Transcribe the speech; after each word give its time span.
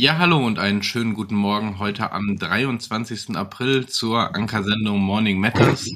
Ja, 0.00 0.16
hallo 0.16 0.38
und 0.38 0.58
einen 0.58 0.82
schönen 0.82 1.12
guten 1.12 1.34
Morgen 1.34 1.78
heute 1.78 2.10
am 2.10 2.38
23. 2.38 3.36
April 3.36 3.86
zur 3.86 4.34
Ankersendung 4.34 4.98
Morning 4.98 5.38
Matters. 5.38 5.90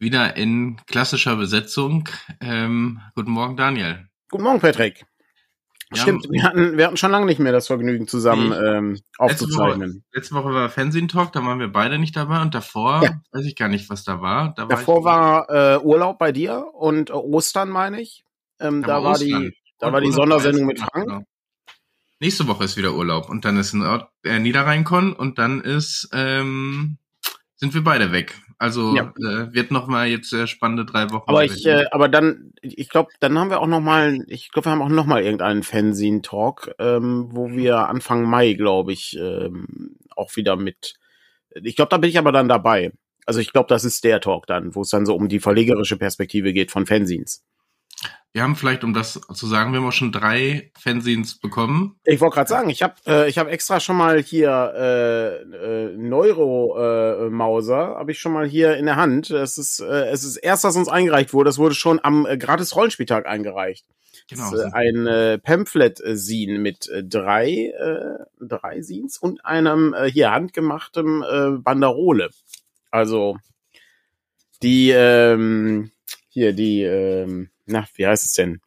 Wieder 0.00 0.36
in 0.36 0.80
klassischer 0.88 1.36
Besetzung. 1.36 2.08
Ähm, 2.40 3.00
guten 3.14 3.30
Morgen, 3.30 3.56
Daniel. 3.56 4.08
Guten 4.30 4.42
Morgen, 4.42 4.58
Patrick. 4.58 5.06
Ja, 5.94 6.02
Stimmt, 6.02 6.26
wir 6.28 6.42
hatten, 6.42 6.76
wir 6.76 6.86
hatten 6.86 6.96
schon 6.96 7.12
lange 7.12 7.26
nicht 7.26 7.38
mehr 7.38 7.52
das 7.52 7.68
Vergnügen 7.68 8.08
zusammen 8.08 8.52
ähm, 8.52 9.00
aufzuzeichnen. 9.16 10.02
Letzte 10.12 10.34
Woche, 10.34 10.42
letzte 10.42 10.50
Woche 10.50 10.52
war 10.52 10.68
Fernsehen 10.68 11.06
Talk, 11.06 11.30
da 11.30 11.44
waren 11.44 11.60
wir 11.60 11.68
beide 11.68 12.00
nicht 12.00 12.16
dabei 12.16 12.42
und 12.42 12.52
davor 12.52 13.04
ja. 13.04 13.20
weiß 13.30 13.44
ich 13.44 13.54
gar 13.54 13.68
nicht, 13.68 13.88
was 13.90 14.02
da 14.02 14.20
war. 14.20 14.54
Da 14.56 14.66
davor 14.66 15.04
war, 15.04 15.46
war 15.46 15.76
äh, 15.76 15.78
Urlaub 15.84 16.18
bei 16.18 16.32
dir 16.32 16.66
und 16.74 17.10
äh, 17.10 17.12
Ostern, 17.12 17.68
meine 17.68 18.00
ich. 18.00 18.24
Ähm, 18.58 18.82
da, 18.82 18.96
da 18.96 19.04
war 19.04 19.18
die, 19.18 19.56
da 19.78 19.92
war 19.92 20.00
die 20.00 20.10
Sondersendung 20.10 20.66
mit 20.66 20.80
Frank. 20.80 21.24
Nächste 22.18 22.48
Woche 22.48 22.64
ist 22.64 22.76
wieder 22.76 22.94
Urlaub 22.94 23.28
und 23.28 23.44
dann 23.44 23.58
ist 23.58 23.74
Nord 23.74 24.08
äh, 24.24 24.38
Niederrheinkon 24.38 25.12
und 25.12 25.38
dann 25.38 25.60
ist 25.60 26.08
ähm, 26.12 26.98
sind 27.56 27.74
wir 27.74 27.82
beide 27.82 28.12
weg. 28.12 28.34
Also 28.58 28.96
ja. 28.96 29.12
äh, 29.18 29.52
wird 29.52 29.70
noch 29.70 29.86
mal 29.86 30.06
jetzt 30.06 30.30
sehr 30.30 30.46
spannende 30.46 30.86
drei 30.86 31.10
Wochen. 31.10 31.28
Aber 31.28 31.44
ich, 31.44 31.66
äh, 31.66 31.84
aber 31.90 32.08
dann, 32.08 32.52
ich 32.62 32.88
glaube, 32.88 33.10
dann 33.20 33.38
haben 33.38 33.50
wir 33.50 33.60
auch 33.60 33.66
noch 33.66 33.80
mal, 33.80 34.24
ich 34.28 34.50
glaube, 34.50 34.66
wir 34.66 34.72
haben 34.72 34.82
auch 34.82 34.88
noch 34.88 35.04
mal 35.04 35.22
irgendeinen 35.22 35.62
Fanzine-Talk, 35.62 36.74
ähm, 36.78 37.28
wo 37.30 37.50
wir 37.50 37.88
Anfang 37.88 38.24
Mai, 38.24 38.54
glaube 38.54 38.92
ich, 38.92 39.16
ähm, 39.18 39.96
auch 40.14 40.36
wieder 40.36 40.56
mit. 40.56 40.94
Ich 41.50 41.76
glaube, 41.76 41.90
da 41.90 41.98
bin 41.98 42.08
ich 42.08 42.18
aber 42.18 42.32
dann 42.32 42.48
dabei. 42.48 42.92
Also 43.26 43.40
ich 43.40 43.52
glaube, 43.52 43.68
das 43.68 43.84
ist 43.84 44.04
der 44.04 44.20
Talk 44.20 44.46
dann, 44.46 44.74
wo 44.74 44.82
es 44.82 44.90
dann 44.90 45.04
so 45.04 45.14
um 45.14 45.28
die 45.28 45.40
verlegerische 45.40 45.98
Perspektive 45.98 46.52
geht 46.54 46.70
von 46.70 46.86
Fanzines. 46.86 47.44
Wir 48.36 48.42
haben 48.42 48.54
vielleicht, 48.54 48.84
um 48.84 48.92
das 48.92 49.18
zu 49.32 49.46
sagen, 49.46 49.72
wir 49.72 49.78
haben 49.78 49.86
auch 49.86 49.92
schon 49.92 50.12
drei 50.12 50.70
Fanzines 50.78 51.38
bekommen. 51.38 51.98
Ich 52.04 52.20
wollte 52.20 52.34
gerade 52.34 52.50
sagen, 52.50 52.68
ich 52.68 52.82
habe 52.82 52.92
äh, 53.06 53.30
ich 53.30 53.38
hab 53.38 53.48
extra 53.48 53.80
schon 53.80 53.96
mal 53.96 54.22
hier 54.22 54.74
äh, 54.76 55.36
äh, 55.86 55.96
Neuro-Mauser, 55.96 57.92
äh, 57.92 57.94
habe 57.94 58.12
ich 58.12 58.18
schon 58.18 58.34
mal 58.34 58.46
hier 58.46 58.76
in 58.76 58.84
der 58.84 58.96
Hand. 58.96 59.30
Es 59.30 59.56
ist, 59.56 59.80
äh, 59.80 60.10
es 60.10 60.22
ist 60.22 60.36
erst, 60.36 60.64
was 60.64 60.76
uns 60.76 60.86
eingereicht 60.86 61.32
wurde. 61.32 61.48
Das 61.48 61.56
wurde 61.56 61.74
schon 61.74 61.98
am 62.02 62.26
äh, 62.26 62.36
Gratis-Rollenspieltag 62.36 63.24
eingereicht. 63.24 63.86
Genau. 64.28 64.50
Das, 64.50 64.66
äh, 64.66 64.70
ein 64.70 65.06
äh, 65.06 65.38
Pamphlet-Sin 65.38 66.60
mit 66.60 66.90
äh, 66.90 67.02
drei, 67.04 67.72
äh, 67.74 68.18
drei 68.38 68.82
Scenes 68.82 69.16
und 69.16 69.46
einem 69.46 69.94
äh, 69.94 70.10
hier 70.10 70.32
handgemachtem 70.32 71.22
äh, 71.22 71.52
Banderole. 71.52 72.28
Also 72.90 73.38
die, 74.62 74.90
ähm, 74.90 75.90
hier 76.28 76.52
die, 76.52 76.82
ähm, 76.82 77.48
na, 77.66 77.86
wie 77.94 78.06
heißt 78.06 78.24
es 78.24 78.32
denn? 78.32 78.60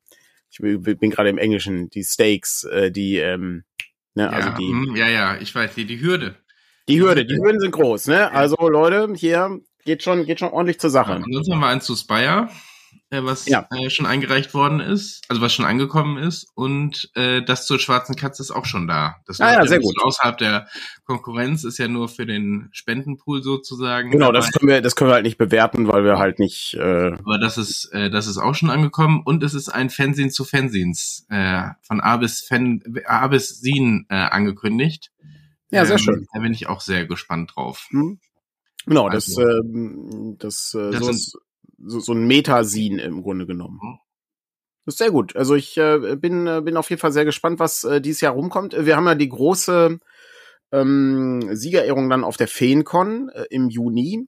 Ich 0.52 0.59
bin 0.59 1.09
gerade 1.09 1.30
im 1.30 1.38
Englischen, 1.38 1.89
die 1.89 2.03
Stakes, 2.03 2.64
äh, 2.64 2.92
die, 2.92 3.17
ähm, 3.17 3.64
ne, 4.16 4.23
ja, 4.23 4.30
also 4.30 4.50
die. 4.52 4.69
Hm, 4.69 4.95
ja, 4.95 5.08
ja, 5.08 5.38
ich 5.38 5.53
weiß, 5.53 5.75
die, 5.75 5.86
die 5.86 6.02
Hürde. 6.02 6.36
Die 6.88 7.00
Hürde, 7.00 7.25
die 7.25 7.36
Hürden 7.36 7.59
sind 7.59 7.72
groß, 7.72 8.08
ne? 8.08 8.31
Also 8.31 8.58
Leute, 8.67 9.14
hier 9.16 9.59
geht 9.86 10.02
schon, 10.02 10.25
geht 10.25 10.39
schon 10.39 10.50
ordentlich 10.50 10.80
zur 10.80 10.89
Sache. 10.89 11.11
Ja, 11.11 11.17
ansonsten 11.17 11.53
haben 11.53 11.59
wir 11.59 11.67
eins 11.67 11.86
zu 11.86 11.95
Spire 11.95 12.50
äh, 13.12 13.24
was 13.24 13.48
ja. 13.48 13.68
äh, 13.72 13.90
schon 13.90 14.06
eingereicht 14.06 14.54
worden 14.54 14.80
ist, 14.80 15.24
also 15.30 15.42
was 15.42 15.54
schon 15.54 15.66
angekommen 15.66 16.18
ist. 16.18 16.48
Und 16.56 17.10
äh, 17.16 17.42
das 17.42 17.66
zur 17.66 17.80
schwarzen 17.80 18.16
Katze 18.16 18.42
ist 18.42 18.52
auch 18.52 18.66
schon 18.66 18.88
da. 18.88 19.18
Das 19.25 19.40
ah, 19.42 19.53
ja, 19.53 19.66
sehr 19.66 19.80
gut. 19.80 19.96
Außerhalb 20.02 20.38
der 20.38 20.68
Konkurrenz 21.06 21.64
ist 21.64 21.80
ja 21.80 21.88
nur 21.88 22.08
für 22.08 22.25
den 22.25 22.69
Spendenpool 22.72 23.42
sozusagen. 23.42 24.12
Genau, 24.12 24.31
das 24.31 24.52
können 24.52 24.69
wir, 24.69 24.81
das 24.81 24.96
können 24.96 25.09
wir 25.09 25.16
halt 25.16 25.25
nicht 25.25 25.38
bewerten, 25.38 25.88
weil 25.88 26.03
wir 26.03 26.19
halt 26.19 26.40
nicht. 26.40 26.75
Äh 26.75 27.14
Aber 27.14 27.40
das 27.40 27.58
ist, 27.58 27.86
äh, 27.94 28.09
das 28.09 28.28
ist 28.28 28.38
auch 28.38 28.56
schon 28.56 28.69
angekommen 28.69 29.22
und 29.25 29.44
es 29.44 29.53
ist 29.53 29.69
ein 29.69 29.90
Fernsehen 29.90 30.30
zu 30.30 30.44
Fernsehens 30.44 31.25
äh, 31.30 31.64
von 31.81 32.02
A 32.02 32.18
bis 32.18 32.42
Fan, 32.42 32.84
A 33.06 33.28
bis 33.28 33.59
Sin 33.59 34.06
äh, 34.09 34.16
angekündigt. 34.16 35.12
Ja, 35.72 35.86
sehr 35.86 35.98
ähm, 35.98 36.03
schön. 36.03 36.28
Da 36.34 36.40
bin 36.40 36.53
ich 36.53 36.68
auch 36.68 36.81
sehr 36.81 37.06
gespannt 37.06 37.53
drauf. 37.56 37.88
Hm. 37.90 38.19
Genau, 38.86 39.08
also, 39.08 39.42
das, 39.42 39.46
äh, 39.46 39.62
das, 40.38 40.74
äh, 40.74 40.92
das 40.92 41.03
so 41.03 41.09
ist 41.09 41.38
so, 41.85 42.00
so 42.00 42.13
ein 42.13 42.28
Metasin 42.28 43.00
im 43.00 43.22
Grunde 43.22 43.45
genommen. 43.45 43.79
Mhm. 43.81 44.00
Das 44.85 44.95
ist 44.95 45.00
sehr 45.00 45.12
gut. 45.12 45.35
Also 45.35 45.56
ich 45.56 45.78
äh, 45.78 46.16
bin, 46.16 46.47
äh, 46.47 46.62
bin 46.63 46.78
auf 46.78 46.90
jeden 46.90 47.00
Fall 47.00 47.12
sehr 47.12 47.25
gespannt, 47.25 47.59
was 47.59 47.84
äh, 47.84 48.01
dieses 48.01 48.22
Jahr 48.22 48.34
rumkommt. 48.34 48.75
Wir 48.78 48.95
haben 48.95 49.06
ja 49.06 49.16
die 49.16 49.29
große 49.29 50.00
ähm, 50.72 51.50
Siegerehrung 51.51 52.09
dann 52.09 52.23
auf 52.23 52.38
der 52.38 52.47
Feencon 52.47 53.29
äh, 53.29 53.45
im 53.50 53.69
Juni. 53.69 54.28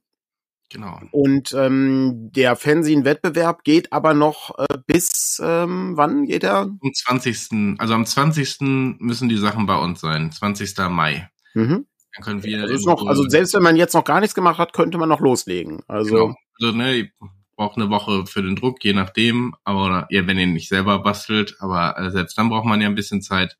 Genau. 0.70 1.00
Und 1.10 1.52
ähm, 1.52 2.30
der 2.32 2.56
Fernsehen-Wettbewerb 2.56 3.62
geht 3.62 3.92
aber 3.92 4.14
noch 4.14 4.58
äh, 4.58 4.78
bis 4.86 5.40
ähm, 5.44 5.96
wann 5.96 6.24
geht 6.24 6.44
er? 6.44 6.60
Am 6.60 6.80
20. 6.94 7.76
Also 7.78 7.94
am 7.94 8.06
20. 8.06 8.58
müssen 9.00 9.28
die 9.28 9.36
Sachen 9.36 9.66
bei 9.66 9.76
uns 9.76 10.00
sein. 10.00 10.32
20. 10.32 10.78
Mai. 10.88 11.28
Mhm. 11.54 11.86
Dann 12.14 12.24
können 12.24 12.42
wir. 12.42 12.62
Also, 12.62 12.88
noch, 12.88 13.06
also 13.06 13.28
selbst 13.28 13.54
wenn 13.54 13.62
man 13.62 13.76
jetzt 13.76 13.94
noch 13.94 14.04
gar 14.04 14.20
nichts 14.20 14.34
gemacht 14.34 14.58
hat, 14.58 14.72
könnte 14.72 14.96
man 14.96 15.08
noch 15.08 15.20
loslegen. 15.20 15.82
Also, 15.88 16.14
genau. 16.14 16.34
also 16.60 16.76
ne, 16.76 17.10
braucht 17.56 17.76
eine 17.76 17.90
Woche 17.90 18.26
für 18.26 18.42
den 18.42 18.56
Druck, 18.56 18.84
je 18.84 18.92
nachdem. 18.92 19.54
Aber 19.64 20.06
ja, 20.10 20.26
wenn 20.26 20.38
ihr 20.38 20.46
nicht 20.46 20.68
selber 20.68 20.98
bastelt, 21.00 21.56
aber 21.60 21.98
äh, 21.98 22.10
selbst 22.10 22.38
dann 22.38 22.48
braucht 22.48 22.66
man 22.66 22.80
ja 22.80 22.88
ein 22.88 22.94
bisschen 22.94 23.22
Zeit. 23.22 23.58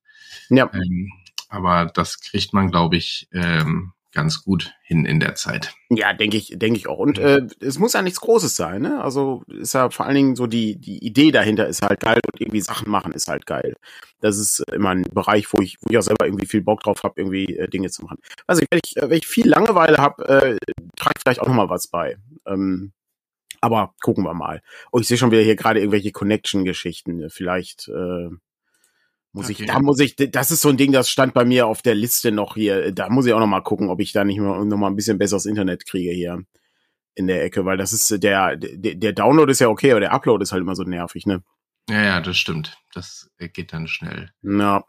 Ja. 0.49 0.71
Ähm, 0.73 1.13
aber 1.49 1.87
das 1.93 2.21
kriegt 2.21 2.53
man, 2.55 2.71
glaube 2.71 2.97
ich, 2.97 3.29
ähm, 3.33 3.93
ganz 4.13 4.45
gut 4.45 4.75
hin 4.83 5.05
in 5.05 5.21
der 5.21 5.35
Zeit. 5.35 5.75
Ja, 5.91 6.13
denke 6.13 6.37
ich, 6.37 6.53
denke 6.57 6.79
ich 6.79 6.87
auch. 6.87 6.99
Und 6.99 7.19
äh, 7.19 7.47
es 7.61 7.79
muss 7.79 7.95
ja 7.95 8.03
nichts 8.03 8.21
Großes 8.21 8.55
sein, 8.55 8.83
ne? 8.83 9.03
Also 9.03 9.43
ist 9.49 9.75
ja 9.75 9.91
vor 9.91 10.07
allen 10.07 10.15
Dingen 10.15 10.37
so 10.37 10.47
die 10.47 10.79
die 10.79 11.05
Idee 11.05 11.31
dahinter 11.33 11.67
ist 11.67 11.83
halt 11.83 12.01
geil 12.01 12.21
und 12.31 12.41
irgendwie 12.41 12.61
Sachen 12.61 12.91
machen 12.91 13.13
ist 13.13 13.29
halt 13.29 13.47
geil. 13.47 13.75
Das 14.21 14.39
ist 14.39 14.61
immer 14.73 14.91
ein 14.91 15.03
Bereich, 15.03 15.53
wo 15.53 15.61
ich 15.61 15.79
wo 15.81 15.91
ich 15.91 15.99
auch 15.99 16.03
selber 16.03 16.27
irgendwie 16.27 16.47
viel 16.47 16.63
Bock 16.63 16.83
drauf 16.83 17.03
habe, 17.03 17.15
irgendwie 17.17 17.57
äh, 17.57 17.69
Dinge 17.69 17.91
zu 17.91 18.03
machen. 18.05 18.19
Also 18.47 18.63
wenn 18.71 18.81
ich 18.85 18.95
wenn 18.97 19.19
ich 19.19 19.27
viel 19.27 19.49
Langeweile 19.49 19.97
habe, 19.97 20.29
äh, 20.29 20.59
trage 20.97 21.21
vielleicht 21.23 21.41
auch 21.41 21.49
noch 21.49 21.55
mal 21.55 21.71
was 21.71 21.89
bei. 21.89 22.17
Ähm, 22.47 22.93
aber 23.63 23.95
gucken 24.03 24.25
wir 24.25 24.35
mal. 24.35 24.61
Oh, 24.91 24.99
ich 24.99 25.07
sehe 25.07 25.17
schon 25.17 25.31
wieder 25.31 25.43
hier 25.43 25.57
gerade 25.57 25.81
irgendwelche 25.81 26.13
Connection-Geschichten. 26.13 27.31
Vielleicht 27.31 27.89
äh, 27.89 28.29
muss 29.33 29.47
okay. 29.47 29.63
ich, 29.63 29.67
da 29.67 29.81
muss 29.81 30.01
ich, 30.01 30.17
das 30.17 30.51
ist 30.51 30.61
so 30.61 30.69
ein 30.69 30.77
Ding, 30.77 30.93
das 30.93 31.09
stand 31.09 31.33
bei 31.33 31.45
mir 31.45 31.67
auf 31.67 31.81
der 31.81 31.95
Liste 31.95 32.33
noch 32.33 32.55
hier. 32.55 32.93
Da 32.93 33.09
muss 33.09 33.25
ich 33.25 33.33
auch 33.33 33.41
noch 33.41 33.47
mal 33.47 33.63
gucken, 33.63 33.89
ob 33.89 34.01
ich 34.01 34.13
da 34.13 34.25
nicht 34.25 34.41
mal, 34.41 34.65
noch 34.65 34.77
mal 34.77 34.89
ein 34.89 34.97
bisschen 34.97 35.17
besseres 35.17 35.47
Internet 35.47 35.87
kriege 35.87 36.11
hier 36.11 36.45
in 37.15 37.29
der 37.29 37.45
Ecke, 37.45 37.65
weil 37.65 37.77
das 37.77 37.93
ist 37.93 38.23
der, 38.23 38.57
der, 38.57 38.95
der 38.95 39.13
Download 39.13 39.51
ist 39.51 39.61
ja 39.61 39.69
okay, 39.69 39.93
aber 39.93 40.01
der 40.01 40.13
Upload 40.13 40.43
ist 40.43 40.53
halt 40.53 40.63
immer 40.63 40.75
so 40.75 40.83
nervig, 40.83 41.25
ne? 41.27 41.43
Ja, 41.89 42.03
ja, 42.03 42.21
das 42.21 42.37
stimmt. 42.37 42.79
Das 42.93 43.31
geht 43.39 43.73
dann 43.73 43.87
schnell. 43.87 44.31
Na, 44.41 44.85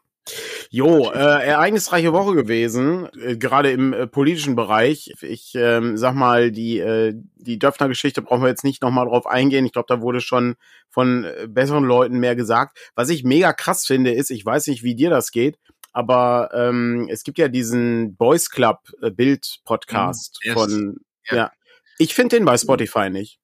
Jo, 0.69 1.11
äh, 1.11 1.45
ereignisreiche 1.45 2.13
Woche 2.13 2.33
gewesen, 2.33 3.09
äh, 3.19 3.35
gerade 3.35 3.71
im 3.71 3.93
äh, 3.93 4.07
politischen 4.07 4.55
Bereich. 4.55 5.13
Ich 5.21 5.53
ähm, 5.55 5.97
sag 5.97 6.15
mal, 6.15 6.51
die 6.51 6.79
äh, 6.79 7.13
die 7.35 7.59
Döpfner-Geschichte 7.59 8.21
brauchen 8.21 8.41
wir 8.41 8.49
jetzt 8.49 8.63
nicht 8.63 8.81
nochmal 8.81 9.05
drauf 9.05 9.27
eingehen. 9.27 9.65
Ich 9.65 9.73
glaube, 9.73 9.87
da 9.89 10.01
wurde 10.01 10.21
schon 10.21 10.55
von 10.89 11.25
äh, 11.25 11.47
besseren 11.47 11.83
Leuten 11.83 12.19
mehr 12.19 12.35
gesagt. 12.35 12.77
Was 12.95 13.09
ich 13.09 13.23
mega 13.23 13.51
krass 13.51 13.85
finde, 13.85 14.13
ist, 14.13 14.31
ich 14.31 14.45
weiß 14.45 14.67
nicht, 14.67 14.83
wie 14.83 14.95
dir 14.95 15.09
das 15.09 15.31
geht, 15.31 15.59
aber 15.91 16.49
ähm, 16.53 17.07
es 17.11 17.23
gibt 17.23 17.37
ja 17.37 17.49
diesen 17.49 18.15
Boys 18.15 18.49
Club 18.49 18.79
äh, 19.01 19.11
Bild 19.11 19.59
Podcast 19.65 20.39
mhm, 20.45 20.53
von 20.53 20.97
ja. 21.29 21.35
ja. 21.35 21.51
Ich 21.97 22.15
finde 22.15 22.37
den 22.37 22.45
bei 22.45 22.57
Spotify 22.57 23.09
nicht. 23.09 23.39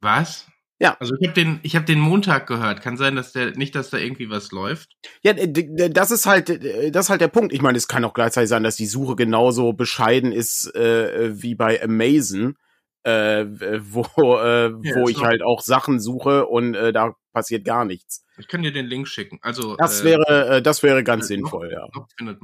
Was? 0.00 0.46
Ja. 0.80 0.96
Also 1.00 1.14
ich 1.18 1.28
habe 1.28 1.34
den, 1.34 1.60
ich 1.62 1.74
habe 1.74 1.84
den 1.84 1.98
Montag 1.98 2.46
gehört. 2.46 2.82
Kann 2.82 2.96
sein, 2.96 3.16
dass 3.16 3.32
der 3.32 3.56
nicht, 3.56 3.74
dass 3.74 3.90
da 3.90 3.98
irgendwie 3.98 4.30
was 4.30 4.52
läuft. 4.52 4.96
Ja, 5.22 5.32
das 5.32 6.10
ist 6.10 6.26
halt, 6.26 6.48
das 6.48 7.06
ist 7.06 7.10
halt 7.10 7.20
der 7.20 7.28
Punkt. 7.28 7.52
Ich 7.52 7.62
meine, 7.62 7.76
es 7.76 7.88
kann 7.88 8.04
auch 8.04 8.14
gleichzeitig 8.14 8.48
sein, 8.48 8.62
dass 8.62 8.76
die 8.76 8.86
Suche 8.86 9.16
genauso 9.16 9.72
bescheiden 9.72 10.32
ist 10.32 10.74
äh, 10.74 11.42
wie 11.42 11.54
bei 11.54 11.82
Amazon, 11.82 12.56
äh, 13.02 13.44
wo, 13.80 14.02
äh, 14.36 14.70
ja, 14.70 14.96
wo 14.96 15.08
ich 15.08 15.22
halt 15.22 15.42
auch 15.42 15.62
Sachen 15.62 15.98
suche 15.98 16.46
und 16.46 16.74
äh, 16.74 16.92
da 16.92 17.14
passiert 17.32 17.64
gar 17.64 17.84
nichts. 17.84 18.24
Ich 18.38 18.46
kann 18.46 18.62
dir 18.62 18.72
den 18.72 18.86
Link 18.86 19.08
schicken. 19.08 19.38
Also 19.42 19.76
das 19.76 20.02
äh, 20.02 20.04
wäre, 20.04 20.56
äh, 20.56 20.62
das 20.62 20.82
wäre 20.84 21.02
ganz 21.02 21.26
sinnvoll, 21.26 21.72
ja. 21.72 21.88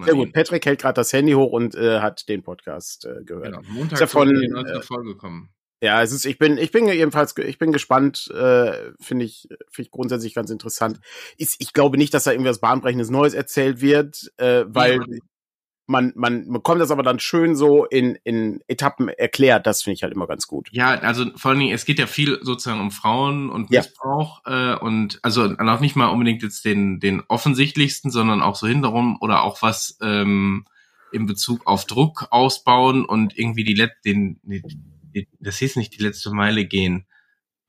Sehr 0.05 0.15
gut. 0.15 0.33
Patrick 0.33 0.67
hält 0.67 0.81
gerade 0.81 0.95
das 0.95 1.13
Handy 1.13 1.33
hoch 1.33 1.53
und 1.53 1.77
äh, 1.77 2.01
hat 2.01 2.29
den 2.29 2.43
Podcast 2.43 3.05
äh, 3.05 3.23
gehört. 3.25 3.45
Genau. 3.45 3.61
Montag 3.69 3.93
ist 3.93 4.01
ja 4.01 4.07
von, 4.09 4.29
die 4.29 4.47
äh, 4.47 4.83
Folge 4.83 5.17
kommen. 5.17 5.51
Ja, 5.81 6.03
es 6.03 6.13
ist, 6.13 6.25
ich 6.25 6.39
bin, 6.39 6.57
ich 6.57 6.71
bin 6.71 6.87
jedenfalls, 6.89 7.37
ich 7.37 7.59
bin 7.59 7.73
gespannt, 7.73 8.31
äh, 8.31 8.93
finde 9.01 9.27
ich, 9.27 9.49
finde 9.71 9.87
ich 9.87 9.91
grundsätzlich 9.91 10.35
ganz 10.35 10.51
interessant. 10.51 10.99
Ist, 11.37 11.57
ich 11.59 11.73
glaube 11.73 11.99
nicht, 11.99 12.15
dass 12.15 12.25
da 12.25 12.31
irgendwas 12.31 12.61
bahnbrechendes 12.61 13.11
Neues 13.11 13.35
erzählt 13.35 13.81
wird, 13.83 14.33
äh, 14.39 14.65
weil 14.67 14.95
ja. 14.95 15.19
man, 15.87 16.13
man 16.17 16.51
bekommt 16.51 16.81
das 16.81 16.91
aber 16.91 17.03
dann 17.03 17.19
schön 17.19 17.55
so 17.55 17.85
in, 17.85 18.17
in 18.25 18.63
Etappen 18.67 19.09
erklärt. 19.09 19.67
Das 19.67 19.83
finde 19.83 19.97
ich 19.97 20.03
halt 20.03 20.15
immer 20.15 20.27
ganz 20.27 20.47
gut. 20.47 20.69
Ja, 20.73 20.99
also 21.01 21.27
vor 21.37 21.51
allen 21.51 21.61
Dingen, 21.61 21.75
es 21.75 21.85
geht 21.85 21.99
ja 21.99 22.07
viel 22.07 22.39
sozusagen 22.41 22.81
um 22.81 22.91
Frauen 22.91 23.51
und 23.51 23.69
Missbrauch 23.69 24.41
ja. 24.47 24.77
äh, 24.77 24.79
und 24.79 25.19
also 25.23 25.43
auch 25.43 25.81
nicht 25.81 25.97
mal 25.97 26.09
unbedingt 26.09 26.43
jetzt 26.43 26.65
den, 26.65 26.99
den 26.99 27.23
offensichtlichsten, 27.29 28.11
sondern 28.11 28.41
auch 28.41 28.55
so 28.55 28.67
hinterrum 28.67 29.19
oder 29.21 29.43
auch 29.43 29.61
was 29.61 29.99
ähm, 30.01 30.65
in 31.13 31.27
Bezug 31.27 31.67
auf 31.67 31.85
Druck 31.85 32.29
ausbauen 32.31 33.05
und 33.05 33.39
irgendwie 33.39 33.65
die, 33.65 33.75
den, 34.05 34.41
die 34.43 34.63
das 35.41 35.59
hieß 35.59 35.77
nicht 35.77 35.97
die 35.99 36.03
letzte 36.03 36.31
Meile 36.31 36.65
gehen. 36.65 37.07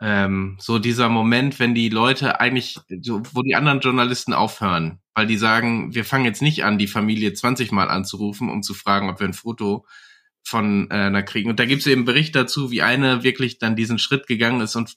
Ähm, 0.01 0.57
so 0.59 0.77
dieser 0.77 1.09
Moment, 1.09 1.59
wenn 1.59 1.73
die 1.73 1.89
Leute 1.89 2.39
eigentlich, 2.39 2.77
so, 3.01 3.21
wo 3.31 3.41
die 3.41 3.55
anderen 3.55 3.79
Journalisten 3.79 4.33
aufhören, 4.33 4.99
weil 5.13 5.27
die 5.27 5.37
sagen, 5.37 5.95
wir 5.95 6.03
fangen 6.03 6.25
jetzt 6.25 6.41
nicht 6.41 6.65
an, 6.65 6.77
die 6.77 6.87
Familie 6.87 7.33
20 7.33 7.71
Mal 7.71 7.89
anzurufen, 7.89 8.49
um 8.49 8.61
zu 8.61 8.73
fragen, 8.73 9.09
ob 9.09 9.19
wir 9.19 9.27
ein 9.27 9.33
Foto 9.33 9.85
von 10.43 10.91
äh, 10.91 10.95
einer 10.95 11.23
kriegen. 11.23 11.49
Und 11.49 11.59
da 11.59 11.65
gibt 11.65 11.81
es 11.81 11.87
eben 11.87 12.05
Bericht 12.05 12.35
dazu, 12.35 12.71
wie 12.71 12.81
eine 12.81 13.23
wirklich 13.23 13.57
dann 13.57 13.75
diesen 13.75 13.97
Schritt 13.97 14.27
gegangen 14.27 14.61
ist 14.61 14.75
und 14.75 14.95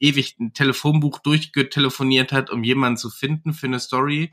ewig 0.00 0.36
ein 0.38 0.52
Telefonbuch 0.52 1.20
durchgetelefoniert 1.20 2.32
hat, 2.32 2.50
um 2.50 2.64
jemanden 2.64 2.98
zu 2.98 3.10
finden 3.10 3.52
für 3.52 3.66
eine 3.66 3.80
Story. 3.80 4.32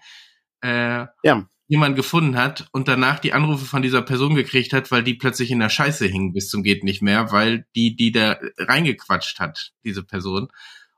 Äh, 0.61 1.05
ja. 1.23 1.47
Jemand 1.67 1.95
gefunden 1.95 2.37
hat 2.37 2.67
und 2.71 2.87
danach 2.87 3.19
die 3.19 3.33
Anrufe 3.33 3.65
von 3.65 3.81
dieser 3.81 4.03
Person 4.03 4.35
gekriegt 4.35 4.71
hat, 4.71 4.91
weil 4.91 5.03
die 5.03 5.15
plötzlich 5.15 5.49
in 5.49 5.59
der 5.59 5.69
Scheiße 5.69 6.05
hing 6.05 6.31
bis 6.33 6.49
zum 6.49 6.61
geht 6.61 6.83
nicht 6.83 7.01
mehr, 7.01 7.31
weil 7.31 7.65
die 7.75 7.95
die 7.95 8.11
da 8.11 8.37
reingequatscht 8.57 9.39
hat, 9.39 9.73
diese 9.83 10.03
Person. 10.03 10.49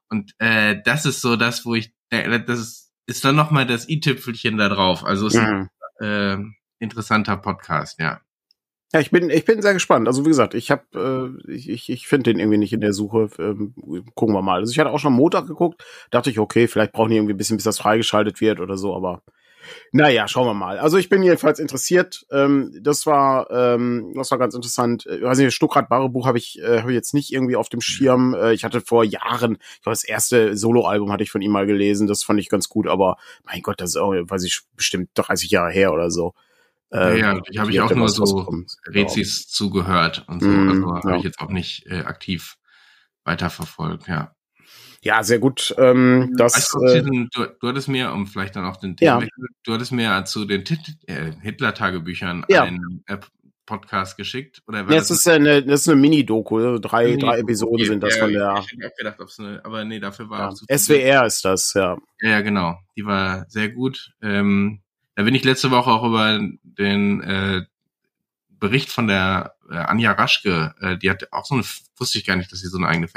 Und 0.09 0.33
äh, 0.39 0.81
das 0.83 1.05
ist 1.05 1.21
so 1.21 1.35
das, 1.35 1.65
wo 1.65 1.75
ich, 1.75 1.93
äh, 2.09 2.39
das 2.41 2.59
ist, 2.59 2.93
ist 3.05 3.23
dann 3.23 3.35
noch 3.35 3.51
mal 3.51 3.65
das 3.65 3.87
i-Tüpfelchen 3.87 4.57
da 4.57 4.69
drauf. 4.69 5.05
Also 5.05 5.27
ist 5.27 5.35
mhm. 5.35 5.69
ein 5.99 6.05
äh, 6.05 6.37
interessanter 6.79 7.37
Podcast, 7.37 7.99
ja. 7.99 8.21
Ja, 8.93 9.01
ich 9.01 9.11
bin, 9.11 9.29
ich 9.29 9.43
bin 9.43 9.61
sehr 9.61 9.73
gespannt. 9.73 10.07
Also 10.07 10.23
wie 10.23 10.29
gesagt, 10.29 10.53
ich 10.53 10.71
habe, 10.71 11.37
äh, 11.47 11.51
ich, 11.51 11.69
ich, 11.69 11.89
ich 11.89 12.07
finde 12.07 12.31
den 12.31 12.39
irgendwie 12.39 12.57
nicht 12.57 12.71
in 12.71 12.79
der 12.79 12.93
Suche. 12.93 13.29
Ähm, 13.37 13.73
gucken 14.15 14.33
wir 14.33 14.41
mal. 14.41 14.59
Also 14.59 14.71
ich 14.71 14.79
hatte 14.79 14.91
auch 14.91 14.99
schon 14.99 15.11
Montag 15.11 15.47
geguckt, 15.47 15.83
dachte 16.09 16.29
ich, 16.29 16.39
okay, 16.39 16.69
vielleicht 16.69 16.93
brauchen 16.93 17.09
die 17.09 17.17
irgendwie 17.17 17.33
ein 17.33 17.37
bisschen, 17.37 17.57
bis 17.57 17.65
das 17.65 17.79
freigeschaltet 17.79 18.39
wird 18.39 18.61
oder 18.61 18.77
so, 18.77 18.95
aber 18.95 19.23
naja, 19.91 20.27
schauen 20.27 20.47
wir 20.47 20.53
mal. 20.53 20.79
Also 20.79 20.97
ich 20.97 21.09
bin 21.09 21.23
jedenfalls 21.23 21.59
interessiert. 21.59 22.25
Ähm, 22.31 22.77
das 22.81 23.05
war, 23.05 23.49
ähm, 23.51 24.13
das 24.15 24.31
war 24.31 24.37
ganz 24.37 24.55
interessant. 24.55 25.05
Ich 25.05 25.21
weiß 25.21 25.37
nicht, 25.37 25.53
Stuckrad 25.53 25.89
Buch 25.89 26.27
habe 26.27 26.37
ich, 26.37 26.59
äh, 26.61 26.81
hab 26.81 26.89
ich 26.89 26.95
jetzt 26.95 27.13
nicht 27.13 27.31
irgendwie 27.31 27.55
auf 27.55 27.69
dem 27.69 27.81
Schirm. 27.81 28.33
Äh, 28.33 28.53
ich 28.53 28.63
hatte 28.63 28.81
vor 28.81 29.03
Jahren, 29.03 29.57
ich 29.75 29.81
glaube, 29.81 29.93
das 29.93 30.03
erste 30.03 30.57
Soloalbum 30.57 31.11
hatte 31.11 31.23
ich 31.23 31.31
von 31.31 31.41
ihm 31.41 31.51
mal 31.51 31.65
gelesen. 31.65 32.07
Das 32.07 32.23
fand 32.23 32.39
ich 32.39 32.49
ganz 32.49 32.69
gut, 32.69 32.87
aber 32.87 33.17
mein 33.43 33.61
Gott, 33.61 33.81
das 33.81 33.91
ist 33.91 33.97
auch, 33.97 34.11
weiß 34.11 34.43
ich, 34.43 34.61
bestimmt 34.75 35.09
30 35.15 35.51
Jahre 35.51 35.71
her 35.71 35.93
oder 35.93 36.11
so. 36.11 36.33
Ähm, 36.91 37.17
ja, 37.17 37.41
ich 37.49 37.59
habe 37.59 37.71
ich 37.71 37.81
auch 37.81 37.93
nur 37.93 38.07
so 38.07 38.63
Rezis 38.87 39.47
zugehört 39.47 40.23
und 40.27 40.41
so. 40.41 40.47
Mm, 40.47 40.69
also 40.69 40.95
habe 40.95 41.09
ja. 41.09 41.17
ich 41.17 41.23
jetzt 41.23 41.39
auch 41.41 41.49
nicht 41.49 41.85
äh, 41.87 41.99
aktiv 41.99 42.57
weiterverfolgt, 43.25 44.07
ja. 44.07 44.36
Ja, 45.01 45.23
sehr 45.23 45.39
gut. 45.39 45.73
Ähm, 45.77 46.33
das, 46.37 46.69
du, 46.71 46.83
äh, 46.85 47.01
du, 47.01 47.45
du 47.59 47.67
hattest 47.67 47.87
mir, 47.87 48.11
um 48.11 48.27
vielleicht 48.27 48.55
dann 48.55 48.65
auch 48.65 48.77
den 48.77 48.97
Thema, 48.97 49.21
ja. 49.21 49.27
du 49.63 49.73
hattest 49.73 49.91
mir 49.91 50.25
zu 50.25 50.45
den 50.45 50.63
äh, 51.05 51.31
Hitler-Tagebüchern 51.41 52.45
ja. 52.49 52.63
einen 52.63 53.03
äh, 53.05 53.17
Podcast 53.67 54.17
geschickt? 54.17 54.63
Oder 54.67 54.79
ja, 54.79 54.85
das, 54.85 55.11
ist 55.11 55.27
eine, 55.27 55.61
das 55.61 55.81
ist 55.81 55.89
eine 55.89 56.01
Mini-Doku, 56.01 56.57
also 56.57 56.79
drei, 56.79 57.09
Mini 57.09 57.21
drei 57.21 57.39
Episoden 57.39 57.85
sind 57.85 58.01
das 58.01 58.15
ja, 58.15 58.23
von 58.23 58.33
der. 58.33 58.65
Ich 58.65 58.83
hätte 58.83 58.95
gedacht, 58.97 59.19
ob 59.19 59.27
es 59.27 59.39
eine, 59.39 59.63
aber 59.63 59.85
nee, 59.85 59.99
dafür 59.99 60.31
war 60.31 60.55
ja, 60.67 60.77
SWR 60.77 61.25
ist 61.27 61.45
das, 61.45 61.73
ja. 61.75 61.97
Ja, 62.21 62.41
genau. 62.41 62.79
Die 62.95 63.05
war 63.05 63.45
sehr 63.49 63.69
gut. 63.69 64.13
Ähm, 64.23 64.81
da 65.15 65.23
bin 65.23 65.35
ich 65.35 65.43
letzte 65.43 65.69
Woche 65.69 65.91
auch 65.91 66.03
über 66.03 66.39
den 66.63 67.21
äh, 67.21 67.61
Bericht 68.49 68.89
von 68.89 69.07
der 69.07 69.55
äh, 69.69 69.75
Anja 69.75 70.13
Raschke, 70.13 70.73
äh, 70.81 70.97
die 70.97 71.11
hat 71.11 71.31
auch 71.31 71.45
so 71.45 71.55
eine, 71.55 71.63
wusste 71.97 72.17
ich 72.17 72.25
gar 72.25 72.35
nicht, 72.35 72.51
dass 72.51 72.59
sie 72.59 72.69
so 72.69 72.77
eine 72.77 72.87
eigene 72.87 73.07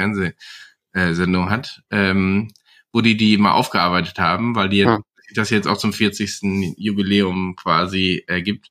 Fernsehsendung 0.93 1.51
hat, 1.51 1.83
ähm, 1.91 2.49
wo 2.93 3.01
die 3.01 3.17
die 3.17 3.37
mal 3.37 3.53
aufgearbeitet 3.53 4.19
haben, 4.19 4.55
weil 4.55 4.69
die 4.69 4.79
ja. 4.79 5.01
das 5.35 5.51
jetzt 5.51 5.69
auch 5.69 5.77
zum 5.77 5.93
40. 5.93 6.75
Jubiläum 6.77 7.57
quasi 7.57 8.25
äh, 8.27 8.43
gibt. 8.43 8.71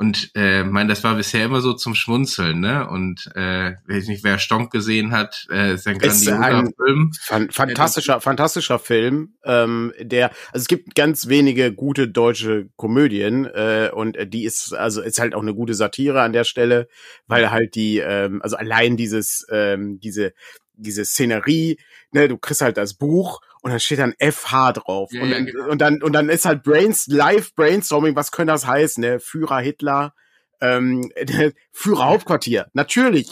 Und 0.00 0.30
äh, 0.36 0.62
mein, 0.62 0.86
das 0.86 1.02
war 1.02 1.16
bisher 1.16 1.44
immer 1.44 1.60
so 1.60 1.72
zum 1.72 1.96
Schmunzeln, 1.96 2.60
ne? 2.60 2.88
Und 2.88 3.32
äh, 3.34 3.72
weiß 3.88 4.06
nicht, 4.06 4.22
wer 4.22 4.38
Stonk 4.38 4.70
gesehen 4.70 5.10
hat, 5.10 5.48
äh, 5.50 5.74
ist 5.74 5.88
ein 5.88 5.98
grandioser 5.98 6.40
ein 6.40 6.72
Film. 6.76 7.10
Fan 7.20 7.50
fantastischer, 7.50 8.20
fantastischer 8.20 8.78
Film. 8.78 9.34
Ähm, 9.44 9.92
der, 10.00 10.30
also 10.52 10.62
es 10.62 10.68
gibt 10.68 10.94
ganz 10.94 11.26
wenige 11.26 11.74
gute 11.74 12.06
deutsche 12.06 12.68
Komödien 12.76 13.46
äh, 13.46 13.90
und 13.92 14.16
die 14.32 14.44
ist, 14.44 14.72
also 14.72 15.02
ist 15.02 15.18
halt 15.18 15.34
auch 15.34 15.42
eine 15.42 15.54
gute 15.54 15.74
Satire 15.74 16.22
an 16.22 16.32
der 16.32 16.44
Stelle, 16.44 16.86
weil 17.26 17.50
halt 17.50 17.74
die, 17.74 17.98
ähm, 17.98 18.40
also 18.40 18.54
allein 18.54 18.96
dieses, 18.96 19.44
ähm, 19.50 19.98
diese 19.98 20.32
diese 20.78 21.04
Szenerie, 21.04 21.78
ne, 22.12 22.28
du 22.28 22.38
kriegst 22.38 22.62
halt 22.62 22.76
das 22.76 22.94
Buch 22.94 23.40
und 23.62 23.70
dann 23.70 23.80
steht 23.80 23.98
dann 23.98 24.14
FH 24.18 24.72
drauf. 24.72 25.10
Ja, 25.12 25.22
und, 25.22 25.30
dann, 25.30 25.46
genau. 25.46 25.68
und, 25.68 25.80
dann, 25.80 26.02
und 26.02 26.12
dann 26.12 26.28
ist 26.28 26.44
halt 26.44 26.62
Brains, 26.62 27.06
live 27.08 27.54
Brainstorming, 27.54 28.16
was 28.16 28.32
könnte 28.32 28.52
das 28.52 28.66
heißen, 28.66 29.00
ne? 29.00 29.20
Führer 29.20 29.60
Hitler, 29.60 30.14
ähm, 30.60 31.12
Führer 31.72 32.06
Hauptquartier, 32.06 32.68
natürlich. 32.72 33.28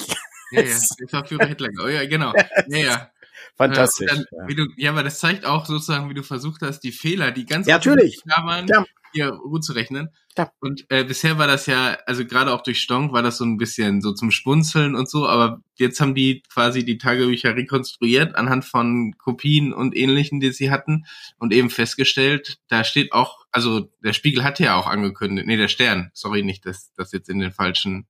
Ja, 0.51 0.63
ja, 0.63 0.77
war 1.13 1.25
Führer 1.25 1.47
Hitler, 1.47 1.69
oh, 1.83 1.89
ja, 1.89 2.07
genau. 2.07 2.33
Ja, 2.69 2.79
ja. 2.79 3.11
Fantastisch. 3.57 4.11
Dann, 4.11 4.25
ja. 4.31 4.49
Wie 4.49 4.55
du, 4.55 4.67
ja, 4.77 4.91
aber 4.91 5.03
das 5.03 5.19
zeigt 5.19 5.47
auch 5.47 5.65
sozusagen, 5.67 6.11
wie 6.11 6.15
du 6.15 6.23
versucht 6.23 6.61
hast, 6.63 6.81
die 6.81 6.93
Fehler, 6.93 7.31
die 7.33 7.47
ganz 7.47 7.67
ja, 7.67 7.77
natürlich. 7.77 8.21
da 8.27 8.45
waren, 8.45 8.67
ja. 8.67 8.85
Hier 9.17 9.33
gut 9.33 9.65
zu 9.65 9.73
rechnen. 9.73 10.11
Ja. 10.37 10.51
Und 10.61 10.85
äh, 10.91 11.05
bisher 11.05 11.39
war 11.39 11.47
das 11.47 11.67
ja, 11.67 11.97
also 12.07 12.25
gerade 12.25 12.53
auch 12.53 12.63
durch 12.63 12.81
Stonk 12.81 13.13
war 13.13 13.23
das 13.23 13.39
so 13.39 13.45
ein 13.45 13.57
bisschen 13.57 14.01
so 14.01 14.13
zum 14.13 14.31
Spunzeln 14.31 14.95
und 14.95 15.09
so, 15.09 15.27
aber 15.27 15.63
jetzt 15.77 16.01
haben 16.01 16.15
die 16.15 16.43
quasi 16.53 16.85
die 16.85 16.99
Tagebücher 16.99 17.57
rekonstruiert 17.57 18.37
anhand 18.37 18.65
von 18.65 19.15
Kopien 19.19 19.73
und 19.73 19.97
ähnlichen, 19.97 20.41
die 20.41 20.53
sie 20.53 20.71
hatten 20.71 21.07
und 21.39 21.53
eben 21.53 21.71
festgestellt, 21.71 22.59
da 22.69 22.85
steht 22.85 23.13
auch, 23.13 23.47
also 23.51 23.91
der 24.05 24.13
Spiegel 24.13 24.45
hatte 24.45 24.65
ja 24.65 24.77
auch 24.77 24.87
angekündigt, 24.87 25.47
nee, 25.47 25.57
der 25.57 25.69
Stern, 25.69 26.11
sorry, 26.13 26.43
nicht, 26.43 26.67
dass 26.67 26.93
das 26.95 27.13
jetzt 27.13 27.29
in 27.29 27.39
den 27.39 27.53
falschen, 27.53 28.07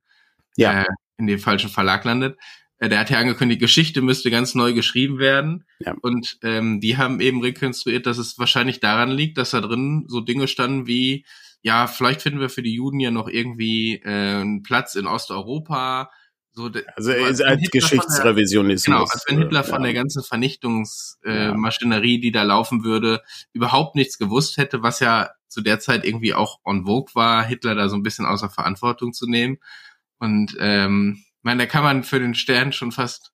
ja. 0.56 0.82
äh, 0.82 0.86
in 1.18 1.26
den 1.26 1.38
falschen 1.38 1.70
Verlag 1.70 2.04
landet. 2.04 2.38
Äh, 2.78 2.88
der 2.88 3.00
hat 3.00 3.10
ja 3.10 3.18
angekündigt, 3.18 3.60
Geschichte 3.60 4.02
müsste 4.02 4.30
ganz 4.30 4.54
neu 4.54 4.72
geschrieben 4.72 5.18
werden. 5.18 5.64
Ja. 5.78 5.94
Und 6.02 6.38
ähm, 6.42 6.80
die 6.80 6.96
haben 6.96 7.20
eben 7.20 7.40
rekonstruiert, 7.40 8.06
dass 8.06 8.18
es 8.18 8.38
wahrscheinlich 8.38 8.80
daran 8.80 9.10
liegt, 9.10 9.38
dass 9.38 9.50
da 9.50 9.60
drin 9.60 10.04
so 10.08 10.20
Dinge 10.20 10.48
standen 10.48 10.86
wie, 10.86 11.24
ja, 11.62 11.86
vielleicht 11.86 12.22
finden 12.22 12.40
wir 12.40 12.50
für 12.50 12.62
die 12.62 12.74
Juden 12.74 13.00
ja 13.00 13.10
noch 13.10 13.28
irgendwie 13.28 13.96
äh, 14.04 14.40
einen 14.40 14.62
Platz 14.62 14.94
in 14.94 15.06
Osteuropa. 15.06 16.10
So, 16.52 16.70
also 16.94 17.12
als, 17.12 17.42
als 17.42 17.70
Geschichtsrevisionismus. 17.70 18.84
Genau, 18.84 19.00
als 19.00 19.24
wenn 19.28 19.38
Hitler 19.38 19.62
von 19.62 19.82
der 19.82 19.92
ganzen 19.92 20.22
Vernichtungsmaschinerie, 20.22 22.12
äh, 22.12 22.16
ja. 22.16 22.20
die 22.20 22.32
da 22.32 22.44
laufen 22.44 22.82
würde, 22.82 23.20
überhaupt 23.52 23.94
nichts 23.94 24.16
gewusst 24.16 24.56
hätte, 24.56 24.82
was 24.82 25.00
ja 25.00 25.30
zu 25.48 25.60
der 25.60 25.80
Zeit 25.80 26.06
irgendwie 26.06 26.32
auch 26.32 26.58
on 26.64 26.86
vogue 26.86 27.14
war, 27.14 27.44
Hitler 27.44 27.74
da 27.74 27.90
so 27.90 27.96
ein 27.96 28.02
bisschen 28.02 28.24
außer 28.24 28.48
Verantwortung 28.48 29.12
zu 29.12 29.26
nehmen. 29.26 29.58
Und 30.18 30.56
ähm, 30.58 31.25
meine, 31.46 31.62
da 31.62 31.66
kann 31.66 31.84
man 31.84 32.02
für 32.02 32.18
den 32.18 32.34
Stern 32.34 32.72
schon 32.72 32.92
fast 32.92 33.32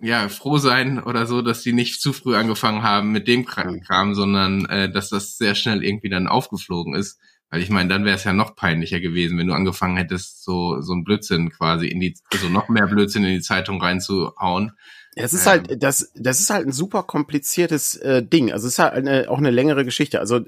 ja 0.00 0.28
froh 0.28 0.58
sein 0.58 1.02
oder 1.02 1.26
so, 1.26 1.42
dass 1.42 1.62
die 1.62 1.72
nicht 1.72 2.00
zu 2.00 2.12
früh 2.12 2.36
angefangen 2.36 2.82
haben 2.82 3.12
mit 3.12 3.26
dem 3.26 3.46
Kram, 3.46 4.14
sondern 4.14 4.66
äh, 4.66 4.90
dass 4.90 5.08
das 5.08 5.38
sehr 5.38 5.54
schnell 5.54 5.82
irgendwie 5.82 6.10
dann 6.10 6.28
aufgeflogen 6.28 6.94
ist. 6.94 7.18
Weil 7.54 7.62
ich 7.62 7.70
meine, 7.70 7.88
dann 7.88 8.04
wäre 8.04 8.16
es 8.16 8.24
ja 8.24 8.32
noch 8.32 8.56
peinlicher 8.56 8.98
gewesen, 8.98 9.38
wenn 9.38 9.46
du 9.46 9.54
angefangen 9.54 9.96
hättest, 9.96 10.42
so 10.42 10.80
so 10.80 10.92
ein 10.92 11.04
Blödsinn 11.04 11.50
quasi 11.50 11.86
in 11.86 12.00
die, 12.00 12.16
also 12.32 12.48
noch 12.48 12.68
mehr 12.68 12.88
Blödsinn 12.88 13.22
in 13.22 13.34
die 13.34 13.42
Zeitung 13.42 13.80
reinzuhauen. 13.80 14.72
Es 15.14 15.32
ist 15.32 15.46
halt, 15.46 15.70
ähm. 15.70 15.78
das, 15.78 16.10
das 16.16 16.40
ist 16.40 16.50
halt 16.50 16.66
ein 16.66 16.72
super 16.72 17.04
kompliziertes 17.04 17.94
äh, 17.94 18.24
Ding. 18.24 18.50
Also 18.50 18.66
es 18.66 18.72
ist 18.72 18.78
halt 18.80 18.94
eine, 18.94 19.30
auch 19.30 19.38
eine 19.38 19.52
längere 19.52 19.84
Geschichte. 19.84 20.18
Also 20.18 20.40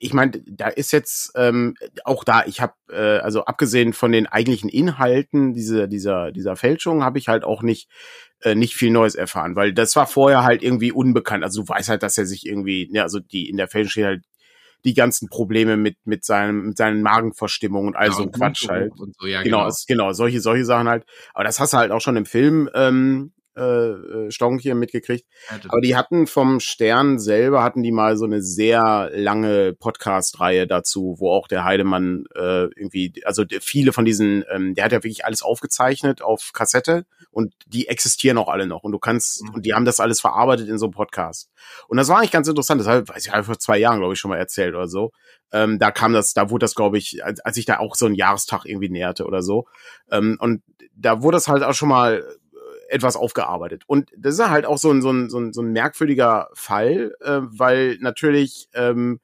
ich 0.00 0.12
meine, 0.12 0.32
da 0.48 0.66
ist 0.66 0.90
jetzt 0.90 1.30
ähm, 1.36 1.76
auch 2.02 2.24
da, 2.24 2.44
ich 2.44 2.60
habe, 2.60 2.72
äh, 2.90 3.18
also 3.18 3.44
abgesehen 3.44 3.92
von 3.92 4.10
den 4.10 4.26
eigentlichen 4.26 4.68
Inhalten 4.68 5.54
dieser, 5.54 5.86
dieser, 5.86 6.32
dieser 6.32 6.56
Fälschung, 6.56 7.04
habe 7.04 7.20
ich 7.20 7.28
halt 7.28 7.44
auch 7.44 7.62
nicht 7.62 7.88
äh, 8.42 8.56
nicht 8.56 8.74
viel 8.74 8.90
Neues 8.90 9.14
erfahren, 9.14 9.54
weil 9.54 9.72
das 9.72 9.94
war 9.94 10.08
vorher 10.08 10.42
halt 10.42 10.64
irgendwie 10.64 10.90
unbekannt. 10.90 11.44
Also 11.44 11.62
du 11.62 11.68
weißt 11.68 11.88
halt, 11.88 12.02
dass 12.02 12.18
er 12.18 12.26
sich 12.26 12.46
irgendwie, 12.46 12.88
ja, 12.92 13.04
also 13.04 13.20
die 13.20 13.48
in 13.48 13.58
der 13.58 13.68
Fälschung 13.68 13.90
steht 13.90 14.04
halt 14.06 14.22
die 14.84 14.94
ganzen 14.94 15.28
Probleme 15.28 15.76
mit 15.76 15.96
mit 16.04 16.24
seinem 16.24 16.68
mit 16.68 16.76
seinen 16.76 17.02
Magenverstimmungen 17.02 17.88
und 17.88 17.96
all 17.96 18.08
ja, 18.08 18.12
so 18.12 18.26
Quatsch 18.28 18.68
halt. 18.68 18.92
So, 18.96 19.26
ja, 19.26 19.42
genau, 19.42 19.64
genau. 19.64 19.74
genau, 19.86 20.12
solche 20.12 20.40
solche 20.40 20.64
Sachen 20.64 20.88
halt. 20.88 21.04
Aber 21.34 21.44
das 21.44 21.60
hast 21.60 21.72
du 21.72 21.78
halt 21.78 21.90
auch 21.90 22.00
schon 22.00 22.16
im 22.16 22.26
Film 22.26 22.68
ähm, 22.74 23.32
äh, 23.58 24.26
äh, 24.26 24.30
Stonk 24.30 24.60
hier 24.60 24.74
mitgekriegt. 24.74 25.26
Aber 25.68 25.80
die 25.80 25.96
hatten 25.96 26.26
vom 26.26 26.60
Stern 26.60 27.18
selber, 27.18 27.62
hatten 27.62 27.82
die 27.82 27.92
mal 27.92 28.16
so 28.16 28.24
eine 28.24 28.42
sehr 28.42 29.10
lange 29.12 29.74
Podcast-Reihe 29.74 30.66
dazu, 30.66 31.16
wo 31.18 31.30
auch 31.30 31.48
der 31.48 31.64
Heidemann 31.64 32.24
äh, 32.34 32.64
irgendwie, 32.76 33.12
also 33.24 33.44
viele 33.60 33.92
von 33.92 34.04
diesen, 34.04 34.44
ähm, 34.50 34.74
der 34.74 34.84
hat 34.84 34.92
ja 34.92 34.98
wirklich 34.98 35.24
alles 35.24 35.42
aufgezeichnet 35.42 36.22
auf 36.22 36.52
Kassette 36.52 37.06
und 37.30 37.54
die 37.66 37.88
existieren 37.88 38.38
auch 38.38 38.48
alle 38.48 38.66
noch 38.66 38.82
und 38.82 38.92
du 38.92 38.98
kannst, 38.98 39.42
mhm. 39.42 39.54
und 39.54 39.66
die 39.66 39.74
haben 39.74 39.84
das 39.84 40.00
alles 40.00 40.20
verarbeitet 40.20 40.68
in 40.68 40.78
so 40.78 40.86
einem 40.86 40.92
Podcast. 40.92 41.50
Und 41.88 41.96
das 41.96 42.08
war 42.08 42.18
eigentlich 42.18 42.30
ganz 42.30 42.48
interessant, 42.48 42.80
das 42.80 42.88
habe 42.88 43.08
weiß 43.08 43.26
ich, 43.26 43.32
vor 43.44 43.58
zwei 43.58 43.78
Jahren, 43.78 43.98
glaube 43.98 44.14
ich, 44.14 44.20
schon 44.20 44.30
mal 44.30 44.38
erzählt 44.38 44.74
oder 44.74 44.88
so. 44.88 45.12
Ähm, 45.52 45.78
da 45.78 45.90
kam 45.90 46.12
das, 46.12 46.34
da 46.34 46.50
wurde 46.50 46.64
das, 46.64 46.74
glaube 46.74 46.98
ich, 46.98 47.24
als, 47.24 47.40
als 47.40 47.56
ich 47.56 47.64
da 47.64 47.78
auch 47.78 47.94
so 47.94 48.06
einen 48.06 48.14
Jahrestag 48.14 48.64
irgendwie 48.64 48.90
näherte 48.90 49.24
oder 49.24 49.42
so. 49.42 49.66
Ähm, 50.10 50.36
und 50.40 50.62
da 50.94 51.22
wurde 51.22 51.36
das 51.36 51.48
halt 51.48 51.62
auch 51.62 51.74
schon 51.74 51.88
mal 51.88 52.24
etwas 52.88 53.16
aufgearbeitet. 53.16 53.84
Und 53.86 54.10
das 54.16 54.34
ist 54.34 54.48
halt 54.48 54.66
auch 54.66 54.78
so 54.78 54.90
ein, 54.90 55.02
so 55.02 55.10
ein, 55.10 55.30
so 55.30 55.38
ein, 55.38 55.52
so 55.52 55.62
ein 55.62 55.72
merkwürdiger 55.72 56.48
Fall, 56.54 57.14
äh, 57.20 57.40
weil 57.42 57.98
natürlich 58.00 58.68
ähm, 58.74 59.20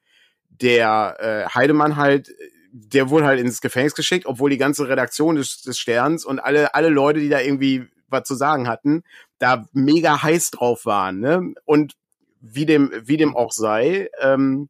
der 0.49 1.16
äh, 1.18 1.54
Heidemann 1.54 1.97
halt, 1.97 2.30
der 2.73 3.11
wurde 3.11 3.26
halt 3.26 3.40
ins 3.40 3.61
Gefängnis 3.61 3.94
geschickt, 3.94 4.26
obwohl 4.26 4.50
die 4.50 4.59
ganze 4.59 4.88
Redaktion 4.88 5.37
des, 5.37 5.62
des 5.62 5.78
Sterns 5.78 6.25
und 6.25 6.38
alle, 6.38 6.75
alle 6.75 6.88
Leute, 6.88 7.21
die 7.21 7.28
da 7.28 7.40
irgendwie 7.40 7.87
was 8.09 8.25
zu 8.25 8.35
sagen 8.35 8.68
hatten, 8.68 9.02
da 9.38 9.66
mega 9.73 10.23
heiß 10.23 10.50
drauf 10.50 10.87
waren. 10.87 11.21
Ne? 11.21 11.54
Und 11.64 11.94
wie 12.40 12.66
dem, 12.66 12.92
wie 13.02 13.16
dem 13.16 13.37
auch 13.37 13.52
sei, 13.52 14.11
ähm, 14.21 14.68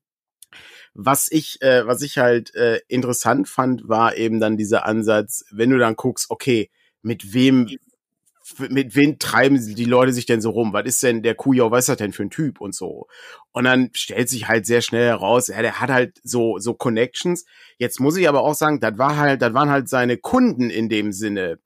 was 0.94 1.30
ich, 1.30 1.60
äh, 1.60 1.86
was 1.86 2.02
ich 2.02 2.18
halt 2.18 2.54
äh, 2.54 2.80
interessant 2.88 3.48
fand, 3.48 3.88
war 3.88 4.16
eben 4.16 4.38
dann 4.38 4.56
dieser 4.56 4.86
Ansatz, 4.86 5.44
wenn 5.50 5.70
du 5.70 5.78
dann 5.78 5.96
guckst, 5.96 6.30
okay, 6.30 6.70
mit 7.02 7.34
wem 7.34 7.68
mit 8.68 8.94
wem 8.94 9.18
treiben 9.18 9.58
die 9.74 9.84
Leute 9.84 10.12
sich 10.12 10.26
denn 10.26 10.40
so 10.40 10.50
rum? 10.50 10.72
Was 10.72 10.84
ist 10.84 11.02
denn 11.02 11.22
der 11.22 11.34
Kujau, 11.34 11.70
was 11.70 11.80
ist 11.84 11.88
das 11.88 11.96
denn 11.96 12.12
für 12.12 12.24
ein 12.24 12.30
Typ 12.30 12.60
und 12.60 12.74
so? 12.74 13.06
Und 13.52 13.64
dann 13.64 13.90
stellt 13.92 14.28
sich 14.28 14.48
halt 14.48 14.66
sehr 14.66 14.82
schnell 14.82 15.06
heraus, 15.06 15.48
ja, 15.48 15.62
der 15.62 15.80
hat 15.80 15.90
halt 15.90 16.20
so, 16.22 16.58
so 16.58 16.74
Connections. 16.74 17.46
Jetzt 17.78 18.00
muss 18.00 18.16
ich 18.16 18.28
aber 18.28 18.42
auch 18.42 18.54
sagen, 18.54 18.80
das 18.80 18.98
war 18.98 19.16
halt, 19.16 19.40
das 19.40 19.54
waren 19.54 19.70
halt 19.70 19.88
seine 19.88 20.18
Kunden 20.18 20.70
in 20.70 20.88
dem 20.88 21.12
Sinne. 21.12 21.58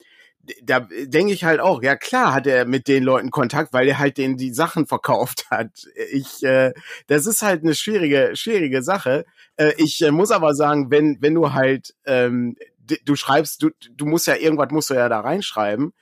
Da 0.62 0.80
denke 0.80 1.32
ich 1.32 1.44
halt 1.44 1.60
auch, 1.60 1.82
ja 1.82 1.96
klar 1.96 2.32
hat 2.32 2.46
er 2.46 2.64
mit 2.64 2.88
den 2.88 3.02
Leuten 3.02 3.30
Kontakt, 3.30 3.72
weil 3.72 3.88
er 3.88 3.98
halt 3.98 4.16
denen 4.16 4.36
die 4.36 4.54
Sachen 4.54 4.86
verkauft 4.86 5.46
hat. 5.50 5.84
Ich, 6.12 6.42
äh, 6.44 6.72
das 7.08 7.26
ist 7.26 7.42
halt 7.42 7.64
eine 7.64 7.74
schwierige, 7.74 8.30
schwierige 8.34 8.82
Sache. 8.82 9.24
Äh, 9.56 9.72
ich 9.78 10.00
äh, 10.00 10.12
muss 10.12 10.30
aber 10.30 10.54
sagen, 10.54 10.90
wenn, 10.90 11.18
wenn 11.20 11.34
du 11.34 11.52
halt, 11.52 11.94
ähm, 12.06 12.56
du 13.04 13.16
schreibst, 13.16 13.62
du, 13.62 13.70
du 13.94 14.06
musst 14.06 14.28
ja 14.28 14.36
irgendwas 14.36 14.70
musst 14.70 14.90
du 14.90 14.94
ja 14.94 15.08
da 15.08 15.20
reinschreiben. 15.20 15.92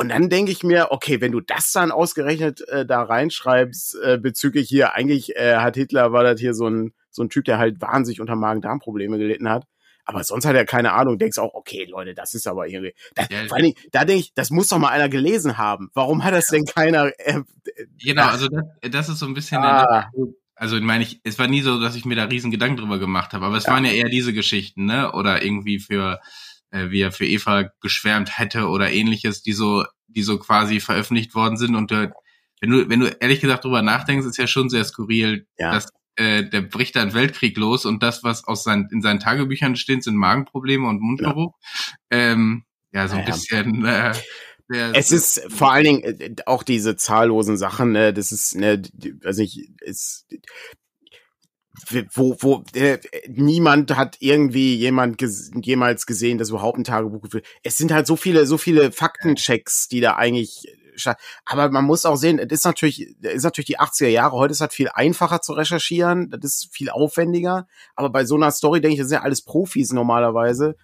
Und 0.00 0.08
dann 0.08 0.30
denke 0.30 0.50
ich 0.50 0.62
mir, 0.62 0.92
okay, 0.92 1.20
wenn 1.20 1.30
du 1.30 1.40
das 1.40 1.72
dann 1.72 1.90
ausgerechnet 1.90 2.66
äh, 2.68 2.86
da 2.86 3.02
reinschreibst, 3.02 3.98
äh, 4.02 4.16
bezüglich 4.16 4.66
hier, 4.66 4.94
eigentlich 4.94 5.36
äh, 5.36 5.56
hat 5.56 5.76
Hitler, 5.76 6.10
war 6.10 6.24
das 6.24 6.40
hier 6.40 6.54
so 6.54 6.68
ein, 6.70 6.94
so 7.10 7.22
ein 7.22 7.28
Typ, 7.28 7.44
der 7.44 7.58
halt 7.58 7.82
wahnsinnig 7.82 8.18
unter 8.18 8.34
Magen-Darm-Probleme 8.34 9.18
gelitten 9.18 9.50
hat. 9.50 9.66
Aber 10.06 10.24
sonst 10.24 10.46
hat 10.46 10.56
er 10.56 10.64
keine 10.64 10.94
Ahnung. 10.94 11.18
Denkst 11.18 11.36
auch, 11.36 11.52
okay, 11.52 11.84
Leute, 11.84 12.14
das 12.14 12.32
ist 12.32 12.46
aber 12.46 12.66
irgendwie. 12.66 12.94
Da, 13.14 13.26
ja, 13.30 13.46
vor 13.46 13.58
allen 13.58 13.66
Dingen, 13.66 13.76
da 13.92 14.06
denke 14.06 14.22
ich, 14.22 14.32
das 14.32 14.48
muss 14.48 14.68
doch 14.68 14.78
mal 14.78 14.88
einer 14.88 15.10
gelesen 15.10 15.58
haben. 15.58 15.90
Warum 15.92 16.24
hat 16.24 16.32
das 16.32 16.46
denn 16.46 16.64
keiner? 16.64 17.12
Äh, 17.18 17.42
genau, 18.02 18.28
also 18.28 18.48
das, 18.48 18.90
das 18.90 19.08
ist 19.10 19.18
so 19.18 19.26
ein 19.26 19.34
bisschen. 19.34 19.58
Ah. 19.58 20.10
Also 20.54 20.80
meine 20.80 21.04
ich, 21.04 21.20
es 21.24 21.38
war 21.38 21.46
nie 21.46 21.60
so, 21.60 21.78
dass 21.78 21.94
ich 21.94 22.06
mir 22.06 22.16
da 22.16 22.24
riesen 22.24 22.50
Gedanken 22.50 22.78
drüber 22.78 22.98
gemacht 22.98 23.34
habe, 23.34 23.44
aber 23.44 23.58
es 23.58 23.64
ja. 23.64 23.72
waren 23.74 23.84
ja 23.84 23.92
eher 23.92 24.08
diese 24.08 24.32
Geschichten, 24.32 24.86
ne? 24.86 25.12
Oder 25.12 25.42
irgendwie 25.42 25.78
für 25.78 26.20
äh, 26.70 26.90
wie 26.90 27.00
er 27.00 27.12
für 27.12 27.26
Eva 27.26 27.70
geschwärmt 27.80 28.38
hätte 28.38 28.68
oder 28.68 28.90
ähnliches, 28.90 29.42
die 29.42 29.52
so, 29.52 29.84
die 30.08 30.22
so 30.22 30.38
quasi 30.38 30.80
veröffentlicht 30.80 31.34
worden 31.34 31.56
sind. 31.56 31.74
Und 31.74 31.92
äh, 31.92 32.10
wenn 32.60 32.70
du, 32.70 32.88
wenn 32.88 33.00
du 33.00 33.06
ehrlich 33.20 33.40
gesagt 33.40 33.64
drüber 33.64 33.82
nachdenkst, 33.82 34.26
ist 34.26 34.38
ja 34.38 34.46
schon 34.46 34.68
sehr 34.68 34.84
skurril, 34.84 35.46
ja. 35.58 35.72
dass 35.72 35.88
äh, 36.16 36.44
der 36.44 36.62
bricht 36.62 36.96
da 36.96 37.02
ein 37.02 37.14
Weltkrieg 37.14 37.56
los 37.56 37.86
und 37.86 38.02
das, 38.02 38.22
was 38.22 38.44
aus 38.44 38.64
seinen, 38.64 38.88
in 38.90 39.00
seinen 39.02 39.20
Tagebüchern 39.20 39.76
steht, 39.76 40.04
sind 40.04 40.16
Magenprobleme 40.16 40.86
und 40.86 41.00
Mundgeruch. 41.00 41.54
Ja, 42.12 42.18
ähm, 42.18 42.64
ja 42.92 43.08
so 43.08 43.16
ein 43.16 43.26
ja, 43.26 43.32
bisschen. 43.32 43.84
Äh, 43.84 44.12
es 44.70 45.10
ist 45.10 45.42
vor 45.48 45.72
allen 45.72 45.84
Dingen 45.84 46.02
äh, 46.02 46.34
auch 46.46 46.62
diese 46.62 46.96
zahllosen 46.96 47.56
Sachen, 47.56 47.92
ne, 47.92 48.12
das 48.12 48.30
ist, 48.30 48.54
ne, 48.54 48.82
also 49.24 49.42
ich, 49.42 49.70
ist, 49.80 50.26
wo, 52.12 52.36
wo 52.40 52.64
äh, 52.74 52.98
niemand 53.28 53.96
hat 53.96 54.16
irgendwie 54.20 54.74
jemand 54.76 55.18
ges 55.18 55.50
jemals 55.54 56.06
gesehen, 56.06 56.38
das 56.38 56.50
überhaupt 56.50 56.78
ein 56.78 56.84
Tagebuch 56.84 57.22
geführt. 57.22 57.46
Es 57.62 57.76
sind 57.76 57.92
halt 57.92 58.06
so 58.06 58.16
viele, 58.16 58.46
so 58.46 58.58
viele 58.58 58.92
Faktenchecks, 58.92 59.88
die 59.88 60.00
da 60.00 60.16
eigentlich 60.16 60.66
aber 61.44 61.70
man 61.70 61.84
muss 61.84 62.04
auch 62.04 62.16
sehen, 62.16 62.38
es 62.38 62.50
ist 62.50 62.64
natürlich, 62.64 63.16
ist 63.20 63.44
natürlich 63.44 63.66
die 63.66 63.78
80er 63.78 64.08
Jahre. 64.08 64.36
Heute 64.36 64.52
ist 64.52 64.58
es 64.58 64.60
halt 64.60 64.72
viel 64.72 64.90
einfacher 64.92 65.40
zu 65.40 65.52
recherchieren. 65.52 66.30
Das 66.30 66.44
ist 66.44 66.74
viel 66.74 66.90
aufwendiger. 66.90 67.66
Aber 67.94 68.10
bei 68.10 68.24
so 68.24 68.36
einer 68.36 68.50
Story 68.50 68.80
denke 68.80 68.94
ich, 68.94 69.00
das 69.00 69.08
sind 69.08 69.18
ja 69.18 69.22
alles 69.22 69.42
Profis 69.42 69.92
normalerweise. 69.92 70.76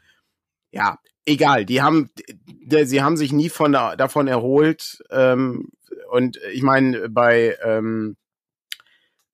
Ja, 0.70 0.98
egal. 1.24 1.64
Die 1.64 1.82
haben, 1.82 2.10
sie 2.68 3.02
haben 3.02 3.16
sich 3.16 3.32
nie 3.32 3.48
von 3.48 3.72
da, 3.72 3.96
davon 3.96 4.28
erholt. 4.28 4.98
Ähm, 5.10 5.68
und 6.10 6.38
ich 6.52 6.62
meine, 6.62 7.08
bei, 7.08 7.56
ähm, 7.62 8.16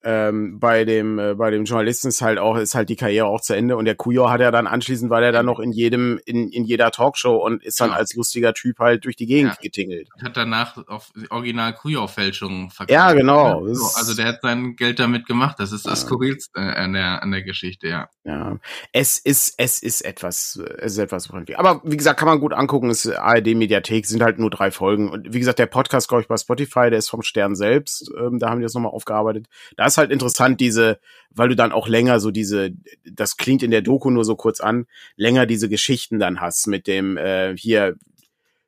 ähm, 0.04 0.58
bei 0.58 0.84
dem 0.84 1.18
äh, 1.18 1.34
bei 1.34 1.50
dem 1.50 1.64
Journalisten 1.64 2.08
ist 2.08 2.22
halt 2.22 2.38
auch 2.38 2.56
ist 2.56 2.74
halt 2.74 2.88
die 2.88 2.96
Karriere 2.96 3.26
auch 3.26 3.40
zu 3.40 3.54
Ende 3.54 3.76
und 3.76 3.84
der 3.84 3.94
Kujo 3.94 4.28
hat 4.30 4.40
er 4.40 4.50
dann 4.50 4.66
anschließend 4.66 5.10
war 5.10 5.22
er 5.22 5.32
dann 5.32 5.46
noch 5.46 5.60
in 5.60 5.72
jedem 5.72 6.18
in, 6.24 6.48
in 6.48 6.64
jeder 6.64 6.90
Talkshow 6.90 7.36
und 7.36 7.62
ist 7.62 7.80
dann 7.80 7.90
ja. 7.90 7.96
als 7.96 8.14
lustiger 8.14 8.52
Typ 8.52 8.78
halt 8.80 9.04
durch 9.04 9.16
die 9.16 9.26
Gegend 9.26 9.52
ja. 9.52 9.58
getingelt. 9.60 10.08
Hat 10.22 10.36
danach 10.36 10.76
auf 10.88 11.12
Original 11.30 11.74
Kujo 11.74 12.06
Fälschungen 12.08 12.70
verkauft. 12.70 12.90
Ja, 12.90 13.12
genau. 13.12 13.66
So, 13.72 13.84
also 13.96 14.14
der 14.14 14.26
hat 14.26 14.40
sein 14.42 14.74
Geld 14.76 14.98
damit 14.98 15.26
gemacht. 15.26 15.60
Das 15.60 15.72
ist 15.72 15.86
das 15.86 16.02
ja. 16.02 16.06
skurrilste 16.06 16.60
an 16.60 16.94
der 16.94 17.22
an 17.22 17.30
der 17.30 17.42
Geschichte, 17.42 17.88
ja. 17.88 18.08
Ja. 18.24 18.58
Es 18.92 19.18
ist 19.18 19.54
es 19.58 19.82
ist 19.82 20.00
etwas 20.00 20.60
es 20.78 20.92
ist 20.92 20.98
etwas 20.98 21.30
aber 21.54 21.80
wie 21.84 21.96
gesagt, 21.96 22.18
kann 22.18 22.28
man 22.28 22.40
gut 22.40 22.52
angucken, 22.52 22.90
ist 22.90 23.06
ARD 23.06 23.54
Mediathek 23.54 24.06
sind 24.06 24.22
halt 24.22 24.38
nur 24.38 24.50
drei 24.50 24.70
Folgen 24.70 25.10
und 25.10 25.32
wie 25.32 25.38
gesagt, 25.38 25.58
der 25.58 25.66
Podcast 25.66 26.08
glaube 26.08 26.22
ich 26.22 26.28
bei 26.28 26.36
Spotify, 26.36 26.90
der 26.90 26.98
ist 26.98 27.08
vom 27.08 27.22
Stern 27.22 27.54
selbst, 27.54 28.10
ähm, 28.18 28.38
da 28.38 28.50
haben 28.50 28.58
die 28.58 28.64
das 28.64 28.74
nochmal 28.74 28.92
aufgearbeitet. 28.92 29.46
Da 29.76 29.91
ist 29.92 29.98
halt 29.98 30.10
interessant, 30.10 30.60
diese, 30.60 30.98
weil 31.30 31.48
du 31.48 31.56
dann 31.56 31.72
auch 31.72 31.88
länger 31.88 32.20
so 32.20 32.30
diese, 32.30 32.70
das 33.04 33.36
klingt 33.36 33.62
in 33.62 33.70
der 33.70 33.82
Doku 33.82 34.10
nur 34.10 34.24
so 34.24 34.36
kurz 34.36 34.60
an, 34.60 34.86
länger 35.16 35.46
diese 35.46 35.68
Geschichten 35.68 36.18
dann 36.18 36.40
hast 36.40 36.66
mit 36.66 36.86
dem, 36.86 37.16
äh, 37.16 37.56
hier, 37.56 37.96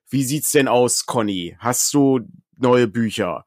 wie 0.09 0.25
sieht's 0.25 0.53
denn 0.53 0.69
aus, 0.69 1.07
Conny? 1.07 1.57
Hast 1.59 1.93
du 1.95 2.21
neue 2.57 2.87
Bücher? 2.87 3.45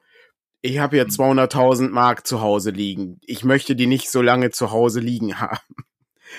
Ich 0.61 0.79
habe 0.79 0.97
hier 0.97 1.07
200.000 1.07 1.87
mhm. 1.87 1.93
Mark 1.93 2.27
zu 2.27 2.41
Hause 2.41 2.71
liegen. 2.71 3.19
Ich 3.25 3.43
möchte 3.43 3.75
die 3.75 3.87
nicht 3.87 4.09
so 4.09 4.21
lange 4.21 4.49
zu 4.49 4.71
Hause 4.71 4.99
liegen 4.99 5.39
haben. 5.39 5.59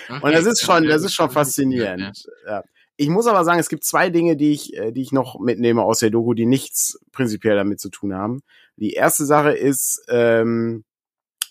Okay, 0.09 0.21
und 0.23 0.33
das 0.33 0.45
ist 0.45 0.63
schon, 0.63 0.87
das 0.87 1.03
ist 1.03 1.15
schon 1.15 1.31
faszinierend. 1.31 2.29
Ja. 2.47 2.63
Ich 2.97 3.09
muss 3.09 3.27
aber 3.27 3.45
sagen, 3.45 3.61
es 3.61 3.69
gibt 3.69 3.85
zwei 3.85 4.11
Dinge, 4.11 4.37
die 4.37 4.53
ich, 4.53 4.77
äh, 4.77 4.91
die 4.93 5.03
ich 5.03 5.13
noch 5.13 5.39
mitnehme 5.39 5.83
aus 5.83 6.01
der 6.01 6.11
Doku, 6.11 6.35
die 6.35 6.47
nichts 6.47 6.99
prinzipiell 7.13 7.57
damit 7.57 7.81
zu 7.81 7.91
tun 7.91 8.13
haben. 8.13 8.43
Die 8.77 8.93
erste 8.93 9.25
Sache 9.25 9.53
ist, 9.53 10.05
ähm, 10.09 10.85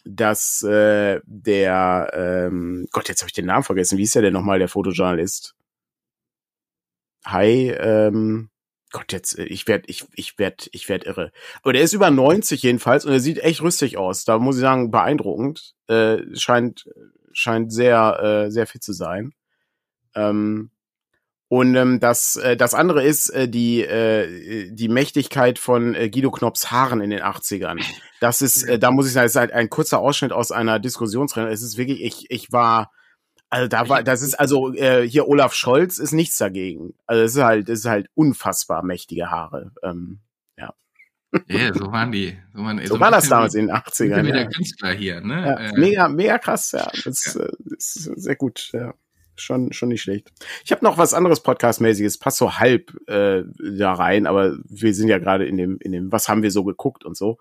dass 0.10 0.64
äh, 0.64 1.20
der 1.26 2.12
ähm, 2.14 2.88
Gott, 2.92 3.10
jetzt 3.10 3.22
habe 3.22 3.30
ich 3.30 3.34
den 3.34 3.46
Namen 3.46 3.64
vergessen. 3.64 3.98
Wie 3.98 4.04
ist 4.04 4.16
der 4.16 4.22
denn 4.22 4.34
nochmal, 4.34 4.60
der 4.60 4.70
Fotojournalist? 4.70 5.56
Hi, 7.26 7.72
ähm, 7.72 8.50
Gott, 8.92 9.12
jetzt, 9.12 9.38
äh, 9.38 9.44
ich 9.46 9.68
werd, 9.68 9.86
ich, 9.88 10.06
ich 10.16 10.40
werd, 10.40 10.70
ich 10.72 10.88
werd 10.90 11.06
irre. 11.06 11.32
Aber 11.62 11.74
der 11.74 11.82
ist 11.82 11.94
über 11.94 12.10
90 12.10 12.62
jedenfalls 12.64 13.06
und 13.06 13.12
er 13.12 13.20
sieht 13.20 13.40
echt 13.40 13.62
rüstig 13.62 13.98
aus. 13.98 14.26
Da 14.26 14.40
muss 14.40 14.56
ich 14.56 14.62
sagen, 14.62 14.92
beeindruckend. 14.92 15.76
Äh, 15.88 16.20
scheint, 16.36 16.90
scheint 17.34 17.72
sehr, 17.74 18.46
äh, 18.48 18.52
sehr 18.52 18.68
fit 18.68 18.84
zu 18.84 18.94
sein. 18.94 19.34
Ähm, 20.16 20.72
und 21.50 21.76
ähm, 21.76 22.00
das, 22.02 22.36
äh, 22.36 22.58
das 22.58 22.74
andere 22.74 23.04
ist 23.04 23.30
äh, 23.30 23.48
die, 23.48 23.82
äh, 23.82 24.70
die 24.70 24.90
Mächtigkeit 24.90 25.60
von 25.60 25.96
äh, 25.96 26.10
Guido 26.10 26.30
Knopps 26.30 26.72
Haaren 26.72 27.00
in 27.00 27.10
den 27.10 27.22
80ern. 27.22 27.82
Das 28.20 28.42
ist, 28.42 28.64
äh, 28.64 28.80
da 28.80 28.92
muss 28.92 29.08
ich 29.08 29.14
sagen, 29.14 29.28
es 29.28 29.34
ist 29.34 29.40
halt 29.40 29.54
ein 29.54 29.70
kurzer 29.70 30.00
Ausschnitt 30.00 30.34
aus 30.34 30.52
einer 30.52 30.80
Diskussionsrede. 30.80 31.50
Es 31.50 31.62
ist 31.62 31.78
wirklich, 31.78 32.04
ich, 32.04 32.26
ich 32.30 32.52
war, 32.52 32.92
also 33.50 33.70
da 33.70 33.88
war, 33.88 34.04
das 34.04 34.22
ist 34.22 34.34
also 34.34 34.74
äh, 34.74 35.08
hier 35.08 35.28
Olaf 35.28 35.54
Scholz 35.54 36.00
ist 36.00 36.12
nichts 36.12 36.38
dagegen. 36.38 36.96
Also 37.06 37.24
es 37.24 37.36
ist 37.36 37.44
halt, 37.44 37.70
es 37.70 37.80
ist 37.80 37.86
halt 37.86 38.10
unfassbar 38.14 38.84
mächtige 38.84 39.32
Haare. 39.32 39.72
Ähm, 39.84 40.20
ja. 40.58 40.74
Ja, 41.48 41.74
so 41.74 41.92
waren 41.94 42.12
die. 42.12 42.38
So, 42.54 42.64
waren, 42.64 42.80
so, 42.80 42.96
so 42.96 43.00
war 43.00 43.12
das 43.12 43.30
damals 43.30 43.54
in 43.54 43.68
den 43.68 43.76
80ern. 43.76 44.26
Wie 44.26 44.30
ja. 44.30 44.46
Künstler 44.48 44.92
hier, 44.92 45.22
ne? 45.22 45.46
Ja, 45.46 45.60
äh, 45.60 45.80
mega, 45.80 46.10
mega 46.10 46.40
krass, 46.40 46.74
ja. 46.74 46.90
Das, 47.06 47.36
ja. 47.36 47.46
Äh, 47.46 47.52
ist 47.78 47.94
sehr 47.94 48.36
gut, 48.36 48.72
ja 48.74 48.94
schon, 49.38 49.72
schon 49.74 49.90
nicht 49.90 50.02
schlecht. 50.02 50.32
Ich 50.66 50.72
habe 50.72 50.84
noch 50.84 50.98
was 50.98 51.14
anderes 51.14 51.42
Podcast-mäßiges, 51.42 52.20
passt 52.20 52.38
so 52.38 52.58
halb 52.58 52.92
äh, 53.08 53.44
da 53.58 53.94
rein, 53.94 54.28
aber 54.28 54.58
wir 54.68 54.94
sind 54.94 55.08
ja 55.08 55.18
gerade 55.18 55.46
in 55.46 55.58
dem, 55.58 55.78
in 55.80 55.92
dem, 55.92 56.12
was 56.12 56.30
haben 56.30 56.44
wir 56.44 56.52
so 56.52 56.64
geguckt 56.64 57.06
und 57.06 57.16
so. 57.16 57.38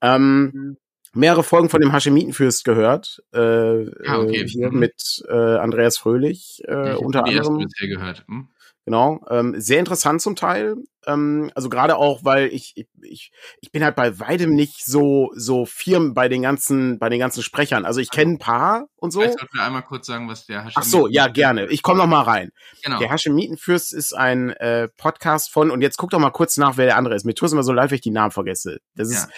Ähm, 0.00 0.50
mhm. 0.52 0.76
Mehrere 1.14 1.42
Folgen 1.42 1.68
von 1.68 1.80
dem 1.80 1.92
Haschemitenfürst 1.92 2.64
gehört, 2.64 3.22
äh, 3.34 3.38
ah, 3.38 4.18
okay. 4.18 4.46
hier 4.48 4.70
mhm. 4.70 4.78
mit 4.78 5.22
äh, 5.28 5.34
Andreas 5.34 5.98
Fröhlich 5.98 6.62
äh, 6.66 6.94
unter 6.94 7.26
anderem. 7.26 7.68
Gehört. 7.78 8.24
Hm? 8.28 8.48
Genau, 8.84 9.20
ähm, 9.30 9.54
sehr 9.58 9.78
interessant 9.78 10.20
zum 10.20 10.34
Teil. 10.34 10.74
Ähm, 11.06 11.52
also 11.54 11.68
gerade 11.68 11.96
auch, 11.96 12.24
weil 12.24 12.48
ich, 12.48 12.74
ich, 13.00 13.30
ich 13.60 13.70
bin 13.70 13.84
halt 13.84 13.94
bei 13.94 14.18
weitem 14.18 14.50
nicht 14.50 14.84
so 14.84 15.30
so 15.36 15.66
firm 15.66 16.14
bei 16.14 16.28
den 16.28 16.42
ganzen 16.42 16.98
bei 16.98 17.08
den 17.08 17.20
ganzen 17.20 17.44
Sprechern. 17.44 17.84
Also 17.84 18.00
ich 18.00 18.10
kenne 18.10 18.32
ein 18.32 18.38
paar 18.38 18.88
und 18.96 19.12
so. 19.12 19.20
Vielleicht 19.20 19.38
sollten 19.38 19.56
wir 19.56 19.64
einmal 19.64 19.82
kurz 19.82 20.08
sagen, 20.08 20.28
was 20.28 20.46
der 20.46 20.64
Hashemiten 20.64 20.82
Ach 20.82 20.84
so, 20.84 21.06
ja 21.06 21.28
gerne. 21.28 21.66
Ich 21.66 21.82
komme 21.82 21.98
noch 21.98 22.08
mal 22.08 22.22
rein. 22.22 22.50
Genau. 22.82 22.98
Der 22.98 23.08
Hashemitenfürst 23.08 23.92
ist 23.92 24.14
ein 24.14 24.50
äh, 24.50 24.88
Podcast 24.96 25.52
von 25.52 25.70
und 25.70 25.80
jetzt 25.80 25.96
guck 25.96 26.10
doch 26.10 26.18
mal 26.18 26.30
kurz 26.30 26.56
nach, 26.56 26.76
wer 26.76 26.86
der 26.86 26.96
andere 26.96 27.14
ist. 27.14 27.24
Mir 27.24 27.34
tut 27.34 27.46
es 27.46 27.52
immer 27.52 27.62
so 27.62 27.72
leid, 27.72 27.90
wenn 27.90 27.96
ich 27.96 28.02
die 28.02 28.10
Namen 28.10 28.32
vergesse. 28.32 28.78
Das 28.96 29.12
ja. 29.12 29.18
ist 29.18 29.28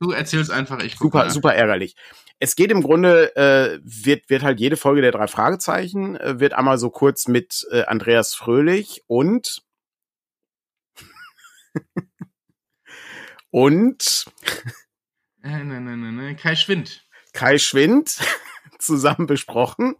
du 0.00 0.10
erzählst 0.10 0.50
einfach. 0.50 0.82
Ich 0.82 0.96
super 0.98 1.30
super 1.30 1.54
ärgerlich. 1.54 1.94
Es 2.40 2.54
geht 2.54 2.70
im 2.70 2.82
Grunde, 2.82 3.34
äh, 3.36 3.80
wird, 3.82 4.30
wird 4.30 4.42
halt 4.42 4.60
jede 4.60 4.76
Folge 4.76 5.02
der 5.02 5.10
drei 5.12 5.26
Fragezeichen, 5.26 6.16
äh, 6.16 6.38
wird 6.38 6.52
einmal 6.52 6.78
so 6.78 6.90
kurz 6.90 7.26
mit 7.26 7.66
äh, 7.70 7.82
Andreas 7.84 8.34
Fröhlich 8.34 9.02
und 9.08 9.62
und 13.50 14.26
äh, 15.42 15.48
nein, 15.48 15.68
nein, 15.68 16.00
nein, 16.00 16.16
nein, 16.16 16.36
Kai 16.36 16.54
Schwind. 16.54 17.04
Kai 17.32 17.58
Schwind 17.58 18.18
zusammen 18.78 19.26
besprochen. 19.26 19.96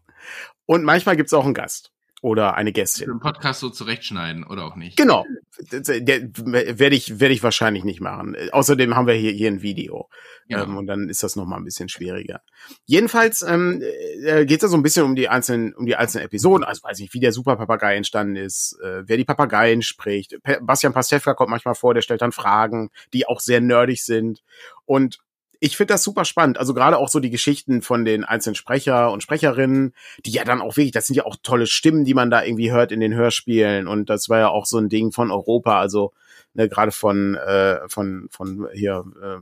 Und 0.66 0.84
manchmal 0.84 1.16
gibt's 1.16 1.32
auch 1.32 1.44
einen 1.44 1.54
Gast. 1.54 1.92
Oder 2.20 2.54
eine 2.54 2.72
Gästin. 2.72 3.08
Den 3.08 3.20
Podcast 3.20 3.60
so 3.60 3.70
zurechtschneiden 3.70 4.44
oder 4.44 4.64
auch 4.64 4.76
nicht. 4.76 4.96
Genau, 4.96 5.24
werde 5.70 6.96
ich 6.96 7.20
werde 7.20 7.34
ich 7.34 7.42
wahrscheinlich 7.42 7.84
nicht 7.84 8.00
machen. 8.00 8.36
Außerdem 8.52 8.96
haben 8.96 9.06
wir 9.06 9.14
hier 9.14 9.32
hier 9.32 9.48
ein 9.50 9.62
Video 9.62 10.08
ja. 10.48 10.62
ähm, 10.62 10.76
und 10.76 10.86
dann 10.86 11.08
ist 11.08 11.22
das 11.22 11.36
noch 11.36 11.46
mal 11.46 11.56
ein 11.56 11.64
bisschen 11.64 11.88
schwieriger. 11.88 12.40
Jedenfalls 12.86 13.42
ähm, 13.42 13.82
äh, 14.24 14.46
geht 14.46 14.58
es 14.58 14.62
da 14.62 14.68
so 14.68 14.76
ein 14.76 14.82
bisschen 14.82 15.04
um 15.04 15.14
die 15.14 15.28
einzelnen 15.28 15.74
um 15.74 15.86
die 15.86 15.96
einzelnen 15.96 16.26
Episoden. 16.26 16.64
Also 16.64 16.82
weiß 16.82 16.98
nicht, 16.98 17.14
wie 17.14 17.20
der 17.20 17.32
Superpapagei 17.32 17.96
entstanden 17.96 18.36
ist, 18.36 18.78
äh, 18.82 19.02
wer 19.06 19.16
die 19.16 19.24
Papageien 19.24 19.82
spricht. 19.82 20.36
Bastian 20.60 20.92
Pastewka 20.92 21.34
kommt 21.34 21.50
manchmal 21.50 21.74
vor, 21.74 21.94
der 21.94 22.02
stellt 22.02 22.22
dann 22.22 22.32
Fragen, 22.32 22.90
die 23.12 23.26
auch 23.26 23.40
sehr 23.40 23.60
nerdig 23.60 24.02
sind 24.02 24.42
und 24.86 25.20
ich 25.60 25.76
finde 25.76 25.94
das 25.94 26.04
super 26.04 26.24
spannend. 26.24 26.58
Also 26.58 26.74
gerade 26.74 26.98
auch 26.98 27.08
so 27.08 27.20
die 27.20 27.30
Geschichten 27.30 27.82
von 27.82 28.04
den 28.04 28.24
einzelnen 28.24 28.54
Sprecher 28.54 29.10
und 29.10 29.22
Sprecherinnen, 29.22 29.92
die 30.24 30.30
ja 30.30 30.44
dann 30.44 30.60
auch 30.60 30.76
wirklich, 30.76 30.92
das 30.92 31.06
sind 31.06 31.16
ja 31.16 31.26
auch 31.26 31.36
tolle 31.42 31.66
Stimmen, 31.66 32.04
die 32.04 32.14
man 32.14 32.30
da 32.30 32.44
irgendwie 32.44 32.70
hört 32.70 32.92
in 32.92 33.00
den 33.00 33.14
Hörspielen. 33.14 33.88
Und 33.88 34.08
das 34.08 34.28
war 34.28 34.38
ja 34.38 34.48
auch 34.48 34.66
so 34.66 34.78
ein 34.78 34.88
Ding 34.88 35.10
von 35.12 35.30
Europa, 35.30 35.80
also 35.80 36.12
ne, 36.54 36.68
gerade 36.68 36.92
von, 36.92 37.34
äh, 37.34 37.80
von, 37.88 38.28
von 38.30 38.68
hier 38.72 39.04
äh, 39.20 39.38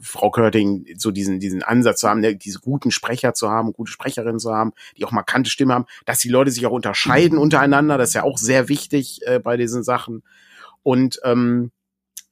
Frau 0.00 0.30
Körting, 0.30 0.86
so 0.96 1.10
diesen, 1.10 1.40
diesen 1.40 1.62
Ansatz 1.62 2.00
zu 2.00 2.08
haben, 2.08 2.20
ne, 2.20 2.36
diese 2.36 2.60
guten 2.60 2.90
Sprecher 2.90 3.34
zu 3.34 3.50
haben, 3.50 3.72
gute 3.72 3.90
Sprecherinnen 3.90 4.38
zu 4.38 4.52
haben, 4.52 4.72
die 4.96 5.04
auch 5.04 5.12
markante 5.12 5.50
Stimme 5.50 5.74
haben, 5.74 5.86
dass 6.04 6.20
die 6.20 6.28
Leute 6.28 6.50
sich 6.50 6.66
auch 6.66 6.72
unterscheiden 6.72 7.38
untereinander, 7.38 7.98
das 7.98 8.10
ist 8.10 8.14
ja 8.14 8.22
auch 8.22 8.38
sehr 8.38 8.68
wichtig 8.68 9.20
äh, 9.26 9.40
bei 9.40 9.56
diesen 9.56 9.82
Sachen. 9.82 10.22
Und 10.82 11.18
ähm, 11.24 11.72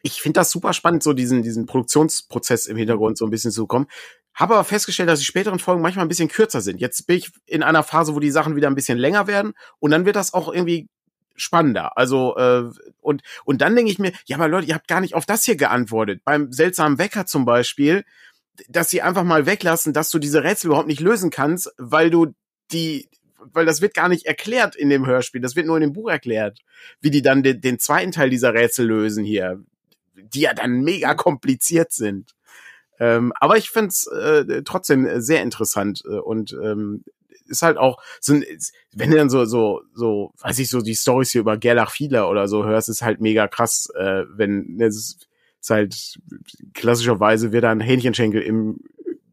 ich 0.02 0.20
finde 0.20 0.40
das 0.40 0.50
super 0.50 0.72
spannend, 0.72 1.02
so 1.02 1.12
diesen, 1.12 1.42
diesen 1.42 1.66
Produktionsprozess 1.66 2.66
im 2.66 2.76
Hintergrund 2.76 3.16
so 3.16 3.24
ein 3.24 3.30
bisschen 3.30 3.52
zu 3.52 3.66
kommen. 3.66 3.86
Habe 4.34 4.54
aber 4.54 4.64
festgestellt, 4.64 5.08
dass 5.08 5.20
die 5.20 5.26
späteren 5.26 5.58
Folgen 5.58 5.82
manchmal 5.82 6.04
ein 6.04 6.08
bisschen 6.08 6.28
kürzer 6.28 6.60
sind. 6.60 6.80
Jetzt 6.80 7.06
bin 7.06 7.18
ich 7.18 7.30
in 7.46 7.62
einer 7.62 7.82
Phase, 7.82 8.14
wo 8.14 8.20
die 8.20 8.30
Sachen 8.30 8.56
wieder 8.56 8.68
ein 8.68 8.74
bisschen 8.74 8.98
länger 8.98 9.26
werden 9.26 9.52
und 9.78 9.90
dann 9.90 10.04
wird 10.06 10.16
das 10.16 10.34
auch 10.34 10.52
irgendwie 10.52 10.88
spannender. 11.36 11.96
Also 11.96 12.36
äh, 12.36 12.64
und 13.00 13.22
und 13.44 13.60
dann 13.60 13.76
denke 13.76 13.90
ich 13.90 13.98
mir, 13.98 14.12
ja, 14.26 14.36
aber 14.36 14.48
Leute, 14.48 14.68
ihr 14.68 14.74
habt 14.74 14.88
gar 14.88 15.00
nicht 15.00 15.14
auf 15.14 15.26
das 15.26 15.44
hier 15.44 15.56
geantwortet. 15.56 16.22
Beim 16.24 16.52
seltsamen 16.52 16.98
Wecker 16.98 17.26
zum 17.26 17.44
Beispiel, 17.44 18.04
dass 18.68 18.90
sie 18.90 19.02
einfach 19.02 19.24
mal 19.24 19.46
weglassen, 19.46 19.92
dass 19.92 20.10
du 20.10 20.18
diese 20.18 20.42
Rätsel 20.42 20.68
überhaupt 20.68 20.88
nicht 20.88 21.00
lösen 21.00 21.30
kannst, 21.30 21.72
weil 21.78 22.10
du 22.10 22.34
die 22.72 23.08
weil 23.52 23.66
das 23.66 23.80
wird 23.80 23.94
gar 23.94 24.08
nicht 24.08 24.26
erklärt 24.26 24.76
in 24.76 24.88
dem 24.88 25.04
Hörspiel, 25.04 25.40
das 25.40 25.56
wird 25.56 25.66
nur 25.66 25.76
in 25.76 25.82
dem 25.82 25.92
Buch 25.92 26.08
erklärt, 26.08 26.60
wie 27.00 27.10
die 27.10 27.22
dann 27.22 27.42
den, 27.42 27.60
den 27.60 27.80
zweiten 27.80 28.12
Teil 28.12 28.30
dieser 28.30 28.54
Rätsel 28.54 28.86
lösen 28.86 29.24
hier 29.24 29.64
die 30.14 30.40
ja 30.40 30.54
dann 30.54 30.82
mega 30.82 31.14
kompliziert 31.14 31.92
sind. 31.92 32.34
Ähm, 32.98 33.32
aber 33.40 33.56
ich 33.56 33.70
finde 33.70 33.88
es 33.88 34.06
äh, 34.06 34.62
trotzdem 34.64 35.20
sehr 35.20 35.42
interessant 35.42 36.02
äh, 36.06 36.18
und 36.18 36.52
ähm, 36.52 37.04
ist 37.46 37.62
halt 37.62 37.76
auch 37.76 38.02
so, 38.20 38.34
wenn 38.94 39.10
du 39.10 39.16
dann 39.16 39.30
so 39.30 39.44
so 39.44 39.82
so 39.94 40.32
weiß 40.40 40.58
ich 40.58 40.70
so 40.70 40.80
die 40.80 40.94
Stories 40.94 41.30
hier 41.32 41.40
über 41.40 41.56
Gerlach 41.56 41.90
Fiedler 41.90 42.28
oder 42.28 42.48
so 42.48 42.64
hörst, 42.64 42.88
ist 42.88 43.02
halt 43.02 43.20
mega 43.20 43.48
krass, 43.48 43.88
äh, 43.94 44.24
wenn 44.34 44.80
es 44.80 45.18
ist, 45.60 45.70
halt 45.70 46.18
klassischerweise 46.74 47.52
wird 47.52 47.64
dann 47.64 47.80
Hähnchenschenkel 47.80 48.42
im 48.42 48.80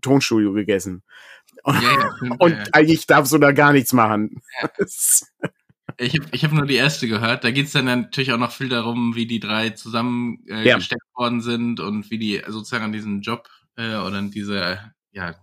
Tonstudio 0.01 0.53
gegessen. 0.53 1.03
Und, 1.63 1.81
ja, 1.81 2.15
und 2.39 2.73
eigentlich 2.73 3.05
darfst 3.05 3.33
du 3.33 3.37
da 3.37 3.51
gar 3.51 3.73
nichts 3.73 3.91
machen. 3.91 4.41
Ich 5.99 6.17
habe 6.17 6.29
ich 6.31 6.45
hab 6.45 6.53
nur 6.53 6.65
die 6.65 6.75
erste 6.75 7.07
gehört. 7.07 7.43
Da 7.43 7.51
geht's 7.51 7.73
dann 7.73 7.85
natürlich 7.85 8.31
auch 8.31 8.37
noch 8.37 8.51
viel 8.51 8.69
darum, 8.69 9.15
wie 9.15 9.25
die 9.27 9.41
drei 9.41 9.71
zusammen 9.71 10.39
äh, 10.47 10.65
ja. 10.65 10.79
worden 11.13 11.41
sind 11.41 11.81
und 11.81 12.09
wie 12.09 12.17
die 12.17 12.41
sozusagen 12.47 12.85
an 12.85 12.93
diesen 12.93 13.21
Job 13.21 13.49
äh, 13.75 13.95
oder 13.95 14.17
an 14.17 14.31
diese 14.31 14.79
ja, 15.11 15.35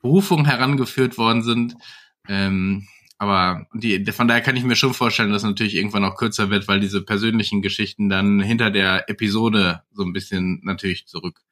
Berufung 0.00 0.44
herangeführt 0.44 1.18
worden 1.18 1.42
sind. 1.42 1.74
Ähm, 2.28 2.86
aber 3.18 3.66
die, 3.74 4.04
von 4.12 4.28
daher 4.28 4.42
kann 4.42 4.56
ich 4.56 4.64
mir 4.64 4.76
schon 4.76 4.94
vorstellen, 4.94 5.32
dass 5.32 5.42
es 5.42 5.48
natürlich 5.48 5.74
irgendwann 5.74 6.04
auch 6.04 6.16
kürzer 6.16 6.50
wird, 6.50 6.68
weil 6.68 6.80
diese 6.80 7.02
persönlichen 7.02 7.60
Geschichten 7.60 8.08
dann 8.08 8.40
hinter 8.40 8.70
der 8.70 9.10
Episode 9.10 9.82
so 9.92 10.04
ein 10.04 10.12
bisschen 10.12 10.60
natürlich 10.62 11.06
zurück 11.06 11.42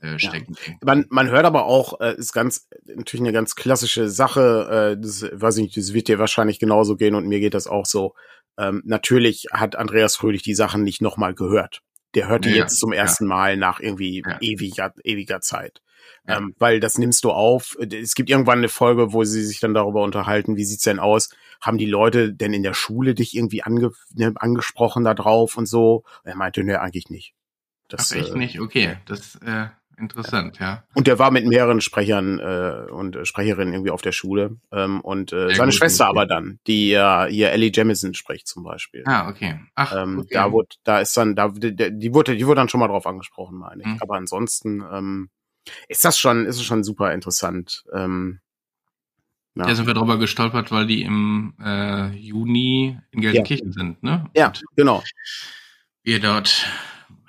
äh, 0.00 0.18
stecken. 0.18 0.54
Ja. 0.66 0.74
Man, 0.82 1.06
man 1.08 1.30
hört 1.30 1.44
aber 1.44 1.66
auch, 1.66 2.00
äh, 2.00 2.14
ist 2.16 2.32
ganz 2.32 2.68
natürlich 2.84 3.22
eine 3.22 3.32
ganz 3.32 3.54
klassische 3.54 4.08
Sache. 4.08 4.96
Äh, 4.96 5.00
das 5.00 5.26
weiß 5.32 5.56
ich 5.58 5.62
nicht, 5.64 5.76
das 5.76 5.94
wird 5.94 6.08
dir 6.08 6.18
wahrscheinlich 6.18 6.58
genauso 6.58 6.96
gehen 6.96 7.14
und 7.14 7.26
mir 7.26 7.40
geht 7.40 7.54
das 7.54 7.66
auch 7.66 7.86
so. 7.86 8.14
Ähm, 8.58 8.82
natürlich 8.84 9.46
hat 9.52 9.76
Andreas 9.76 10.16
Fröhlich 10.16 10.42
die 10.42 10.54
Sachen 10.54 10.82
nicht 10.82 11.02
nochmal 11.02 11.34
gehört. 11.34 11.80
Der 12.14 12.28
hört 12.28 12.44
die 12.44 12.50
ja, 12.50 12.56
jetzt 12.56 12.78
zum 12.78 12.92
ersten 12.92 13.24
ja. 13.24 13.28
Mal 13.28 13.56
nach 13.56 13.80
irgendwie 13.80 14.22
ewiger, 14.40 14.94
ewiger 15.02 15.40
Zeit. 15.40 15.80
Ähm, 16.26 16.54
weil 16.58 16.80
das 16.80 16.96
nimmst 16.96 17.24
du 17.24 17.30
auf. 17.30 17.76
Es 17.78 18.14
gibt 18.14 18.30
irgendwann 18.30 18.58
eine 18.58 18.68
Folge, 18.68 19.12
wo 19.12 19.24
sie 19.24 19.44
sich 19.44 19.60
dann 19.60 19.74
darüber 19.74 20.02
unterhalten, 20.02 20.56
wie 20.56 20.64
sieht's 20.64 20.84
denn 20.84 20.98
aus? 20.98 21.28
Haben 21.60 21.76
die 21.76 21.86
Leute 21.86 22.32
denn 22.32 22.54
in 22.54 22.62
der 22.62 22.72
Schule 22.72 23.14
dich 23.14 23.34
irgendwie 23.34 23.62
ange 23.62 23.90
ne, 24.14 24.32
angesprochen 24.36 25.04
da 25.04 25.12
drauf 25.12 25.58
und 25.58 25.66
so? 25.66 26.04
Er 26.24 26.36
meinte, 26.36 26.64
ne, 26.64 26.80
eigentlich 26.80 27.10
nicht. 27.10 27.34
Das, 27.88 28.12
Ach, 28.12 28.16
echt 28.16 28.34
äh, 28.34 28.38
nicht? 28.38 28.60
Okay, 28.60 28.96
das 29.06 29.36
äh, 29.36 29.66
Interessant, 29.98 30.58
ja. 30.58 30.84
Und 30.94 31.06
der 31.06 31.18
war 31.18 31.30
mit 31.30 31.46
mehreren 31.46 31.80
Sprechern 31.80 32.38
äh, 32.38 32.90
und 32.90 33.18
Sprecherinnen 33.26 33.74
irgendwie 33.74 33.90
auf 33.90 34.02
der 34.02 34.12
Schule. 34.12 34.56
Ähm, 34.72 35.00
und 35.00 35.32
äh, 35.32 35.54
seine 35.54 35.70
gut, 35.70 35.74
Schwester 35.74 36.04
okay. 36.04 36.10
aber 36.10 36.26
dann, 36.26 36.58
die 36.66 36.90
ja 36.90 37.26
hier 37.26 37.50
Ellie 37.52 37.70
Jamison 37.72 38.14
spricht 38.14 38.46
zum 38.48 38.64
Beispiel. 38.64 39.02
Ah, 39.06 39.28
okay. 39.28 39.60
Ach, 39.74 39.94
ähm, 39.96 40.20
okay. 40.20 40.34
Da 40.34 40.52
wurde, 40.52 40.68
da 40.84 41.00
ist 41.00 41.16
dann, 41.16 41.34
da 41.36 41.48
die, 41.48 41.74
die 41.74 42.14
wurde, 42.14 42.36
die 42.36 42.46
wurde 42.46 42.56
dann 42.56 42.68
schon 42.68 42.80
mal 42.80 42.88
drauf 42.88 43.06
angesprochen, 43.06 43.58
meine 43.58 43.82
ich. 43.82 43.88
Mhm. 43.88 43.98
Aber 44.00 44.16
ansonsten 44.16 44.82
ähm, 44.92 45.30
ist 45.88 46.04
das 46.04 46.18
schon, 46.18 46.46
ist 46.46 46.56
es 46.56 46.64
schon 46.64 46.84
super 46.84 47.12
interessant. 47.12 47.84
Ähm, 47.92 48.40
ja. 49.56 49.66
Da 49.66 49.74
sind 49.74 49.86
wir 49.86 49.94
drüber 49.94 50.18
gestolpert, 50.18 50.72
weil 50.72 50.86
die 50.86 51.02
im 51.02 51.54
äh, 51.62 52.08
Juni 52.08 52.98
in 53.12 53.20
Gelsenkirchen 53.20 53.68
ja. 53.68 53.72
sind, 53.72 54.02
ne? 54.02 54.28
Ja, 54.34 54.48
und 54.48 54.64
genau. 54.74 55.02
Wir 56.02 56.20
dort 56.20 56.66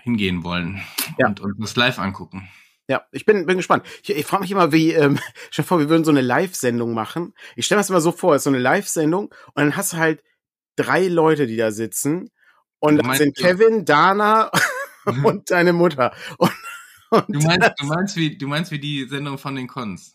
hingehen 0.05 0.43
wollen 0.43 0.81
ja. 1.17 1.27
und 1.27 1.41
uns 1.41 1.57
das 1.59 1.75
live 1.75 1.97
angucken. 1.97 2.47
Ja, 2.87 3.03
ich 3.11 3.25
bin, 3.25 3.47
bin 3.47 3.57
gespannt. 3.57 3.83
Ich, 4.03 4.11
ich 4.11 4.25
frage 4.25 4.43
mich 4.43 4.51
immer, 4.51 4.71
wie, 4.71 4.93
ähm, 4.93 5.17
stell 5.49 5.63
dir 5.63 5.67
vor, 5.67 5.79
wir 5.79 5.89
würden 5.89 6.05
so 6.05 6.11
eine 6.11 6.21
Live-Sendung 6.21 6.93
machen. 6.93 7.33
Ich 7.55 7.65
stelle 7.65 7.77
mir 7.77 7.81
das 7.81 7.89
immer 7.89 8.01
so 8.01 8.11
vor, 8.11 8.35
es 8.35 8.41
ist 8.41 8.43
so 8.43 8.51
eine 8.51 8.59
Live-Sendung 8.59 9.25
und 9.25 9.55
dann 9.55 9.75
hast 9.75 9.93
du 9.93 9.97
halt 9.97 10.23
drei 10.75 11.07
Leute, 11.07 11.47
die 11.47 11.57
da 11.57 11.71
sitzen 11.71 12.29
und 12.79 12.97
das 12.97 13.17
sind 13.17 13.35
Kevin, 13.35 13.83
Dana 13.83 14.51
und 15.23 15.49
deine 15.49 15.73
Mutter. 15.73 16.13
Und, 16.37 16.51
und 17.09 17.25
du, 17.27 17.39
meinst, 17.39 17.71
du, 17.77 17.85
meinst 17.87 18.15
wie, 18.15 18.37
du 18.37 18.47
meinst 18.47 18.71
wie 18.71 18.79
die 18.79 19.07
Sendung 19.07 19.39
von 19.39 19.55
den 19.55 19.67
Cons? 19.67 20.13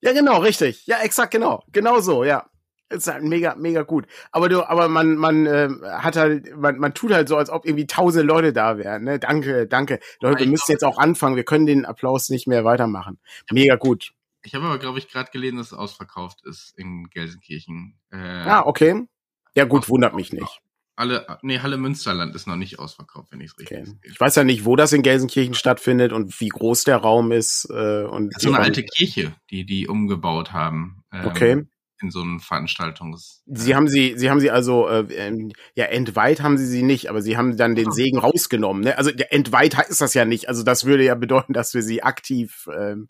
Ja, 0.00 0.12
genau, 0.12 0.38
richtig. 0.38 0.86
Ja, 0.86 1.00
exakt, 1.00 1.30
genau. 1.30 1.62
Genau 1.72 2.00
so, 2.00 2.24
ja 2.24 2.49
ist 2.90 3.06
halt 3.06 3.22
mega, 3.22 3.54
mega 3.54 3.82
gut. 3.82 4.06
Aber 4.32 4.48
du, 4.48 4.68
aber 4.68 4.88
man, 4.88 5.16
man 5.16 5.46
äh, 5.46 5.68
hat 5.82 6.16
halt, 6.16 6.56
man, 6.56 6.78
man 6.78 6.92
tut 6.92 7.12
halt 7.12 7.28
so, 7.28 7.36
als 7.36 7.50
ob 7.50 7.64
irgendwie 7.64 7.86
tausend 7.86 8.26
Leute 8.26 8.52
da 8.52 8.78
wären. 8.78 9.04
Ne? 9.04 9.18
Danke, 9.18 9.66
danke. 9.66 10.00
Leute, 10.20 10.40
wir 10.40 10.48
müssen 10.48 10.72
jetzt 10.72 10.84
auch 10.84 10.98
anfangen. 10.98 11.36
Wir 11.36 11.44
können 11.44 11.66
den 11.66 11.84
Applaus 11.84 12.28
nicht 12.28 12.46
mehr 12.46 12.64
weitermachen. 12.64 13.18
Mega 13.50 13.76
gut. 13.76 14.12
Ich 14.42 14.54
habe 14.54 14.66
aber, 14.66 14.78
glaube 14.78 14.98
ich, 14.98 15.08
gerade 15.08 15.30
gelesen, 15.30 15.58
dass 15.58 15.68
es 15.68 15.72
ausverkauft 15.74 16.44
ist 16.44 16.72
in 16.76 17.08
Gelsenkirchen. 17.10 17.98
Äh, 18.10 18.16
ah, 18.16 18.62
okay. 18.66 19.06
Ja 19.54 19.64
gut, 19.64 19.88
wundert 19.88 20.14
mich 20.14 20.32
nicht. 20.32 20.60
Alle, 20.96 21.38
nee, 21.42 21.60
Halle 21.60 21.78
Münsterland 21.78 22.34
ist 22.34 22.46
noch 22.46 22.56
nicht 22.56 22.78
ausverkauft, 22.78 23.32
wenn 23.32 23.40
ich 23.40 23.52
es 23.52 23.58
richtig 23.58 23.78
okay. 23.78 23.98
Ich 24.02 24.20
weiß 24.20 24.34
ja 24.36 24.44
nicht, 24.44 24.64
wo 24.64 24.76
das 24.76 24.92
in 24.92 25.02
Gelsenkirchen 25.02 25.54
stattfindet 25.54 26.12
und 26.12 26.40
wie 26.40 26.48
groß 26.48 26.84
der 26.84 26.98
Raum 26.98 27.32
ist. 27.32 27.68
Äh, 27.70 28.04
und 28.04 28.34
das 28.34 28.42
ist 28.42 28.48
so 28.48 28.54
eine 28.54 28.64
alte 28.64 28.82
Kirche, 28.82 29.34
die 29.50 29.64
die 29.64 29.88
umgebaut 29.88 30.52
haben. 30.52 31.02
Ähm, 31.12 31.26
okay 31.26 31.66
in 32.00 32.10
so 32.10 32.20
einem 32.20 32.40
Veranstaltungs. 32.40 33.42
Sie 33.46 33.74
haben 33.74 33.88
sie, 33.88 34.14
sie 34.16 34.30
haben 34.30 34.40
sie 34.40 34.50
also 34.50 34.88
äh, 34.88 35.06
ähm, 35.14 35.52
ja 35.74 35.86
entweiht 35.86 36.42
haben 36.42 36.58
sie 36.58 36.66
sie 36.66 36.82
nicht, 36.82 37.08
aber 37.08 37.22
sie 37.22 37.36
haben 37.36 37.56
dann 37.56 37.74
den 37.74 37.92
Segen 37.92 38.18
rausgenommen. 38.18 38.82
Ne? 38.82 38.98
Also 38.98 39.10
entweiht 39.10 39.76
ist 39.88 40.00
das 40.00 40.14
ja 40.14 40.24
nicht. 40.24 40.48
Also 40.48 40.62
das 40.62 40.84
würde 40.84 41.04
ja 41.04 41.14
bedeuten, 41.14 41.52
dass 41.52 41.74
wir 41.74 41.82
sie 41.82 42.02
aktiv 42.02 42.68
ähm, 42.76 43.08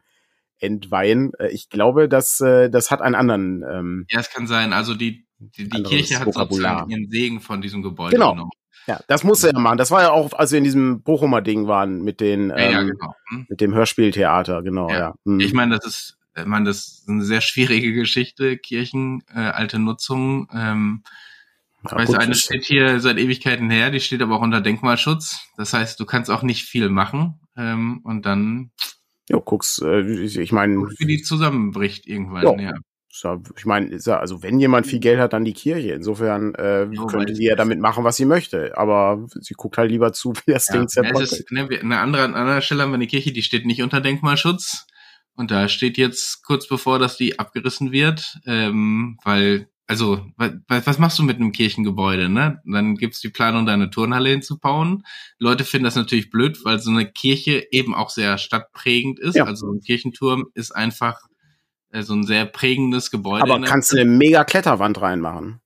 entweihen. 0.59 1.33
Äh, 1.39 1.49
ich 1.49 1.69
glaube, 1.69 2.09
dass 2.09 2.41
äh, 2.41 2.71
das 2.71 2.91
hat 2.91 3.03
einen 3.03 3.15
anderen. 3.15 3.65
Ähm, 3.69 4.07
ja, 4.11 4.21
es 4.21 4.31
kann 4.31 4.47
sein. 4.47 4.73
Also 4.73 4.95
die 4.95 5.27
die, 5.41 5.69
die 5.69 5.83
Kirche 5.83 6.21
hat 6.21 6.33
sozusagen 6.33 6.91
ihren 6.91 7.09
Segen 7.09 7.41
von 7.41 7.63
diesem 7.63 7.83
Gebäude 7.83 8.15
genau. 8.15 8.33
genommen. 8.33 8.51
Ja, 8.87 9.01
das 9.07 9.25
musste 9.25 9.49
er 9.49 9.59
machen. 9.59 9.79
Das 9.79 9.91
war 9.91 10.03
ja 10.03 10.11
auch, 10.11 10.33
als 10.33 10.51
wir 10.51 10.59
in 10.59 10.65
diesem 10.65 11.03
Bochumer 11.03 11.43
Ding 11.43 11.67
waren 11.67 12.03
mit 12.03 12.21
den, 12.21 12.51
ähm, 12.51 12.57
ja, 12.57 12.71
ja, 12.71 12.83
genau. 12.83 13.15
hm. 13.31 13.47
mit 13.49 13.61
dem 13.61 13.75
Hörspieltheater, 13.75 14.63
genau. 14.63 14.89
Ja. 14.91 14.99
ja. 14.99 15.15
Hm. 15.25 15.41
Ich 15.41 15.53
meine, 15.53 15.77
das 15.77 15.87
ist 15.87 16.19
ich 16.37 16.47
meine, 16.47 16.67
das 16.67 16.79
ist 16.79 17.09
eine 17.09 17.25
sehr 17.25 17.41
schwierige 17.41 17.93
Geschichte, 17.93 18.57
Kirchen, 18.57 19.23
äh, 19.35 19.41
alte 19.41 19.79
Nutzung. 19.79 20.49
Ähm, 20.55 21.03
ja, 21.89 21.97
weiß, 21.97 22.15
eine 22.15 22.35
steht 22.35 22.65
hier 22.65 23.01
seit 23.01 23.19
Ewigkeiten 23.19 23.71
her, 23.71 23.91
die 23.91 24.01
steht 24.01 24.23
aber 24.23 24.37
auch 24.37 24.43
unter 24.43 24.61
Denkmalschutz. 24.61 25.41
Das 25.57 25.73
heißt, 25.73 25.99
du 25.99 26.05
kannst 26.05 26.31
auch 26.31 26.43
nicht 26.43 26.65
viel 26.65 26.89
machen. 26.89 27.41
Ähm, 27.57 28.01
und 28.05 28.27
dann. 28.27 28.71
Ja, 29.29 29.39
guckst, 29.39 29.83
äh, 29.83 30.01
ich 30.01 30.53
meine. 30.53 30.77
Wie 30.99 31.07
die 31.07 31.23
zusammenbricht 31.23 32.07
irgendwann, 32.07 32.59
ja. 32.59 32.71
ja. 32.71 32.75
Ich 33.57 33.67
meine, 33.67 33.99
also 34.07 34.43
wenn 34.43 34.61
jemand 34.61 34.87
viel 34.87 35.01
Geld 35.01 35.19
hat, 35.19 35.33
dann 35.33 35.45
die 35.45 35.53
Kirche. 35.53 35.93
Insofern 35.93 36.55
äh, 36.55 36.85
ja, 36.85 37.07
könnte 37.07 37.35
sie 37.35 37.45
ja 37.45 37.57
damit 37.57 37.81
machen, 37.81 38.05
was 38.05 38.17
sie 38.17 38.25
möchte. 38.25 38.79
Aber 38.79 39.27
sie 39.41 39.55
guckt 39.55 39.79
halt 39.79 39.91
lieber 39.91 40.13
zu, 40.13 40.33
wie 40.33 40.53
das 40.53 40.69
ja, 40.69 40.77
Ding 40.77 40.89
zerbröckelt. 40.89 41.51
Ne, 41.51 41.69
eine 41.83 41.99
andere, 41.99 42.23
an 42.23 42.35
anderer 42.35 42.61
Stelle 42.61 42.83
haben 42.83 42.91
wir 42.91 42.95
eine 42.95 43.09
Kirche, 43.09 43.33
die 43.33 43.43
steht 43.43 43.67
nicht 43.67 43.83
unter 43.83 44.01
Denkmalschutz. 44.01 44.87
Und 45.35 45.51
da 45.51 45.69
steht 45.69 45.97
jetzt 45.97 46.43
kurz 46.45 46.69
bevor, 46.69 46.99
dass 46.99 47.17
die 47.17 47.39
abgerissen 47.39 47.93
wird, 47.93 48.39
ähm, 48.47 49.19
weil 49.25 49.69
also 49.91 50.25
was, 50.37 50.87
was 50.87 50.99
machst 51.01 51.19
du 51.19 51.25
mit 51.25 51.39
einem 51.39 51.51
Kirchengebäude, 51.51 52.29
ne? 52.29 52.63
Dann 52.65 52.95
gibt's 52.95 53.21
die 53.21 53.29
Planung, 53.29 53.67
da 53.67 53.73
eine 53.73 53.91
Turnhalle 53.91 54.31
hinzubauen. 54.31 55.03
Leute 55.39 55.65
finden 55.65 55.85
das 55.85 55.97
natürlich 55.97 56.31
blöd, 56.31 56.65
weil 56.65 56.79
so 56.79 56.93
eine 56.93 57.11
Kirche 57.11 57.67
eben 57.73 57.93
auch 57.93 58.11
sehr 58.11 58.39
stadtprägend 58.39 59.19
ist. 59.19 59.35
Ja. 59.35 59.47
Also 59.47 59.69
ein 59.73 59.81
Kirchenturm 59.81 60.47
ist 60.55 60.71
einfach 60.71 61.19
äh, 61.91 62.03
so 62.03 62.15
ein 62.15 62.23
sehr 62.23 62.47
prägendes 62.47 63.11
Gebäude. 63.11 63.43
Aber 63.43 63.61
kannst 63.63 63.93
du 63.93 63.97
eine 63.97 64.09
mega 64.09 64.45
Kletterwand 64.45 65.01
reinmachen? 65.01 65.61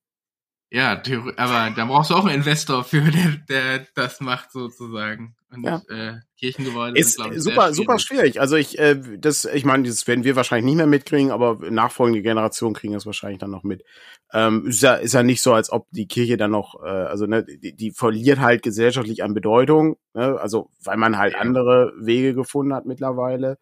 Ja, 0.71 1.03
aber 1.37 1.71
da 1.77 1.85
brauchst 1.85 2.11
du 2.11 2.15
auch 2.15 2.25
einen 2.25 2.37
Investor 2.37 2.83
für, 2.83 3.03
der, 3.11 3.37
der 3.49 3.87
das 3.95 4.23
macht 4.23 4.53
sozusagen. 4.53 5.37
Und 5.51 5.65
ja. 5.65 5.83
äh, 5.91 6.21
Kirchengebäude 6.45 6.99
ist 6.99 7.17
sind, 7.17 7.33
ich, 7.35 7.43
super, 7.43 7.63
schwierig. 7.63 7.77
super 7.77 7.99
schwierig. 7.99 8.41
Also 8.41 8.57
ich, 8.57 8.79
äh, 8.79 9.01
das, 9.19 9.45
ich 9.47 9.65
meine, 9.65 9.89
das 9.89 10.07
werden 10.07 10.25
wir 10.25 10.37
wahrscheinlich 10.37 10.67
nicht 10.67 10.77
mehr 10.77 10.87
mitkriegen, 10.87 11.31
aber 11.31 11.59
nachfolgende 11.71 12.23
Generationen 12.23 12.75
kriegen 12.75 12.93
das 12.93 13.07
wahrscheinlich 13.07 13.39
dann 13.39 13.51
noch 13.51 13.63
mit. 13.63 13.85
Ähm, 14.33 14.67
ist 14.67 14.83
ja, 14.83 14.95
ist 14.95 15.15
ja 15.15 15.23
nicht 15.23 15.43
so, 15.43 15.55
als 15.55 15.73
ob 15.73 15.87
die 15.91 16.07
Kirche 16.07 16.37
dann 16.37 16.51
noch, 16.51 16.83
äh, 16.83 16.89
also 16.89 17.27
ne, 17.27 17.45
die, 17.45 17.75
die 17.75 17.91
verliert 17.93 18.41
halt 18.41 18.63
gesellschaftlich 18.63 19.23
an 19.23 19.33
Bedeutung, 19.33 19.97
ne? 20.13 20.39
also 20.41 20.71
weil 20.83 20.97
man 20.97 21.19
halt 21.19 21.35
ja. 21.35 21.41
andere 21.41 21.93
Wege 21.99 22.35
gefunden 22.35 22.75
hat 22.75 22.85
mittlerweile. 22.85 23.59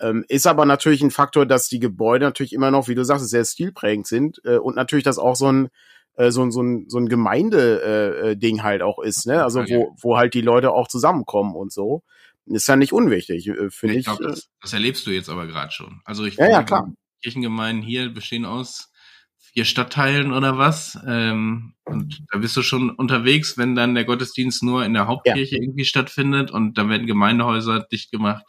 Ähm, 0.00 0.24
ist 0.28 0.46
aber 0.46 0.64
natürlich 0.64 1.02
ein 1.02 1.10
Faktor, 1.10 1.46
dass 1.46 1.68
die 1.68 1.80
Gebäude 1.80 2.26
natürlich 2.26 2.52
immer 2.52 2.70
noch, 2.70 2.88
wie 2.88 2.94
du 2.94 3.04
sagst, 3.04 3.28
sehr 3.28 3.44
stilprägend 3.44 4.06
sind 4.06 4.40
äh, 4.44 4.58
und 4.58 4.76
natürlich 4.76 5.04
das 5.04 5.18
auch 5.18 5.34
so 5.34 5.50
ein 5.50 5.70
äh, 6.18 6.32
so, 6.32 6.50
so 6.50 6.62
ein, 6.62 6.86
so 6.88 6.98
ein 6.98 7.08
Gemeinde-Ding 7.08 8.56
äh, 8.56 8.60
äh 8.60 8.62
halt 8.62 8.82
auch 8.82 8.98
ist, 8.98 9.26
ne? 9.26 9.44
Also 9.44 9.60
wo, 9.60 9.94
wo 10.00 10.16
halt 10.16 10.34
die 10.34 10.40
Leute 10.40 10.72
auch 10.72 10.88
zusammenkommen 10.88 11.54
und 11.54 11.72
so. 11.72 12.02
Ist 12.50 12.68
ja 12.68 12.76
nicht 12.76 12.92
unwichtig, 12.92 13.48
äh, 13.48 13.70
finde 13.70 13.94
ich. 13.94 14.00
ich 14.00 14.04
glaub, 14.06 14.20
das, 14.20 14.48
das, 14.60 14.72
erlebst 14.72 15.06
du 15.06 15.10
jetzt 15.10 15.28
aber 15.28 15.46
gerade 15.46 15.72
schon. 15.72 16.00
Also 16.04 16.24
ich 16.24 16.36
ja, 16.36 16.48
ja, 16.48 16.62
klar. 16.62 16.92
Kirchengemeinden 17.22 17.84
hier 17.84 18.08
bestehen 18.10 18.44
aus 18.44 18.90
vier 19.36 19.64
Stadtteilen 19.64 20.32
oder 20.32 20.58
was. 20.58 20.98
Ähm, 21.06 21.74
und 21.84 22.20
da 22.30 22.38
bist 22.38 22.56
du 22.56 22.62
schon 22.62 22.90
unterwegs, 22.90 23.58
wenn 23.58 23.74
dann 23.74 23.94
der 23.94 24.04
Gottesdienst 24.04 24.62
nur 24.62 24.84
in 24.84 24.94
der 24.94 25.06
Hauptkirche 25.06 25.56
ja. 25.56 25.62
irgendwie 25.62 25.84
stattfindet 25.84 26.50
und 26.50 26.78
dann 26.78 26.88
werden 26.90 27.06
Gemeindehäuser 27.06 27.80
dicht 27.90 28.10
gemacht. 28.10 28.44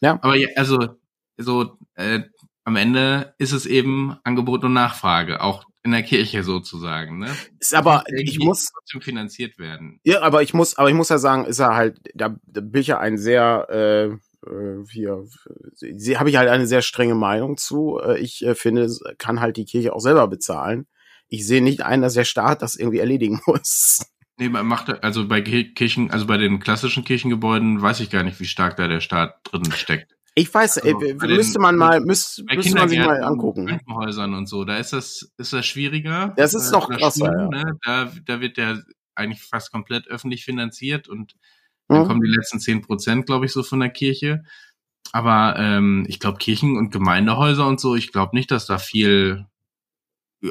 Ja. 0.00 0.18
Aber 0.22 0.36
ja, 0.36 0.48
also 0.56 0.96
so 1.36 1.78
äh, 1.94 2.22
am 2.68 2.76
Ende 2.76 3.34
ist 3.38 3.52
es 3.52 3.64
eben 3.64 4.18
Angebot 4.24 4.62
und 4.62 4.74
Nachfrage, 4.74 5.40
auch 5.40 5.64
in 5.82 5.92
der 5.92 6.02
Kirche 6.02 6.42
sozusagen, 6.42 7.18
ne? 7.18 7.34
Ist 7.58 7.74
aber 7.74 8.04
ich 8.14 8.38
muss 8.38 8.70
trotzdem 8.70 9.00
finanziert 9.00 9.58
werden. 9.58 10.00
Ja, 10.04 10.20
aber 10.20 10.42
ich 10.42 10.52
muss, 10.52 10.76
aber 10.76 10.90
ich 10.90 10.94
muss 10.94 11.08
ja 11.08 11.16
sagen, 11.16 11.46
ist 11.46 11.60
er 11.60 11.76
halt, 11.76 11.98
da, 12.14 12.36
da 12.44 12.60
bin 12.60 12.82
ich 12.82 12.88
ja 12.88 12.98
ein 12.98 13.16
sehr 13.16 13.66
äh, 13.70 14.04
äh 14.46 14.84
hier 14.86 15.24
habe 16.18 16.28
ich 16.28 16.36
halt 16.36 16.50
eine 16.50 16.66
sehr 16.66 16.82
strenge 16.82 17.14
Meinung 17.14 17.56
zu. 17.56 18.00
Äh, 18.04 18.18
ich 18.18 18.44
äh, 18.44 18.54
finde, 18.54 18.94
kann 19.16 19.40
halt 19.40 19.56
die 19.56 19.64
Kirche 19.64 19.94
auch 19.94 20.00
selber 20.00 20.28
bezahlen. 20.28 20.86
Ich 21.28 21.46
sehe 21.46 21.62
nicht 21.62 21.80
ein, 21.80 22.02
dass 22.02 22.12
der 22.12 22.24
Staat 22.24 22.60
das 22.60 22.74
irgendwie 22.74 22.98
erledigen 22.98 23.40
muss. 23.46 24.00
Nee, 24.36 24.50
man 24.50 24.66
macht 24.66 25.02
also 25.02 25.26
bei 25.26 25.40
Kirchen, 25.40 26.10
also 26.10 26.26
bei 26.26 26.36
den 26.36 26.60
klassischen 26.60 27.04
Kirchengebäuden 27.04 27.80
weiß 27.80 28.00
ich 28.00 28.10
gar 28.10 28.24
nicht, 28.24 28.38
wie 28.40 28.44
stark 28.44 28.76
da 28.76 28.88
der 28.88 29.00
Staat 29.00 29.38
drin 29.44 29.72
steckt. 29.72 30.17
Ich 30.38 30.54
weiß, 30.54 30.78
also, 30.78 31.00
äh, 31.00 31.14
müsste 31.14 31.58
man 31.58 31.76
mal, 31.76 32.00
müsste, 32.00 32.44
müsste 32.44 32.74
man 32.74 32.88
sich 32.88 32.98
mal 32.98 33.22
angucken. 33.22 33.66
Krankenhäusern 33.66 34.34
und 34.34 34.46
so, 34.46 34.64
da 34.64 34.76
ist 34.76 34.92
das, 34.92 35.32
ist 35.36 35.52
das 35.52 35.66
schwieriger. 35.66 36.32
Das 36.36 36.54
ist 36.54 36.70
noch 36.70 36.88
krasser, 36.88 37.32
ja. 37.32 37.48
ne? 37.48 37.78
da, 37.82 38.12
da 38.24 38.40
wird 38.40 38.56
der 38.56 38.82
eigentlich 39.14 39.42
fast 39.42 39.72
komplett 39.72 40.06
öffentlich 40.06 40.44
finanziert 40.44 41.08
und 41.08 41.34
dann 41.88 42.02
mhm. 42.02 42.06
kommen 42.06 42.20
die 42.20 42.30
letzten 42.30 42.60
zehn 42.60 42.82
Prozent, 42.82 43.26
glaube 43.26 43.46
ich, 43.46 43.52
so 43.52 43.62
von 43.62 43.80
der 43.80 43.90
Kirche. 43.90 44.44
Aber 45.12 45.56
ähm, 45.58 46.04
ich 46.08 46.20
glaube, 46.20 46.38
Kirchen 46.38 46.76
und 46.76 46.92
Gemeindehäuser 46.92 47.66
und 47.66 47.80
so, 47.80 47.96
ich 47.96 48.12
glaube 48.12 48.36
nicht, 48.36 48.50
dass 48.50 48.66
da 48.66 48.78
viel, 48.78 49.46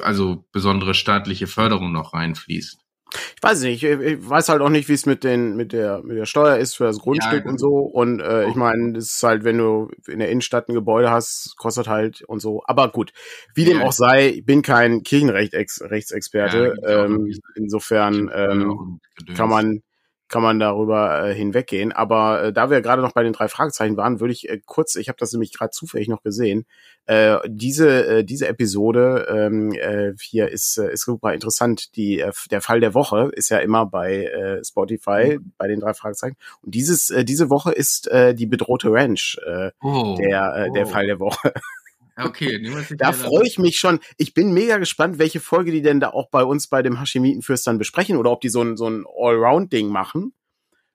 also 0.01 0.45
besondere 0.51 0.95
staatliche 0.95 1.47
Förderung 1.47 1.93
noch 1.93 2.13
reinfließt 2.13 2.86
ich 3.13 3.43
weiß 3.43 3.61
nicht, 3.61 3.83
ich 3.83 4.29
weiß 4.29 4.49
halt 4.49 4.61
auch 4.61 4.69
nicht, 4.69 4.89
wie 4.89 4.93
es 4.93 5.05
mit 5.05 5.23
den 5.23 5.55
mit 5.55 5.71
der 5.71 6.01
mit 6.03 6.17
der 6.17 6.25
Steuer 6.25 6.57
ist 6.57 6.75
für 6.75 6.85
das 6.85 6.99
Grundstück 6.99 7.45
ja, 7.45 7.49
und 7.49 7.59
so. 7.59 7.69
Und 7.69 8.19
äh, 8.19 8.47
ich 8.49 8.55
meine, 8.55 8.93
das 8.93 9.05
ist 9.05 9.23
halt, 9.23 9.43
wenn 9.43 9.57
du 9.57 9.89
in 10.07 10.19
der 10.19 10.29
Innenstadt 10.29 10.69
ein 10.69 10.73
Gebäude 10.73 11.09
hast, 11.09 11.55
kostet 11.57 11.87
halt 11.87 12.21
und 12.23 12.39
so. 12.39 12.61
Aber 12.65 12.91
gut, 12.91 13.13
wie 13.55 13.63
ja. 13.63 13.69
dem 13.69 13.81
auch 13.81 13.93
sei, 13.93 14.29
ich 14.29 14.45
bin 14.45 14.61
kein 14.61 15.03
Kirchenrechtsexperte. 15.03 16.75
Ja, 16.81 17.05
ähm, 17.05 17.31
insofern 17.55 18.29
ähm, 18.33 18.99
kann 19.35 19.49
man 19.49 19.81
kann 20.27 20.41
man 20.41 20.59
darüber 20.59 21.27
äh, 21.27 21.33
hinweggehen. 21.33 21.91
Aber 21.91 22.43
äh, 22.43 22.53
da 22.53 22.69
wir 22.69 22.81
gerade 22.81 23.01
noch 23.01 23.13
bei 23.13 23.23
den 23.23 23.33
drei 23.33 23.47
Fragezeichen 23.47 23.97
waren, 23.97 24.19
würde 24.19 24.33
ich 24.33 24.49
äh, 24.49 24.59
kurz, 24.65 24.95
ich 24.95 25.09
habe 25.09 25.17
das 25.19 25.31
nämlich 25.31 25.53
gerade 25.53 25.71
zufällig 25.71 26.07
noch 26.07 26.21
gesehen, 26.21 26.65
äh, 27.07 27.37
diese 27.47 28.05
äh, 28.05 28.23
diese 28.25 28.47
Episode 28.47 29.27
ähm, 29.29 29.71
äh, 29.71 30.13
hier 30.19 30.49
ist 30.49 30.77
äh, 30.77 30.91
ist 30.91 31.05
super 31.05 31.33
interessant. 31.33 31.95
Die 31.95 32.19
äh, 32.19 32.31
der 32.51 32.61
Fall 32.61 32.81
der 32.81 32.93
Woche 32.93 33.31
ist 33.33 33.49
ja 33.49 33.59
immer 33.59 33.85
bei 33.85 34.25
äh, 34.25 34.63
Spotify 34.63 35.37
mhm. 35.39 35.53
bei 35.57 35.67
den 35.67 35.79
drei 35.79 35.93
Fragezeichen 35.93 36.35
und 36.61 36.75
dieses 36.75 37.09
äh, 37.09 37.23
diese 37.23 37.49
Woche 37.49 37.71
ist 37.71 38.09
äh, 38.09 38.35
die 38.35 38.45
bedrohte 38.45 38.91
Ranch 38.91 39.39
äh, 39.45 39.71
oh, 39.81 40.17
der 40.19 40.67
äh, 40.67 40.71
der 40.73 40.85
oh. 40.85 40.89
Fall 40.89 41.07
der 41.07 41.19
Woche. 41.19 41.53
Okay, 42.17 42.67
da 42.97 43.11
freue 43.13 43.45
ich 43.45 43.59
mich 43.59 43.77
schon. 43.77 43.99
Ich 44.17 44.33
bin 44.33 44.51
mega 44.51 44.77
gespannt, 44.77 45.19
welche 45.19 45.39
Folge 45.39 45.71
die 45.71 45.83
denn 45.83 45.99
da 45.99 46.09
auch 46.09 46.29
bei 46.29 46.43
uns 46.43 46.67
bei 46.67 46.81
dem 46.81 46.99
Hashimitenfürst 46.99 47.67
dann 47.67 47.77
besprechen 47.77 48.17
oder 48.17 48.31
ob 48.31 48.41
die 48.41 48.49
so 48.49 48.61
ein, 48.61 48.75
so 48.75 48.89
ein 48.89 49.05
Allround-Ding 49.05 49.87
machen. 49.89 50.33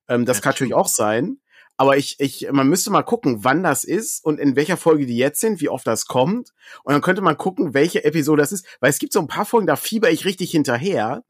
Ähm, 0.09 0.25
das 0.25 0.39
ja, 0.39 0.43
kann 0.43 0.51
natürlich 0.51 0.75
auch 0.75 0.89
sein. 0.89 1.39
Aber 1.77 1.97
ich, 1.97 2.17
ich, 2.19 2.49
man 2.51 2.69
müsste 2.69 2.91
mal 2.91 3.03
gucken, 3.03 3.45
wann 3.45 3.63
das 3.63 3.85
ist 3.85 4.25
und 4.25 4.39
in 4.39 4.57
welcher 4.57 4.77
Folge 4.77 5.07
die 5.07 5.17
jetzt 5.17 5.41
sind, 5.41 5.61
wie 5.61 5.69
oft 5.69 5.87
das 5.87 6.07
kommt. 6.07 6.51
Und 6.85 6.93
dann 6.93 7.03
könnte 7.03 7.23
man 7.23 7.37
gucken, 7.37 7.73
welche 7.73 8.05
Episode 8.05 8.43
das 8.43 8.53
ist. 8.53 8.67
Weil 8.81 8.91
es 8.91 8.99
gibt 8.99 9.13
so 9.13 9.21
ein 9.21 9.29
paar 9.29 9.47
Folgen, 9.47 9.67
da 9.67 9.77
fieber 9.77 10.11
ich 10.11 10.25
richtig 10.25 10.51
hinterher, 10.51 11.25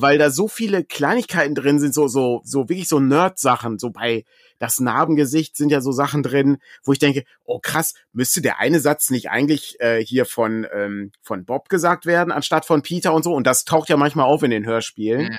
weil 0.00 0.18
da 0.18 0.28
so 0.30 0.48
viele 0.48 0.82
Kleinigkeiten 0.84 1.54
drin 1.54 1.78
sind, 1.78 1.94
so, 1.94 2.08
so, 2.08 2.40
so 2.44 2.68
wirklich 2.68 2.88
so 2.88 2.98
Nerd-Sachen. 2.98 3.78
So 3.78 3.90
bei, 3.90 4.24
das 4.58 4.80
Narbengesicht 4.80 5.56
sind 5.56 5.70
ja 5.70 5.80
so 5.80 5.92
Sachen 5.92 6.24
drin, 6.24 6.58
wo 6.82 6.92
ich 6.92 6.98
denke, 6.98 7.24
oh 7.44 7.60
krass, 7.60 7.94
müsste 8.12 8.42
der 8.42 8.58
eine 8.58 8.80
Satz 8.80 9.10
nicht 9.10 9.30
eigentlich 9.30 9.80
äh, 9.80 10.04
hier 10.04 10.26
von, 10.26 10.66
ähm, 10.72 11.12
von 11.22 11.44
Bob 11.44 11.68
gesagt 11.68 12.06
werden, 12.06 12.32
anstatt 12.32 12.64
von 12.64 12.82
Peter 12.82 13.14
und 13.14 13.22
so. 13.22 13.32
Und 13.32 13.46
das 13.46 13.64
taucht 13.64 13.88
ja 13.88 13.96
manchmal 13.96 14.26
auf 14.26 14.42
in 14.42 14.50
den 14.50 14.66
Hörspielen. 14.66 15.32
Ja. 15.32 15.38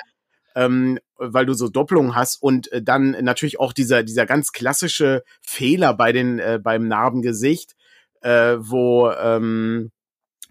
Ähm, 0.58 1.00
weil 1.18 1.46
du 1.46 1.54
so 1.54 1.68
Doppelungen 1.68 2.16
hast 2.16 2.42
und 2.42 2.72
äh, 2.72 2.82
dann 2.82 3.12
natürlich 3.12 3.60
auch 3.60 3.74
dieser 3.74 4.04
dieser 4.04 4.26
ganz 4.26 4.54
klassische 4.54 5.26
Fehler 5.42 5.94
bei 5.94 6.14
den 6.14 6.40
äh, 6.40 6.62
beim 6.64 6.88
Narbengesicht, 6.88 7.76
äh, 8.22 8.56
wo 8.58 9.12
ähm, 9.12 9.92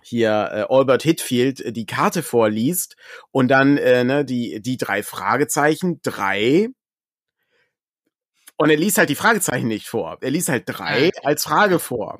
hier 0.07 0.31
äh, 0.31 0.75
Albert 0.75 1.03
Hitfield 1.03 1.61
äh, 1.61 1.73
die 1.73 1.87
Karte 1.87 2.23
vorliest 2.23 2.97
und 3.31 3.49
dann 3.49 3.79
äh, 3.79 4.05
ne, 4.05 4.25
die 4.25 4.61
die 4.61 4.77
drei 4.77 5.03
Fragezeichen 5.03 6.01
drei 6.03 6.69
und 8.57 8.71
er 8.71 8.77
liest 8.77 8.99
halt 8.99 9.11
die 9.11 9.17
Fragezeichen 9.17 9.67
nicht 9.67 9.89
vor. 9.89 10.19
Er 10.21 10.31
liest 10.31 10.49
halt 10.49 10.63
drei 10.67 11.11
als 11.25 11.43
Frage 11.43 11.81
vor. 11.81 12.19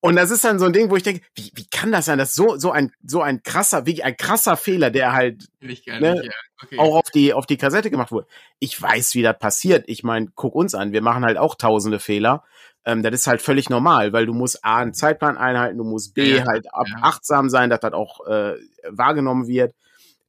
Und 0.00 0.16
das 0.16 0.30
ist 0.30 0.44
dann 0.44 0.58
so 0.58 0.64
ein 0.64 0.72
Ding, 0.72 0.90
wo 0.90 0.96
ich 0.96 1.04
denke, 1.04 1.24
wie, 1.36 1.52
wie 1.54 1.66
kann 1.68 1.92
das 1.92 2.06
sein? 2.06 2.18
Das 2.18 2.30
ist 2.30 2.34
so, 2.34 2.56
so 2.56 2.72
ein, 2.72 2.92
so 3.04 3.22
ein 3.22 3.44
krasser, 3.44 3.86
wie 3.86 4.02
ein 4.02 4.16
krasser 4.16 4.56
Fehler, 4.56 4.90
der 4.90 5.12
halt 5.12 5.44
ne, 5.60 5.68
nicht, 5.70 5.86
ja. 5.86 6.00
okay. 6.60 6.78
auch 6.78 6.96
auf 6.96 7.10
die, 7.14 7.32
auf 7.32 7.46
die 7.46 7.56
Kassette 7.56 7.92
gemacht 7.92 8.10
wurde. 8.10 8.26
Ich 8.58 8.80
weiß, 8.80 9.14
wie 9.14 9.22
das 9.22 9.38
passiert. 9.38 9.84
Ich 9.86 10.02
meine, 10.02 10.26
guck 10.34 10.56
uns 10.56 10.74
an. 10.74 10.92
Wir 10.92 11.02
machen 11.02 11.24
halt 11.24 11.38
auch 11.38 11.54
tausende 11.54 12.00
Fehler. 12.00 12.42
Ähm, 12.86 13.02
das 13.02 13.12
ist 13.12 13.26
halt 13.26 13.42
völlig 13.42 13.68
normal, 13.68 14.14
weil 14.14 14.24
du 14.24 14.32
musst 14.32 14.64
A, 14.64 14.78
einen 14.78 14.94
Zeitplan 14.94 15.36
einhalten, 15.36 15.76
du 15.76 15.84
musst 15.84 16.14
B, 16.14 16.36
ja, 16.36 16.46
halt 16.46 16.64
ja. 16.64 16.96
achtsam 17.02 17.50
sein, 17.50 17.68
dass 17.68 17.80
das 17.80 17.92
auch 17.92 18.26
äh, 18.26 18.54
wahrgenommen 18.88 19.46
wird 19.46 19.74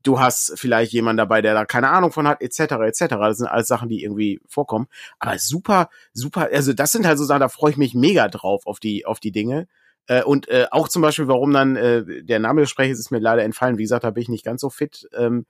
du 0.08 0.20
hast 0.20 0.54
vielleicht 0.56 0.94
jemanden 0.94 1.18
dabei, 1.18 1.42
der 1.42 1.54
da 1.54 1.66
keine 1.66 1.90
Ahnung 1.90 2.12
von 2.12 2.28
hat, 2.28 2.42
etc., 2.42 2.60
etc. 2.60 3.16
Das 3.20 3.38
sind 3.38 3.48
alles 3.48 3.68
Sachen, 3.68 3.90
die 3.90 4.04
irgendwie 4.04 4.40
vorkommen. 4.48 4.88
Aber 5.20 5.38
super, 5.38 5.90
super, 6.14 6.50
also 6.52 6.74
das 6.74 6.92
sind 6.92 7.06
halt 7.06 7.18
so 7.18 7.26
Sachen, 7.26 7.42
da 7.42 7.50
freue 7.50 7.72
ich 7.72 7.78
mich 7.78 7.94
mega 7.94 8.28
drauf 8.30 8.66
auf 8.66 8.80
die, 8.80 9.06
auf 9.06 9.20
die 9.20 9.32
Dinge. 9.32 9.68
Äh, 10.08 10.24
und 10.24 10.48
äh, 10.48 10.68
auch 10.72 10.88
zum 10.88 11.02
Beispiel, 11.02 11.28
warum 11.28 11.52
dann 11.52 11.76
äh, 11.76 12.24
der 12.24 12.40
Name 12.40 12.62
des 12.62 12.70
Sprechers 12.70 13.00
ist 13.00 13.12
mir 13.12 13.20
leider 13.20 13.44
entfallen. 13.44 13.78
Wie 13.78 13.84
gesagt, 13.84 14.04
da 14.04 14.12
bin 14.12 14.24
ich 14.24 14.30
nicht 14.30 14.46
ganz 14.46 14.62
so 14.62 14.70
fit. 14.70 15.08
Ähm, 15.14 15.46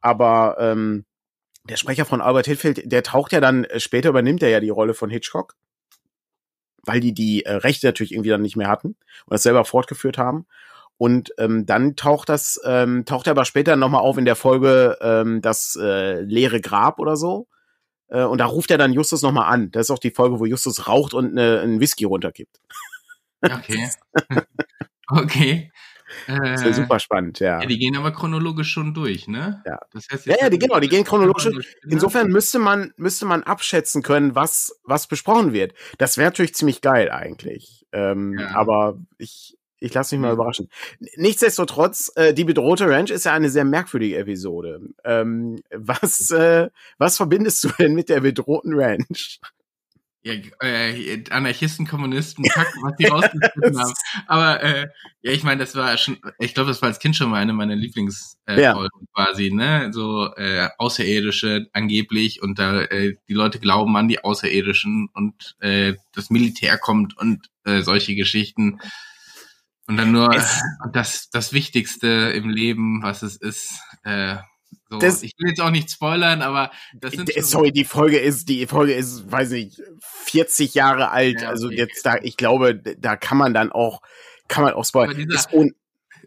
aber 0.00 0.56
ähm, 0.58 1.04
der 1.68 1.76
Sprecher 1.76 2.06
von 2.06 2.22
Albert 2.22 2.46
Hitfield, 2.46 2.90
der 2.90 3.02
taucht 3.02 3.32
ja 3.32 3.40
dann, 3.40 3.64
äh, 3.64 3.80
später 3.80 4.08
übernimmt 4.08 4.42
er 4.42 4.48
ja 4.48 4.60
die 4.60 4.70
Rolle 4.70 4.94
von 4.94 5.10
Hitchcock, 5.10 5.54
weil 6.88 7.00
die 7.00 7.12
die 7.14 7.44
äh, 7.44 7.52
Rechte 7.52 7.86
natürlich 7.86 8.12
irgendwie 8.12 8.30
dann 8.30 8.42
nicht 8.42 8.56
mehr 8.56 8.68
hatten 8.68 8.88
und 8.88 9.30
das 9.30 9.42
selber 9.42 9.64
fortgeführt 9.64 10.18
haben. 10.18 10.46
Und 10.96 11.32
ähm, 11.38 11.64
dann 11.64 11.94
taucht 11.94 12.28
das, 12.28 12.60
ähm, 12.64 13.04
taucht 13.04 13.28
er 13.28 13.32
aber 13.32 13.44
später 13.44 13.76
nochmal 13.76 14.00
auf 14.00 14.18
in 14.18 14.24
der 14.24 14.34
Folge 14.34 14.98
ähm, 15.00 15.40
das 15.40 15.78
äh, 15.80 16.22
leere 16.22 16.60
Grab 16.60 16.98
oder 16.98 17.16
so. 17.16 17.46
Äh, 18.08 18.24
und 18.24 18.38
da 18.38 18.46
ruft 18.46 18.72
er 18.72 18.78
dann 18.78 18.92
Justus 18.92 19.22
nochmal 19.22 19.52
an. 19.52 19.70
Das 19.70 19.86
ist 19.86 19.90
auch 19.90 20.00
die 20.00 20.10
Folge, 20.10 20.40
wo 20.40 20.44
Justus 20.44 20.88
raucht 20.88 21.14
und 21.14 21.34
ne, 21.34 21.60
einen 21.60 21.78
Whisky 21.78 22.04
runterkippt. 22.04 22.58
Okay. 23.42 23.88
okay. 25.08 25.70
Das 26.26 26.62
ist 26.62 26.76
super 26.76 26.98
spannend, 26.98 27.40
ja. 27.40 27.60
ja. 27.60 27.66
Die 27.66 27.78
gehen 27.78 27.96
aber 27.96 28.12
chronologisch 28.12 28.70
schon 28.70 28.94
durch, 28.94 29.28
ne? 29.28 29.62
Ja. 29.66 29.78
Das 29.92 30.06
heißt 30.10 30.26
ja, 30.26 30.36
ja, 30.40 30.50
die, 30.50 30.58
genau, 30.58 30.80
die 30.80 30.88
gehen 30.88 31.04
chronologisch. 31.04 31.48
Insofern 31.88 32.28
müsste 32.28 32.58
man, 32.58 32.92
müsste 32.96 33.26
man 33.26 33.42
abschätzen 33.42 34.02
können, 34.02 34.34
was, 34.34 34.78
was 34.84 35.06
besprochen 35.06 35.52
wird. 35.52 35.74
Das 35.98 36.16
wäre 36.16 36.28
natürlich 36.28 36.54
ziemlich 36.54 36.80
geil 36.80 37.10
eigentlich. 37.10 37.86
Ähm, 37.92 38.38
ja. 38.38 38.54
Aber 38.54 38.98
ich, 39.18 39.58
ich 39.80 39.94
lasse 39.94 40.14
mich 40.14 40.22
mal 40.22 40.28
mhm. 40.28 40.34
überraschen. 40.34 40.68
Nichtsdestotrotz, 41.16 42.10
äh, 42.16 42.34
die 42.34 42.44
bedrohte 42.44 42.88
Ranch 42.88 43.10
ist 43.10 43.24
ja 43.24 43.32
eine 43.32 43.50
sehr 43.50 43.64
merkwürdige 43.64 44.18
Episode. 44.18 44.80
Ähm, 45.04 45.60
was, 45.70 46.30
äh, 46.30 46.68
was 46.98 47.16
verbindest 47.16 47.64
du 47.64 47.68
denn 47.78 47.94
mit 47.94 48.08
der 48.08 48.20
bedrohten 48.20 48.74
Ranch? 48.74 49.40
Ja, 50.22 50.34
äh, 50.60 51.24
Anarchisten, 51.30 51.86
Kommunisten, 51.86 52.44
Kack, 52.44 52.66
was 52.82 52.96
die 52.96 53.06
rausgefunden 53.06 53.78
haben. 53.78 53.94
Aber 54.26 54.62
äh, 54.62 54.88
ja, 55.22 55.30
ich 55.32 55.44
meine, 55.44 55.60
das 55.60 55.76
war 55.76 55.96
schon, 55.96 56.18
ich 56.38 56.54
glaube, 56.54 56.68
das 56.68 56.82
war 56.82 56.88
als 56.88 56.98
Kind 56.98 57.14
schon 57.14 57.30
mal 57.30 57.36
eine 57.36 57.52
meiner 57.52 57.76
Lieblingsfolgen 57.76 58.58
äh, 58.58 58.60
ja. 58.62 58.88
quasi, 59.14 59.52
ne? 59.52 59.90
So 59.92 60.34
äh, 60.34 60.68
Außerirdische 60.76 61.68
angeblich 61.72 62.42
und 62.42 62.58
da 62.58 62.82
äh, 62.82 63.16
die 63.28 63.34
Leute 63.34 63.60
glauben 63.60 63.96
an 63.96 64.08
die 64.08 64.22
Außerirdischen 64.24 65.08
und 65.14 65.56
äh, 65.60 65.94
das 66.12 66.30
Militär 66.30 66.78
kommt 66.78 67.16
und 67.16 67.46
äh, 67.64 67.82
solche 67.82 68.16
Geschichten. 68.16 68.80
Und 69.86 69.96
dann 69.96 70.12
nur 70.12 70.34
es, 70.34 70.60
das, 70.92 71.30
das 71.30 71.52
Wichtigste 71.52 72.08
im 72.08 72.50
Leben, 72.50 73.02
was 73.02 73.22
es 73.22 73.36
ist, 73.36 73.80
äh, 74.02 74.36
so, 74.90 74.98
das, 74.98 75.22
ich 75.22 75.32
will 75.38 75.50
jetzt 75.50 75.60
auch 75.60 75.70
nicht 75.70 75.90
spoilern, 75.90 76.40
aber 76.40 76.70
das 76.94 77.12
sind 77.12 77.30
sorry, 77.44 77.72
die 77.72 77.84
Folge 77.84 78.18
ist 78.18 78.48
die 78.48 78.66
Folge 78.66 78.94
ist, 78.94 79.30
weiß 79.30 79.50
nicht, 79.50 79.82
40 80.00 80.74
Jahre 80.74 81.10
alt. 81.10 81.42
Ja, 81.42 81.48
also 81.48 81.70
jetzt 81.70 82.06
da, 82.06 82.16
ich 82.22 82.38
glaube, 82.38 82.74
da 82.74 83.16
kann 83.16 83.36
man 83.36 83.52
dann 83.52 83.70
auch 83.70 84.00
kann 84.48 84.64
man 84.64 84.72
auch 84.72 84.84
spoilern. 84.84 85.14
Aber, 85.14 85.24
dieser, 85.24 85.70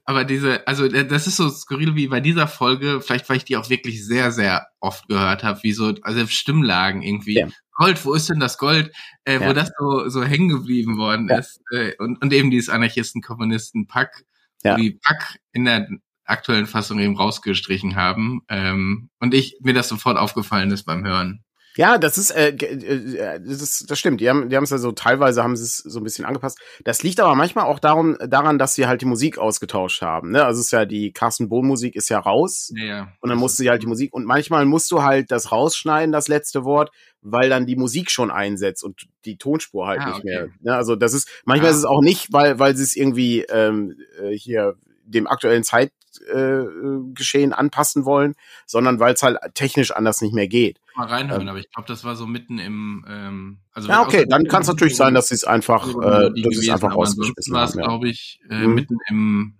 aber 0.05 0.25
diese, 0.25 0.67
also 0.67 0.87
das 0.87 1.25
ist 1.25 1.37
so 1.37 1.49
skurril 1.49 1.95
wie 1.95 2.07
bei 2.07 2.19
dieser 2.19 2.47
Folge, 2.47 3.01
vielleicht 3.01 3.27
weil 3.29 3.37
ich 3.37 3.45
die 3.45 3.57
auch 3.57 3.69
wirklich 3.69 4.05
sehr 4.05 4.31
sehr 4.31 4.67
oft 4.79 5.07
gehört 5.07 5.43
habe, 5.43 5.63
wie 5.63 5.73
so 5.73 5.95
also 6.03 6.27
Stimmlagen 6.27 7.01
irgendwie. 7.01 7.39
Ja. 7.39 7.47
Gold, 7.73 8.05
wo 8.05 8.13
ist 8.13 8.29
denn 8.29 8.39
das 8.39 8.59
Gold, 8.59 8.91
äh, 9.25 9.39
ja. 9.39 9.49
wo 9.49 9.53
das 9.53 9.71
so 9.79 10.07
so 10.07 10.23
hängen 10.23 10.49
geblieben 10.49 10.99
worden 10.99 11.29
ist 11.29 11.61
äh, 11.71 11.93
und 11.97 12.21
und 12.21 12.31
eben 12.31 12.51
dieses 12.51 12.69
Anarchisten 12.69 13.23
Kommunisten 13.23 13.87
Pack, 13.87 14.23
ja. 14.63 14.75
die 14.75 14.91
Pack 14.91 15.39
in 15.51 15.65
der 15.65 15.87
aktuellen 16.31 16.67
Fassung 16.67 16.99
eben 16.99 17.17
rausgestrichen 17.17 17.95
haben. 17.95 18.41
Ähm, 18.49 19.09
und 19.19 19.33
ich 19.33 19.57
mir 19.61 19.73
das 19.73 19.87
sofort 19.87 20.17
aufgefallen 20.17 20.71
ist 20.71 20.83
beim 20.83 21.05
Hören. 21.05 21.43
Ja, 21.77 21.97
das 21.97 22.17
ist, 22.17 22.31
äh, 22.31 22.49
äh, 22.49 23.39
das 23.39 23.61
ist, 23.61 23.89
das 23.89 23.97
stimmt. 23.97 24.19
Die 24.19 24.29
haben, 24.29 24.49
die 24.49 24.57
haben 24.57 24.65
es 24.65 24.71
ja 24.71 24.77
so 24.77 24.91
teilweise 24.91 25.41
haben 25.41 25.55
sie 25.55 25.63
es 25.63 25.77
so 25.77 25.99
ein 25.99 26.03
bisschen 26.03 26.25
angepasst. 26.25 26.59
Das 26.83 27.01
liegt 27.01 27.19
aber 27.19 27.33
manchmal 27.35 27.65
auch 27.65 27.79
darum, 27.79 28.17
daran, 28.27 28.59
dass 28.59 28.75
sie 28.75 28.87
halt 28.87 29.01
die 29.01 29.05
Musik 29.05 29.37
ausgetauscht 29.37 30.01
haben. 30.01 30.31
Ne? 30.31 30.43
Also 30.43 30.59
es 30.59 30.67
ist 30.67 30.71
ja 30.71 30.85
die 30.85 31.13
Carsten 31.13 31.47
Bohn 31.47 31.65
Musik 31.65 31.95
ist 31.95 32.09
ja 32.09 32.19
raus 32.19 32.71
ja, 32.75 32.85
ja. 32.85 33.13
und 33.21 33.29
dann 33.29 33.39
musste 33.39 33.63
sie 33.63 33.69
halt 33.69 33.83
die 33.83 33.87
Musik 33.87 34.13
und 34.13 34.25
manchmal 34.25 34.65
musst 34.65 34.91
du 34.91 35.01
halt 35.01 35.31
das 35.31 35.51
rausschneiden, 35.51 36.11
das 36.11 36.27
letzte 36.27 36.65
Wort, 36.65 36.91
weil 37.21 37.49
dann 37.49 37.65
die 37.65 37.77
Musik 37.77 38.11
schon 38.11 38.31
einsetzt 38.31 38.83
und 38.83 39.07
die 39.23 39.37
Tonspur 39.37 39.87
halt 39.87 40.01
ah, 40.01 40.07
nicht 40.07 40.19
okay. 40.19 40.25
mehr. 40.25 40.47
Ne? 40.59 40.75
Also 40.75 40.97
das 40.97 41.13
ist 41.13 41.29
manchmal 41.45 41.69
ah. 41.69 41.71
ist 41.71 41.79
es 41.79 41.85
auch 41.85 42.01
nicht, 42.01 42.33
weil 42.33 42.59
weil 42.59 42.75
sie 42.75 42.83
es 42.83 42.95
irgendwie 42.97 43.43
ähm, 43.43 43.95
äh, 44.21 44.35
hier 44.35 44.75
dem 45.05 45.27
aktuellen 45.27 45.63
Zeitgeschehen 46.11 47.51
äh, 47.51 47.55
anpassen 47.55 48.05
wollen, 48.05 48.35
sondern 48.65 48.99
weil 48.99 49.13
es 49.13 49.23
halt 49.23 49.37
technisch 49.53 49.91
anders 49.91 50.21
nicht 50.21 50.33
mehr 50.33 50.47
geht. 50.47 50.79
Mal 50.95 51.07
reinhören, 51.07 51.43
ähm, 51.43 51.49
aber 51.49 51.59
ich 51.59 51.71
glaube, 51.71 51.87
das 51.87 52.03
war 52.03 52.15
so 52.15 52.27
mitten 52.27 52.59
im. 52.59 53.05
Ähm, 53.07 53.59
also 53.71 53.89
ja, 53.89 54.01
okay, 54.01 54.25
dann 54.27 54.45
kann 54.45 54.61
es 54.61 54.67
natürlich 54.67 54.95
sein, 54.95 55.13
dass 55.13 55.29
sie 55.29 55.35
es 55.35 55.43
einfach, 55.43 55.87
äh, 55.87 56.31
dass 56.41 56.57
es 56.57 56.69
einfach 56.69 56.95
rausgeschmissen 56.95 57.53
war 57.53 57.65
es, 57.65 57.73
glaube 57.73 58.09
ich, 58.09 58.41
äh, 58.49 58.67
mhm. 58.67 58.73
mitten 58.75 58.97
im, 59.09 59.59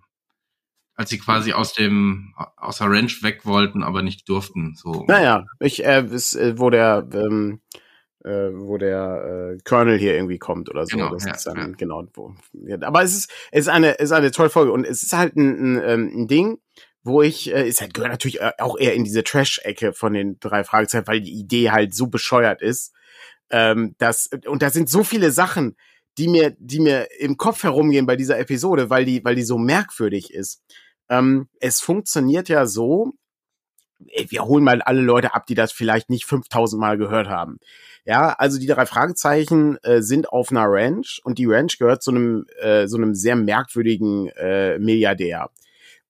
als 0.94 1.10
sie 1.10 1.18
quasi 1.18 1.52
aus 1.52 1.72
dem 1.72 2.34
aus 2.56 2.78
der 2.78 2.90
Ranch 2.90 3.22
weg 3.22 3.46
wollten, 3.46 3.82
aber 3.82 4.02
nicht 4.02 4.28
durften. 4.28 4.74
So. 4.76 5.04
Naja, 5.08 5.46
ich, 5.58 5.84
äh, 5.84 6.00
es, 6.00 6.34
äh, 6.34 6.58
wo 6.58 6.70
der 6.70 7.08
ähm, 7.12 7.60
äh, 8.24 8.50
wo 8.52 8.78
der 8.78 9.54
äh, 9.54 9.58
Colonel 9.64 9.98
hier 9.98 10.14
irgendwie 10.14 10.38
kommt 10.38 10.70
oder 10.70 10.86
so. 10.86 10.96
Genau, 10.96 11.12
das 11.12 11.24
ja, 11.24 11.34
ist 11.34 11.46
dann, 11.46 11.56
ja. 11.56 11.66
genau. 11.76 12.04
Wo, 12.14 12.34
ja, 12.52 12.76
aber 12.82 13.02
es 13.02 13.14
ist, 13.14 13.30
es 13.50 13.62
ist 13.62 13.68
eine, 13.68 13.98
es 13.98 14.06
ist 14.06 14.12
eine 14.12 14.30
tolle 14.30 14.50
Folge 14.50 14.72
und 14.72 14.86
es 14.86 15.02
ist 15.02 15.12
halt 15.12 15.36
ein, 15.36 15.76
ein, 15.76 15.82
ähm, 15.84 16.12
ein 16.14 16.28
Ding, 16.28 16.58
wo 17.02 17.22
ich, 17.22 17.52
äh, 17.52 17.66
es 17.66 17.80
halt 17.80 17.94
gehört 17.94 18.12
natürlich 18.12 18.40
äh, 18.40 18.52
auch 18.58 18.78
eher 18.78 18.94
in 18.94 19.04
diese 19.04 19.24
Trash-Ecke 19.24 19.92
von 19.92 20.12
den 20.12 20.38
drei 20.40 20.64
Fragezeichen, 20.64 21.06
weil 21.06 21.20
die 21.20 21.32
Idee 21.32 21.70
halt 21.70 21.94
so 21.94 22.06
bescheuert 22.06 22.62
ist. 22.62 22.92
Ähm, 23.50 23.94
dass, 23.98 24.30
und 24.46 24.62
da 24.62 24.70
sind 24.70 24.88
so 24.88 25.04
viele 25.04 25.30
Sachen, 25.30 25.76
die 26.18 26.28
mir, 26.28 26.54
die 26.58 26.80
mir 26.80 27.08
im 27.18 27.36
Kopf 27.36 27.62
herumgehen 27.62 28.06
bei 28.06 28.16
dieser 28.16 28.38
Episode, 28.38 28.90
weil 28.90 29.04
die, 29.04 29.24
weil 29.24 29.34
die 29.34 29.42
so 29.42 29.58
merkwürdig 29.58 30.32
ist. 30.32 30.62
Ähm, 31.08 31.48
es 31.60 31.80
funktioniert 31.80 32.48
ja 32.48 32.66
so, 32.66 33.12
wir 33.98 34.44
holen 34.44 34.64
mal 34.64 34.82
alle 34.82 35.00
Leute 35.00 35.34
ab, 35.34 35.46
die 35.46 35.54
das 35.54 35.72
vielleicht 35.72 36.10
nicht 36.10 36.24
5000 36.24 36.80
Mal 36.80 36.98
gehört 36.98 37.28
haben. 37.28 37.58
Ja, 38.04 38.32
also 38.32 38.58
die 38.58 38.66
drei 38.66 38.84
Fragezeichen 38.86 39.76
äh, 39.84 40.02
sind 40.02 40.28
auf 40.28 40.50
einer 40.50 40.64
Ranch 40.66 41.20
und 41.24 41.38
die 41.38 41.46
Ranch 41.46 41.78
gehört 41.78 42.02
zu 42.02 42.10
einem 42.10 42.46
äh, 42.60 42.88
so 42.88 42.96
einem 42.96 43.14
sehr 43.14 43.36
merkwürdigen 43.36 44.28
äh, 44.30 44.78
Milliardär. 44.78 45.50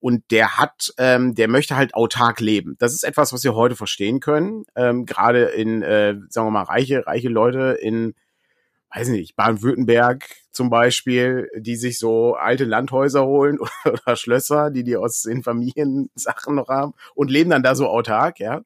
Und 0.01 0.25
der 0.31 0.57
hat, 0.57 0.93
ähm, 0.99 1.35
der 1.35 1.49
möchte 1.49 1.77
halt 1.77 1.95
autark 1.95 2.41
leben. 2.41 2.77
Das 2.79 2.93
ist 2.93 3.05
etwas, 3.05 3.33
was 3.33 3.45
wir 3.45 3.55
heute 3.55 3.77
verstehen 3.77 4.21
können. 4.21 4.65
Ähm, 4.75 5.07
Gerade 5.07 5.45
in, 5.45 5.83
äh, 5.83 6.15
sagen 6.29 6.49
wir 6.49 6.51
mal, 6.51 6.63
reiche, 6.63 7.07
reiche 7.07 7.29
Leute 7.29 7.79
in 7.81 8.15
weiß 8.95 9.09
nicht, 9.09 9.37
Baden-Württemberg 9.37 10.29
zum 10.51 10.69
Beispiel, 10.69 11.49
die 11.57 11.77
sich 11.77 11.99
so 11.99 12.35
alte 12.35 12.65
Landhäuser 12.65 13.25
holen 13.25 13.59
oder 13.85 14.17
Schlösser, 14.17 14.71
die 14.71 14.85
die 14.85 14.97
aus 14.97 15.23
den 15.23 15.43
Familiensachen 15.43 16.55
noch 16.55 16.69
haben 16.69 16.93
und 17.15 17.31
leben 17.31 17.51
dann 17.51 17.63
da 17.63 17.75
so 17.75 17.89
autark, 17.89 18.39
ja. 18.39 18.63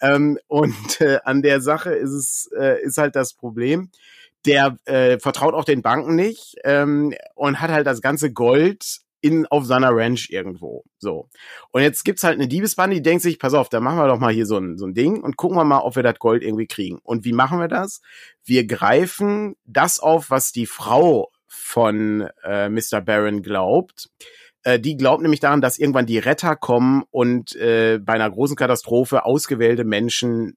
Ähm, 0.00 0.38
und 0.46 1.00
äh, 1.00 1.18
an 1.24 1.42
der 1.42 1.60
Sache 1.60 1.90
ist 1.90 2.12
es, 2.12 2.50
äh, 2.58 2.82
ist 2.82 2.98
halt 2.98 3.16
das 3.16 3.34
Problem, 3.34 3.90
der 4.46 4.76
äh, 4.84 5.18
vertraut 5.18 5.54
auch 5.54 5.64
den 5.64 5.82
Banken 5.82 6.14
nicht 6.14 6.56
ähm, 6.64 7.14
und 7.34 7.60
hat 7.60 7.70
halt 7.70 7.86
das 7.86 8.00
ganze 8.00 8.32
Gold 8.32 9.00
in, 9.20 9.46
auf 9.46 9.64
seiner 9.64 9.90
Ranch 9.94 10.28
irgendwo. 10.30 10.84
So. 10.98 11.28
Und 11.70 11.82
jetzt 11.82 12.04
gibt's 12.04 12.22
halt 12.22 12.34
eine 12.38 12.48
Diebesbande, 12.48 12.96
die 12.96 13.02
denkt 13.02 13.22
sich, 13.22 13.38
pass 13.38 13.54
auf, 13.54 13.68
da 13.68 13.80
machen 13.80 13.98
wir 13.98 14.06
doch 14.06 14.20
mal 14.20 14.32
hier 14.32 14.46
so 14.46 14.56
ein, 14.56 14.78
so 14.78 14.86
ein 14.86 14.94
Ding 14.94 15.22
und 15.22 15.36
gucken 15.36 15.56
wir 15.56 15.64
mal, 15.64 15.80
ob 15.80 15.96
wir 15.96 16.02
das 16.02 16.18
Gold 16.18 16.42
irgendwie 16.42 16.66
kriegen. 16.66 16.98
Und 17.02 17.24
wie 17.24 17.32
machen 17.32 17.58
wir 17.58 17.68
das? 17.68 18.00
Wir 18.44 18.66
greifen 18.66 19.56
das 19.64 19.98
auf, 19.98 20.30
was 20.30 20.52
die 20.52 20.66
Frau 20.66 21.30
von 21.46 22.28
äh, 22.44 22.68
Mr. 22.68 23.00
Barron 23.00 23.42
glaubt. 23.42 24.08
Äh, 24.64 24.80
die 24.80 24.96
glaubt 24.96 25.22
nämlich 25.22 25.40
daran, 25.40 25.60
dass 25.60 25.78
irgendwann 25.78 26.06
die 26.06 26.18
Retter 26.18 26.56
kommen 26.56 27.04
und 27.10 27.54
äh, 27.56 27.98
bei 27.98 28.14
einer 28.14 28.30
großen 28.30 28.56
Katastrophe 28.56 29.24
ausgewählte 29.24 29.84
Menschen 29.84 30.56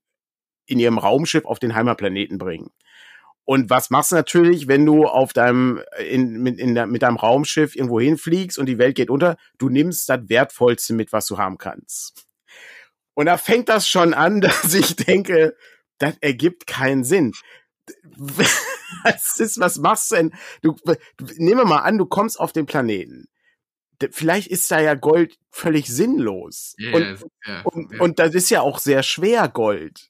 in 0.66 0.80
ihrem 0.80 0.98
Raumschiff 0.98 1.46
auf 1.46 1.60
den 1.60 1.76
Heimatplaneten 1.76 2.38
bringen. 2.38 2.72
Und 3.44 3.70
was 3.70 3.90
machst 3.90 4.12
du 4.12 4.16
natürlich, 4.16 4.68
wenn 4.68 4.86
du 4.86 5.06
auf 5.06 5.34
deinem, 5.34 5.82
in, 6.00 6.46
in, 6.46 6.76
in, 6.76 6.92
mit 6.92 7.02
deinem 7.02 7.18
Raumschiff 7.18 7.76
irgendwo 7.76 8.00
hinfliegst 8.00 8.58
und 8.58 8.68
die 8.68 8.78
Welt 8.78 8.96
geht 8.96 9.10
unter? 9.10 9.36
Du 9.58 9.70
nimmst 9.70 10.08
das 10.10 10.30
Wertvollste 10.30 10.94
mit, 10.94 11.12
was 11.12 11.26
du 11.26 11.38
haben 11.38 11.58
kannst. 11.58 12.26
Und 13.14 13.26
da 13.26 13.38
fängt 13.38 13.68
das 13.68 13.88
schon 13.88 14.14
an, 14.14 14.42
dass 14.42 14.74
ich 14.74 14.96
denke, 14.96 15.56
das 15.98 16.16
ergibt 16.22 16.68
keinen 16.68 17.04
Sinn. 17.04 17.34
was 18.18 19.40
ist, 19.40 19.60
was 19.60 19.78
machst 19.80 20.12
du 20.12 20.16
denn? 20.16 20.34
Du, 20.62 20.76
nehmen 21.38 21.60
wir 21.60 21.66
mal 21.66 21.80
an, 21.80 21.98
du 21.98 22.06
kommst 22.06 22.40
auf 22.40 22.54
den 22.54 22.66
Planeten. 22.66 23.28
Vielleicht 24.12 24.48
ist 24.48 24.70
da 24.72 24.80
ja 24.80 24.96
Gold 24.96 25.38
völlig 25.50 25.88
sinnlos. 25.88 26.76
Yeah, 26.80 26.96
und, 26.96 27.04
yeah, 27.48 27.62
und, 27.64 27.92
yeah. 27.92 28.02
und 28.04 28.20
das 28.20 28.36
ist 28.36 28.50
ja 28.50 28.62
auch 28.62 28.80
sehr 28.80 29.04
schwer 29.04 29.48
Gold. 29.48 30.10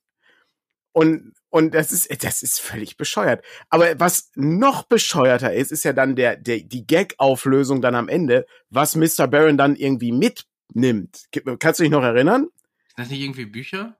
Und 0.93 1.33
und 1.51 1.73
das 1.73 1.91
ist, 1.91 2.23
das 2.23 2.43
ist 2.43 2.61
völlig 2.61 2.95
bescheuert. 2.95 3.43
Aber 3.69 3.99
was 3.99 4.31
noch 4.35 4.83
bescheuerter 4.83 5.53
ist, 5.53 5.73
ist 5.73 5.83
ja 5.83 5.91
dann 5.91 6.15
der, 6.15 6.37
der, 6.37 6.61
die 6.61 6.87
Gag-Auflösung 6.87 7.81
dann 7.81 7.93
am 7.93 8.07
Ende, 8.07 8.45
was 8.69 8.95
Mr. 8.95 9.27
Barron 9.27 9.57
dann 9.57 9.75
irgendwie 9.75 10.13
mitnimmt. 10.13 11.25
Kannst 11.59 11.81
du 11.81 11.83
dich 11.83 11.91
noch 11.91 12.03
erinnern? 12.03 12.47
Ist 12.87 12.97
das 12.97 13.09
nicht 13.09 13.19
irgendwie 13.19 13.45
Bücher? 13.45 13.97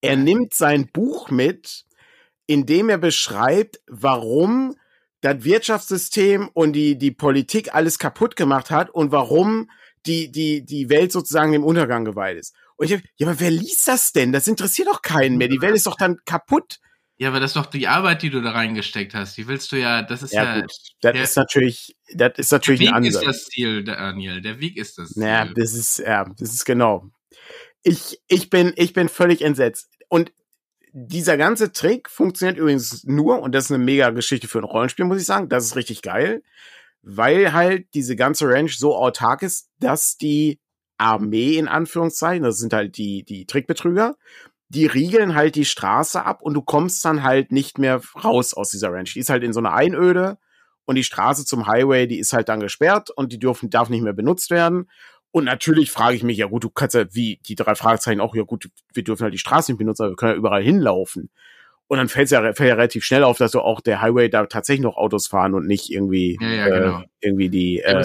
Er 0.00 0.16
nimmt 0.16 0.54
sein 0.54 0.88
Buch 0.90 1.30
mit, 1.30 1.84
in 2.46 2.64
dem 2.64 2.88
er 2.88 2.98
beschreibt, 2.98 3.80
warum 3.86 4.74
das 5.24 5.42
Wirtschaftssystem 5.42 6.50
und 6.52 6.74
die, 6.74 6.98
die 6.98 7.10
Politik 7.10 7.74
alles 7.74 7.98
kaputt 7.98 8.36
gemacht 8.36 8.70
hat 8.70 8.90
und 8.90 9.10
warum 9.10 9.70
die, 10.04 10.30
die, 10.30 10.66
die 10.66 10.90
Welt 10.90 11.12
sozusagen 11.12 11.52
dem 11.52 11.64
Untergang 11.64 12.04
geweiht 12.04 12.36
ist. 12.36 12.54
Und 12.76 12.86
ich 12.86 12.92
hab, 12.92 13.00
ja, 13.16 13.26
aber 13.26 13.40
wer 13.40 13.50
liest 13.50 13.88
das 13.88 14.12
denn? 14.12 14.32
Das 14.32 14.46
interessiert 14.46 14.88
doch 14.88 15.00
keinen 15.00 15.38
mehr. 15.38 15.48
Die 15.48 15.62
Welt 15.62 15.74
ist 15.74 15.86
doch 15.86 15.96
dann 15.96 16.18
kaputt. 16.26 16.78
Ja, 17.16 17.28
aber 17.28 17.40
das 17.40 17.52
ist 17.52 17.56
doch 17.56 17.66
die 17.66 17.88
Arbeit, 17.88 18.22
die 18.22 18.28
du 18.28 18.42
da 18.42 18.50
reingesteckt 18.50 19.14
hast. 19.14 19.38
Die 19.38 19.46
willst 19.46 19.72
du 19.72 19.76
ja, 19.76 20.02
das 20.02 20.22
ist 20.22 20.34
ja. 20.34 20.44
ja 20.44 20.60
gut. 20.60 20.72
Das 21.00 21.12
der, 21.12 21.22
ist 21.22 21.36
natürlich, 21.36 21.96
das 22.12 22.32
ist 22.36 22.52
natürlich 22.52 22.80
der 22.80 22.88
Weg 22.88 22.94
ein 22.94 23.04
ist 23.04 23.22
das 23.22 23.46
Ziel, 23.46 23.84
Daniel. 23.84 24.42
Der 24.42 24.60
Weg 24.60 24.76
ist 24.76 24.98
das 24.98 25.10
Ziel. 25.10 25.22
Ja, 25.22 25.46
das 25.46 25.72
ist, 25.72 25.98
ja, 26.00 26.26
das 26.38 26.52
ist 26.52 26.66
genau. 26.66 27.08
Ich, 27.82 28.20
ich 28.28 28.50
bin, 28.50 28.74
ich 28.76 28.92
bin 28.92 29.08
völlig 29.08 29.40
entsetzt. 29.40 29.88
Und 30.08 30.32
dieser 30.96 31.36
ganze 31.36 31.72
Trick 31.72 32.08
funktioniert 32.08 32.56
übrigens 32.56 33.02
nur, 33.02 33.42
und 33.42 33.52
das 33.52 33.64
ist 33.64 33.72
eine 33.72 33.82
mega 33.82 34.10
Geschichte 34.10 34.46
für 34.46 34.58
ein 34.58 34.64
Rollenspiel, 34.64 35.04
muss 35.04 35.20
ich 35.20 35.26
sagen. 35.26 35.48
Das 35.48 35.64
ist 35.64 35.74
richtig 35.74 36.02
geil. 36.02 36.44
Weil 37.02 37.52
halt 37.52 37.92
diese 37.94 38.14
ganze 38.14 38.48
Ranch 38.48 38.78
so 38.78 38.96
autark 38.96 39.42
ist, 39.42 39.68
dass 39.80 40.16
die 40.16 40.60
Armee 40.96 41.56
in 41.56 41.66
Anführungszeichen, 41.66 42.44
das 42.44 42.58
sind 42.58 42.72
halt 42.72 42.96
die, 42.96 43.24
die 43.24 43.44
Trickbetrüger, 43.44 44.14
die 44.68 44.86
riegeln 44.86 45.34
halt 45.34 45.56
die 45.56 45.64
Straße 45.64 46.24
ab 46.24 46.42
und 46.42 46.54
du 46.54 46.62
kommst 46.62 47.04
dann 47.04 47.24
halt 47.24 47.50
nicht 47.50 47.78
mehr 47.78 48.00
raus 48.22 48.54
aus 48.54 48.70
dieser 48.70 48.92
Ranch. 48.92 49.14
Die 49.14 49.20
ist 49.20 49.30
halt 49.30 49.42
in 49.42 49.52
so 49.52 49.58
einer 49.58 49.74
Einöde 49.74 50.38
und 50.84 50.94
die 50.94 51.04
Straße 51.04 51.44
zum 51.44 51.66
Highway, 51.66 52.06
die 52.06 52.20
ist 52.20 52.32
halt 52.32 52.48
dann 52.48 52.60
gesperrt 52.60 53.10
und 53.10 53.32
die 53.32 53.40
dürfen, 53.40 53.68
darf 53.68 53.88
nicht 53.88 54.02
mehr 54.02 54.12
benutzt 54.12 54.50
werden. 54.50 54.88
Und 55.34 55.46
natürlich 55.46 55.90
frage 55.90 56.14
ich 56.14 56.22
mich, 56.22 56.38
ja 56.38 56.46
gut, 56.46 56.62
du 56.62 56.70
kannst 56.70 56.94
ja 56.94 57.12
wie 57.12 57.40
die 57.44 57.56
drei 57.56 57.74
Fragezeichen 57.74 58.20
auch, 58.20 58.36
ja 58.36 58.44
gut, 58.44 58.70
wir 58.92 59.02
dürfen 59.02 59.24
halt 59.24 59.34
die 59.34 59.38
Straße 59.38 59.72
nicht 59.72 59.80
benutzen, 59.80 60.04
aber 60.04 60.12
wir 60.12 60.16
können 60.16 60.30
ja 60.30 60.38
überall 60.38 60.62
hinlaufen. 60.62 61.28
Und 61.88 61.98
dann 61.98 62.08
fällt 62.08 62.26
es 62.26 62.30
ja, 62.30 62.40
fällt 62.40 62.68
ja 62.68 62.76
relativ 62.76 63.04
schnell 63.04 63.24
auf, 63.24 63.36
dass 63.36 63.50
so 63.50 63.60
auch 63.60 63.80
der 63.80 64.00
Highway 64.00 64.28
da 64.28 64.46
tatsächlich 64.46 64.84
noch 64.84 64.96
Autos 64.96 65.26
fahren 65.26 65.54
und 65.54 65.66
nicht 65.66 65.90
irgendwie, 65.90 66.38
ja, 66.40 66.48
ja, 66.48 66.68
genau. 66.68 67.00
äh, 67.00 67.06
irgendwie 67.20 67.48
die. 67.48 67.80
Äh, 67.80 68.04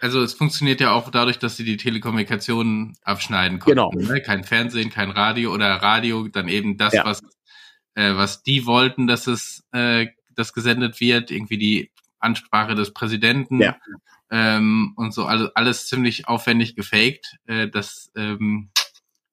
also 0.00 0.22
es 0.22 0.34
funktioniert 0.34 0.80
ja 0.80 0.90
auch 0.90 1.08
dadurch, 1.12 1.38
dass 1.38 1.56
sie 1.56 1.62
die 1.62 1.76
Telekommunikation 1.76 2.94
abschneiden 3.02 3.60
konnten. 3.60 4.00
Genau. 4.00 4.12
Ne? 4.12 4.20
Kein 4.20 4.42
Fernsehen, 4.42 4.90
kein 4.90 5.12
Radio 5.12 5.54
oder 5.54 5.68
Radio, 5.68 6.26
dann 6.26 6.48
eben 6.48 6.76
das, 6.78 6.94
Ja. 6.94 7.04
was, 7.04 7.22
äh, 7.94 8.16
was 8.16 8.42
die 8.42 8.66
wollten, 8.66 9.06
dass 9.06 9.28
es 9.28 9.62
äh, 9.70 10.08
das 10.34 10.52
gesendet 10.52 11.00
wird, 11.00 11.30
irgendwie 11.30 11.58
die 11.58 11.92
Ansprache 12.18 12.74
des 12.74 12.92
Präsidenten 12.92 13.60
Ja. 13.60 13.76
Ähm, 14.30 14.92
und 14.96 15.12
so 15.12 15.24
alles, 15.26 15.50
alles 15.54 15.86
ziemlich 15.86 16.28
aufwendig 16.28 16.76
gefaked. 16.76 17.36
Äh, 17.46 17.68
das 17.68 18.10
ähm, 18.16 18.70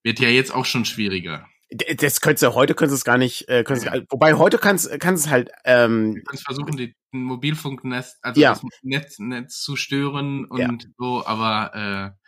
wird 0.04 0.20
ja 0.20 0.30
jetzt 0.30 0.54
auch 0.54 0.66
schon 0.66 0.86
schwieriger. 0.86 1.48
Das 1.96 2.22
könntest 2.22 2.44
du, 2.44 2.54
heute 2.54 2.76
könntest 2.76 2.94
du 2.94 2.98
es 2.98 3.04
gar 3.04 3.18
nicht, 3.18 3.50
äh, 3.50 3.64
könntest, 3.64 3.90
wobei 4.10 4.36
heute 4.36 4.60
kannst, 4.60 5.00
kannst 5.00 5.26
es 5.26 5.32
halt, 5.32 5.50
ähm, 5.66 6.16
Du 6.16 6.22
kannst 6.24 6.46
versuchen, 6.46 6.78
die, 6.78 6.96
Mobilfunknetz, 7.12 8.18
also 8.22 8.42
Ja. 8.42 8.50
das 8.52 8.64
Netz, 8.82 9.20
Netz 9.20 9.62
zu 9.62 9.76
stören 9.76 10.46
und 10.46 10.60
Ja. 10.60 10.90
so, 10.98 11.26
aber 11.26 12.16
äh, 12.16 12.23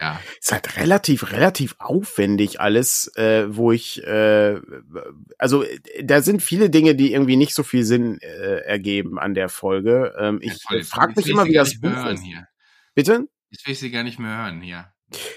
ja. 0.00 0.20
ist 0.40 0.52
halt 0.52 0.76
relativ, 0.76 1.32
relativ 1.32 1.76
aufwendig 1.78 2.60
alles, 2.60 3.10
äh, 3.16 3.46
wo 3.48 3.72
ich, 3.72 4.02
äh, 4.04 4.60
also 5.38 5.64
äh, 5.64 6.04
da 6.04 6.22
sind 6.22 6.42
viele 6.42 6.70
Dinge, 6.70 6.94
die 6.94 7.12
irgendwie 7.12 7.36
nicht 7.36 7.54
so 7.54 7.62
viel 7.62 7.84
Sinn 7.84 8.18
äh, 8.20 8.60
ergeben 8.60 9.18
an 9.18 9.34
der 9.34 9.48
Folge. 9.48 10.14
Ähm, 10.18 10.38
ich 10.42 10.62
voll. 10.62 10.78
äh, 10.78 10.84
frage 10.84 11.14
mich 11.16 11.26
ich 11.26 11.32
immer, 11.32 11.46
wie 11.46 11.54
das 11.54 11.80
Buch 11.80 11.90
hören 11.90 12.14
ist. 12.14 12.24
Hier. 12.24 12.46
Bitte? 12.94 13.28
Jetzt 13.50 13.66
will 13.66 13.72
ich 13.72 13.78
sie 13.78 13.90
gar 13.90 14.02
nicht 14.04 14.18
mehr 14.18 14.36
hören 14.36 14.60
hier. 14.60 14.92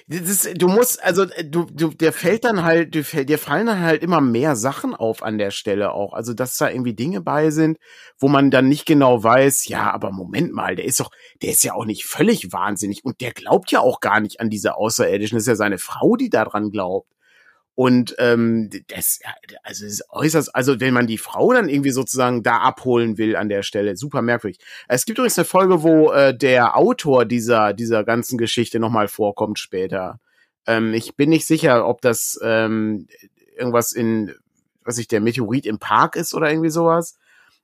Ist, 0.07 0.61
du 0.61 0.67
musst, 0.67 1.01
also 1.01 1.23
äh, 1.23 1.45
du, 1.45 1.65
du, 1.65 1.89
der 1.89 2.11
fällt 2.11 2.43
dann 2.43 2.63
halt, 2.63 2.93
dir 2.93 3.37
fallen 3.37 3.67
dann 3.67 3.79
halt 3.81 4.03
immer 4.03 4.19
mehr 4.19 4.55
Sachen 4.55 4.93
auf 4.93 5.23
an 5.23 5.37
der 5.37 5.51
Stelle 5.51 5.93
auch. 5.93 6.13
Also 6.13 6.33
dass 6.33 6.57
da 6.57 6.69
irgendwie 6.69 6.93
Dinge 6.93 7.21
bei 7.21 7.51
sind, 7.51 7.77
wo 8.19 8.27
man 8.27 8.51
dann 8.51 8.67
nicht 8.67 8.85
genau 8.85 9.23
weiß, 9.23 9.67
ja, 9.67 9.91
aber 9.91 10.11
Moment 10.11 10.51
mal, 10.53 10.75
der 10.75 10.85
ist 10.85 10.99
doch, 10.99 11.11
der 11.41 11.51
ist 11.51 11.63
ja 11.63 11.73
auch 11.73 11.85
nicht 11.85 12.05
völlig 12.05 12.51
wahnsinnig 12.51 13.05
und 13.05 13.21
der 13.21 13.31
glaubt 13.31 13.71
ja 13.71 13.79
auch 13.79 14.01
gar 14.01 14.19
nicht 14.19 14.41
an 14.41 14.49
diese 14.49 14.75
Außerirdischen. 14.75 15.37
Das 15.37 15.43
ist 15.43 15.47
ja 15.47 15.55
seine 15.55 15.77
Frau, 15.77 16.17
die 16.17 16.29
daran 16.29 16.71
glaubt. 16.71 17.09
Und 17.73 18.15
ähm, 18.19 18.69
das, 18.87 19.19
also 19.63 19.85
es 19.85 19.93
ist 19.93 20.03
äußerst, 20.09 20.53
also 20.53 20.79
wenn 20.81 20.93
man 20.93 21.07
die 21.07 21.17
Frau 21.17 21.53
dann 21.53 21.69
irgendwie 21.69 21.91
sozusagen 21.91 22.43
da 22.43 22.57
abholen 22.57 23.17
will 23.17 23.35
an 23.35 23.49
der 23.49 23.63
Stelle, 23.63 23.95
super 23.95 24.21
merkwürdig. 24.21 24.59
Es 24.87 25.05
gibt 25.05 25.17
übrigens 25.17 25.37
eine 25.39 25.45
Folge, 25.45 25.81
wo 25.81 26.11
äh, 26.11 26.37
der 26.37 26.75
Autor 26.75 27.25
dieser 27.25 27.73
dieser 27.73 28.03
ganzen 28.03 28.37
Geschichte 28.37 28.79
nochmal 28.79 29.07
vorkommt 29.07 29.57
später. 29.57 30.19
Ähm, 30.67 30.93
ich 30.93 31.15
bin 31.15 31.29
nicht 31.29 31.47
sicher, 31.47 31.87
ob 31.87 32.01
das 32.01 32.37
ähm, 32.43 33.07
irgendwas 33.57 33.93
in, 33.93 34.35
was 34.83 34.97
ich 34.97 35.07
der 35.07 35.21
Meteorit 35.21 35.65
im 35.65 35.79
Park 35.79 36.17
ist 36.17 36.33
oder 36.33 36.49
irgendwie 36.51 36.69
sowas. 36.69 37.17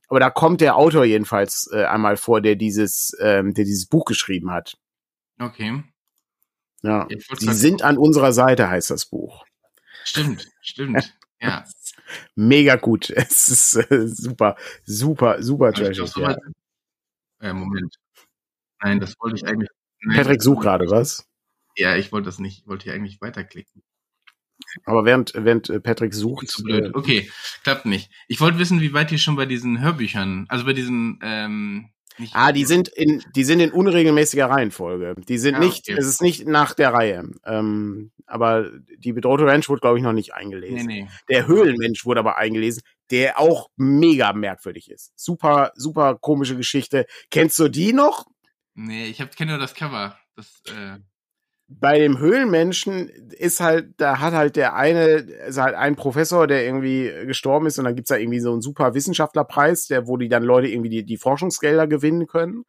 Aber 0.08 0.22
da 0.22 0.30
kommt 0.30 0.62
der 0.62 0.78
Autor 0.78 1.04
jedenfalls 1.04 1.70
äh, 1.74 1.84
einmal 1.84 2.16
vor, 2.16 2.40
der 2.40 2.56
dieses, 2.56 3.12
ähm, 3.20 3.54
der 3.54 3.66
dieses 3.66 3.88
Buch 3.88 4.06
geschrieben 4.06 4.52
hat. 4.52 4.78
Okay. 5.38 5.84
Ja. 6.82 7.08
Sagen- 7.38 7.54
sind 7.54 7.82
an 7.84 7.98
unserer 7.98 8.32
Seite, 8.32 8.70
heißt 8.70 8.90
das 8.90 9.06
Buch. 9.06 9.44
Stimmt, 10.08 10.48
stimmt. 10.62 11.18
ja. 11.42 11.66
Mega 12.36 12.76
gut. 12.78 13.10
Es 13.16 13.50
ist 13.50 13.76
äh, 13.92 14.08
super, 14.08 14.56
super, 14.86 15.44
super 15.44 15.74
trashig. 15.74 16.16
Ja. 16.16 16.38
äh, 17.42 17.54
Moment. 17.54 17.96
Nein, 18.82 19.00
das 19.00 19.16
wollte 19.20 19.36
ich 19.36 19.46
eigentlich. 19.46 19.70
Nein, 20.02 20.18
Patrick 20.18 20.42
sucht 20.42 20.62
gerade 20.62 20.90
was. 20.90 21.28
Ja, 21.76 21.96
ich 21.98 22.12
wollte 22.12 22.28
das 22.28 22.40
nicht. 22.40 22.60
Ich 22.62 22.68
wollte 22.68 22.86
hier 22.86 22.94
eigentlich 22.94 23.20
weiterklicken. 23.22 23.84
Aber 24.86 25.06
während, 25.06 25.34
während 25.36 25.70
äh, 25.70 25.80
Patrick 25.80 26.14
sucht, 26.14 26.48
zu 26.48 26.64
blöd. 26.64 26.86
äh, 26.86 26.92
Okay, 26.94 27.30
klappt 27.64 27.86
nicht. 27.86 28.10
Ich 28.28 28.40
wollte 28.40 28.60
wissen, 28.60 28.82
wie 28.82 28.94
weit 28.94 29.12
ihr 29.12 29.18
schon 29.18 29.36
bei 29.36 29.46
diesen 29.46 29.82
Hörbüchern, 29.82 30.46
also 30.50 30.66
bei 30.66 30.74
diesen, 30.74 31.20
ähm, 31.22 31.90
nicht 32.20 32.36
Ah, 32.36 32.52
die 32.52 32.66
sind 32.66 32.88
in, 32.90 33.24
die 33.36 33.44
sind 33.44 33.60
in 33.60 33.72
unregelmäßiger 33.72 34.50
Reihenfolge. 34.50 35.16
Die 35.28 35.38
sind 35.38 35.56
Ah, 35.56 35.60
nicht, 35.60 35.90
okay. 35.90 35.98
es 36.00 36.06
ist 36.08 36.22
nicht 36.22 36.48
nach 36.48 36.74
der 36.74 36.94
Reihe. 36.94 37.30
Ähm, 37.46 38.12
aber 38.26 38.70
die 38.98 39.14
bedrohte 39.14 39.46
Ranch 39.46 39.70
wurde, 39.70 39.82
glaube 39.82 39.98
ich, 39.98 40.04
noch 40.04 40.14
nicht 40.14 40.30
Nee, 40.30 40.36
eingelesen. 40.42 40.88
nee. 40.88 41.08
Der 41.30 41.48
Höhlenmensch 41.48 42.06
wurde 42.06 42.20
aber 42.20 42.38
eingelesen, 42.38 42.82
der 43.12 43.40
auch 43.40 43.70
mega 43.78 44.34
merkwürdig 44.34 44.92
ist. 44.92 45.12
Super, 45.16 45.72
super 45.76 46.16
komische 46.16 46.58
Geschichte. 46.58 47.06
Kennst 47.32 47.58
du 47.60 47.70
die 47.70 47.94
noch? 47.94 48.26
Nee, 48.74 49.06
ich 49.08 49.18
kenne 49.36 49.52
nur 49.52 49.60
das 49.60 49.74
Cover. 49.74 50.18
Das, 50.36 50.62
äh, 50.68 50.98
Bei 51.70 52.00
dem 52.00 52.18
Höhlenmenschen 52.18 53.10
ist 53.10 53.60
halt, 53.60 53.90
da 53.98 54.20
hat 54.20 54.34
halt 54.34 54.56
der 54.56 54.76
eine, 54.76 55.06
ist 55.48 55.58
halt 55.58 55.76
ein 55.76 55.96
Professor, 55.98 56.48
der 56.48 56.66
irgendwie 56.66 57.12
gestorben 57.26 57.66
ist 57.66 57.78
und 57.78 57.86
dann 57.86 57.96
gibt's 57.96 58.10
da 58.10 58.16
irgendwie 58.16 58.40
so 58.40 58.54
einen 58.54 58.62
super 58.62 58.94
Wissenschaftlerpreis, 58.94 59.88
der, 59.88 60.08
wo 60.08 60.16
die 60.16 60.30
dann 60.30 60.44
Leute 60.44 60.70
irgendwie 60.70 60.90
die, 60.90 61.04
die 61.04 61.18
Forschungsgelder 61.18 61.88
gewinnen 61.88 62.26
können. 62.28 62.64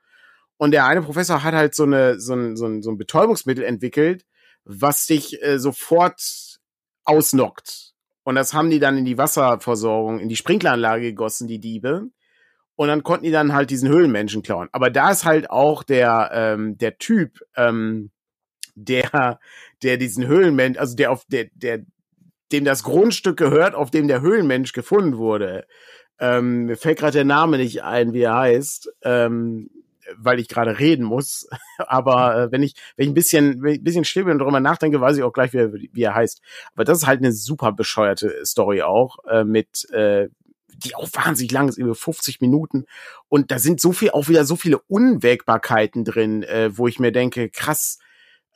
Und 0.57 0.73
der 0.73 0.87
eine 0.87 1.03
Professor 1.03 1.45
hat 1.45 1.55
halt 1.55 1.77
so 1.77 1.85
eine, 1.85 2.19
so 2.19 2.35
ein, 2.35 2.57
so 2.57 2.67
ein, 2.67 2.83
so 2.83 2.91
ein 2.91 2.99
Betäubungsmittel 2.99 3.63
entwickelt, 3.63 4.25
was 4.65 5.07
dich 5.07 5.41
äh, 5.43 5.59
sofort 5.59 6.59
ausnockt. 7.05 7.93
Und 8.25 8.35
das 8.35 8.53
haben 8.53 8.69
die 8.69 8.81
dann 8.81 8.99
in 8.99 9.05
die 9.05 9.17
Wasserversorgung, 9.17 10.19
in 10.19 10.29
die 10.29 10.37
Sprinkleranlage 10.37 11.05
gegossen, 11.05 11.49
die 11.49 11.61
Diebe. 11.61 12.09
Und 12.75 12.89
dann 12.89 13.03
konnten 13.03 13.25
die 13.25 13.31
dann 13.31 13.55
halt 13.55 13.71
diesen 13.71 13.89
Höhlenmenschen 13.89 14.43
klauen. 14.43 14.69
Aber 14.73 14.91
da 14.91 15.11
ist 15.11 15.25
halt 15.25 15.51
auch 15.51 15.83
der, 15.83 16.31
ähm, 16.35 16.77
der 16.77 16.99
Typ, 16.99 17.39
ähm, 17.57 18.11
der, 18.85 19.41
der 19.83 19.97
diesen 19.97 20.27
Höhlenmensch, 20.27 20.79
also 20.79 20.97
der 20.97 21.11
auf 21.11 21.25
der, 21.27 21.47
der, 21.55 21.85
dem 22.53 22.65
das 22.65 22.83
Grundstück 22.83 23.37
gehört, 23.37 23.75
auf 23.75 23.91
dem 23.91 24.09
der 24.09 24.21
Höhlenmensch 24.21 24.73
gefunden 24.73 25.19
wurde. 25.19 25.67
Ähm, 26.21 26.65
mir 26.65 26.77
fällt 26.77 26.99
gerade 26.99 27.13
der 27.13 27.25
Name 27.25 27.59
nicht 27.59 27.83
ein, 27.83 28.13
wie 28.13 28.23
er 28.23 28.37
heißt, 28.37 28.91
ähm, 29.03 29.71
weil 30.17 30.41
ich 30.41 30.49
gerade 30.49 30.79
reden 30.79 31.05
muss. 31.05 31.49
Aber 31.79 32.37
äh, 32.37 32.53
wenn 32.53 32.63
ich, 32.63 32.75
wenn 32.97 33.05
ich 33.05 33.11
ein 33.11 33.15
bisschen, 33.15 33.63
wenn 33.63 33.75
ich 33.75 33.81
ein 33.81 33.85
bisschen 33.85 34.05
still 34.05 34.25
bin 34.25 34.33
und 34.33 34.39
darüber 34.41 34.61
nachdenke, 34.61 35.01
weiß 35.01 35.17
ich 35.17 35.23
auch 35.23 35.33
gleich, 35.33 35.53
wie 35.53 35.59
er, 35.59 35.73
wie 35.73 36.03
er 36.03 36.15
heißt. 36.15 36.41
Aber 36.75 36.85
das 36.85 36.99
ist 36.99 37.07
halt 37.07 37.21
eine 37.21 37.33
super 37.33 37.73
bescheuerte 37.73 38.45
Story 38.45 38.83
auch, 38.83 39.19
äh, 39.29 39.45
mit, 39.45 39.89
äh, 39.91 40.29
die 40.85 40.95
auch 40.95 41.09
wahnsinnig 41.13 41.53
lang 41.53 41.69
ist, 41.69 41.79
über 41.79 41.95
50 41.95 42.41
Minuten. 42.41 42.87
Und 43.29 43.51
da 43.51 43.59
sind 43.59 43.81
so 43.81 43.93
viel, 43.93 44.11
auch 44.11 44.29
wieder 44.29 44.45
so 44.45 44.57
viele 44.57 44.79
Unwägbarkeiten 44.79 46.05
drin, 46.05 46.43
äh, 46.45 46.71
wo 46.77 46.89
ich 46.89 46.99
mir 46.99 47.13
denke, 47.13 47.51
krass, 47.51 47.99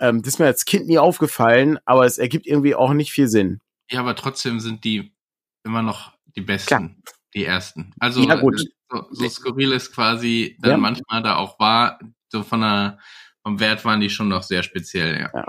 ähm, 0.02 0.20
das 0.20 0.34
ist 0.34 0.38
mir 0.38 0.46
als 0.46 0.64
Kind 0.66 0.86
nie 0.86 0.98
aufgefallen, 0.98 1.78
aber 1.86 2.04
es 2.04 2.18
ergibt 2.18 2.46
irgendwie 2.46 2.74
auch 2.74 2.92
nicht 2.92 3.12
viel 3.12 3.28
Sinn. 3.28 3.60
ja, 3.90 4.00
aber 4.00 4.14
trotzdem 4.16 4.60
sind 4.60 4.84
die 4.84 5.14
immer 5.64 5.82
noch 5.82 6.12
die 6.36 6.40
besten, 6.42 6.66
Klar. 6.66 6.90
die 7.34 7.44
ersten. 7.44 7.92
Also, 8.00 8.22
Ja, 8.28 8.34
gut. 8.34 8.60
äh, 8.60 8.64
So, 8.90 9.06
so 9.10 9.28
skurril 9.28 9.72
es 9.72 9.90
quasi 9.92 10.56
dann 10.60 10.72
Ja. 10.72 10.76
manchmal 10.76 11.22
da 11.22 11.36
auch 11.36 11.58
war, 11.58 11.98
so 12.28 12.42
von 12.42 12.60
der, 12.60 12.98
vom 13.42 13.58
Wert 13.60 13.84
waren 13.86 14.00
die 14.00 14.10
schon 14.10 14.28
noch 14.28 14.42
sehr 14.42 14.62
speziell, 14.62 15.18
ja. 15.32 15.44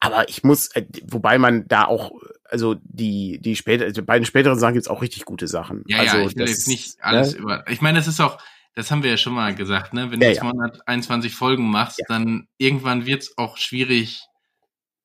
Aber 0.00 0.28
ich 0.28 0.42
muss, 0.44 0.68
äh, 0.74 0.84
wobei 1.04 1.38
man 1.38 1.66
da 1.68 1.84
auch, 1.86 2.12
also 2.44 2.74
die, 2.82 3.38
die 3.40 3.56
später, 3.56 3.84
also 3.84 4.02
bei 4.02 4.18
den 4.18 4.26
späteren 4.26 4.58
Sachen 4.58 4.74
gibt's 4.74 4.88
auch 4.88 5.02
richtig 5.02 5.24
gute 5.24 5.46
Sachen. 5.48 5.84
Ja, 5.86 5.98
also 5.98 6.18
ja, 6.18 6.26
ich 6.26 6.36
will 6.36 6.42
das 6.46 6.50
jetzt 6.50 6.58
ist, 6.60 6.68
nicht 6.68 6.96
alles 7.00 7.32
ne? 7.32 7.38
über. 7.38 7.64
Ich 7.70 7.80
meine, 7.80 7.98
das 7.98 8.06
ist 8.08 8.20
auch, 8.20 8.38
das 8.74 8.90
haben 8.90 9.02
wir 9.02 9.10
ja 9.10 9.16
schon 9.16 9.34
mal 9.34 9.54
gesagt, 9.54 9.92
ne? 9.94 10.10
Wenn 10.10 10.20
Ja, 10.20 10.28
du 10.30 10.34
ja. 10.34 10.40
221 10.40 11.34
Folgen 11.34 11.70
machst, 11.70 11.98
Ja. 12.00 12.06
dann 12.08 12.48
irgendwann 12.58 13.06
wird's 13.06 13.36
auch 13.38 13.56
schwierig, 13.56 14.22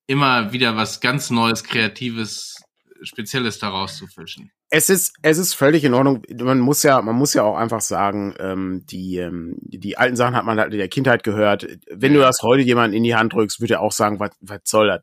immer 0.06 0.52
wieder 0.52 0.76
was 0.76 1.00
ganz 1.00 1.30
Neues, 1.30 1.64
Kreatives, 1.64 2.56
Spezielles 3.02 3.58
daraus 3.58 3.96
zu 3.96 4.06
fischen. 4.06 4.50
Es 4.72 4.88
ist, 4.90 5.14
es 5.22 5.38
ist 5.38 5.54
völlig 5.54 5.82
in 5.84 5.94
Ordnung. 5.94 6.22
Man 6.38 6.60
muss 6.60 6.82
ja, 6.82 7.00
man 7.02 7.16
muss 7.16 7.34
ja 7.34 7.42
auch 7.42 7.56
einfach 7.56 7.80
sagen, 7.80 8.34
ähm, 8.38 8.84
die, 8.86 9.16
ähm, 9.16 9.56
die 9.60 9.96
alten 9.96 10.16
Sachen 10.16 10.36
hat 10.36 10.44
man 10.44 10.58
halt 10.60 10.72
in 10.72 10.78
der 10.78 10.88
Kindheit 10.88 11.22
gehört. 11.24 11.66
Wenn 11.90 12.12
du 12.12 12.20
Ja. 12.20 12.26
das 12.26 12.42
heute 12.42 12.62
jemandem 12.62 12.98
in 12.98 13.02
die 13.04 13.14
Hand 13.16 13.32
drückst, 13.32 13.60
würde 13.60 13.74
er 13.74 13.80
auch 13.80 13.90
sagen, 13.92 14.20
was, 14.20 14.30
was 14.40 14.60
soll 14.64 14.88
das? 14.88 15.00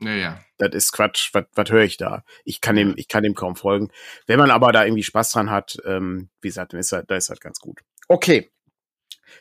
Ja, 0.00 0.14
ja. 0.14 0.40
Das 0.58 0.70
ist 0.74 0.92
Quatsch. 0.92 1.30
Was, 1.32 1.44
was 1.54 1.70
höre 1.70 1.82
ich 1.84 1.96
da? 1.96 2.22
Ich 2.44 2.60
kann 2.60 2.76
dem, 2.76 2.94
ich 2.96 3.08
kann 3.08 3.22
dem 3.22 3.34
kaum 3.34 3.54
folgen. 3.56 3.88
Wenn 4.26 4.38
man 4.38 4.50
aber 4.50 4.72
da 4.72 4.84
irgendwie 4.84 5.02
Spaß 5.02 5.32
dran 5.32 5.50
hat, 5.50 5.76
ähm, 5.84 6.28
wie 6.40 6.48
gesagt, 6.48 6.72
dann 6.72 6.80
ist 6.80 6.92
das, 6.92 7.04
da 7.06 7.16
ist 7.16 7.28
das 7.30 7.40
ganz 7.40 7.58
gut. 7.60 7.80
Okay. 8.12 8.50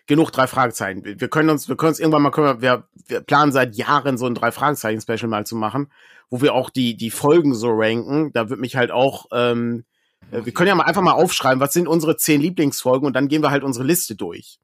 Genug 0.08 0.32
drei 0.32 0.48
Fragezeichen. 0.48 1.04
Wir 1.04 1.28
können 1.28 1.50
uns, 1.50 1.68
wir 1.68 1.76
können 1.76 1.90
uns 1.90 2.00
irgendwann 2.00 2.22
mal, 2.22 2.32
können 2.32 2.62
wir, 2.62 2.62
wir, 2.62 2.88
wir 3.08 3.20
planen 3.20 3.52
seit 3.52 3.76
Jahren 3.76 4.18
so 4.18 4.26
ein 4.28 4.34
drei 4.34 4.54
Fragezeichen 4.54 5.02
Special 5.02 5.28
mal 5.28 5.46
zu 5.46 5.58
machen, 5.58 5.92
wo 6.30 6.42
wir 6.42 6.54
auch 6.54 6.70
die 6.70 6.96
die 6.96 7.12
Folgen 7.12 7.54
so 7.54 7.70
ranken. 7.72 8.32
Da 8.32 8.50
wird 8.50 8.62
mich 8.62 8.78
halt 8.78 8.92
auch, 8.92 9.26
ähm, 9.34 9.84
äh, 10.32 10.46
wir 10.46 10.54
können 10.54 10.70
ja 10.70 10.76
mal 10.76 10.86
einfach 10.86 11.02
mal 11.02 11.12
aufschreiben, 11.12 11.60
was 11.60 11.74
sind 11.74 11.90
unsere 11.90 12.16
zehn 12.16 12.40
Lieblingsfolgen 12.40 13.06
und 13.06 13.14
dann 13.14 13.28
gehen 13.28 13.44
wir 13.44 13.52
halt 13.52 13.64
unsere 13.64 13.86
Liste 13.86 14.16
durch. 14.16 14.58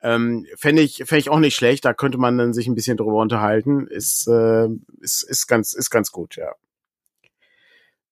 Ähm, 0.00 0.46
Fände 0.56 0.80
ich, 0.80 1.02
fänd 1.04 1.20
ich 1.20 1.28
auch 1.28 1.38
nicht 1.38 1.54
schlecht. 1.54 1.84
Da 1.84 1.92
könnte 1.92 2.16
man 2.16 2.38
dann 2.38 2.54
sich 2.54 2.66
ein 2.66 2.74
bisschen 2.74 2.96
drüber 2.96 3.20
unterhalten. 3.20 3.86
Ist, 3.88 4.26
äh, 4.26 4.68
ist, 5.00 5.22
ist 5.22 5.46
ganz, 5.48 5.74
ist 5.74 5.90
ganz 5.90 6.12
gut, 6.12 6.36
ja. 6.36 6.52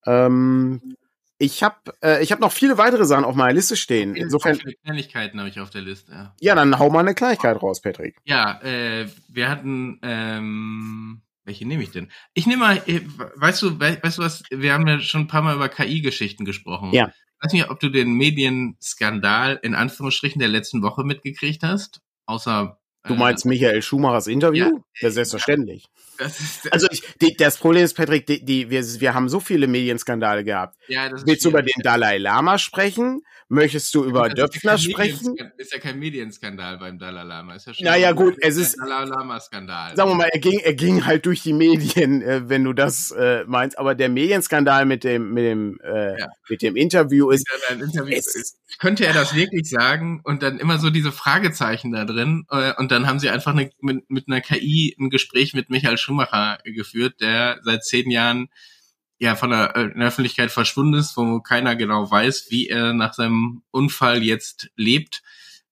Ähm, 0.05 0.97
Ich 1.43 1.65
habe 1.65 1.77
äh, 2.05 2.23
ich 2.23 2.31
hab 2.31 2.39
noch 2.39 2.53
viele 2.53 2.79
weitere 2.79 3.05
Sachen 3.05 3.25
auf 3.25 3.35
meiner 3.35 3.53
Liste 3.53 3.75
stehen. 3.75 4.15
Insofern 4.15 4.55
viele 4.55 4.75
Kleinigkeiten 4.75 5.41
habe 5.41 5.49
ich 5.49 5.59
auf 5.59 5.71
der 5.71 5.83
Liste. 5.83 6.13
Ja. 6.13 6.37
ja, 6.41 6.55
dann 6.55 6.79
hau 6.79 6.89
mal 6.89 7.01
eine 7.01 7.17
Kleinigkeit 7.17 7.61
raus, 7.61 7.83
Patrick. 7.83 8.17
Ja, 8.23 8.61
äh, 8.63 9.09
wir 9.27 9.49
hatten 9.49 9.99
ähm, 10.03 11.23
welche 11.45 11.67
nehme 11.67 11.83
ich 11.83 11.91
denn? 11.91 12.13
Ich 12.35 12.47
nehme 12.47 12.61
mal, 12.61 12.77
äh, 12.87 13.01
weißt 13.35 13.61
du, 13.63 13.81
weißt 13.81 14.19
du 14.19 14.23
was, 14.23 14.45
wir 14.51 14.73
haben 14.73 14.87
ja 14.87 15.01
schon 15.01 15.23
ein 15.23 15.27
paar 15.27 15.43
Mal 15.43 15.57
über 15.57 15.69
KI-Geschichten 15.69 16.45
gesprochen. 16.45 16.93
Ja. 16.93 17.09
Ich 17.09 17.45
weiß 17.45 17.53
nicht, 17.55 17.71
ob 17.71 17.81
du 17.81 17.89
den 17.89 18.13
Medienskandal 18.13 19.59
in 19.65 19.75
Anführungsstrichen 19.75 20.39
der 20.39 20.49
letzten 20.49 20.81
Woche 20.83 21.03
mitgekriegt 21.03 21.65
hast, 21.65 22.03
außer 22.27 22.79
Du 23.05 23.15
meinst 23.15 23.45
Michael 23.45 23.83
Schumachers 23.83 24.29
Interview? 24.29 24.67
Ja, 24.67 24.83
ja 25.01 25.11
selbstverständlich. 25.11 25.89
Das 26.19 26.39
ist, 26.39 26.73
also 26.73 26.87
ich, 26.91 27.03
die, 27.21 27.35
das 27.37 27.57
Problem 27.57 27.85
ist, 27.85 27.95
Patrick, 27.95 28.27
die, 28.27 28.45
die, 28.45 28.71
wir, 28.71 28.83
wir 28.83 29.15
haben 29.15 29.29
so 29.29 29.41
viele 29.41 29.67
Medienskandale 29.67 30.45
gehabt. 30.45 30.77
Ja, 30.87 31.11
Willst 31.25 31.45
du 31.45 31.49
über 31.49 31.63
den 31.63 31.83
Dalai 31.83 32.19
Lama 32.19 32.59
sprechen? 32.59 33.23
Möchtest 33.53 33.95
du 33.95 34.05
über 34.05 34.31
Döpfner 34.31 34.79
sprechen? 34.79 35.37
Ist 35.59 35.75
ja 35.75 35.79
kein 35.79 35.99
Medienskandal 35.99 36.79
beim 36.79 36.99
Dalai 36.99 37.23
Lama. 37.23 37.55
Ist 37.55 37.67
ja 37.67 37.75
schon 37.75 37.85
naja, 37.85 38.13
gut, 38.13 38.37
es 38.41 38.57
ist. 38.57 38.79
Dalai 38.79 39.05
Lama-Skandal. 39.05 39.95
Sagen 39.95 40.11
wir 40.11 40.15
mal, 40.15 40.31
er 40.33 40.41
ging, 40.41 40.59
er 40.59 40.73
ging 40.73 41.05
halt 41.05 41.27
durch 41.27 41.43
die 41.43 41.53
Medien, 41.53 42.23
äh, 42.23 42.49
wenn 42.49 42.65
du 42.65 42.73
das 42.73 43.11
äh, 43.11 43.45
meinst. 43.47 43.79
Aber 43.79 43.95
der 43.95 44.09
Medienskandal 44.09 44.87
mit 44.87 45.05
dem, 45.05 45.35
mit 45.35 45.45
dem, 45.45 45.79
äh, 45.85 46.19
ja. 46.19 46.29
mit 46.49 46.63
dem 46.63 46.77
Interview 46.77 47.29
ist. 47.31 47.47
Interview 47.71 48.17
ist 48.17 48.57
könnte 48.79 49.07
er 49.07 49.13
das 49.13 49.35
wirklich 49.35 49.69
sagen? 49.69 50.21
Und 50.25 50.43
dann 50.43 50.59
immer 50.59 50.79
so 50.79 50.91
diese 50.91 51.13
Fragezeichen 51.13 51.93
da 51.93 52.05
drin. 52.05 52.47
Äh, 52.51 52.73
und 52.79 52.91
dann 52.91 53.07
haben 53.07 53.19
sie 53.19 53.31
einfach 53.31 53.53
eine, 53.53 53.71
mit, 53.81 54.09
mit 54.11 54.29
einer 54.29 54.41
KI 54.41 54.97
ein 54.99 55.11
Gespräch 55.11 55.55
mit 55.55 55.71
Michael 55.71 55.99
Schumacher 55.99 56.59
geführt, 56.65 57.21
der 57.21 57.61
seit 57.63 57.85
zehn 57.85 58.11
Jahren 58.11 58.49
ja 59.23 59.37
von 59.37 59.51
der, 59.51 59.77
äh, 59.77 59.95
der 59.95 60.09
Öffentlichkeit 60.09 60.51
verschwunden 60.51 60.95
ist, 60.95 61.17
wo 61.17 61.41
keiner 61.41 61.77
genau 61.77 62.11
weiß, 62.11 62.47
wie 62.51 62.69
er 62.69 62.93
nach 62.93 63.15
seinem 63.15 63.63
Unfall 63.71 64.23
jetzt 64.23 64.71
lebt. 64.77 65.23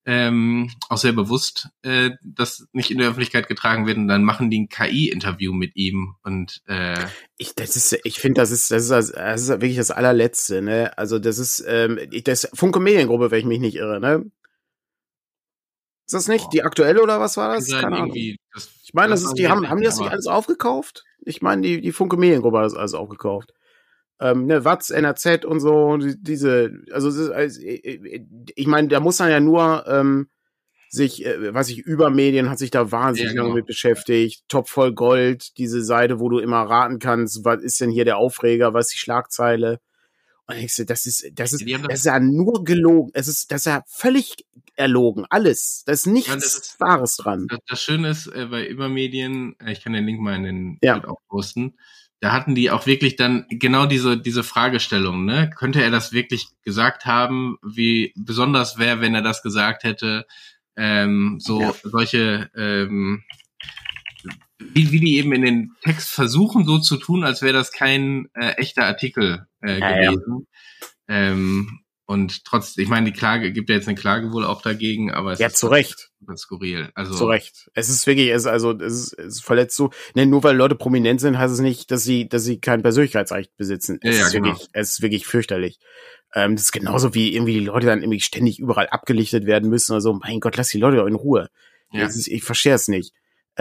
Ähm, 0.06 0.70
auch 0.88 0.96
sehr 0.96 1.12
bewusst, 1.12 1.68
äh, 1.82 2.12
das 2.22 2.66
nicht 2.72 2.90
in 2.90 2.98
der 2.98 3.08
Öffentlichkeit 3.08 3.48
getragen 3.48 3.86
wird. 3.86 3.98
Und 3.98 4.08
dann 4.08 4.24
machen 4.24 4.50
die 4.50 4.60
ein 4.60 4.68
KI-Interview 4.68 5.52
mit 5.52 5.76
ihm. 5.76 6.14
Und 6.22 6.62
äh, 6.66 7.04
ich 7.36 7.54
das 7.54 7.76
ist 7.76 7.98
ich 8.04 8.18
finde 8.18 8.40
das 8.40 8.50
ist 8.50 8.70
das 8.70 8.84
ist 8.84 8.90
das 8.90 9.42
ist 9.42 9.48
wirklich 9.48 9.76
das 9.76 9.90
allerletzte 9.90 10.62
ne? 10.62 10.96
Also 10.96 11.18
das 11.18 11.38
ist 11.38 11.62
ähm, 11.66 11.98
das 12.24 12.48
Funke 12.54 12.80
Mediengruppe 12.80 13.30
wenn 13.30 13.40
ich 13.40 13.44
mich 13.44 13.60
nicht 13.60 13.76
irre 13.76 14.00
ne? 14.00 14.30
Ist 16.06 16.14
das 16.14 16.28
nicht 16.28 16.46
die 16.52 16.62
aktuelle 16.62 17.02
oder 17.02 17.20
was 17.20 17.36
war 17.36 17.54
das. 17.54 17.66
Das, 18.54 18.70
ich 18.84 18.94
meine 18.94 19.10
das, 19.10 19.20
das 19.22 19.30
ist 19.30 19.38
die 19.38 19.48
haben 19.48 19.68
haben 19.68 19.80
die 19.80 19.86
das 19.86 19.98
nicht 19.98 20.10
alles 20.10 20.26
aufgekauft 20.26 21.04
ich 21.22 21.42
meine, 21.42 21.62
die, 21.62 21.80
die 21.80 21.92
Funke 21.92 22.16
Mediengruppe 22.16 22.58
hat 22.58 22.66
das 22.66 22.74
alles 22.74 22.94
aufgekauft. 22.94 23.52
Ähm, 24.20 24.46
ne, 24.46 24.64
Watz, 24.64 24.90
NRZ 24.90 25.44
und 25.44 25.60
so, 25.60 25.96
diese, 25.96 26.72
also, 26.92 27.32
also 27.32 27.60
ich 27.62 28.66
meine, 28.66 28.88
da 28.88 29.00
muss 29.00 29.18
man 29.18 29.30
ja 29.30 29.40
nur 29.40 29.84
ähm, 29.86 30.28
sich, 30.90 31.24
äh, 31.24 31.54
was 31.54 31.68
ich 31.70 31.78
über 31.78 32.10
Medien 32.10 32.50
hat 32.50 32.58
sich 32.58 32.70
da 32.70 32.92
wahnsinnig 32.92 33.30
ja, 33.30 33.32
genau. 33.32 33.44
lange 33.44 33.54
mit 33.56 33.66
beschäftigt. 33.66 34.44
Top 34.48 34.68
voll 34.68 34.92
Gold, 34.92 35.56
diese 35.56 35.82
Seite, 35.82 36.20
wo 36.20 36.28
du 36.28 36.38
immer 36.38 36.62
raten 36.62 36.98
kannst, 36.98 37.44
was 37.44 37.62
ist 37.62 37.80
denn 37.80 37.90
hier 37.90 38.04
der 38.04 38.18
Aufreger, 38.18 38.74
was 38.74 38.86
ist 38.86 38.94
die 38.94 38.98
Schlagzeile. 38.98 39.80
Und 40.50 40.58
ich 40.58 40.74
so, 40.74 40.84
das 40.84 41.06
ist, 41.06 41.30
das 41.34 41.52
ist, 41.52 41.64
das 41.66 41.94
ist 42.00 42.04
ja 42.04 42.18
nur 42.20 42.64
gelogen. 42.64 43.10
Es 43.14 43.28
ist, 43.28 43.52
das 43.52 43.62
ist 43.62 43.66
ja 43.66 43.82
völlig 43.86 44.36
erlogen. 44.76 45.26
Alles. 45.30 45.82
Da 45.86 45.92
ist 45.92 46.06
nichts 46.06 46.28
ja, 46.28 46.36
ist, 46.36 46.80
Wahres 46.80 47.16
dran. 47.16 47.46
Das, 47.48 47.60
das, 47.68 47.82
Schöne 47.82 48.10
ist, 48.10 48.26
äh, 48.28 48.46
bei 48.46 48.66
Übermedien, 48.66 49.54
äh, 49.60 49.72
ich 49.72 49.82
kann 49.82 49.92
den 49.92 50.06
Link 50.06 50.20
mal 50.20 50.34
in 50.34 50.42
den 50.42 50.78
ja. 50.82 51.02
auch 51.04 51.20
posten, 51.28 51.74
da 52.20 52.32
hatten 52.32 52.54
die 52.54 52.70
auch 52.70 52.86
wirklich 52.86 53.16
dann 53.16 53.46
genau 53.48 53.86
diese, 53.86 54.18
diese 54.18 54.44
Fragestellung, 54.44 55.24
ne? 55.24 55.50
Könnte 55.56 55.82
er 55.82 55.90
das 55.90 56.12
wirklich 56.12 56.48
gesagt 56.62 57.06
haben? 57.06 57.56
Wie 57.62 58.12
besonders 58.14 58.78
wäre, 58.78 59.00
wenn 59.00 59.14
er 59.14 59.22
das 59.22 59.42
gesagt 59.42 59.84
hätte? 59.84 60.26
Ähm, 60.76 61.38
so 61.40 61.62
ja. 61.62 61.74
solche, 61.82 62.50
ähm, 62.54 63.22
wie, 64.60 64.92
wie 64.92 65.00
die 65.00 65.16
eben 65.16 65.32
in 65.32 65.42
den 65.42 65.72
Text 65.82 66.10
versuchen, 66.10 66.64
so 66.64 66.78
zu 66.78 66.96
tun, 66.96 67.24
als 67.24 67.42
wäre 67.42 67.54
das 67.54 67.72
kein 67.72 68.28
äh, 68.34 68.52
echter 68.52 68.84
Artikel 68.84 69.46
äh, 69.60 69.80
gewesen. 69.80 70.46
Ja. 71.08 71.30
Ähm, 71.30 71.80
und 72.10 72.44
trotzdem, 72.44 72.82
ich 72.82 72.90
meine, 72.90 73.06
die 73.06 73.16
Klage 73.16 73.52
gibt 73.52 73.68
ja 73.68 73.76
jetzt 73.76 73.86
eine 73.86 73.96
Klage 73.96 74.32
wohl 74.32 74.44
auch 74.44 74.62
dagegen, 74.62 75.12
aber 75.12 75.30
es 75.30 75.38
ja, 75.38 75.46
ist 75.46 75.58
zu 75.58 75.68
Recht. 75.68 76.10
skurril. 76.36 76.90
Also 76.94 77.14
zu 77.14 77.26
Recht. 77.26 77.70
Es 77.74 77.88
ist 77.88 78.04
wirklich, 78.04 78.30
es 78.30 78.42
ist 78.42 78.46
also 78.48 78.72
es 78.72 79.12
ist, 79.12 79.12
es 79.12 79.40
verletzt 79.40 79.76
so. 79.76 79.90
Ne, 80.14 80.26
nur 80.26 80.42
weil 80.42 80.56
Leute 80.56 80.74
prominent 80.74 81.20
sind, 81.20 81.38
heißt 81.38 81.54
es 81.54 81.60
nicht, 81.60 81.92
dass 81.92 82.02
sie, 82.02 82.28
dass 82.28 82.42
sie 82.42 82.58
kein 82.58 82.82
Persönlichkeitsrecht 82.82 83.56
besitzen. 83.56 84.00
Es 84.02 84.16
ja, 84.16 84.22
ja, 84.22 84.26
ist 84.26 84.32
genau. 84.32 84.48
wirklich, 84.48 84.68
es 84.72 84.92
ist 84.94 85.02
wirklich 85.02 85.24
fürchterlich. 85.24 85.78
Ähm, 86.34 86.56
das 86.56 86.64
ist 86.64 86.72
genauso 86.72 87.14
wie 87.14 87.32
irgendwie 87.32 87.54
die 87.54 87.64
Leute 87.64 87.86
dann 87.86 88.02
irgendwie 88.02 88.20
ständig 88.20 88.58
überall 88.58 88.88
abgelichtet 88.88 89.46
werden 89.46 89.70
müssen 89.70 89.92
oder 89.92 90.00
so. 90.00 90.12
Mein 90.12 90.40
Gott, 90.40 90.56
lass 90.56 90.68
die 90.68 90.78
Leute 90.78 90.96
doch 90.96 91.06
in 91.06 91.14
Ruhe. 91.14 91.48
Ja. 91.92 92.06
Ist, 92.06 92.26
ich 92.26 92.42
verstehe 92.42 92.74
es 92.74 92.88
nicht. 92.88 93.12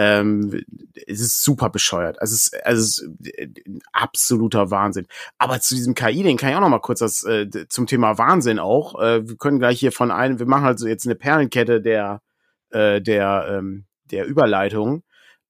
Ähm, 0.01 0.63
es 1.07 1.19
ist 1.19 1.43
super 1.43 1.69
bescheuert. 1.69 2.21
Also 2.21 2.33
es 2.33 2.43
ist, 2.43 2.65
also 2.65 2.81
es 2.81 2.97
ist 2.99 3.67
ein 3.67 3.81
absoluter 3.91 4.71
Wahnsinn. 4.71 5.07
Aber 5.37 5.59
zu 5.59 5.75
diesem 5.75 5.93
KI, 5.93 6.23
den 6.23 6.37
kann 6.37 6.51
ich 6.51 6.55
auch 6.55 6.61
noch 6.61 6.69
mal 6.69 6.79
kurz 6.79 6.99
das 6.99 7.25
äh, 7.25 7.49
zum 7.67 7.85
Thema 7.85 8.17
Wahnsinn 8.17 8.59
auch. 8.59 8.97
Äh, 9.01 9.27
wir 9.27 9.35
können 9.35 9.59
gleich 9.59 9.77
hier 9.77 9.91
von 9.91 10.09
einem, 10.09 10.39
wir 10.39 10.45
machen 10.45 10.67
also 10.67 10.87
jetzt 10.87 11.05
eine 11.05 11.15
Perlenkette 11.15 11.81
der 11.81 12.21
äh, 12.69 13.01
der 13.01 13.57
ähm, 13.57 13.87
der 14.05 14.25
Überleitung. 14.25 15.03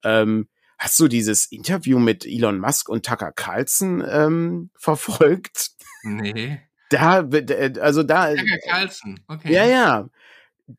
Ähm, 0.03 0.47
hast 0.79 0.99
du 0.99 1.07
dieses 1.07 1.45
Interview 1.51 1.99
mit 1.99 2.25
Elon 2.25 2.57
Musk 2.57 2.89
und 2.89 3.05
Tucker 3.05 3.31
Carlson 3.31 4.03
ähm, 4.09 4.71
verfolgt? 4.77 5.73
Nee. 6.01 6.59
Da, 6.89 7.23
also 7.81 8.01
da. 8.01 8.33
Tucker 8.33 8.57
Carlson, 8.67 9.19
okay. 9.27 9.53
Ja, 9.53 9.65
ja. 9.65 10.09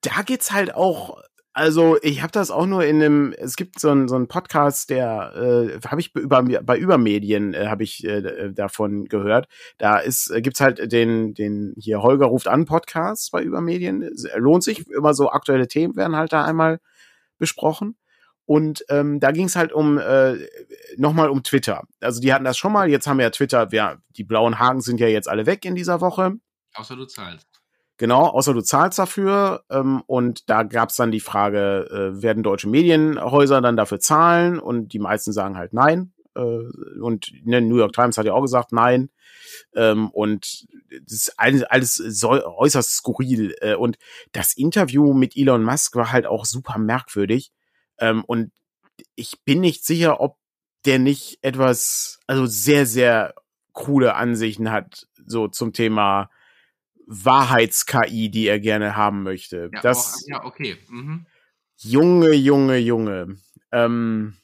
Da 0.01 0.23
geht's 0.23 0.51
halt 0.51 0.75
auch 0.75 1.23
also 1.53 1.99
ich 2.03 2.23
habe 2.23 2.31
das 2.31 2.51
auch 2.51 2.67
nur 2.67 2.85
in 2.85 3.03
einem, 3.03 3.35
es 3.37 3.57
gibt 3.57 3.81
so 3.81 3.91
einen 3.91 4.09
so 4.09 4.15
einen 4.15 4.29
Podcast, 4.29 4.89
der 4.91 5.35
äh, 5.35 5.81
habe 5.87 6.01
ich 6.01 6.15
über 6.15 6.43
bei 6.43 6.79
Übermedien 6.79 7.55
äh, 7.55 7.67
habe 7.67 7.83
ich 7.83 8.05
äh, 8.05 8.53
davon 8.53 9.07
gehört. 9.07 9.49
Da 9.79 9.99
ist 9.99 10.31
äh, 10.31 10.43
gibt's 10.43 10.61
halt 10.61 10.93
den 10.93 11.35
den 11.35 11.75
hier 11.77 12.03
Holger 12.03 12.27
ruft 12.27 12.47
an 12.47 12.67
Podcast 12.67 13.33
bei 13.33 13.43
Übermedien. 13.43 14.09
Lohnt 14.37 14.63
sich 14.63 14.89
immer 14.89 15.13
so 15.13 15.31
aktuelle 15.31 15.67
Themen 15.67 15.97
werden 15.97 16.17
halt 16.17 16.33
da 16.33 16.45
einmal 16.45 16.81
besprochen. 17.39 17.97
Und 18.47 18.85
ähm, 18.89 19.21
da 19.21 19.31
ging 19.33 19.47
es 19.47 19.57
halt 19.57 19.73
um 19.73 19.99
äh, 19.99 20.37
nochmal 20.97 21.31
um 21.31 21.43
Twitter. 21.43 21.85
Also 22.01 22.21
die 22.21 22.33
hatten 22.33 22.45
das 22.45 22.59
schon 22.59 22.73
mal. 22.73 22.89
Jetzt 22.89 23.07
haben 23.07 23.19
wir 23.19 23.25
ja 23.25 23.31
Twitter. 23.31 23.69
Ja, 23.73 23.99
die 24.11 24.25
blauen 24.25 24.59
Haken 24.59 24.81
sind 24.81 25.01
ja 25.01 25.09
jetzt 25.09 25.29
alle 25.29 25.47
weg 25.47 25.65
in 25.65 25.75
dieser 25.75 26.01
Woche. 26.01 26.35
Außer 26.75 26.97
du 26.97 27.07
zahlst. 27.07 27.50
Genau, 28.01 28.29
außer 28.29 28.55
du 28.55 28.63
zahlst 28.63 28.99
dafür. 28.99 29.63
Ähm, 29.69 30.03
und 30.07 30.49
da 30.49 30.63
gab 30.63 30.89
es 30.89 30.97
dann 30.97 31.11
die 31.11 31.21
Frage, 31.21 31.87
äh, 31.91 32.23
werden 32.23 32.43
deutsche 32.43 32.67
Medienhäuser 32.67 33.61
dann 33.61 33.77
dafür 33.77 34.01
zahlen? 34.01 34.59
Und 34.59 34.95
die 34.95 34.99
meisten 34.99 35.33
sagen 35.35 35.59
halt 35.59 35.75
nein. 35.75 36.15
Äh, 36.35 36.41
und 36.41 37.31
ne, 37.45 37.61
New 37.61 37.77
York 37.77 37.93
Times 37.93 38.17
hat 38.17 38.25
ja 38.25 38.33
auch 38.33 38.41
gesagt 38.41 38.73
nein. 38.73 39.11
Ähm, 39.75 40.09
und 40.13 40.67
das 40.89 41.13
ist 41.13 41.35
alles, 41.39 41.63
alles 41.65 41.95
so, 41.97 42.31
äußerst 42.31 42.91
skurril. 42.91 43.55
Äh, 43.61 43.75
und 43.75 43.99
das 44.33 44.55
Interview 44.55 45.13
mit 45.13 45.37
Elon 45.37 45.63
Musk 45.63 45.95
war 45.95 46.11
halt 46.11 46.25
auch 46.25 46.47
super 46.47 46.79
merkwürdig. 46.79 47.53
Ähm, 47.99 48.25
und 48.25 48.51
ich 49.15 49.45
bin 49.45 49.61
nicht 49.61 49.85
sicher, 49.85 50.23
ob 50.23 50.39
der 50.87 50.99
nicht 50.99 51.41
etwas, 51.43 52.19
also 52.27 52.47
sehr, 52.47 52.87
sehr 52.87 53.35
coole 53.75 54.15
Ansichten 54.15 54.71
hat, 54.71 55.07
so 55.27 55.49
zum 55.49 55.75
Thema 55.75 56.31
Wahrheits-KI, 57.11 58.31
die 58.31 58.47
er 58.47 58.61
gerne 58.61 58.97
haben 58.97 59.25
möchte. 59.25 59.69
Ja, 59.73 59.81
das, 59.81 60.15
auch, 60.15 60.29
ja 60.29 60.45
okay. 60.45 60.77
Mhm. 60.89 61.27
Junge, 61.77 62.33
Junge, 62.33 62.79
Junge. 62.79 63.37
Ähm, 63.73 64.37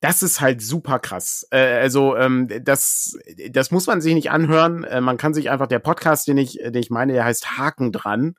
das 0.00 0.22
ist 0.22 0.40
halt 0.40 0.62
super 0.62 0.98
krass. 0.98 1.46
Äh, 1.50 1.58
also 1.58 2.16
ähm, 2.16 2.48
das, 2.62 3.18
das 3.50 3.70
muss 3.70 3.86
man 3.86 4.00
sich 4.00 4.14
nicht 4.14 4.30
anhören. 4.30 4.84
Äh, 4.84 5.02
man 5.02 5.18
kann 5.18 5.34
sich 5.34 5.50
einfach 5.50 5.66
der 5.66 5.78
Podcast, 5.78 6.26
den 6.26 6.38
ich, 6.38 6.54
den 6.54 6.74
ich 6.74 6.90
meine, 6.90 7.12
der 7.12 7.24
heißt 7.26 7.58
Haken 7.58 7.92
dran. 7.92 8.34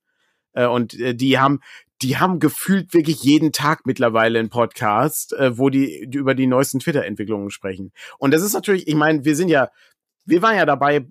Äh, 0.53 0.65
und 0.65 0.99
äh, 0.99 1.13
die 1.13 1.37
haben, 1.37 1.59
die 2.01 2.17
haben 2.17 2.39
gefühlt 2.39 2.95
wirklich 2.95 3.21
jeden 3.21 3.51
Tag 3.51 3.85
mittlerweile 3.85 4.39
einen 4.39 4.49
Podcast, 4.49 5.33
äh, 5.33 5.55
wo 5.57 5.69
die, 5.69 6.05
die 6.07 6.17
über 6.17 6.33
die 6.33 6.47
neuesten 6.47 6.79
Twitter-Entwicklungen 6.79 7.51
sprechen. 7.51 7.91
Und 8.17 8.33
das 8.33 8.41
ist 8.41 8.53
natürlich, 8.53 8.87
ich 8.87 8.95
meine, 8.95 9.23
wir 9.23 9.35
sind 9.35 9.49
ja, 9.49 9.69
wir 10.25 10.41
waren 10.41 10.55
ja 10.55 10.65
dabei, 10.65 11.05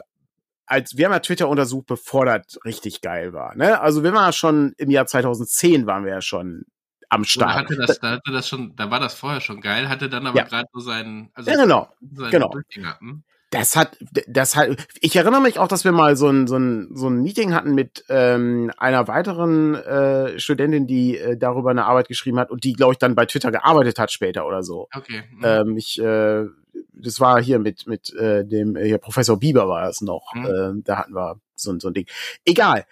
als 0.72 0.96
wir 0.96 1.04
haben 1.04 1.12
ja 1.12 1.18
Twitter 1.18 1.48
untersucht, 1.48 1.86
bevor 1.86 2.24
das 2.24 2.58
richtig 2.64 3.02
geil 3.02 3.34
war. 3.34 3.54
Ne? 3.54 3.78
Also 3.78 4.02
wir 4.02 4.14
waren 4.14 4.24
ja 4.24 4.32
schon 4.32 4.72
im 4.78 4.90
Jahr 4.90 5.06
2010 5.06 5.86
waren 5.86 6.06
wir 6.06 6.12
ja 6.12 6.22
schon 6.22 6.64
am 7.10 7.24
Start. 7.24 7.54
hatte 7.54 7.76
das, 7.76 8.00
da 8.00 8.12
hatte 8.12 8.32
das 8.32 8.48
schon, 8.48 8.74
da 8.74 8.90
war 8.90 8.98
das 8.98 9.12
vorher 9.12 9.42
schon 9.42 9.60
geil, 9.60 9.90
hatte 9.90 10.08
dann 10.08 10.26
aber 10.26 10.38
ja. 10.38 10.44
gerade 10.44 10.66
so 10.72 10.80
seinen, 10.80 11.30
also 11.34 11.50
ja, 11.50 11.58
genau, 11.58 11.90
seinen 12.00 12.30
genau. 12.30 12.54
Hm? 13.00 13.22
Das 13.50 13.76
hat, 13.76 13.98
das 14.26 14.56
hat, 14.56 14.70
ich 15.02 15.14
erinnere 15.14 15.42
mich 15.42 15.58
auch, 15.58 15.68
dass 15.68 15.84
wir 15.84 15.92
mal 15.92 16.16
so 16.16 16.30
ein, 16.30 16.46
so 16.46 16.56
ein, 16.56 16.88
so 16.94 17.10
ein 17.10 17.20
Meeting 17.20 17.52
hatten 17.52 17.74
mit 17.74 18.02
ähm, 18.08 18.72
einer 18.78 19.08
weiteren 19.08 19.74
äh, 19.74 20.38
Studentin, 20.38 20.86
die 20.86 21.18
äh, 21.18 21.36
darüber 21.36 21.70
eine 21.70 21.84
Arbeit 21.84 22.08
geschrieben 22.08 22.38
hat 22.38 22.50
und 22.50 22.64
die, 22.64 22.72
glaube 22.72 22.92
ich, 22.94 22.98
dann 22.98 23.14
bei 23.14 23.26
Twitter 23.26 23.50
gearbeitet 23.50 23.98
hat 23.98 24.10
später 24.10 24.46
oder 24.46 24.62
so. 24.62 24.88
Okay. 24.94 25.24
Mhm. 25.32 25.44
Ähm, 25.44 25.76
ich 25.76 26.00
äh, 26.00 26.46
das 27.02 27.20
war 27.20 27.42
hier 27.42 27.58
mit 27.58 27.86
mit 27.86 28.12
äh, 28.14 28.44
dem 28.44 28.76
hier 28.76 28.98
Professor 28.98 29.38
Bieber 29.38 29.68
war 29.68 29.88
es 29.88 30.00
noch. 30.00 30.32
Mhm. 30.34 30.46
Äh, 30.46 30.82
da 30.84 30.98
hatten 30.98 31.14
wir 31.14 31.40
so, 31.54 31.78
so 31.78 31.88
ein 31.88 31.94
Ding. 31.94 32.06
Egal. 32.44 32.86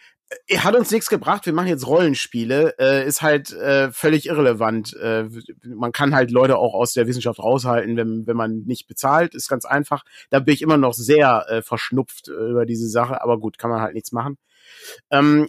Äh, 0.47 0.59
hat 0.59 0.75
uns 0.75 0.91
nichts 0.91 1.09
gebracht. 1.09 1.47
Wir 1.47 1.53
machen 1.53 1.69
jetzt 1.69 1.87
Rollenspiele. 1.87 2.75
Äh, 2.79 3.07
ist 3.07 3.23
halt 3.23 3.53
äh, 3.53 3.91
völlig 3.91 4.27
irrelevant. 4.27 4.95
Äh, 4.97 5.29
man 5.65 5.93
kann 5.93 6.15
halt 6.15 6.31
Leute 6.31 6.57
auch 6.57 6.75
aus 6.75 6.93
der 6.93 7.07
Wissenschaft 7.07 7.39
raushalten, 7.39 7.97
wenn, 7.97 8.27
wenn 8.27 8.37
man 8.37 8.63
nicht 8.67 8.87
bezahlt. 8.87 9.35
Ist 9.35 9.49
ganz 9.49 9.65
einfach. 9.65 10.05
Da 10.31 10.41
bin 10.41 10.55
ich 10.55 10.63
immer 10.63 10.77
noch 10.77 10.95
sehr 10.95 11.47
äh, 11.49 11.63
verschnupft 11.63 12.29
äh, 12.29 12.33
über 12.33 12.67
diese 12.67 12.89
Sache. 12.89 13.23
Aber 13.23 13.39
gut, 13.39 13.59
kann 13.59 13.71
man 13.71 13.81
halt 13.81 13.95
nichts 13.95 14.13
machen. 14.13 14.39
Ähm, 15.11 15.49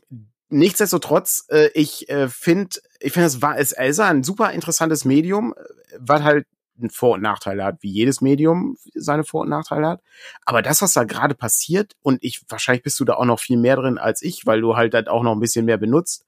nichtsdestotrotz, 0.49 1.45
äh, 1.49 1.69
ich 1.73 2.09
äh, 2.09 2.27
finde, 2.27 2.77
ich 2.99 3.13
finde, 3.13 3.27
es 3.27 3.41
war 3.41 3.57
es 3.57 3.71
ist 3.71 3.99
ein 3.99 4.23
super 4.23 4.51
interessantes 4.51 5.05
Medium, 5.05 5.53
äh, 5.55 5.97
was 5.99 6.23
halt 6.23 6.45
vor- 6.89 7.15
und 7.15 7.21
Nachteile 7.21 7.63
hat, 7.63 7.77
wie 7.81 7.91
jedes 7.91 8.21
Medium 8.21 8.77
seine 8.93 9.23
Vor- 9.23 9.41
und 9.41 9.49
Nachteile 9.49 9.87
hat. 9.87 10.01
Aber 10.45 10.61
das, 10.61 10.81
was 10.81 10.93
da 10.93 11.03
gerade 11.03 11.35
passiert, 11.35 11.95
und 12.01 12.19
ich, 12.21 12.41
wahrscheinlich 12.49 12.83
bist 12.83 12.99
du 12.99 13.05
da 13.05 13.13
auch 13.15 13.25
noch 13.25 13.39
viel 13.39 13.57
mehr 13.57 13.75
drin 13.75 13.97
als 13.97 14.21
ich, 14.21 14.45
weil 14.45 14.61
du 14.61 14.75
halt 14.75 14.93
das 14.93 15.07
auch 15.07 15.23
noch 15.23 15.33
ein 15.33 15.39
bisschen 15.39 15.65
mehr 15.65 15.77
benutzt. 15.77 16.25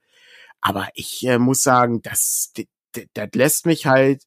Aber 0.61 0.87
ich 0.93 1.25
äh, 1.27 1.39
muss 1.39 1.63
sagen, 1.63 2.01
das, 2.01 2.53
das, 2.55 3.05
das 3.13 3.29
lässt 3.33 3.65
mich 3.65 3.85
halt 3.85 4.23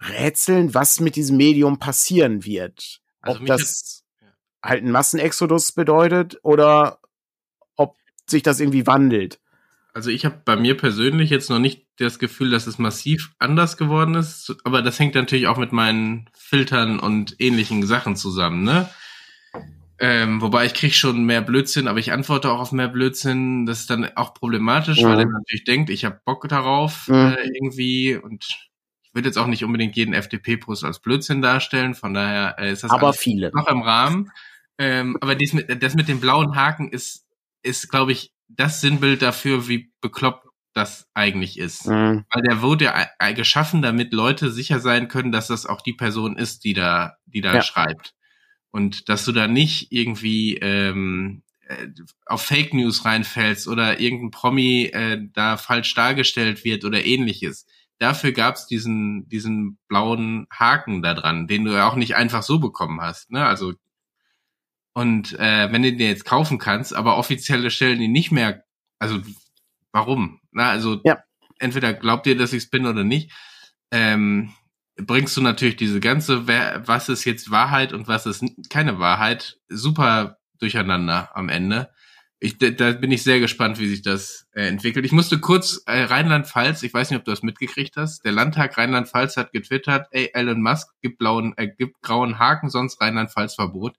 rätseln, 0.00 0.74
was 0.74 1.00
mit 1.00 1.16
diesem 1.16 1.36
Medium 1.36 1.78
passieren 1.78 2.44
wird. 2.44 3.00
Also 3.20 3.40
ob 3.40 3.46
das 3.46 4.04
halt 4.62 4.84
ein 4.84 4.90
Massenexodus 4.90 5.72
bedeutet 5.72 6.38
oder 6.42 7.00
ob 7.76 7.96
sich 8.28 8.42
das 8.42 8.60
irgendwie 8.60 8.86
wandelt. 8.86 9.40
Also 9.94 10.10
ich 10.10 10.24
habe 10.24 10.40
bei 10.44 10.56
mir 10.56 10.76
persönlich 10.76 11.28
jetzt 11.28 11.50
noch 11.50 11.58
nicht 11.58 11.86
das 11.98 12.18
Gefühl, 12.18 12.50
dass 12.50 12.66
es 12.66 12.78
massiv 12.78 13.34
anders 13.38 13.76
geworden 13.76 14.14
ist, 14.14 14.56
aber 14.64 14.80
das 14.80 14.98
hängt 14.98 15.14
natürlich 15.14 15.46
auch 15.46 15.58
mit 15.58 15.72
meinen 15.72 16.30
Filtern 16.34 16.98
und 16.98 17.36
ähnlichen 17.38 17.86
Sachen 17.86 18.16
zusammen, 18.16 18.62
ne? 18.62 18.88
Ähm, 19.98 20.40
wobei 20.40 20.66
ich 20.66 20.74
kriege 20.74 20.94
schon 20.94 21.24
mehr 21.24 21.42
Blödsinn, 21.42 21.86
aber 21.86 22.00
ich 22.00 22.10
antworte 22.10 22.50
auch 22.50 22.58
auf 22.58 22.72
mehr 22.72 22.88
Blödsinn. 22.88 23.66
Das 23.66 23.80
ist 23.80 23.90
dann 23.90 24.04
auch 24.16 24.34
problematisch, 24.34 25.00
mhm. 25.00 25.06
weil 25.06 25.20
er 25.20 25.26
natürlich 25.26 25.62
denkt, 25.62 25.90
ich 25.90 26.04
habe 26.04 26.20
Bock 26.24 26.48
darauf 26.48 27.06
mhm. 27.06 27.14
äh, 27.14 27.46
irgendwie 27.54 28.16
und 28.16 28.44
ich 29.02 29.14
würde 29.14 29.28
jetzt 29.28 29.36
auch 29.36 29.46
nicht 29.46 29.62
unbedingt 29.62 29.94
jeden 29.94 30.12
FDP-Post 30.12 30.82
als 30.82 30.98
Blödsinn 30.98 31.40
darstellen. 31.40 31.94
Von 31.94 32.14
daher 32.14 32.56
äh, 32.58 32.72
ist 32.72 32.82
das 32.82 32.90
aber 32.90 33.12
viele. 33.12 33.52
noch 33.54 33.68
im 33.68 33.82
Rahmen. 33.82 34.32
Ähm, 34.76 35.18
aber 35.20 35.36
dies 35.36 35.52
mit, 35.52 35.80
das 35.80 35.94
mit 35.94 36.08
dem 36.08 36.18
blauen 36.18 36.56
Haken 36.56 36.88
ist, 36.90 37.24
ist 37.62 37.88
glaube 37.88 38.10
ich, 38.10 38.32
das 38.56 38.80
Sinnbild 38.80 39.22
dafür, 39.22 39.68
wie 39.68 39.92
bekloppt 40.00 40.46
das 40.74 41.08
eigentlich 41.14 41.58
ist. 41.58 41.86
Mhm. 41.86 42.24
Weil 42.30 42.42
der 42.42 42.62
wurde 42.62 42.86
ja 42.86 43.32
geschaffen, 43.32 43.82
damit 43.82 44.12
Leute 44.12 44.50
sicher 44.50 44.80
sein 44.80 45.08
können, 45.08 45.32
dass 45.32 45.48
das 45.48 45.66
auch 45.66 45.80
die 45.80 45.92
Person 45.92 46.36
ist, 46.36 46.64
die 46.64 46.72
da, 46.72 47.16
die 47.26 47.40
da 47.40 47.54
ja. 47.54 47.62
schreibt. 47.62 48.14
Und 48.70 49.08
dass 49.08 49.24
du 49.24 49.32
da 49.32 49.48
nicht 49.48 49.92
irgendwie 49.92 50.56
ähm, 50.56 51.42
äh, 51.66 51.88
auf 52.24 52.42
Fake 52.42 52.72
News 52.72 53.04
reinfällst 53.04 53.68
oder 53.68 54.00
irgendein 54.00 54.30
Promi 54.30 54.84
äh, 54.86 55.18
da 55.32 55.58
falsch 55.58 55.94
dargestellt 55.94 56.64
wird 56.64 56.84
oder 56.84 57.04
ähnliches. 57.04 57.66
Dafür 57.98 58.32
gab's 58.32 58.66
diesen, 58.66 59.28
diesen 59.28 59.78
blauen 59.88 60.46
Haken 60.50 61.02
da 61.02 61.14
dran, 61.14 61.46
den 61.46 61.64
du 61.64 61.72
ja 61.72 61.86
auch 61.86 61.96
nicht 61.96 62.16
einfach 62.16 62.42
so 62.42 62.58
bekommen 62.58 63.00
hast. 63.00 63.30
Ne? 63.30 63.44
Also 63.44 63.74
und 64.94 65.38
äh, 65.38 65.72
wenn 65.72 65.82
du 65.82 65.92
den 65.92 66.08
jetzt 66.08 66.24
kaufen 66.24 66.58
kannst, 66.58 66.94
aber 66.94 67.16
offizielle 67.16 67.70
stellen 67.70 68.00
ihn 68.00 68.12
nicht 68.12 68.30
mehr, 68.30 68.64
also 68.98 69.20
warum? 69.92 70.40
Na, 70.50 70.70
also 70.70 71.00
ja. 71.04 71.22
entweder 71.58 71.94
glaubt 71.94 72.26
ihr, 72.26 72.36
dass 72.36 72.52
ich 72.52 72.64
es 72.64 72.70
bin 72.70 72.86
oder 72.86 73.04
nicht, 73.04 73.32
ähm, 73.90 74.52
bringst 74.96 75.36
du 75.36 75.40
natürlich 75.40 75.76
diese 75.76 76.00
ganze, 76.00 76.46
was 76.46 77.08
ist 77.08 77.24
jetzt 77.24 77.50
Wahrheit 77.50 77.92
und 77.92 78.08
was 78.08 78.26
ist 78.26 78.44
keine 78.68 78.98
Wahrheit, 78.98 79.58
super 79.68 80.38
durcheinander 80.58 81.30
am 81.34 81.48
Ende. 81.48 81.90
Ich, 82.44 82.58
da 82.58 82.90
bin 82.90 83.12
ich 83.12 83.22
sehr 83.22 83.38
gespannt, 83.38 83.78
wie 83.78 83.86
sich 83.86 84.02
das 84.02 84.48
äh, 84.50 84.66
entwickelt. 84.66 85.06
Ich 85.06 85.12
musste 85.12 85.38
kurz 85.38 85.80
äh, 85.86 86.02
Rheinland-Pfalz, 86.02 86.82
ich 86.82 86.92
weiß 86.92 87.10
nicht, 87.10 87.20
ob 87.20 87.24
du 87.24 87.30
das 87.30 87.44
mitgekriegt 87.44 87.96
hast. 87.96 88.24
Der 88.24 88.32
Landtag 88.32 88.76
Rheinland-Pfalz 88.76 89.36
hat 89.36 89.52
getwittert, 89.52 90.08
ey, 90.10 90.28
Elon 90.34 90.60
Musk 90.60 90.88
gibt 91.02 91.18
blauen, 91.18 91.54
äh, 91.56 91.68
gibt 91.68 92.02
grauen 92.02 92.40
Haken, 92.40 92.68
sonst 92.68 93.00
Rheinland-Pfalz-Verbot. 93.00 93.94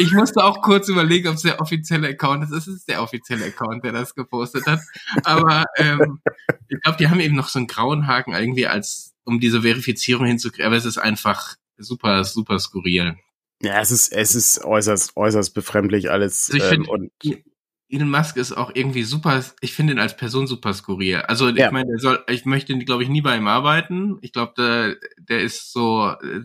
Ich 0.00 0.10
musste 0.10 0.42
auch 0.42 0.60
kurz 0.60 0.88
überlegen, 0.88 1.28
ob 1.28 1.36
es 1.36 1.42
der 1.42 1.60
offizielle 1.60 2.08
Account 2.08 2.42
ist. 2.42 2.50
Es 2.50 2.66
ist 2.66 2.88
der 2.88 3.00
offizielle 3.00 3.44
Account, 3.44 3.84
der 3.84 3.92
das 3.92 4.16
gepostet 4.16 4.66
hat. 4.66 4.80
Aber 5.22 5.64
ähm, 5.76 6.18
ich 6.68 6.80
glaube, 6.80 6.98
die 6.98 7.08
haben 7.08 7.20
eben 7.20 7.36
noch 7.36 7.48
so 7.48 7.60
einen 7.60 7.68
grauen 7.68 8.08
Haken 8.08 8.32
irgendwie 8.32 8.66
als, 8.66 9.14
um 9.22 9.38
diese 9.38 9.62
Verifizierung 9.62 10.26
hinzukriegen. 10.26 10.66
Aber 10.66 10.76
es 10.76 10.84
ist 10.84 10.98
einfach 10.98 11.54
super, 11.76 12.24
super 12.24 12.58
skurril. 12.58 13.14
Ja, 13.62 13.80
es 13.80 13.92
ist, 13.92 14.12
es 14.12 14.34
ist 14.34 14.64
äußerst, 14.64 15.16
äußerst 15.16 15.54
befremdlich 15.54 16.10
alles. 16.10 16.50
Also 16.52 16.66
ich 16.66 16.72
ähm, 16.72 16.88
und 16.88 17.12
Elon 17.88 18.10
Musk 18.10 18.36
ist 18.36 18.52
auch 18.52 18.70
irgendwie 18.74 19.04
super, 19.04 19.44
ich 19.60 19.72
finde 19.72 19.92
ihn 19.92 19.98
als 19.98 20.16
Person 20.16 20.46
super 20.46 20.72
skurril. 20.72 21.16
Also 21.16 21.48
ja. 21.48 21.66
ich 21.66 21.72
meine, 21.72 21.90
der 21.90 21.98
soll, 21.98 22.24
ich 22.28 22.44
möchte, 22.44 22.76
glaube 22.78 23.02
ich, 23.02 23.08
nie 23.08 23.20
bei 23.20 23.36
ihm 23.36 23.46
arbeiten. 23.46 24.18
Ich 24.22 24.32
glaube, 24.32 24.54
der, 24.56 24.96
der 25.18 25.40
ist 25.42 25.72
so, 25.72 26.08
äh, 26.08 26.44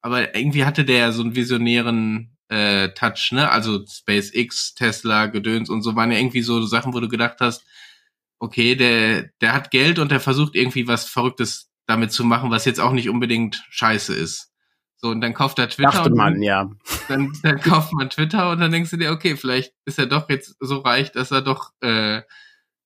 aber 0.00 0.34
irgendwie 0.34 0.64
hatte 0.64 0.84
der 0.84 0.98
ja 0.98 1.12
so 1.12 1.22
einen 1.22 1.36
visionären 1.36 2.36
äh, 2.48 2.88
Touch, 2.90 3.32
ne? 3.32 3.50
Also 3.50 3.84
SpaceX, 3.86 4.74
Tesla, 4.74 5.26
Gedöns 5.26 5.68
und 5.68 5.82
so 5.82 5.96
waren 5.96 6.12
ja 6.12 6.18
irgendwie 6.18 6.42
so 6.42 6.64
Sachen, 6.64 6.94
wo 6.94 7.00
du 7.00 7.08
gedacht 7.08 7.36
hast, 7.40 7.64
okay, 8.38 8.74
der, 8.76 9.30
der 9.40 9.52
hat 9.52 9.70
Geld 9.70 9.98
und 9.98 10.10
der 10.10 10.20
versucht 10.20 10.54
irgendwie 10.54 10.86
was 10.86 11.06
Verrücktes 11.06 11.70
damit 11.86 12.12
zu 12.12 12.24
machen, 12.24 12.50
was 12.50 12.64
jetzt 12.64 12.80
auch 12.80 12.92
nicht 12.92 13.08
unbedingt 13.08 13.64
scheiße 13.70 14.14
ist. 14.14 14.52
So, 14.98 15.10
und 15.10 15.20
dann 15.20 15.34
kauft 15.34 15.58
er 15.58 15.68
Twitter. 15.68 15.90
Dachte 15.90 16.10
man, 16.10 16.42
ja. 16.42 16.70
Dann, 17.08 17.32
dann 17.42 17.60
kauft 17.60 17.92
man 17.92 18.10
Twitter 18.10 18.50
und 18.50 18.58
dann 18.58 18.72
denkst 18.72 18.90
du 18.90 18.96
dir, 18.96 19.12
okay, 19.12 19.36
vielleicht 19.36 19.72
ist 19.84 20.00
er 20.00 20.06
doch 20.06 20.28
jetzt 20.28 20.56
so 20.58 20.78
reich, 20.78 21.12
dass 21.12 21.30
er 21.30 21.40
doch, 21.40 21.70
äh, 21.80 22.22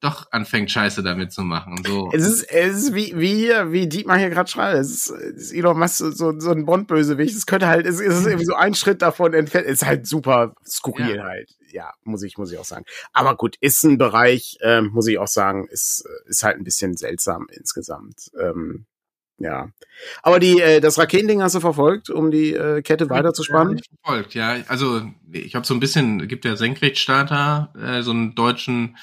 doch 0.00 0.26
anfängt, 0.30 0.70
Scheiße 0.70 1.02
damit 1.02 1.32
zu 1.32 1.42
machen. 1.42 1.82
So. 1.86 2.10
Es 2.12 2.26
ist, 2.26 2.42
es 2.50 2.76
ist 2.76 2.94
wie, 2.94 3.18
wie 3.18 3.34
hier, 3.34 3.72
wie 3.72 3.88
Dietmar 3.88 4.18
hier 4.18 4.28
gerade 4.28 4.50
schreibt. 4.50 4.78
Es 4.78 4.90
ist, 4.90 5.10
es 5.10 5.42
ist 5.44 5.52
Elon 5.52 5.78
Musk 5.78 5.98
so, 5.98 6.38
so 6.38 6.50
ein 6.50 6.66
Bond-Bösewicht. 6.66 7.34
Es 7.34 7.46
könnte 7.46 7.66
halt, 7.66 7.86
es 7.86 8.00
ist 8.00 8.26
irgendwie 8.26 8.44
so 8.44 8.54
ein 8.54 8.74
Schritt 8.74 9.00
davon 9.00 9.32
entfernt. 9.32 9.66
Es 9.66 9.80
ist 9.82 9.86
halt 9.86 10.06
super 10.06 10.54
skurril 10.66 11.16
ja. 11.16 11.24
halt. 11.24 11.50
Ja, 11.70 11.92
muss 12.02 12.22
ich, 12.22 12.36
muss 12.36 12.52
ich 12.52 12.58
auch 12.58 12.64
sagen. 12.64 12.84
Aber 13.12 13.36
gut, 13.36 13.56
ist 13.60 13.84
ein 13.84 13.96
Bereich, 13.96 14.58
ähm, 14.60 14.90
muss 14.92 15.06
ich 15.06 15.18
auch 15.18 15.28
sagen, 15.28 15.66
ist, 15.68 16.04
ist 16.26 16.42
halt 16.42 16.56
ein 16.56 16.64
bisschen 16.64 16.96
seltsam 16.96 17.46
insgesamt. 17.50 18.30
Ähm, 18.38 18.86
ja. 19.40 19.70
Aber 20.22 20.38
die, 20.38 20.60
äh, 20.60 20.80
das 20.80 20.98
Raketending 20.98 21.42
hast 21.42 21.54
du 21.54 21.60
verfolgt, 21.60 22.10
um 22.10 22.30
die 22.30 22.52
äh, 22.52 22.82
Kette 22.82 23.08
weiterzuspannen? 23.08 23.78
Ja, 23.78 23.82
verfolgt, 24.02 24.34
ja. 24.34 24.56
Also 24.68 25.02
ich 25.32 25.54
habe 25.54 25.66
so 25.66 25.74
ein 25.74 25.80
bisschen, 25.80 26.28
gibt 26.28 26.44
ja 26.44 26.56
Senkrechtstarter, 26.56 27.72
äh, 27.76 28.02
so 28.02 28.10
einen 28.10 28.34
deutschen 28.34 28.96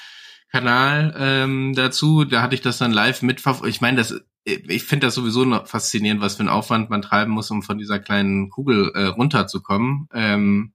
Kanal 0.50 1.14
ähm, 1.18 1.74
dazu. 1.74 2.24
Da 2.24 2.40
hatte 2.40 2.54
ich 2.54 2.62
das 2.62 2.78
dann 2.78 2.92
live 2.92 3.22
mitverfolgt. 3.22 3.68
Ich 3.68 3.80
meine, 3.80 3.98
das, 3.98 4.14
ich 4.44 4.84
finde 4.84 5.08
das 5.08 5.14
sowieso 5.14 5.44
noch 5.44 5.66
faszinierend, 5.66 6.20
was 6.20 6.36
für 6.36 6.44
ein 6.44 6.48
Aufwand 6.48 6.88
man 6.88 7.02
treiben 7.02 7.32
muss, 7.32 7.50
um 7.50 7.62
von 7.62 7.76
dieser 7.76 7.98
kleinen 7.98 8.48
Kugel 8.48 8.92
äh, 8.94 9.06
runterzukommen. 9.06 10.08
Ähm, 10.14 10.72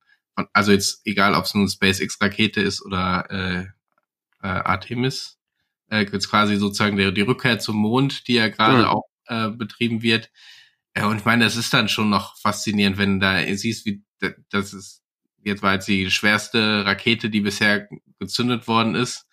also 0.52 0.74
jetzt 0.74 1.02
egal, 1.06 1.36
ob 1.36 1.46
es 1.46 1.54
nun 1.54 1.70
SpaceX-Rakete 1.70 2.62
ist 2.62 2.86
oder 2.86 3.30
äh, 3.30 3.60
äh, 4.42 4.48
Artemis, 4.48 5.38
äh, 5.90 6.06
jetzt 6.12 6.30
quasi 6.30 6.58
sozusagen 6.58 6.98
der, 6.98 7.12
die 7.12 7.22
Rückkehr 7.22 7.60
zum 7.60 7.78
Mond, 7.78 8.28
die 8.28 8.34
ja 8.34 8.50
gerade 8.50 8.80
mhm. 8.80 8.86
auch 8.86 9.04
äh, 9.28 9.50
betrieben 9.50 10.02
wird. 10.02 10.32
Ja, 10.96 11.08
und 11.08 11.18
ich 11.18 11.26
meine, 11.26 11.44
das 11.44 11.56
ist 11.56 11.74
dann 11.74 11.90
schon 11.90 12.10
noch 12.10 12.38
faszinierend, 12.38 12.98
wenn 12.98 13.20
da 13.20 13.42
siehst, 13.56 13.86
wie 13.86 14.04
das 14.50 14.74
ist, 14.74 15.04
jetzt 15.44 15.64
war 15.64 15.74
jetzt 15.74 15.88
die 15.88 16.10
schwerste 16.12 16.86
Rakete, 16.86 17.30
die 17.30 17.42
bisher 17.42 17.88
gezündet 18.20 18.68
worden 18.68 18.96
ist 18.96 19.28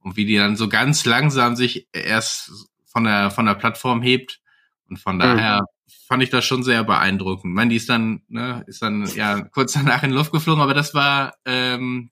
und 0.00 0.16
wie 0.16 0.24
die 0.24 0.36
dann 0.36 0.56
so 0.56 0.68
ganz 0.68 1.04
langsam 1.04 1.54
sich 1.54 1.86
erst 1.92 2.50
von 2.86 3.04
der, 3.04 3.30
von 3.30 3.46
der 3.46 3.54
Plattform 3.54 4.02
hebt. 4.02 4.40
Und 4.88 4.98
von 4.98 5.16
mhm. 5.16 5.20
daher 5.20 5.60
mhm. 5.60 5.92
fand 6.08 6.22
ich 6.22 6.30
das 6.30 6.44
schon 6.44 6.62
sehr 6.62 6.82
beeindruckend. 6.82 7.52
Ich 7.52 7.56
meine, 7.56 7.70
die 7.70 7.76
ist 7.76 7.88
dann, 7.88 8.22
ne, 8.28 8.64
ist 8.66 8.82
dann 8.82 9.06
ja 9.14 9.42
kurz 9.42 9.72
danach 9.74 10.02
in 10.02 10.10
die 10.10 10.16
Luft 10.16 10.32
geflogen, 10.32 10.62
aber 10.62 10.74
das 10.74 10.94
war, 10.94 11.34
ähm, 11.44 12.10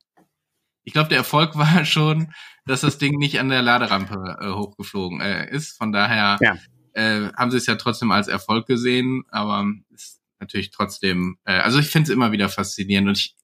ich 0.85 0.93
glaube, 0.93 1.09
der 1.09 1.19
Erfolg 1.19 1.57
war 1.57 1.85
schon, 1.85 2.33
dass 2.67 2.83
das 2.83 2.99
Ding 2.99 3.17
nicht 3.17 3.41
an 3.41 3.49
der 3.49 3.63
Laderampe 3.63 4.39
äh, 4.41 4.51
hochgeflogen 4.51 5.21
äh, 5.21 5.51
ist. 5.51 5.77
Von 5.77 5.91
daher 5.91 6.39
ja 6.41 6.57
äh, 6.95 7.29
haben 7.37 7.51
sie 7.51 7.57
es 7.57 7.67
ja 7.67 7.77
trotzdem 7.77 8.11
als 8.11 8.29
Erfolg 8.29 8.67
gesehen, 8.67 9.25
aber 9.29 9.67
ist 9.95 10.21
natürlich 10.41 10.71
trotzdem, 10.71 11.37
äh, 11.45 11.53
also 11.53 11.79
ich 11.79 11.89
finde 11.89 12.11
es 12.11 12.15
immer 12.15 12.33
wieder 12.33 12.49
faszinierend 12.49 13.09
und 13.09 13.19
ich, 13.19 13.37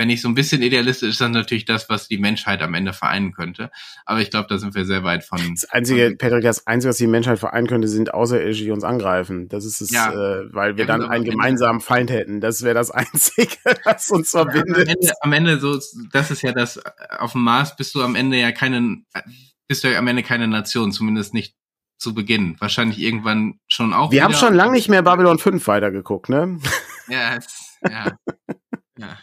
wenn 0.00 0.10
ich 0.10 0.22
so 0.22 0.28
ein 0.28 0.34
bisschen 0.34 0.62
idealistisch 0.62 1.10
ist, 1.10 1.20
dann 1.20 1.32
natürlich 1.32 1.64
das, 1.64 1.88
was 1.88 2.06
die 2.06 2.18
Menschheit 2.18 2.62
am 2.62 2.72
Ende 2.74 2.92
vereinen 2.92 3.32
könnte. 3.32 3.68
Aber 4.06 4.20
ich 4.20 4.30
glaube, 4.30 4.46
da 4.48 4.56
sind 4.56 4.76
wir 4.76 4.84
sehr 4.84 5.02
weit 5.02 5.24
von. 5.24 5.40
Das 5.54 5.64
einzige, 5.70 6.14
Patrick, 6.16 6.44
das 6.44 6.68
einzige, 6.68 6.90
was 6.90 6.98
die 6.98 7.08
Menschheit 7.08 7.40
vereinen 7.40 7.66
könnte, 7.66 7.88
sind 7.88 8.14
Außerirdische, 8.14 8.62
die 8.62 8.70
uns 8.70 8.84
angreifen. 8.84 9.48
Das 9.48 9.64
ist 9.64 9.80
es, 9.80 9.90
ja. 9.90 10.12
äh, 10.12 10.54
weil 10.54 10.76
wir 10.76 10.86
dann 10.86 11.02
einen 11.02 11.24
gemeinsamen 11.24 11.80
Feind 11.80 12.10
hätten. 12.10 12.40
Das 12.40 12.62
wäre 12.62 12.74
das 12.74 12.90
Einzige, 12.92 13.56
was 13.84 14.08
uns 14.10 14.30
verbindet. 14.30 14.88
Am 14.88 14.88
Ende, 14.88 15.12
am 15.20 15.32
Ende, 15.32 15.58
so, 15.58 15.80
das 16.12 16.30
ist 16.30 16.42
ja 16.42 16.52
das, 16.52 16.80
auf 17.18 17.32
dem 17.32 17.42
Mars 17.42 17.74
bist 17.74 17.92
du 17.96 18.02
am 18.02 18.14
Ende 18.14 18.38
ja 18.38 18.52
keine, 18.52 18.98
bist 19.66 19.82
du 19.82 19.90
ja 19.90 19.98
am 19.98 20.06
Ende 20.06 20.22
keine 20.22 20.46
Nation, 20.46 20.92
zumindest 20.92 21.34
nicht 21.34 21.56
zu 21.98 22.14
Beginn. 22.14 22.56
Wahrscheinlich 22.58 23.00
irgendwann 23.00 23.60
schon 23.68 23.92
auch. 23.92 24.10
Wir 24.10 24.24
haben 24.24 24.34
schon 24.34 24.54
lange 24.54 24.72
nicht 24.72 24.88
mehr 24.88 25.02
Babylon 25.02 25.38
5 25.38 25.66
weitergeguckt, 25.66 26.28
ne? 26.28 26.58
Ja, 27.10 27.36
es, 27.36 27.78
ja. 27.82 28.18
ja. 28.98 29.18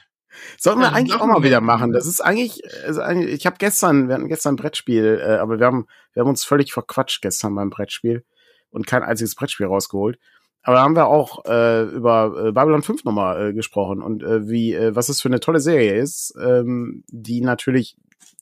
Sollten 0.57 0.81
wir 0.81 0.87
ja, 0.87 0.93
eigentlich 0.93 1.19
auch 1.19 1.27
mal 1.27 1.43
wieder 1.43 1.61
machen. 1.61 1.91
Das 1.91 2.07
ist 2.07 2.19
eigentlich, 2.19 2.63
also 2.83 3.01
eigentlich 3.01 3.31
ich 3.31 3.45
habe 3.45 3.57
gestern, 3.59 4.07
wir 4.07 4.15
hatten 4.15 4.27
gestern 4.27 4.53
ein 4.53 4.57
Brettspiel, 4.57 5.21
äh, 5.23 5.37
aber 5.37 5.59
wir 5.59 5.67
haben, 5.67 5.85
wir 6.13 6.21
haben 6.21 6.29
uns 6.29 6.43
völlig 6.43 6.73
verquatscht 6.73 7.21
gestern 7.21 7.53
beim 7.53 7.69
Brettspiel 7.69 8.25
und 8.71 8.87
kein 8.87 9.03
einziges 9.03 9.35
Brettspiel 9.35 9.67
rausgeholt. 9.67 10.17
Aber 10.63 10.77
da 10.77 10.81
haben 10.81 10.95
wir 10.95 11.05
auch 11.05 11.45
äh, 11.45 11.83
über 11.83 12.47
äh, 12.47 12.51
Babylon 12.51 12.81
5 12.81 13.03
nochmal 13.03 13.49
äh, 13.49 13.53
gesprochen 13.53 14.01
und 14.01 14.23
äh, 14.23 14.49
wie, 14.49 14.73
äh, 14.73 14.95
was 14.95 15.09
es 15.09 15.21
für 15.21 15.29
eine 15.29 15.39
tolle 15.39 15.59
Serie 15.59 15.93
ist, 15.93 16.33
ähm, 16.43 17.03
die 17.07 17.41
natürlich, 17.41 17.97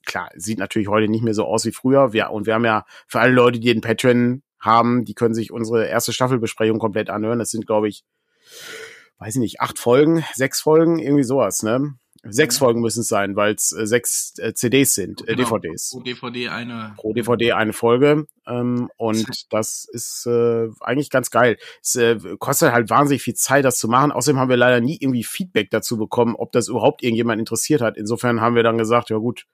klar, 0.06 0.30
sieht 0.36 0.60
natürlich 0.60 0.88
heute 0.88 1.08
nicht 1.08 1.24
mehr 1.24 1.34
so 1.34 1.46
aus 1.46 1.66
wie 1.66 1.72
früher. 1.72 2.14
Wir, 2.14 2.30
und 2.32 2.46
wir 2.46 2.54
haben 2.54 2.66
ja 2.66 2.86
für 3.08 3.20
alle 3.20 3.34
Leute, 3.34 3.60
die 3.60 3.74
den 3.74 3.82
Patreon 3.82 4.44
haben, 4.60 5.06
die 5.06 5.14
können 5.14 5.34
sich 5.34 5.52
unsere 5.52 5.88
erste 5.88 6.14
Staffelbesprechung 6.14 6.80
komplett 6.80 7.10
anhören. 7.10 7.40
Das 7.40 7.50
sind, 7.50 7.68
glaube 7.68 7.90
ich, 7.90 8.04
weiß 9.20 9.36
ich 9.36 9.42
nicht, 9.42 9.62
acht 9.62 9.80
Folgen, 9.80 10.24
sechs 10.34 10.62
Folgen, 10.62 11.00
irgendwie 11.00 11.24
sowas, 11.24 11.64
ne? 11.64 11.96
Sechs 12.26 12.58
Folgen 12.58 12.80
müssen 12.80 13.02
es 13.02 13.10
sein, 13.10 13.36
weil 13.36 13.54
es 13.54 13.74
äh, 13.74 13.86
sechs 13.86 14.34
äh, 14.40 14.54
CDs 14.54 14.96
sind, 14.96 15.28
äh, 15.28 15.36
genau, 15.36 15.58
DVDs. 15.58 15.90
Pro 15.92 16.00
DVD 16.00 16.48
eine. 16.48 16.94
Pro 16.96 17.12
DVD 17.12 17.52
eine 17.52 17.74
Folge. 17.74 18.28
Ähm, 18.48 18.90
und 18.96 19.28
das 19.52 19.86
ist 19.92 20.26
äh, 20.26 20.70
eigentlich 20.80 21.10
ganz 21.10 21.32
geil. 21.32 21.58
Es 21.82 21.96
äh, 21.96 22.18
kostet 22.40 22.72
halt 22.72 22.90
wahnsinnig 22.90 23.24
viel 23.24 23.34
Zeit, 23.34 23.66
das 23.66 23.78
zu 23.78 23.90
machen. 23.90 24.14
Außerdem 24.14 24.40
haben 24.40 24.48
wir 24.48 24.56
leider 24.56 24.80
nie 24.80 24.98
irgendwie 25.02 25.26
Feedback 25.26 25.70
dazu 25.70 25.98
bekommen, 25.98 26.36
ob 26.38 26.54
das 26.54 26.70
überhaupt 26.70 27.04
irgendjemand 27.04 27.40
interessiert 27.40 27.82
hat. 27.82 27.98
Insofern 27.98 28.40
haben 28.40 28.56
wir 28.56 28.64
dann 28.64 28.78
gesagt, 28.78 29.10
ja 29.10 29.18
gut, 29.18 29.46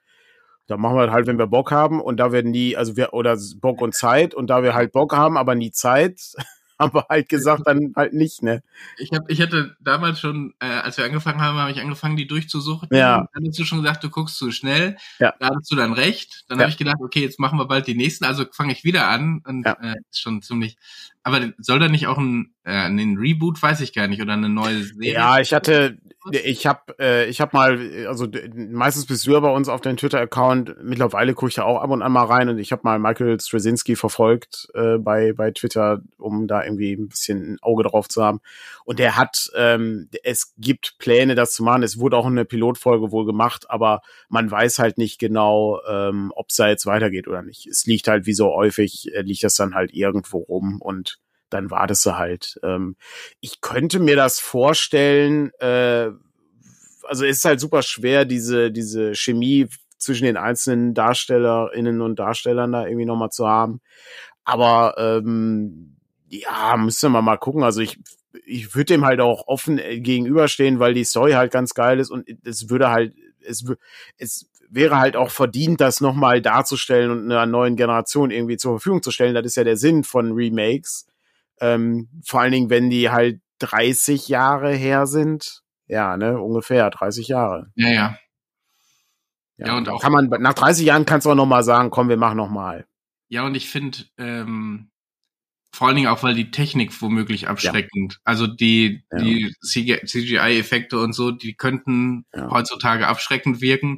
da 0.69 0.77
machen 0.77 0.97
wir 0.97 1.11
halt, 1.11 1.25
wenn 1.25 1.39
wir 1.39 1.47
Bock 1.47 1.71
haben. 1.71 1.99
Und 1.99 2.17
da 2.17 2.31
werden 2.31 2.51
nie, 2.51 2.77
also 2.77 2.95
wir, 2.95 3.13
oder 3.13 3.35
Bock 3.59 3.81
und 3.81 3.95
Zeit. 3.95 4.35
Und 4.35 4.51
da 4.51 4.61
wir 4.61 4.75
halt 4.75 4.91
Bock 4.91 5.15
haben, 5.15 5.35
aber 5.35 5.55
nie 5.55 5.71
Zeit, 5.71 6.21
haben 6.79 6.93
wir 6.93 7.05
halt 7.09 7.29
gesagt, 7.29 7.63
dann 7.65 7.93
halt 7.95 8.13
nicht, 8.13 8.41
ne? 8.41 8.63
Ich 8.97 9.11
hab, 9.11 9.29
ich 9.29 9.41
hatte 9.41 9.75
damals 9.81 10.19
schon, 10.19 10.53
äh, 10.59 10.65
als 10.65 10.97
wir 10.97 11.05
angefangen 11.05 11.41
haben, 11.41 11.57
habe 11.57 11.71
ich 11.71 11.81
angefangen, 11.81 12.15
die 12.15 12.27
durchzusuchen. 12.27 12.87
Ja. 12.91 13.27
Dann 13.33 13.47
hast 13.47 13.59
du 13.59 13.65
schon 13.65 13.81
gesagt, 13.81 14.03
du 14.03 14.09
guckst 14.09 14.37
zu 14.37 14.51
schnell. 14.51 14.97
Ja. 15.19 15.33
Da 15.39 15.47
hattest 15.47 15.71
du 15.71 15.75
dann 15.75 15.93
recht. 15.93 16.45
Dann 16.47 16.57
ja. 16.57 16.63
habe 16.63 16.71
ich 16.71 16.77
gedacht, 16.77 16.97
okay, 17.01 17.21
jetzt 17.21 17.39
machen 17.39 17.59
wir 17.59 17.65
bald 17.65 17.87
die 17.87 17.95
nächsten, 17.95 18.25
also 18.25 18.45
fange 18.51 18.71
ich 18.71 18.83
wieder 18.83 19.07
an. 19.07 19.41
Und 19.45 19.65
ja. 19.65 19.73
äh, 19.81 19.95
ist 20.09 20.21
schon 20.21 20.41
ziemlich. 20.41 20.77
Aber 21.23 21.41
soll 21.57 21.79
da 21.79 21.89
nicht 21.89 22.07
auch 22.07 22.17
ein, 22.17 22.53
äh, 22.63 22.71
ein 22.71 23.17
Reboot, 23.17 23.61
weiß 23.61 23.81
ich 23.81 23.93
gar 23.93 24.07
nicht, 24.07 24.21
oder 24.21 24.33
eine 24.33 24.49
neue 24.49 24.83
Serie? 24.83 25.13
Ja, 25.13 25.39
ich 25.39 25.53
hatte, 25.53 25.97
ich 26.31 26.65
habe 26.65 26.95
äh, 26.97 27.25
ich 27.29 27.41
hab 27.41 27.53
mal, 27.53 28.05
also 28.07 28.27
meistens 28.55 29.05
bist 29.05 29.27
du 29.27 29.31
ja 29.31 29.39
bei 29.39 29.51
uns 29.51 29.69
auf 29.69 29.81
deinem 29.81 29.97
Twitter-Account, 29.97 30.77
mittlerweile 30.81 31.33
gucke 31.33 31.49
ich 31.49 31.57
ja 31.57 31.65
auch 31.65 31.81
ab 31.81 31.89
und 31.89 32.01
an 32.01 32.11
mal 32.11 32.25
rein 32.25 32.49
und 32.49 32.57
ich 32.57 32.71
habe 32.71 32.81
mal 32.83 32.99
Michael 32.99 33.39
Straczynski 33.39 33.95
verfolgt 33.95 34.69
äh, 34.73 34.97
bei, 34.97 35.33
bei 35.33 35.51
Twitter, 35.51 36.01
um 36.17 36.47
da 36.47 36.61
irgendwie 36.69 36.93
ein 36.93 37.09
bisschen 37.09 37.53
ein 37.53 37.57
Auge 37.61 37.83
drauf 37.83 38.07
zu 38.07 38.23
haben. 38.23 38.39
Und 38.85 38.99
der 38.99 39.17
hat, 39.17 39.49
ähm, 39.55 40.09
es 40.23 40.53
gibt 40.57 40.97
Pläne, 40.99 41.35
das 41.35 41.53
zu 41.53 41.63
machen. 41.63 41.83
Es 41.83 41.99
wurde 41.99 42.17
auch 42.17 42.25
eine 42.25 42.45
Pilotfolge 42.45 43.11
wohl 43.11 43.25
gemacht, 43.25 43.69
aber 43.69 44.01
man 44.29 44.49
weiß 44.49 44.79
halt 44.79 44.97
nicht 44.97 45.19
genau, 45.19 45.81
ähm, 45.87 46.31
ob 46.35 46.49
es 46.49 46.55
da 46.55 46.69
jetzt 46.69 46.85
weitergeht 46.85 47.27
oder 47.27 47.41
nicht. 47.41 47.67
Es 47.67 47.85
liegt 47.85 48.07
halt 48.07 48.25
wie 48.25 48.33
so 48.33 48.53
häufig, 48.53 49.13
äh, 49.13 49.21
liegt 49.21 49.43
das 49.43 49.55
dann 49.55 49.75
halt 49.75 49.93
irgendwo 49.93 50.39
rum 50.39 50.81
und 50.81 51.19
dann 51.49 51.71
war 51.71 51.87
das 51.87 52.01
so 52.01 52.17
halt. 52.17 52.59
Ähm, 52.63 52.95
ich 53.39 53.61
könnte 53.61 53.99
mir 53.99 54.15
das 54.15 54.39
vorstellen, 54.39 55.51
äh, 55.59 56.11
also 57.03 57.25
es 57.25 57.37
ist 57.37 57.45
halt 57.45 57.59
super 57.59 57.81
schwer, 57.81 58.25
diese, 58.25 58.71
diese 58.71 59.15
Chemie 59.15 59.67
zwischen 59.97 60.25
den 60.25 60.37
einzelnen 60.37 60.93
DarstellerInnen 60.93 62.01
und 62.01 62.19
Darstellern 62.19 62.71
da 62.71 62.85
irgendwie 62.85 63.05
nochmal 63.05 63.29
zu 63.29 63.47
haben. 63.47 63.81
Aber 64.45 64.95
ähm, 64.97 65.97
ja, 66.29 66.77
müssen 66.77 67.11
wir 67.11 67.21
mal 67.21 67.37
gucken. 67.37 67.63
Also 67.63 67.81
ich, 67.81 67.99
ich 68.45 68.75
würde 68.75 68.93
dem 68.93 69.05
halt 69.05 69.19
auch 69.19 69.47
offen 69.47 69.79
äh, 69.79 69.99
gegenüberstehen, 69.99 70.79
weil 70.79 70.93
die 70.93 71.03
Story 71.03 71.33
halt 71.33 71.51
ganz 71.51 71.73
geil 71.73 71.99
ist 71.99 72.11
und 72.11 72.27
es 72.43 72.69
würde 72.69 72.89
halt, 72.89 73.13
es, 73.41 73.65
es 74.17 74.49
wäre 74.69 74.97
halt 74.97 75.15
auch 75.15 75.31
verdient, 75.31 75.81
das 75.81 76.01
nochmal 76.01 76.41
darzustellen 76.41 77.11
und 77.11 77.31
einer 77.31 77.45
neuen 77.45 77.75
Generation 77.75 78.31
irgendwie 78.31 78.57
zur 78.57 78.73
Verfügung 78.73 79.01
zu 79.01 79.11
stellen. 79.11 79.33
Das 79.33 79.45
ist 79.45 79.55
ja 79.55 79.63
der 79.63 79.77
Sinn 79.77 80.03
von 80.03 80.33
Remakes. 80.33 81.07
Ähm, 81.59 82.09
vor 82.23 82.41
allen 82.41 82.51
Dingen, 82.51 82.69
wenn 82.69 82.89
die 82.89 83.09
halt 83.09 83.41
30 83.59 84.27
Jahre 84.27 84.71
her 84.71 85.07
sind. 85.07 85.63
Ja, 85.87 86.17
ne, 86.17 86.39
ungefähr 86.39 86.89
30 86.89 87.27
Jahre. 87.27 87.71
Ja, 87.75 87.89
ja. 87.89 88.17
Ja, 89.57 89.67
ja 89.67 89.77
und 89.77 89.89
auch 89.89 90.01
kann 90.01 90.11
man 90.11 90.29
nach 90.39 90.53
30 90.53 90.85
Jahren 90.85 91.05
kannst 91.05 91.25
du 91.25 91.31
auch 91.31 91.35
noch 91.35 91.47
mal 91.47 91.63
sagen, 91.63 91.89
komm, 91.89 92.09
wir 92.09 92.17
machen 92.17 92.37
noch 92.37 92.49
mal. 92.49 92.85
Ja, 93.27 93.45
und 93.45 93.55
ich 93.55 93.69
finde 93.69 93.97
ähm, 94.17 94.89
vor 95.71 95.87
allen 95.87 95.95
Dingen 95.95 96.07
auch, 96.07 96.23
weil 96.23 96.33
die 96.33 96.51
Technik 96.51 97.01
womöglich 97.01 97.47
abschreckend. 97.47 98.13
Ja. 98.13 98.19
Also 98.23 98.47
die 98.47 99.03
ja. 99.11 99.17
die 99.19 99.53
CGI-Effekte 99.63 100.99
und 100.99 101.13
so, 101.13 101.31
die 101.31 101.53
könnten 101.55 102.25
ja. 102.33 102.49
heutzutage 102.49 103.07
abschreckend 103.07 103.61
wirken. 103.61 103.97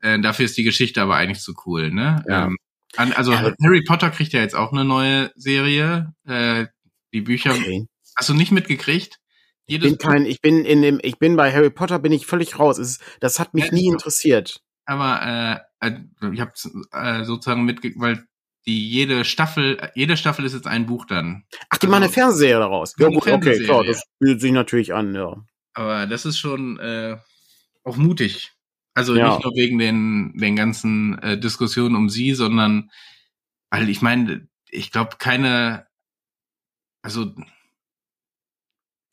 Äh, 0.00 0.20
dafür 0.20 0.46
ist 0.46 0.56
die 0.56 0.64
Geschichte 0.64 1.02
aber 1.02 1.16
eigentlich 1.16 1.40
zu 1.40 1.54
cool, 1.66 1.90
ne? 1.90 2.24
Ähm, 2.28 2.56
also 2.96 3.32
Harry 3.36 3.82
Potter 3.86 4.10
kriegt 4.10 4.32
ja 4.32 4.40
jetzt 4.40 4.56
auch 4.56 4.72
eine 4.72 4.84
neue 4.84 5.30
Serie. 5.36 6.12
Äh, 6.26 6.66
die 7.12 7.20
Bücher. 7.20 7.52
Okay. 7.52 7.86
Hast 8.16 8.28
du 8.28 8.34
nicht 8.34 8.52
mitgekriegt? 8.52 9.18
Jedes 9.66 9.92
ich 9.92 9.98
bin 9.98 10.10
kein, 10.10 10.26
ich 10.26 10.40
bin 10.40 10.64
in 10.64 10.82
dem, 10.82 10.98
ich 11.02 11.18
bin 11.18 11.36
bei 11.36 11.52
Harry 11.52 11.70
Potter 11.70 11.98
bin 11.98 12.12
ich 12.12 12.26
völlig 12.26 12.58
raus. 12.58 12.78
Es, 12.78 12.98
das 13.20 13.38
hat 13.38 13.54
mich 13.54 13.70
nie 13.70 13.86
interessiert. 13.86 14.60
Aber 14.84 15.62
äh, 15.80 15.86
äh 15.86 16.00
ich 16.32 16.40
habe 16.40 16.52
äh, 16.92 17.24
sozusagen 17.24 17.64
mitgekriegt, 17.64 18.00
weil 18.00 18.24
die 18.70 18.88
jede 18.88 19.24
Staffel, 19.24 19.90
jede 19.94 20.16
Staffel 20.16 20.44
ist 20.44 20.54
jetzt 20.54 20.66
ein 20.66 20.86
Buch 20.86 21.04
dann. 21.06 21.44
Ach, 21.68 21.78
die 21.78 21.86
also, 21.86 21.90
machen 21.90 22.04
eine 22.04 22.12
Fernsehserie 22.12 22.60
daraus. 22.60 22.94
Ja 22.98 23.08
gut, 23.08 23.26
okay, 23.26 23.58
klar, 23.64 23.84
das 23.84 24.04
bietet 24.18 24.40
sich 24.40 24.52
natürlich 24.52 24.94
an, 24.94 25.14
ja. 25.14 25.36
Aber 25.74 26.06
das 26.06 26.24
ist 26.24 26.38
schon 26.38 26.78
äh, 26.78 27.16
auch 27.84 27.96
mutig. 27.96 28.52
Also 28.94 29.16
ja. 29.16 29.30
nicht 29.30 29.44
nur 29.44 29.54
wegen 29.54 29.78
den, 29.78 30.32
den 30.36 30.56
ganzen 30.56 31.18
äh, 31.18 31.38
Diskussionen 31.38 31.96
um 31.96 32.08
sie, 32.08 32.34
sondern 32.34 32.90
weil 33.70 33.88
ich 33.88 34.02
meine, 34.02 34.48
ich 34.68 34.90
glaube, 34.92 35.16
keine 35.18 35.86
also 37.02 37.34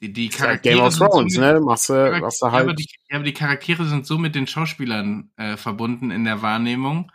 die, 0.02 0.14
die 0.14 0.30
Charaktere 0.30 0.76
Game 0.76 0.84
of 0.84 0.96
Thrones, 0.96 1.34
so 1.34 1.42
mit, 1.42 1.54
ne? 1.54 1.60
Machst 1.60 1.90
du, 1.90 2.20
machst 2.22 2.42
du 2.42 2.46
halt. 2.52 2.54
Ja 2.54 2.62
aber, 2.62 2.74
die, 2.74 2.88
ja, 3.10 3.16
aber 3.16 3.26
die 3.26 3.34
Charaktere 3.34 3.86
sind 3.86 4.06
so 4.06 4.18
mit 4.18 4.36
den 4.36 4.46
Schauspielern 4.46 5.32
äh, 5.38 5.58
verbunden 5.58 6.12
in 6.12 6.24
der 6.24 6.42
Wahrnehmung. 6.42 7.12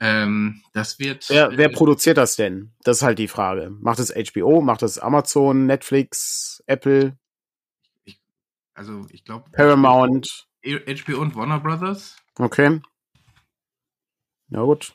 Ähm, 0.00 0.62
das 0.72 0.98
wird. 0.98 1.28
Wer, 1.28 1.56
wer 1.56 1.70
äh, 1.70 1.72
produziert 1.72 2.16
das 2.16 2.36
denn? 2.36 2.72
Das 2.82 2.98
ist 2.98 3.02
halt 3.02 3.18
die 3.18 3.28
Frage. 3.28 3.70
Macht 3.70 3.98
es 3.98 4.12
HBO? 4.12 4.60
Macht 4.60 4.82
es 4.82 4.98
Amazon, 4.98 5.66
Netflix, 5.66 6.62
Apple? 6.66 7.16
Ich, 8.04 8.20
also 8.74 9.06
ich 9.10 9.24
glaube. 9.24 9.50
Paramount. 9.50 10.46
HBO 10.64 11.20
und 11.20 11.36
Warner 11.36 11.60
Brothers. 11.60 12.16
Okay. 12.38 12.80
Na 14.48 14.62
gut. 14.62 14.94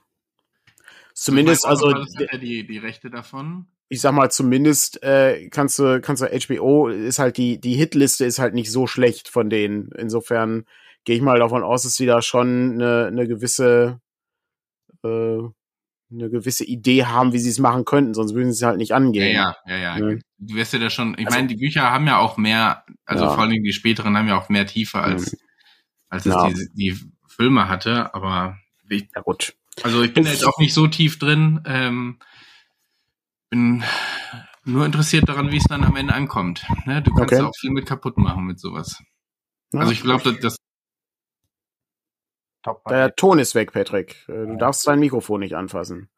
Zumindest 1.14 1.66
also. 1.66 1.92
Das 1.92 2.16
hat 2.16 2.34
ja 2.34 2.38
die, 2.38 2.66
die 2.66 2.78
Rechte 2.78 3.10
davon 3.10 3.68
ich 3.90 4.02
sag 4.02 4.14
mal, 4.14 4.30
zumindest 4.30 5.02
äh, 5.04 5.50
kannst 5.50 5.80
du, 5.80 6.00
kannst 6.00 6.22
du 6.22 6.28
HBO, 6.28 6.88
ist 6.88 7.18
halt 7.18 7.38
die, 7.38 7.60
die 7.60 7.74
Hitliste 7.74 8.24
ist 8.24 8.38
halt 8.38 8.54
nicht 8.54 8.72
so 8.72 8.86
schlecht 8.86 9.28
von 9.28 9.50
denen. 9.50 9.90
Insofern 9.98 10.66
gehe 11.06 11.16
ich 11.16 11.24
mal 11.24 11.40
davon 11.40 11.64
aus, 11.64 11.84
dass 11.84 11.96
sie 11.96 12.06
da 12.06 12.22
schon 12.22 12.74
eine, 12.74 13.08
eine 13.08 13.28
gewisse, 13.28 14.00
äh, 15.04 15.40
eine 16.12 16.30
gewisse 16.30 16.66
Idee 16.66 17.06
haben, 17.06 17.34
wie 17.34 17.40
sie 17.40 17.50
es 17.50 17.60
machen 17.60 17.86
könnten, 17.86 18.14
sonst 18.14 18.34
würden 18.34 18.52
sie 18.52 18.58
es 18.58 18.68
halt 18.68 18.78
nicht 18.78 18.94
angehen. 18.94 19.36
Ja, 19.36 19.56
ja, 19.66 19.76
ja, 19.76 19.98
ja. 19.98 20.00
Ne? 20.00 20.20
Du 20.40 20.56
wirst 20.56 20.74
ja 20.74 20.80
da 20.80 20.90
schon, 20.90 21.16
ich 21.18 21.28
also, 21.28 21.38
meine, 21.38 21.48
die 21.48 21.56
Bücher 21.56 21.92
haben 21.92 22.08
ja 22.08 22.18
auch 22.18 22.38
mehr, 22.38 22.84
also 23.06 23.26
ja. 23.26 23.32
vor 23.32 23.44
allem 23.44 23.64
die 23.64 23.74
späteren 23.74 24.18
haben 24.18 24.28
ja 24.28 24.38
auch 24.40 24.50
mehr 24.50 24.66
Tiefe 24.66 25.00
als, 25.00 25.38
als 26.10 26.26
es 26.26 26.34
ja. 26.34 26.50
die, 26.50 26.70
die 26.74 27.00
Filme 27.28 27.68
hatte, 27.68 28.14
aber 28.14 28.58
ich, 28.90 29.08
ja, 29.16 29.22
gut. 29.22 29.54
Also 29.84 30.02
ich 30.02 30.14
bin 30.14 30.26
jetzt 30.26 30.46
auch 30.46 30.58
nicht 30.58 30.74
so 30.74 30.88
tief 30.88 31.20
drin. 31.20 31.62
Ähm, 31.66 32.20
bin 33.50 33.84
nur 34.66 34.86
interessiert 34.86 35.28
daran, 35.30 35.52
wie 35.52 35.58
es 35.58 35.64
dann 35.64 35.84
am 35.84 35.96
Ende 35.96 36.14
ankommt. 36.14 36.66
Ne? 36.86 37.02
Du 37.02 37.14
kannst 37.14 37.34
okay. 37.34 37.44
auch 37.44 37.56
viel 37.56 37.72
mit 37.72 37.86
kaputt 37.86 38.18
machen 38.18 38.46
mit 38.46 38.60
sowas. 38.60 39.02
Also 39.74 39.92
ich 39.92 40.02
glaube, 40.02 40.34
das. 40.34 40.58
Der 42.90 43.16
Ton 43.16 43.40
ist 43.40 43.56
weg, 43.56 43.72
Patrick. 43.72 44.26
Äh, 44.28 44.46
du 44.46 44.58
darfst 44.58 44.86
dein 44.88 45.00
Mikrofon 45.00 45.40
nicht 45.40 45.56
anfassen. 45.56 46.10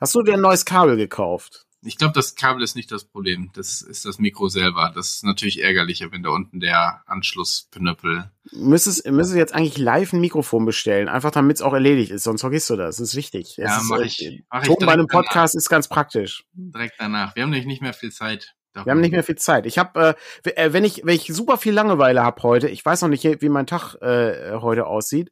Hast 0.00 0.14
du 0.14 0.22
dir 0.22 0.34
ein 0.34 0.40
neues 0.40 0.64
Kabel 0.64 0.96
gekauft? 0.96 1.66
Ich 1.82 1.98
glaube, 1.98 2.14
das 2.14 2.34
Kabel 2.34 2.62
ist 2.62 2.74
nicht 2.74 2.90
das 2.90 3.04
Problem. 3.04 3.50
Das 3.54 3.80
ist 3.80 4.04
das 4.04 4.18
Mikro 4.18 4.48
selber. 4.48 4.90
Das 4.94 5.14
ist 5.14 5.24
natürlich 5.24 5.62
ärgerlicher, 5.62 6.10
wenn 6.10 6.22
da 6.22 6.30
unten 6.30 6.58
der 6.58 7.02
Anschlusspnöppel. 7.06 8.30
Müsstest, 8.50 9.06
müsstest 9.06 9.36
jetzt 9.36 9.54
eigentlich 9.54 9.78
live 9.78 10.12
ein 10.12 10.20
Mikrofon 10.20 10.64
bestellen, 10.64 11.08
einfach 11.08 11.30
damit 11.30 11.58
es 11.58 11.62
auch 11.62 11.72
erledigt 11.72 12.10
ist, 12.10 12.24
sonst 12.24 12.40
vergisst 12.40 12.68
du 12.70 12.76
das. 12.76 12.96
Das 12.96 13.08
ist 13.08 13.14
wichtig. 13.16 13.56
Ja, 13.56 13.80
mach 13.84 14.00
ich. 14.00 14.24
Äh, 14.24 14.42
mach 14.50 14.64
Ton 14.64 14.78
bei 14.80 14.92
einem 14.92 15.06
Podcast 15.06 15.54
danach. 15.54 15.62
ist 15.62 15.68
ganz 15.68 15.88
praktisch. 15.88 16.44
Direkt 16.52 16.94
danach. 16.98 17.36
Wir 17.36 17.44
haben 17.44 17.50
nämlich 17.50 17.66
nicht 17.66 17.82
mehr 17.82 17.94
viel 17.94 18.10
Zeit. 18.10 18.54
Darum. 18.72 18.86
Wir 18.86 18.90
haben 18.90 19.00
nicht 19.00 19.12
mehr 19.12 19.24
viel 19.24 19.36
Zeit. 19.36 19.64
Ich 19.64 19.78
habe, 19.78 20.16
äh, 20.44 20.50
äh, 20.50 20.72
wenn 20.72 20.84
ich, 20.84 21.02
wenn 21.04 21.14
ich 21.14 21.26
super 21.28 21.56
viel 21.56 21.72
Langeweile 21.72 22.22
habe 22.22 22.42
heute, 22.42 22.68
ich 22.68 22.84
weiß 22.84 23.02
noch 23.02 23.08
nicht, 23.08 23.24
wie 23.24 23.48
mein 23.48 23.66
Tag 23.66 23.94
äh, 24.02 24.54
heute 24.54 24.86
aussieht, 24.86 25.30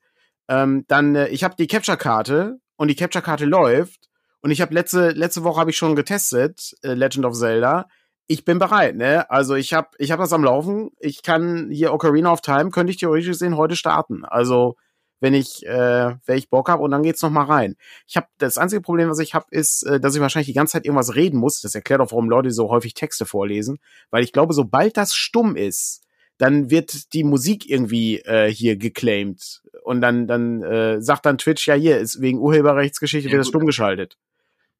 ähm, 0.48 0.84
dann, 0.88 1.14
äh, 1.14 1.28
ich 1.28 1.44
habe 1.44 1.56
die 1.56 1.66
Capture-Karte 1.66 2.58
und 2.76 2.88
die 2.88 2.96
Capture-Karte 2.96 3.44
läuft 3.44 4.08
und 4.40 4.50
ich 4.50 4.60
habe 4.60 4.74
letzte, 4.74 5.10
letzte 5.10 5.44
Woche 5.44 5.60
habe 5.60 5.70
ich 5.70 5.76
schon 5.76 5.96
getestet, 5.96 6.74
äh, 6.82 6.94
Legend 6.94 7.24
of 7.26 7.34
Zelda. 7.34 7.86
ich 8.26 8.44
bin 8.44 8.58
bereit, 8.58 8.96
ne? 8.96 9.30
Also 9.30 9.54
ich 9.54 9.74
habe 9.74 9.88
ich 9.98 10.10
hab 10.10 10.18
das 10.18 10.32
am 10.32 10.44
Laufen. 10.44 10.90
Ich 10.98 11.22
kann 11.22 11.70
hier 11.70 11.92
Ocarina 11.92 12.32
of 12.32 12.40
Time, 12.40 12.70
könnte 12.70 12.90
ich 12.90 12.96
theoretisch 12.98 13.28
gesehen 13.28 13.56
heute 13.56 13.76
starten. 13.76 14.24
Also 14.24 14.76
wenn 15.20 15.34
ich, 15.34 15.64
äh, 15.66 16.14
wenn 16.26 16.38
ich 16.38 16.50
Bock 16.50 16.68
habe 16.68 16.82
und 16.82 16.90
dann 16.90 17.02
geht's 17.02 17.22
noch 17.22 17.30
mal 17.30 17.44
rein. 17.44 17.76
Ich 18.06 18.16
habe 18.16 18.26
das 18.38 18.58
einzige 18.58 18.82
Problem, 18.82 19.08
was 19.08 19.18
ich 19.18 19.34
habe, 19.34 19.46
ist, 19.50 19.82
äh, 19.84 20.00
dass 20.00 20.14
ich 20.14 20.20
wahrscheinlich 20.20 20.48
die 20.48 20.54
ganze 20.54 20.72
Zeit 20.72 20.84
irgendwas 20.84 21.14
reden 21.14 21.38
muss. 21.38 21.62
Das 21.62 21.74
erklärt 21.74 22.00
auch, 22.02 22.10
warum 22.10 22.28
Leute 22.28 22.50
so 22.50 22.68
häufig 22.68 22.94
Texte 22.94 23.24
vorlesen, 23.26 23.78
weil 24.10 24.24
ich 24.24 24.32
glaube, 24.32 24.52
sobald 24.52 24.96
das 24.96 25.14
stumm 25.14 25.56
ist, 25.56 26.02
dann 26.36 26.70
wird 26.70 27.14
die 27.14 27.24
Musik 27.24 27.68
irgendwie 27.70 28.18
äh, 28.20 28.52
hier 28.52 28.76
geclaimed 28.76 29.62
und 29.84 30.00
dann 30.00 30.26
dann 30.26 30.62
äh, 30.62 31.00
sagt 31.00 31.26
dann 31.26 31.38
Twitch 31.38 31.66
ja 31.68 31.74
hier 31.74 31.98
ist 31.98 32.20
wegen 32.20 32.38
Urheberrechtsgeschichte 32.38 33.28
ja, 33.28 33.32
wird 33.32 33.40
das 33.40 33.48
stumm 33.48 33.66
geschaltet. 33.66 34.16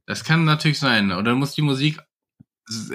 Das 0.06 0.24
kann 0.24 0.44
natürlich 0.44 0.78
sein. 0.78 1.12
Oder 1.12 1.22
dann 1.22 1.38
muss 1.38 1.54
die 1.54 1.62
Musik 1.62 2.00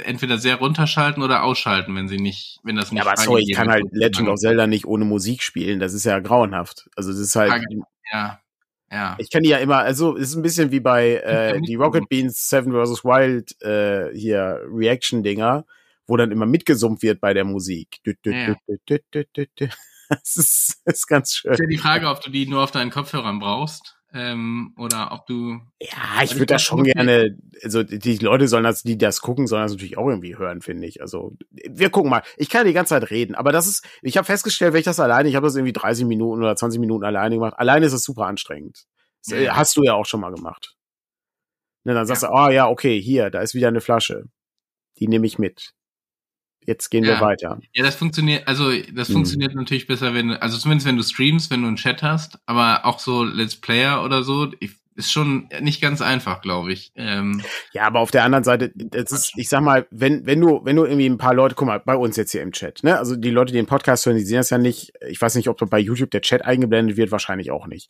entweder 0.03 0.39
sehr 0.39 0.55
runterschalten 0.55 1.21
oder 1.21 1.43
ausschalten, 1.43 1.95
wenn 1.95 2.07
sie 2.07 2.17
nicht, 2.17 2.59
wenn 2.63 2.75
das 2.75 2.91
nicht. 2.91 3.03
Ja, 3.03 3.09
aber 3.09 3.21
sorry, 3.21 3.43
ich 3.47 3.55
kann 3.55 3.69
halt 3.69 3.85
Legend 3.91 4.27
of 4.27 4.39
Zelda 4.39 4.65
nicht 4.65 4.85
ohne 4.85 5.05
Musik 5.05 5.43
spielen. 5.43 5.79
Das 5.79 5.93
ist 5.93 6.05
ja 6.05 6.19
grauenhaft. 6.19 6.89
Also 6.95 7.11
das 7.11 7.19
ist 7.19 7.35
halt. 7.35 7.63
Ja. 8.11 8.39
Ja. 8.91 9.15
Ich 9.19 9.29
kenne 9.29 9.43
die 9.43 9.49
ja 9.49 9.59
immer, 9.59 9.77
also 9.77 10.17
es 10.17 10.29
ist 10.29 10.35
ein 10.35 10.41
bisschen 10.41 10.71
wie 10.71 10.79
bei 10.79 11.17
äh, 11.17 11.61
die 11.61 11.75
Rocket 11.75 12.09
Beans 12.09 12.49
Seven 12.49 12.73
vs. 12.73 13.05
Wild 13.05 13.61
äh, 13.61 14.11
hier 14.17 14.61
Reaction-Dinger, 14.67 15.63
wo 16.07 16.17
dann 16.17 16.31
immer 16.31 16.47
mitgesummt 16.47 17.03
wird 17.03 17.21
bei 17.21 17.35
der 17.35 17.45
Musik. 17.45 17.99
Ja. 18.25 18.55
Das 20.23 20.37
ist, 20.37 20.81
das 20.85 20.95
ist 20.95 21.07
ganz 21.07 21.35
schön. 21.35 21.51
Ist 21.51 21.59
ja 21.59 21.67
die 21.67 21.77
Frage, 21.77 22.09
ob 22.09 22.21
du 22.21 22.31
die 22.31 22.47
nur 22.47 22.63
auf 22.63 22.71
deinen 22.71 22.89
Kopfhörern 22.89 23.37
brauchst 23.37 23.99
ähm, 24.13 24.73
oder 24.77 25.11
ob 25.11 25.27
du. 25.27 25.59
Ja, 25.79 26.23
ich 26.23 26.33
würde 26.33 26.47
das 26.47 26.63
schon 26.63 26.83
gerne, 26.83 27.37
also 27.63 27.83
die 27.83 28.17
Leute 28.17 28.47
sollen 28.47 28.63
das, 28.63 28.81
die 28.81 28.97
das 28.97 29.21
gucken, 29.21 29.45
sollen 29.45 29.63
das 29.63 29.73
natürlich 29.73 29.97
auch 29.97 30.07
irgendwie 30.07 30.37
hören, 30.37 30.61
finde 30.61 30.87
ich. 30.87 31.01
Also 31.01 31.37
wir 31.51 31.89
gucken 31.91 32.09
mal. 32.09 32.23
Ich 32.37 32.49
kann 32.49 32.65
die 32.65 32.73
ganze 32.73 32.89
Zeit 32.89 33.11
reden, 33.11 33.35
aber 33.35 33.51
das 33.51 33.67
ist, 33.67 33.85
ich 34.01 34.17
habe 34.17 34.25
festgestellt, 34.25 34.73
wenn 34.73 34.79
ich 34.79 34.85
das 34.85 34.99
alleine, 34.99 35.29
ich 35.29 35.35
habe 35.35 35.45
das 35.45 35.55
irgendwie 35.55 35.73
30 35.73 36.05
Minuten 36.05 36.41
oder 36.41 36.55
20 36.55 36.79
Minuten 36.79 37.03
alleine 37.03 37.35
gemacht. 37.35 37.53
Alleine 37.57 37.85
ist 37.85 37.93
es 37.93 38.03
super 38.03 38.25
anstrengend. 38.25 38.85
Das 39.27 39.39
ja. 39.39 39.55
hast 39.55 39.77
du 39.77 39.83
ja 39.83 39.93
auch 39.93 40.05
schon 40.05 40.21
mal 40.21 40.33
gemacht. 40.33 40.75
Ne, 41.83 41.93
dann 41.93 42.05
sagst 42.05 42.23
ja. 42.23 42.29
du, 42.29 42.35
oh 42.35 42.49
ja, 42.49 42.67
okay, 42.67 42.99
hier, 42.99 43.29
da 43.29 43.41
ist 43.41 43.53
wieder 43.53 43.67
eine 43.67 43.81
Flasche. 43.81 44.25
Die 44.97 45.07
nehme 45.07 45.27
ich 45.27 45.37
mit. 45.37 45.73
Jetzt 46.69 46.89
gehen 46.91 47.03
ja. 47.03 47.15
wir 47.15 47.21
weiter. 47.21 47.59
Ja, 47.73 47.83
das 47.83 47.95
funktioniert, 47.95 48.47
also 48.47 48.71
das 48.93 49.07
hm. 49.07 49.15
funktioniert 49.15 49.55
natürlich 49.55 49.87
besser, 49.87 50.13
wenn, 50.13 50.33
also 50.33 50.55
zumindest 50.59 50.85
wenn 50.85 50.97
du 50.97 51.03
streamst, 51.03 51.49
wenn 51.49 51.63
du 51.63 51.67
einen 51.67 51.77
Chat 51.77 52.03
hast, 52.03 52.37
aber 52.45 52.85
auch 52.85 52.99
so 52.99 53.23
Let's 53.23 53.55
Player 53.55 54.03
oder 54.03 54.21
so, 54.21 54.51
ich 54.59 54.73
ist 54.99 55.11
schon 55.11 55.49
nicht 55.61 55.81
ganz 55.81 56.01
einfach, 56.01 56.41
glaube 56.41 56.73
ich. 56.73 56.91
Ähm, 56.95 57.41
ja, 57.71 57.83
aber 57.83 57.99
auf 57.99 58.11
der 58.11 58.23
anderen 58.23 58.43
Seite, 58.43 58.71
das 58.75 59.11
ist, 59.11 59.33
ich 59.37 59.49
sag 59.49 59.61
mal, 59.61 59.87
wenn, 59.89 60.25
wenn 60.25 60.41
du, 60.41 60.61
wenn 60.63 60.75
du 60.75 60.83
irgendwie 60.83 61.07
ein 61.07 61.17
paar 61.17 61.33
Leute, 61.33 61.55
guck 61.55 61.67
mal, 61.67 61.79
bei 61.79 61.95
uns 61.95 62.17
jetzt 62.17 62.31
hier 62.31 62.41
im 62.41 62.51
Chat, 62.51 62.83
ne? 62.83 62.97
Also 62.97 63.15
die 63.15 63.31
Leute, 63.31 63.53
die 63.53 63.57
den 63.57 63.65
Podcast 63.65 64.05
hören, 64.05 64.17
die 64.17 64.23
sehen 64.23 64.37
das 64.37 64.49
ja 64.49 64.57
nicht. 64.57 64.91
Ich 65.07 65.21
weiß 65.21 65.35
nicht, 65.35 65.47
ob 65.47 65.57
bei 65.69 65.79
YouTube 65.79 66.11
der 66.11 66.21
Chat 66.21 66.45
eingeblendet 66.45 66.97
wird, 66.97 67.11
wahrscheinlich 67.11 67.49
auch 67.49 67.65
nicht. 67.65 67.89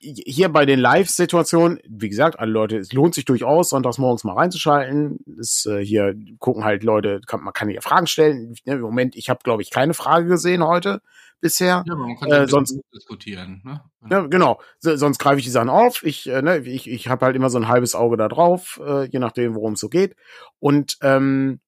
Hier 0.00 0.48
bei 0.48 0.66
den 0.66 0.80
Live-Situationen, 0.80 1.78
wie 1.86 2.08
gesagt, 2.08 2.38
alle 2.38 2.50
Leute, 2.50 2.78
es 2.78 2.92
lohnt 2.92 3.14
sich 3.14 3.26
durchaus, 3.26 3.68
sonntags 3.68 3.98
morgens 3.98 4.24
mal 4.24 4.34
reinzuschalten. 4.34 5.18
Ist, 5.38 5.66
äh, 5.66 5.84
hier 5.84 6.14
gucken 6.38 6.64
halt 6.64 6.82
Leute, 6.82 7.20
kann, 7.26 7.42
man 7.42 7.52
kann 7.52 7.68
hier 7.68 7.82
Fragen 7.82 8.06
stellen. 8.06 8.54
Im 8.64 8.80
Moment, 8.80 9.14
ich 9.14 9.28
habe, 9.28 9.40
glaube 9.44 9.62
ich, 9.62 9.70
keine 9.70 9.94
Frage 9.94 10.26
gesehen 10.26 10.64
heute 10.64 11.02
bisher. 11.40 11.84
Ja, 11.86 11.94
man 11.94 12.16
kann 12.16 12.30
äh, 12.30 12.46
sonst 12.46 12.78
diskutieren. 12.94 13.62
Ne? 13.64 13.80
Ja, 14.10 14.26
genau. 14.26 14.60
So, 14.78 14.96
sonst 14.96 15.18
greife 15.18 15.38
ich 15.38 15.44
die 15.44 15.50
Sachen 15.50 15.68
auf. 15.68 16.02
Ich, 16.02 16.28
äh, 16.28 16.42
ne, 16.42 16.58
ich, 16.58 16.88
ich 16.88 17.08
habe 17.08 17.26
halt 17.26 17.36
immer 17.36 17.50
so 17.50 17.58
ein 17.58 17.68
halbes 17.68 17.94
Auge 17.94 18.16
da 18.16 18.28
drauf, 18.28 18.80
äh, 18.84 19.06
je 19.06 19.18
nachdem, 19.18 19.54
worum 19.54 19.74
es 19.74 19.80
so 19.80 19.88
geht. 19.88 20.16
Und 20.58 20.98
ähm, 21.02 21.60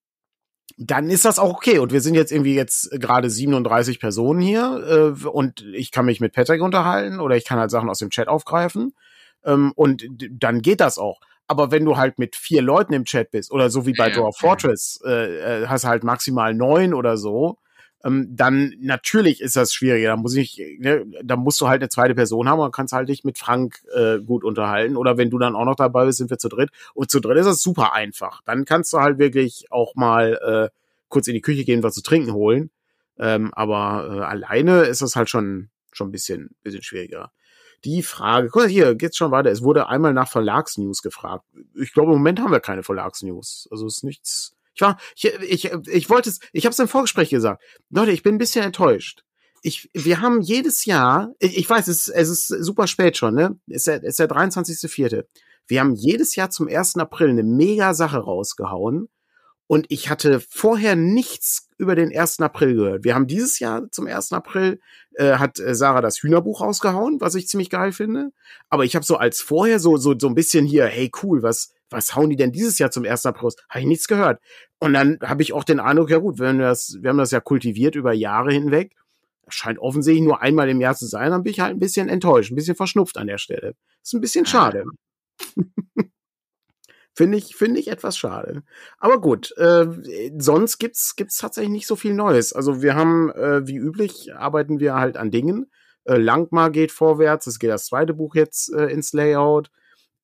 dann 0.79 1.11
ist 1.11 1.25
das 1.25 1.39
auch 1.39 1.55
okay. 1.55 1.79
Und 1.79 1.93
wir 1.93 2.01
sind 2.01 2.15
jetzt 2.15 2.33
irgendwie 2.33 2.55
jetzt 2.55 2.91
gerade 2.93 3.31
37 3.31 4.01
Personen 4.01 4.41
hier 4.41 5.15
äh, 5.23 5.27
und 5.27 5.65
ich 5.75 5.91
kann 5.91 6.07
mich 6.07 6.21
mit 6.21 6.33
Patrick 6.33 6.63
unterhalten 6.63 7.21
oder 7.21 7.37
ich 7.37 7.45
kann 7.45 7.59
halt 7.59 7.71
Sachen 7.71 7.89
aus 7.89 7.99
dem 7.99 8.11
Chat 8.11 8.29
aufgreifen. 8.29 8.95
Ähm, 9.45 9.73
und 9.75 10.05
dann 10.31 10.63
geht 10.63 10.81
das 10.81 10.99
auch. 10.99 11.21
Aber 11.49 11.71
wenn 11.71 11.85
du 11.85 11.97
halt 11.97 12.19
mit 12.19 12.37
vier 12.37 12.63
Leuten 12.63 12.95
im 12.95 13.05
Chat 13.05 13.31
bist 13.31 13.51
oder 13.51 13.69
so 13.69 13.85
wie 13.85 13.93
bei 13.93 14.09
ja, 14.09 14.15
Dwarf 14.15 14.37
Fortress, 14.39 15.01
äh, 15.05 15.63
äh, 15.63 15.67
hast 15.67 15.85
halt 15.85 16.05
maximal 16.05 16.55
neun 16.55 16.95
oder 16.95 17.17
so, 17.17 17.59
ähm, 18.05 18.29
dann 18.31 18.75
natürlich 18.81 19.41
ist 19.41 19.57
das 19.57 19.73
schwieriger. 19.73 20.09
Da 20.09 20.17
muss 20.17 20.35
ich, 20.35 20.61
ne, 20.79 21.07
da 21.23 21.37
musst 21.37 21.61
du 21.61 21.69
halt 21.69 21.83
eine 21.83 21.89
zweite 21.89 22.15
Person 22.15 22.49
haben 22.49 22.61
und 22.61 22.75
kannst 22.75 22.93
halt 22.93 23.09
dich 23.09 23.25
mit 23.25 23.39
Frank 23.39 23.83
äh, 23.95 24.19
gut 24.19 24.45
unterhalten. 24.45 24.97
Oder 24.97 25.17
wenn 25.19 25.31
du 25.31 25.39
dann 25.39 25.55
auch 25.55 25.65
noch 25.65 25.77
dabei 25.77 26.07
bist, 26.07 26.19
sind 26.19 26.31
wir 26.31 26.39
zu 26.39 26.49
dritt. 26.49 26.71
Und 26.95 27.11
zu 27.11 27.21
dritt 27.21 27.39
ist 27.39 27.47
es 27.47 27.63
super 27.63 27.93
einfach. 27.93 28.43
Dann 28.45 28.65
kannst 28.65 28.93
du 28.93 28.99
halt 28.99 29.19
wirklich 29.19 29.67
auch 29.71 29.95
mal 29.95 30.39
äh, 30.73 30.77
kurz 31.09 31.29
in 31.29 31.35
die 31.35 31.41
Küche 31.41 31.65
gehen, 31.65 31.83
was 31.83 31.95
zu 31.95 32.03
trinken 32.03 32.33
holen. 32.33 32.71
Ähm, 33.19 33.53
aber 33.55 34.09
äh, 34.11 34.25
alleine 34.25 34.83
ist 34.83 35.03
das 35.03 35.15
halt 35.17 35.31
schon 35.31 35.69
schon 35.93 36.09
ein 36.09 36.13
bisschen 36.13 36.57
bisschen 36.63 36.83
schwieriger. 36.83 37.31
Die 37.85 38.03
Frage, 38.03 38.49
guck 38.49 38.63
mal 38.63 38.69
hier, 38.69 38.95
geht's 38.95 39.17
schon 39.17 39.31
weiter. 39.33 39.51
Es 39.51 39.63
wurde 39.63 39.89
einmal 39.89 40.15
nach 40.15 40.29
Verlagsnews 40.29 41.03
gefragt. 41.03 41.45
Ich 41.75 41.93
glaube, 41.93 42.13
im 42.13 42.19
Moment 42.19 42.41
haben 42.41 42.53
wir 42.53 42.61
keine 42.61 42.83
Verlagsnews. 42.83 43.69
Also 43.71 43.87
ist 43.87 44.05
nichts 44.05 44.55
ich 44.75 44.81
war, 44.81 44.99
ich, 45.15 45.25
ich, 45.25 45.73
ich 45.73 46.11
wollte 46.11 46.31
es, 46.31 46.41
ich 46.53 46.65
habe 46.65 46.73
es 46.73 46.79
im 46.79 46.89
Vorgespräch 46.89 47.31
gesagt. 47.31 47.63
Leute, 47.91 48.13
ich 48.13 48.23
bin 48.23 48.37
ein 48.37 48.39
bisschen 48.39 48.65
enttäuscht. 48.65 49.25
Ich, 49.63 49.91
wir 49.93 50.21
haben 50.21 50.41
jedes 50.41 50.85
Jahr, 50.85 51.33
ich, 51.39 51.57
ich 51.57 51.71
weiß, 51.71 51.89
es, 51.89 52.09
es 52.09 52.29
ist 52.29 52.49
super 52.49 52.87
spät 52.87 53.17
schon, 53.17 53.35
ne? 53.35 53.59
Es 53.69 53.77
ist 53.77 53.87
der, 53.87 54.03
ist 54.03 54.19
der 54.19 54.29
23.04. 54.29 55.25
Wir 55.69 55.81
haben 55.81 55.95
jedes 55.95 56.35
Jahr 56.35 56.51
zum 56.51 56.69
1. 56.69 56.97
April 56.97 57.31
eine 57.31 57.45
mega 57.45 57.95
Sache 57.95 58.19
rausgehauen. 58.19 59.09
Und 59.69 59.87
ich 59.89 60.11
hatte 60.11 60.41
vorher 60.41 60.97
nichts 60.97 61.69
über 61.79 61.95
den 61.95 62.15
1. 62.15 62.41
April 62.41 62.75
gehört. 62.75 63.05
Wir 63.05 63.15
haben 63.15 63.27
dieses 63.27 63.59
Jahr 63.59 63.91
zum 63.91 64.07
1. 64.07 64.33
April, 64.33 64.81
äh, 65.15 65.35
hat 65.35 65.61
äh, 65.61 65.75
Sarah 65.75 66.03
das 66.03 66.19
Hühnerbuch 66.19 66.61
rausgehauen, 66.61 67.21
was 67.21 67.37
ich 67.37 67.49
ziemlich 67.49 67.71
geil 67.71 67.93
finde. 67.93 68.33
Aber 68.69 68.85
ich 68.85 68.95
habe 68.95 69.07
so 69.07 69.17
als 69.17 69.41
vorher 69.41 69.79
so, 69.79 69.97
so, 69.97 70.15
so 70.19 70.27
ein 70.27 70.35
bisschen 70.35 70.67
hier, 70.67 70.87
hey 70.87 71.11
cool, 71.23 71.43
was, 71.43 71.73
was 71.93 72.15
hauen 72.17 72.31
die 72.31 72.37
denn 72.37 72.53
dieses 72.53 72.79
Jahr 72.79 72.91
zum 72.91 73.05
ersten 73.05 73.29
April? 73.29 73.51
Habe 73.69 73.81
ich 73.81 73.87
nichts 73.87 74.09
gehört. 74.09 74.41
Und 74.79 74.95
dann 74.95 75.19
habe 75.23 75.43
ich 75.43 75.53
auch 75.53 75.65
den 75.65 75.81
Eindruck, 75.81 76.11
ja 76.11 76.19
gut, 76.19 76.39
wenn 76.39 76.59
wir 76.59 76.67
das, 76.67 76.99
wir 77.01 77.11
haben 77.11 77.19
das 77.19 77.31
ja 77.31 77.41
kultiviert 77.41 77.95
über 77.95 78.13
Jahre 78.13 78.53
hinweg. 78.53 78.95
Das 79.45 79.55
scheint 79.55 79.79
offensichtlich 79.79 80.25
nur 80.25 80.41
einmal 80.41 80.69
im 80.69 80.81
Jahr 80.81 80.95
zu 80.95 81.07
sein, 81.07 81.31
dann 81.31 81.43
bin 81.43 81.53
ich 81.53 81.61
halt 81.61 81.75
ein 81.75 81.81
bisschen 81.81 82.09
enttäuscht, 82.09 82.51
ein 82.51 82.57
bisschen 82.57 82.77
verschnupft 82.77 83.19
an 83.19 83.27
der 83.27 83.39
Stelle. 83.39 83.75
ist 84.03 84.13
ein 84.15 84.21
bisschen 84.21 84.47
schade. 84.47 84.85
finde 87.15 87.39
ich, 87.39 87.57
finde 87.57 87.81
ich 87.81 87.89
etwas 87.89 88.17
schade. 88.17 88.63
Aber 88.99 89.21
gut, 89.21 89.53
äh, 89.59 89.87
sonst 90.39 90.79
gibt's, 90.79 91.17
gibt's 91.17 91.39
tatsächlich 91.39 91.73
nicht 91.73 91.87
so 91.87 91.97
viel 91.97 92.15
Neues. 92.15 92.53
Also 92.53 92.83
wir 92.83 92.95
haben, 92.95 93.31
äh, 93.31 93.67
wie 93.67 93.77
üblich, 93.77 94.35
arbeiten 94.35 94.81
wir 94.81 94.95
halt 94.95 95.17
an 95.17 95.31
Dingen. 95.31 95.71
Äh, 96.05 96.17
Langmar 96.17 96.71
geht 96.71 96.93
vorwärts, 96.93 97.47
es 97.47 97.59
geht 97.59 97.71
das 97.71 97.87
zweite 97.87 98.15
Buch 98.15 98.35
jetzt 98.35 98.73
äh, 98.73 98.87
ins 98.87 99.13
Layout. 99.13 99.71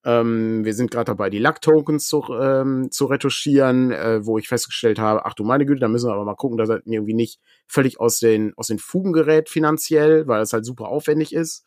Ähm, 0.04 0.64
wir 0.64 0.74
sind 0.74 0.90
gerade 0.90 1.06
dabei, 1.06 1.28
die 1.28 1.38
Lack-Tokens 1.38 2.06
zu, 2.06 2.24
ähm, 2.40 2.90
zu 2.90 3.06
retuschieren, 3.06 3.90
äh, 3.90 4.24
wo 4.24 4.38
ich 4.38 4.48
festgestellt 4.48 4.98
habe, 4.98 5.26
ach 5.26 5.34
du 5.34 5.44
meine 5.44 5.66
Güte, 5.66 5.80
da 5.80 5.88
müssen 5.88 6.08
wir 6.08 6.14
aber 6.14 6.24
mal 6.24 6.36
gucken, 6.36 6.56
dass 6.56 6.68
er 6.68 6.82
irgendwie 6.86 7.14
nicht 7.14 7.40
völlig 7.66 7.98
aus 7.98 8.20
den, 8.20 8.52
aus 8.56 8.68
den 8.68 8.78
Fugen 8.78 9.12
gerät 9.12 9.48
finanziell, 9.48 10.26
weil 10.28 10.40
es 10.40 10.52
halt 10.52 10.64
super 10.64 10.88
aufwendig 10.88 11.34
ist. 11.34 11.64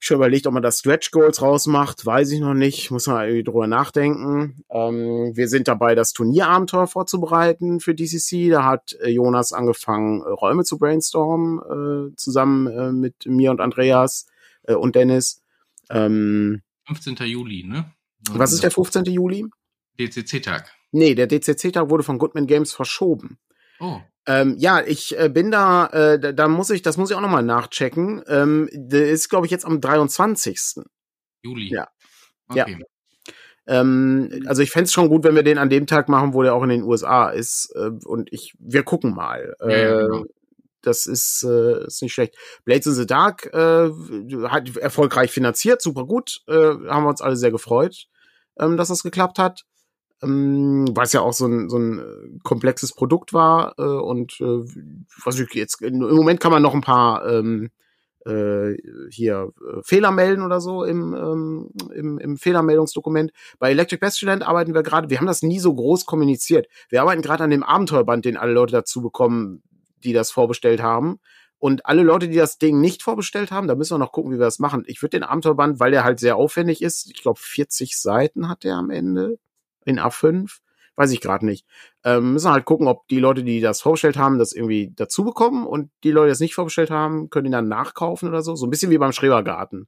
Schon 0.00 0.18
überlegt, 0.18 0.46
ob 0.46 0.52
man 0.52 0.62
da 0.62 0.70
Stretch 0.70 1.10
Goals 1.10 1.42
rausmacht, 1.42 2.06
weiß 2.06 2.30
ich 2.30 2.38
noch 2.38 2.54
nicht, 2.54 2.92
muss 2.92 3.08
man 3.08 3.24
irgendwie 3.24 3.42
drüber 3.42 3.66
nachdenken. 3.66 4.62
Ähm, 4.70 5.32
wir 5.34 5.48
sind 5.48 5.66
dabei, 5.66 5.96
das 5.96 6.12
Turnierabenteuer 6.12 6.86
vorzubereiten 6.86 7.80
für 7.80 7.96
DCC. 7.96 8.50
Da 8.50 8.64
hat 8.64 8.96
äh, 9.00 9.08
Jonas 9.08 9.52
angefangen, 9.52 10.20
äh, 10.20 10.28
Räume 10.28 10.62
zu 10.62 10.78
brainstormen, 10.78 12.12
äh, 12.12 12.14
zusammen 12.14 12.66
äh, 12.68 12.92
mit 12.92 13.26
mir 13.26 13.50
und 13.50 13.60
Andreas 13.60 14.26
äh, 14.64 14.74
und 14.74 14.94
Dennis. 14.94 15.42
Ähm, 15.90 16.62
15. 16.88 17.16
Juli, 17.26 17.64
ne? 17.64 17.92
Und 18.30 18.38
Was 18.38 18.52
ist 18.52 18.62
der 18.62 18.70
15. 18.70 19.04
Juli? 19.04 19.44
DCC-Tag. 20.00 20.72
Nee, 20.90 21.14
der 21.14 21.26
DCC-Tag 21.26 21.90
wurde 21.90 22.02
von 22.02 22.18
Goodman 22.18 22.46
Games 22.46 22.72
verschoben. 22.72 23.38
Oh. 23.78 24.00
Ähm, 24.26 24.56
ja, 24.58 24.82
ich 24.84 25.18
äh, 25.18 25.28
bin 25.28 25.50
da, 25.50 25.86
äh, 25.86 26.18
da, 26.18 26.32
da, 26.32 26.48
muss 26.48 26.70
ich, 26.70 26.82
das 26.82 26.96
muss 26.96 27.10
ich 27.10 27.16
auch 27.16 27.20
nochmal 27.20 27.42
nachchecken. 27.42 28.22
Ähm, 28.26 28.68
der 28.72 29.10
ist, 29.10 29.28
glaube 29.28 29.46
ich, 29.46 29.52
jetzt 29.52 29.64
am 29.64 29.80
23. 29.80 30.84
Juli. 31.42 31.72
Ja. 31.72 31.88
Okay. 32.48 32.78
Ja. 32.80 33.80
Ähm, 33.80 34.44
also 34.46 34.62
ich 34.62 34.70
fände 34.70 34.84
es 34.84 34.92
schon 34.92 35.10
gut, 35.10 35.24
wenn 35.24 35.34
wir 35.34 35.42
den 35.42 35.58
an 35.58 35.68
dem 35.68 35.86
Tag 35.86 36.08
machen, 36.08 36.32
wo 36.32 36.42
der 36.42 36.54
auch 36.54 36.62
in 36.62 36.70
den 36.70 36.82
USA 36.82 37.28
ist. 37.28 37.70
Äh, 37.76 37.90
und 38.06 38.32
ich, 38.32 38.54
wir 38.58 38.82
gucken 38.82 39.14
mal. 39.14 39.54
Äh, 39.60 39.82
ja, 39.82 40.06
genau. 40.06 40.24
Das 40.88 41.06
ist, 41.06 41.44
äh, 41.44 41.86
ist 41.86 42.02
nicht 42.02 42.14
schlecht. 42.14 42.36
Blades 42.64 42.86
in 42.86 42.94
the 42.94 43.06
Dark 43.06 43.46
äh, 43.52 43.90
hat 44.48 44.76
erfolgreich 44.76 45.30
finanziert, 45.30 45.82
super 45.82 46.04
gut. 46.04 46.40
Äh, 46.46 46.54
haben 46.54 47.04
wir 47.04 47.08
uns 47.08 47.20
alle 47.20 47.36
sehr 47.36 47.50
gefreut, 47.50 48.06
ähm, 48.58 48.76
dass 48.76 48.88
das 48.88 49.02
geklappt 49.02 49.38
hat. 49.38 49.64
Ähm, 50.20 50.88
weil 50.96 51.04
es 51.04 51.12
ja 51.12 51.20
auch 51.20 51.32
so 51.32 51.46
ein, 51.46 51.68
so 51.68 51.78
ein 51.78 52.00
äh, 52.00 52.38
komplexes 52.42 52.92
Produkt 52.92 53.32
war. 53.32 53.74
Äh, 53.78 53.82
und 53.82 54.40
äh, 54.40 54.64
was 55.24 55.38
ich 55.38 55.52
jetzt, 55.54 55.80
im 55.80 55.98
Moment 55.98 56.40
kann 56.40 56.50
man 56.50 56.62
noch 56.62 56.74
ein 56.74 56.80
paar 56.80 57.24
ähm, 57.28 57.70
äh, 58.26 58.76
hier 59.10 59.52
äh, 59.60 59.82
Fehler 59.82 60.10
melden 60.10 60.42
oder 60.42 60.60
so 60.60 60.84
im, 60.84 61.14
ähm, 61.14 61.70
im, 61.94 62.18
im 62.18 62.36
Fehlermeldungsdokument. 62.36 63.32
Bei 63.58 63.70
Electric 63.70 64.00
Bastionland 64.00 64.46
arbeiten 64.46 64.74
wir 64.74 64.82
gerade, 64.82 65.10
wir 65.10 65.18
haben 65.18 65.26
das 65.26 65.42
nie 65.42 65.60
so 65.60 65.74
groß 65.74 66.04
kommuniziert. 66.04 66.66
Wir 66.88 67.02
arbeiten 67.02 67.22
gerade 67.22 67.44
an 67.44 67.50
dem 67.50 67.62
Abenteuerband, 67.62 68.24
den 68.24 68.36
alle 68.36 68.52
Leute 68.52 68.72
dazu 68.72 69.02
bekommen, 69.02 69.62
die 70.04 70.12
das 70.12 70.30
vorbestellt 70.30 70.82
haben. 70.82 71.20
Und 71.58 71.86
alle 71.86 72.02
Leute, 72.02 72.28
die 72.28 72.36
das 72.36 72.58
Ding 72.58 72.80
nicht 72.80 73.02
vorbestellt 73.02 73.50
haben, 73.50 73.66
da 73.66 73.74
müssen 73.74 73.94
wir 73.94 73.98
noch 73.98 74.12
gucken, 74.12 74.32
wie 74.32 74.38
wir 74.38 74.44
das 74.44 74.60
machen. 74.60 74.84
Ich 74.86 75.02
würde 75.02 75.18
den 75.18 75.24
Abenteuerband, 75.24 75.80
weil 75.80 75.90
der 75.90 76.04
halt 76.04 76.20
sehr 76.20 76.36
aufwendig 76.36 76.82
ist, 76.82 77.10
ich 77.10 77.20
glaube 77.20 77.40
40 77.40 77.98
Seiten 77.98 78.48
hat 78.48 78.62
der 78.62 78.76
am 78.76 78.90
Ende 78.90 79.38
in 79.84 79.98
A5 79.98 80.60
weiß 80.98 81.12
ich 81.12 81.20
gerade 81.20 81.46
nicht. 81.46 81.64
Ähm, 82.04 82.32
müssen 82.32 82.50
halt 82.50 82.64
gucken, 82.64 82.88
ob 82.88 83.06
die 83.06 83.20
Leute, 83.20 83.44
die 83.44 83.60
das 83.60 83.80
vorbestellt 83.80 84.16
haben, 84.16 84.40
das 84.40 84.52
irgendwie 84.52 84.92
dazu 84.96 85.24
bekommen 85.24 85.64
und 85.64 85.90
die 86.02 86.10
Leute, 86.10 86.26
die 86.26 86.32
das 86.32 86.40
nicht 86.40 86.56
vorbestellt 86.56 86.90
haben, 86.90 87.30
können 87.30 87.46
ihn 87.46 87.52
dann 87.52 87.68
nachkaufen 87.68 88.28
oder 88.28 88.42
so. 88.42 88.56
So 88.56 88.66
ein 88.66 88.70
bisschen 88.70 88.90
wie 88.90 88.98
beim 88.98 89.12
Schrebergarten. 89.12 89.86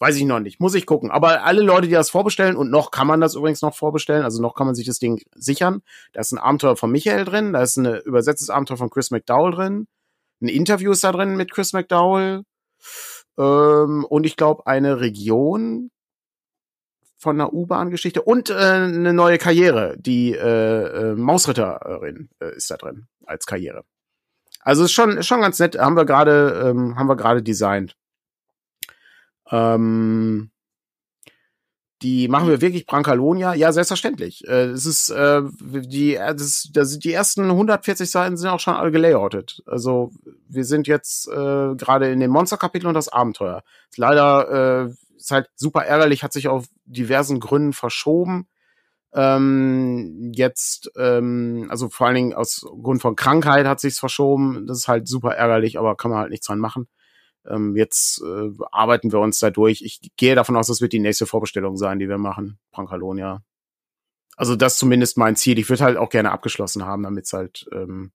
Weiß 0.00 0.16
ich 0.16 0.24
noch 0.24 0.40
nicht. 0.40 0.60
Muss 0.60 0.74
ich 0.74 0.86
gucken. 0.86 1.10
Aber 1.10 1.44
alle 1.44 1.62
Leute, 1.62 1.88
die 1.88 1.92
das 1.92 2.10
vorbestellen, 2.10 2.56
und 2.56 2.70
noch 2.70 2.90
kann 2.90 3.06
man 3.06 3.20
das 3.20 3.34
übrigens 3.34 3.62
noch 3.62 3.74
vorbestellen, 3.74 4.22
also 4.22 4.40
noch 4.40 4.54
kann 4.54 4.66
man 4.66 4.74
sich 4.74 4.86
das 4.86 4.98
Ding 4.98 5.20
sichern. 5.34 5.82
Da 6.12 6.20
ist 6.20 6.32
ein 6.32 6.38
Abenteuer 6.38 6.76
von 6.76 6.90
Michael 6.90 7.24
drin, 7.24 7.52
da 7.52 7.62
ist 7.62 7.76
ein 7.76 8.00
übersetztes 8.02 8.50
Abenteuer 8.50 8.76
von 8.76 8.90
Chris 8.90 9.10
McDowell 9.10 9.52
drin. 9.52 9.86
Ein 10.40 10.48
Interview 10.48 10.92
ist 10.92 11.02
da 11.02 11.10
drin 11.10 11.36
mit 11.36 11.50
Chris 11.50 11.72
McDowell. 11.72 12.44
Ähm, 13.38 14.04
und 14.08 14.24
ich 14.24 14.36
glaube, 14.36 14.66
eine 14.66 15.00
Region, 15.00 15.90
von 17.18 17.38
einer 17.38 17.52
U-Bahn-Geschichte 17.52 18.22
und 18.22 18.48
äh, 18.48 18.54
eine 18.54 19.12
neue 19.12 19.38
Karriere. 19.38 19.96
Die 19.98 20.32
äh, 20.32 21.10
äh, 21.10 21.14
Mausritterin 21.14 22.30
äh, 22.40 22.56
ist 22.56 22.70
da 22.70 22.76
drin 22.76 23.08
als 23.26 23.44
Karriere. 23.44 23.84
Also 24.60 24.84
ist 24.84 24.92
schon 24.92 25.18
ist 25.18 25.26
schon 25.26 25.40
ganz 25.40 25.58
nett. 25.58 25.76
Haben 25.78 25.96
wir 25.96 26.04
gerade 26.04 26.64
ähm, 26.70 26.96
haben 26.96 27.08
wir 27.08 27.16
gerade 27.16 27.42
designt. 27.42 27.96
Ähm, 29.50 30.50
die 32.02 32.28
machen 32.28 32.48
wir 32.48 32.60
wirklich 32.60 32.86
Brancalonia? 32.86 33.54
Ja, 33.54 33.72
selbstverständlich. 33.72 34.46
Äh, 34.46 34.66
es 34.66 34.86
ist 34.86 35.10
äh, 35.10 35.42
die 35.60 36.14
das, 36.14 36.68
das, 36.72 36.98
die 36.98 37.12
ersten 37.12 37.50
140 37.50 38.08
Seiten 38.08 38.36
sind 38.36 38.48
auch 38.50 38.60
schon 38.60 38.74
alle 38.74 38.92
gelayoutet. 38.92 39.62
Also 39.66 40.12
wir 40.48 40.64
sind 40.64 40.86
jetzt 40.86 41.26
äh, 41.28 41.74
gerade 41.74 42.10
in 42.10 42.20
dem 42.20 42.30
Monster-Kapitel 42.30 42.86
und 42.86 42.94
das 42.94 43.08
Abenteuer. 43.08 43.64
Leider 43.96 44.86
äh, 44.86 45.16
ist 45.16 45.32
halt 45.32 45.48
super 45.56 45.84
ärgerlich, 45.84 46.22
hat 46.22 46.32
sich 46.32 46.46
auf 46.46 46.66
diversen 46.84 47.40
Gründen 47.40 47.72
verschoben. 47.72 48.46
Ähm, 49.12 50.32
jetzt, 50.34 50.92
ähm, 50.96 51.66
also 51.68 51.88
vor 51.88 52.06
allen 52.06 52.16
Dingen 52.16 52.34
aus 52.34 52.64
Grund 52.82 53.02
von 53.02 53.16
Krankheit 53.16 53.66
hat 53.66 53.80
sich's 53.80 53.98
verschoben. 53.98 54.66
Das 54.68 54.78
ist 54.78 54.88
halt 54.88 55.08
super 55.08 55.34
ärgerlich, 55.34 55.78
aber 55.78 55.96
kann 55.96 56.12
man 56.12 56.20
halt 56.20 56.30
nichts 56.30 56.46
dran 56.46 56.60
machen. 56.60 56.86
Ähm, 57.48 57.76
jetzt 57.76 58.22
äh, 58.22 58.50
arbeiten 58.70 59.12
wir 59.12 59.20
uns 59.20 59.38
da 59.38 59.50
durch. 59.50 59.82
Ich 59.82 60.00
gehe 60.16 60.34
davon 60.34 60.56
aus, 60.56 60.66
das 60.68 60.80
wird 60.80 60.92
die 60.92 60.98
nächste 60.98 61.26
Vorbestellung 61.26 61.76
sein, 61.76 61.98
die 61.98 62.08
wir 62.08 62.18
machen. 62.18 62.58
Prankalonia. 62.72 63.42
Also 64.36 64.54
das 64.56 64.74
ist 64.74 64.78
zumindest 64.78 65.18
mein 65.18 65.36
Ziel. 65.36 65.58
Ich 65.58 65.68
würde 65.68 65.84
halt 65.84 65.96
auch 65.96 66.10
gerne 66.10 66.30
abgeschlossen 66.30 66.84
haben, 66.84 67.02
damit 67.02 67.24
es 67.24 67.32
halt 67.32 67.66
ähm, 67.72 68.12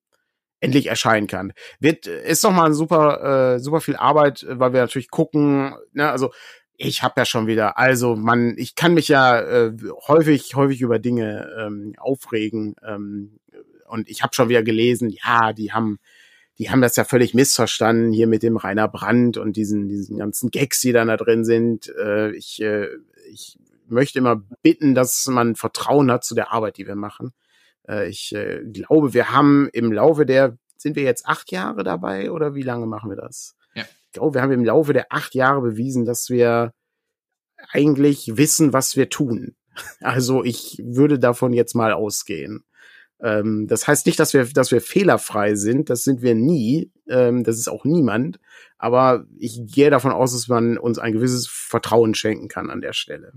endlich 0.61 0.88
erscheinen 0.88 1.27
kann. 1.27 1.53
Wird 1.79 2.07
ist 2.07 2.43
noch 2.43 2.53
mal 2.53 2.73
super 2.73 3.55
äh, 3.55 3.59
super 3.59 3.81
viel 3.81 3.97
Arbeit, 3.97 4.45
weil 4.49 4.73
wir 4.73 4.79
natürlich 4.79 5.11
gucken, 5.11 5.75
ne, 5.91 6.09
also 6.09 6.31
ich 6.77 7.03
habe 7.03 7.13
ja 7.17 7.25
schon 7.25 7.47
wieder, 7.47 7.77
also 7.77 8.15
man, 8.15 8.55
ich 8.57 8.75
kann 8.75 8.93
mich 8.93 9.07
ja 9.07 9.39
äh, 9.39 9.73
häufig, 10.07 10.55
häufig 10.55 10.81
über 10.81 10.99
Dinge 10.99 11.47
ähm, 11.59 11.93
aufregen 11.97 12.75
ähm, 12.86 13.39
und 13.88 14.09
ich 14.09 14.23
habe 14.23 14.34
schon 14.34 14.49
wieder 14.49 14.63
gelesen, 14.63 15.09
ja, 15.09 15.53
die 15.53 15.71
haben, 15.71 15.99
die 16.59 16.69
haben 16.69 16.81
das 16.81 16.95
ja 16.95 17.03
völlig 17.03 17.33
missverstanden 17.33 18.11
hier 18.11 18.27
mit 18.27 18.43
dem 18.43 18.57
Rainer 18.57 18.87
Brandt 18.87 19.37
und 19.37 19.57
diesen, 19.57 19.87
diesen 19.87 20.17
ganzen 20.17 20.51
Gags, 20.51 20.81
die 20.81 20.91
dann 20.91 21.07
da 21.07 21.17
drin 21.17 21.45
sind. 21.45 21.89
Äh, 21.97 22.31
ich, 22.31 22.61
äh, 22.61 22.87
ich 23.31 23.57
möchte 23.87 24.19
immer 24.19 24.43
bitten, 24.61 24.95
dass 24.95 25.25
man 25.27 25.55
Vertrauen 25.55 26.11
hat 26.11 26.23
zu 26.23 26.35
der 26.35 26.51
Arbeit, 26.51 26.77
die 26.77 26.87
wir 26.87 26.95
machen. 26.95 27.33
Äh, 27.87 28.09
ich 28.09 28.33
äh, 28.35 28.61
glaube, 28.71 29.13
wir 29.13 29.31
haben 29.31 29.69
im 29.73 29.91
Laufe 29.91 30.25
der, 30.25 30.57
sind 30.77 30.95
wir 30.95 31.03
jetzt 31.03 31.25
acht 31.25 31.51
Jahre 31.51 31.83
dabei 31.83 32.31
oder 32.31 32.53
wie 32.53 32.61
lange 32.61 32.85
machen 32.85 33.09
wir 33.09 33.17
das? 33.17 33.55
glaube, 34.13 34.35
wir 34.35 34.41
haben 34.41 34.51
im 34.51 34.63
Laufe 34.63 34.93
der 34.93 35.07
acht 35.09 35.35
Jahre 35.35 35.61
bewiesen, 35.61 36.05
dass 36.05 36.29
wir 36.29 36.73
eigentlich 37.71 38.37
wissen, 38.37 38.71
was 38.71 38.95
wir 38.95 39.09
tun. 39.09 39.55
Also 40.01 40.43
ich 40.43 40.79
würde 40.83 41.17
davon 41.17 41.51
jetzt 41.51 41.73
mal 41.73 41.93
ausgehen. 41.93 42.63
Ähm, 43.24 43.67
das 43.67 43.88
heißt 43.88 44.05
nicht, 44.05 44.19
dass 44.19 44.34
wir, 44.34 44.45
dass 44.45 44.71
wir 44.71 44.82
fehlerfrei 44.82 45.55
sind. 45.55 45.89
Das 45.89 46.03
sind 46.03 46.21
wir 46.21 46.36
nie. 46.36 46.91
Ähm, 47.07 47.43
das 47.43 47.57
ist 47.57 47.69
auch 47.69 47.86
niemand. 47.86 48.39
Aber 48.78 49.26
ich 49.38 49.61
gehe 49.65 49.89
davon 49.89 50.11
aus, 50.11 50.34
dass 50.34 50.49
man 50.49 50.78
uns 50.78 50.99
ein 50.99 51.13
gewisses 51.13 51.47
Vertrauen 51.47 52.13
schenken 52.15 52.49
kann 52.49 52.69
an 52.69 52.82
der 52.82 52.93
Stelle. 52.93 53.32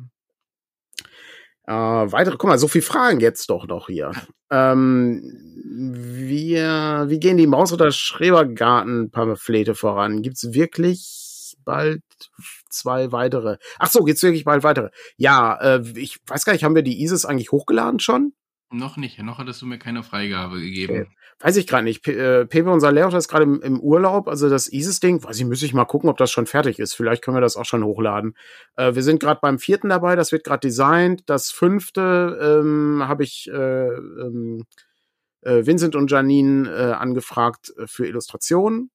Äh, 1.68 1.72
weitere, 1.72 2.37
guck 2.37 2.49
mal, 2.49 2.59
so 2.59 2.68
viel 2.68 2.82
Fragen 2.82 3.20
jetzt 3.20 3.49
doch 3.49 3.66
noch 3.66 3.87
hier. 3.87 4.12
Ähm, 4.51 5.22
wir, 5.64 7.07
wie 7.09 7.18
gehen 7.20 7.37
die 7.37 7.47
Maus- 7.47 7.72
oder 7.72 7.91
Schrebergarten-Pamphlete 7.91 9.74
voran? 9.74 10.22
Gibt's 10.22 10.53
wirklich 10.53 11.57
bald 11.64 12.03
zwei 12.70 13.12
weitere? 13.12 13.59
Ach 13.78 13.91
so, 13.91 14.05
geht's 14.05 14.22
wirklich 14.22 14.45
bald 14.45 14.62
weitere? 14.62 14.91
Ja, 15.16 15.57
äh, 15.61 15.82
ich 15.97 16.18
weiß 16.26 16.45
gar 16.45 16.53
nicht, 16.53 16.64
haben 16.64 16.74
wir 16.74 16.82
die 16.82 17.03
ISIS 17.03 17.24
eigentlich 17.24 17.53
hochgeladen 17.53 18.01
schon? 18.01 18.32
Noch 18.72 18.96
nicht, 18.96 19.22
noch 19.22 19.38
hattest 19.38 19.62
du 19.62 19.66
mir 19.66 19.78
keine 19.78 20.02
Freigabe 20.02 20.60
gegeben. 20.60 21.02
Okay. 21.02 21.06
Weiß 21.38 21.56
ich 21.56 21.68
gerade 21.68 21.84
nicht. 21.84 22.06
Äh, 22.08 22.46
Pepe, 22.46 22.70
unser 22.70 22.90
Lehrer, 22.90 23.16
ist 23.16 23.28
gerade 23.28 23.44
im, 23.44 23.62
im, 23.62 23.78
Urlaub. 23.78 24.26
Also 24.26 24.48
das 24.48 24.72
ISIS-Ding, 24.72 25.22
weiß 25.22 25.38
ich, 25.38 25.44
müsste 25.44 25.66
ich 25.66 25.74
mal 25.74 25.84
gucken, 25.84 26.10
ob 26.10 26.16
das 26.16 26.32
schon 26.32 26.46
fertig 26.46 26.80
ist. 26.80 26.94
Vielleicht 26.94 27.22
können 27.22 27.36
wir 27.36 27.42
das 27.42 27.56
auch 27.56 27.64
schon 27.64 27.84
hochladen. 27.84 28.36
Äh, 28.74 28.96
wir 28.96 29.04
sind 29.04 29.20
gerade 29.20 29.38
beim 29.40 29.60
vierten 29.60 29.88
dabei, 29.88 30.16
das 30.16 30.32
wird 30.32 30.42
gerade 30.42 30.66
designt. 30.66 31.22
Das 31.26 31.52
fünfte 31.52 32.60
ähm, 32.60 33.04
habe 33.06 33.22
ich 33.22 33.48
äh, 33.48 33.86
ähm, 33.88 34.64
äh, 35.42 35.64
Vincent 35.64 35.94
und 35.94 36.10
Janine 36.10 36.68
äh, 36.68 36.92
angefragt 36.92 37.72
für 37.86 38.06
Illustrationen. 38.06 38.90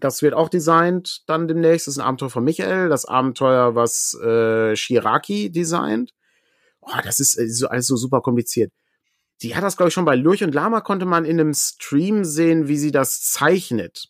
Das 0.00 0.20
wird 0.20 0.34
auch 0.34 0.50
designt 0.50 1.22
dann 1.26 1.48
demnächst. 1.48 1.86
Das 1.86 1.94
ist 1.94 2.00
ein 2.00 2.06
Abenteuer 2.06 2.30
von 2.30 2.44
Michael. 2.44 2.90
Das 2.90 3.06
Abenteuer, 3.06 3.74
was 3.74 4.12
äh, 4.22 4.76
Shiraki 4.76 5.50
designt 5.50 6.12
oh, 6.86 7.00
das 7.02 7.20
ist, 7.20 7.34
ist 7.38 7.58
so, 7.58 7.68
alles 7.68 7.86
so 7.86 7.96
super 7.96 8.20
kompliziert. 8.20 8.72
Die 9.42 9.54
hat 9.54 9.64
das, 9.64 9.76
glaube 9.76 9.88
ich, 9.88 9.94
schon 9.94 10.04
bei 10.04 10.16
Lurch 10.16 10.44
und 10.44 10.54
Lama 10.54 10.80
konnte 10.80 11.06
man 11.06 11.24
in 11.24 11.40
einem 11.40 11.54
Stream 11.54 12.24
sehen, 12.24 12.68
wie 12.68 12.76
sie 12.76 12.92
das 12.92 13.20
zeichnet. 13.22 14.08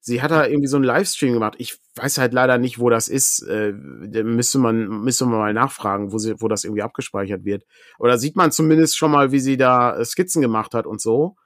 Sie 0.00 0.20
hat 0.20 0.30
da 0.30 0.46
irgendwie 0.46 0.68
so 0.68 0.76
einen 0.76 0.84
Livestream 0.84 1.32
gemacht. 1.32 1.54
Ich 1.58 1.78
weiß 1.96 2.18
halt 2.18 2.34
leider 2.34 2.58
nicht, 2.58 2.78
wo 2.78 2.90
das 2.90 3.08
ist. 3.08 3.40
Äh, 3.40 3.72
müsste 3.72 4.58
man, 4.58 4.86
müsste 5.02 5.24
man 5.24 5.38
mal 5.38 5.54
nachfragen, 5.54 6.12
wo 6.12 6.18
sie, 6.18 6.34
wo 6.40 6.48
das 6.48 6.64
irgendwie 6.64 6.82
abgespeichert 6.82 7.44
wird. 7.44 7.64
Aber 7.98 8.08
da 8.08 8.18
sieht 8.18 8.36
man 8.36 8.52
zumindest 8.52 8.98
schon 8.98 9.10
mal, 9.10 9.32
wie 9.32 9.40
sie 9.40 9.56
da 9.56 9.96
äh, 9.96 10.04
Skizzen 10.04 10.42
gemacht 10.42 10.74
hat 10.74 10.86
und 10.86 11.00
so. 11.00 11.36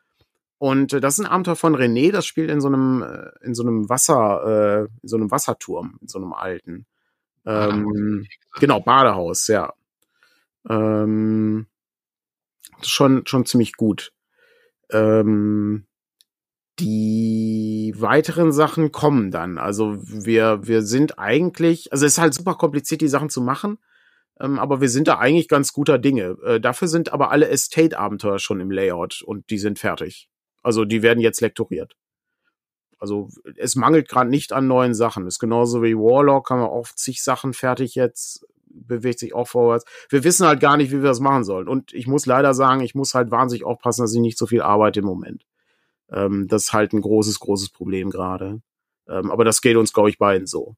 Und 0.59 0.93
äh, 0.93 1.01
das 1.01 1.19
ist 1.19 1.25
ein 1.25 1.31
Abenteuer 1.31 1.55
von 1.55 1.77
René, 1.77 2.11
das 2.11 2.27
spielt 2.27 2.51
in 2.51 2.61
so 2.61 2.67
einem, 2.67 3.03
äh, 3.03 3.47
in 3.47 3.55
so 3.55 3.63
einem 3.63 3.89
Wasser, 3.89 4.43
äh, 4.45 4.89
in 5.03 5.09
so 5.09 5.17
einem 5.17 5.31
Wasserturm, 5.31 5.97
in 6.03 6.09
so 6.09 6.19
einem 6.19 6.33
alten. 6.33 6.87
Ähm, 7.47 8.27
genau, 8.59 8.81
Badehaus, 8.81 9.47
ja. 9.47 9.73
Ähm, 10.69 11.67
schon, 12.83 13.27
schon 13.27 13.47
ziemlich 13.47 13.75
gut. 13.75 14.13
Ähm, 14.91 15.87
die 16.79 17.95
weiteren 17.97 18.53
Sachen 18.53 18.93
kommen 18.93 19.31
dann. 19.31 19.59
Also 19.59 19.97
wir, 20.01 20.67
wir 20.67 20.83
sind 20.83 21.19
eigentlich, 21.19 21.93
also 21.93 22.07
es 22.07 22.13
ist 22.13 22.19
halt 22.19 22.35
super 22.35 22.55
kompliziert, 22.55 23.01
die 23.01 23.09
Sachen 23.09 23.31
zu 23.31 23.41
machen, 23.41 23.79
ähm, 24.41 24.59
aber 24.59 24.81
wir 24.81 24.89
sind 24.89 25.09
da 25.09 25.19
eigentlich 25.19 25.49
ganz 25.49 25.73
guter 25.73 25.99
Dinge. 25.99 26.37
Äh, 26.45 26.61
dafür 26.61 26.89
sind 26.89 27.13
aber 27.13 27.31
alle 27.31 27.49
Estate-Abenteuer 27.49 28.39
schon 28.39 28.61
im 28.61 28.71
Layout 28.71 29.23
und 29.23 29.51
die 29.51 29.59
sind 29.59 29.79
fertig. 29.79 30.29
Also 30.63 30.85
die 30.85 31.03
werden 31.03 31.21
jetzt 31.21 31.41
lektoriert. 31.41 31.97
Also 32.99 33.29
es 33.57 33.77
mangelt 33.77 34.09
gerade 34.09 34.31
nicht 34.31 34.53
an 34.53 34.67
neuen 34.67 34.95
Sachen. 34.95 35.27
Ist 35.27 35.39
genauso 35.39 35.83
wie 35.83 35.97
Warlock, 35.97 36.51
haben 36.51 36.61
wir 36.61 36.71
auch 36.71 36.89
zig 36.89 37.23
Sachen 37.23 37.55
fertig 37.55 37.95
jetzt 37.95 38.47
bewegt 38.87 39.19
sich 39.19 39.35
auch 39.35 39.49
vorwärts. 39.49 39.85
Wir 40.09 40.25
wissen 40.25 40.47
halt 40.47 40.61
gar 40.61 40.77
nicht, 40.77 40.91
wie 40.91 41.03
wir 41.03 41.09
das 41.09 41.21
machen 41.21 41.45
sollen. 41.45 41.69
Und 41.69 41.93
ich 41.93 42.07
muss 42.07 42.27
leider 42.27 42.55
sagen, 42.55 42.81
ich 42.81 42.95
muss 42.95 43.15
halt 43.15 43.31
wahnsinnig 43.31 43.65
aufpassen, 43.65 44.03
dass 44.03 44.15
ich 44.15 44.21
nicht 44.21 44.39
so 44.39 44.47
viel 44.47 44.63
arbeite 44.63 45.01
im 45.01 45.07
Moment. 45.07 45.45
Ähm, 46.11 46.47
das 46.49 46.65
ist 46.65 46.73
halt 46.73 46.93
ein 46.93 47.01
großes, 47.01 47.41
großes 47.41 47.71
Problem 47.71 48.11
gerade. 48.11 48.61
Ähm, 49.09 49.31
aber 49.31 49.45
das 49.45 49.61
geht 49.61 49.77
uns, 49.77 49.93
glaube 49.93 50.11
ich, 50.11 50.19
beiden 50.19 50.47
so. 50.47 50.77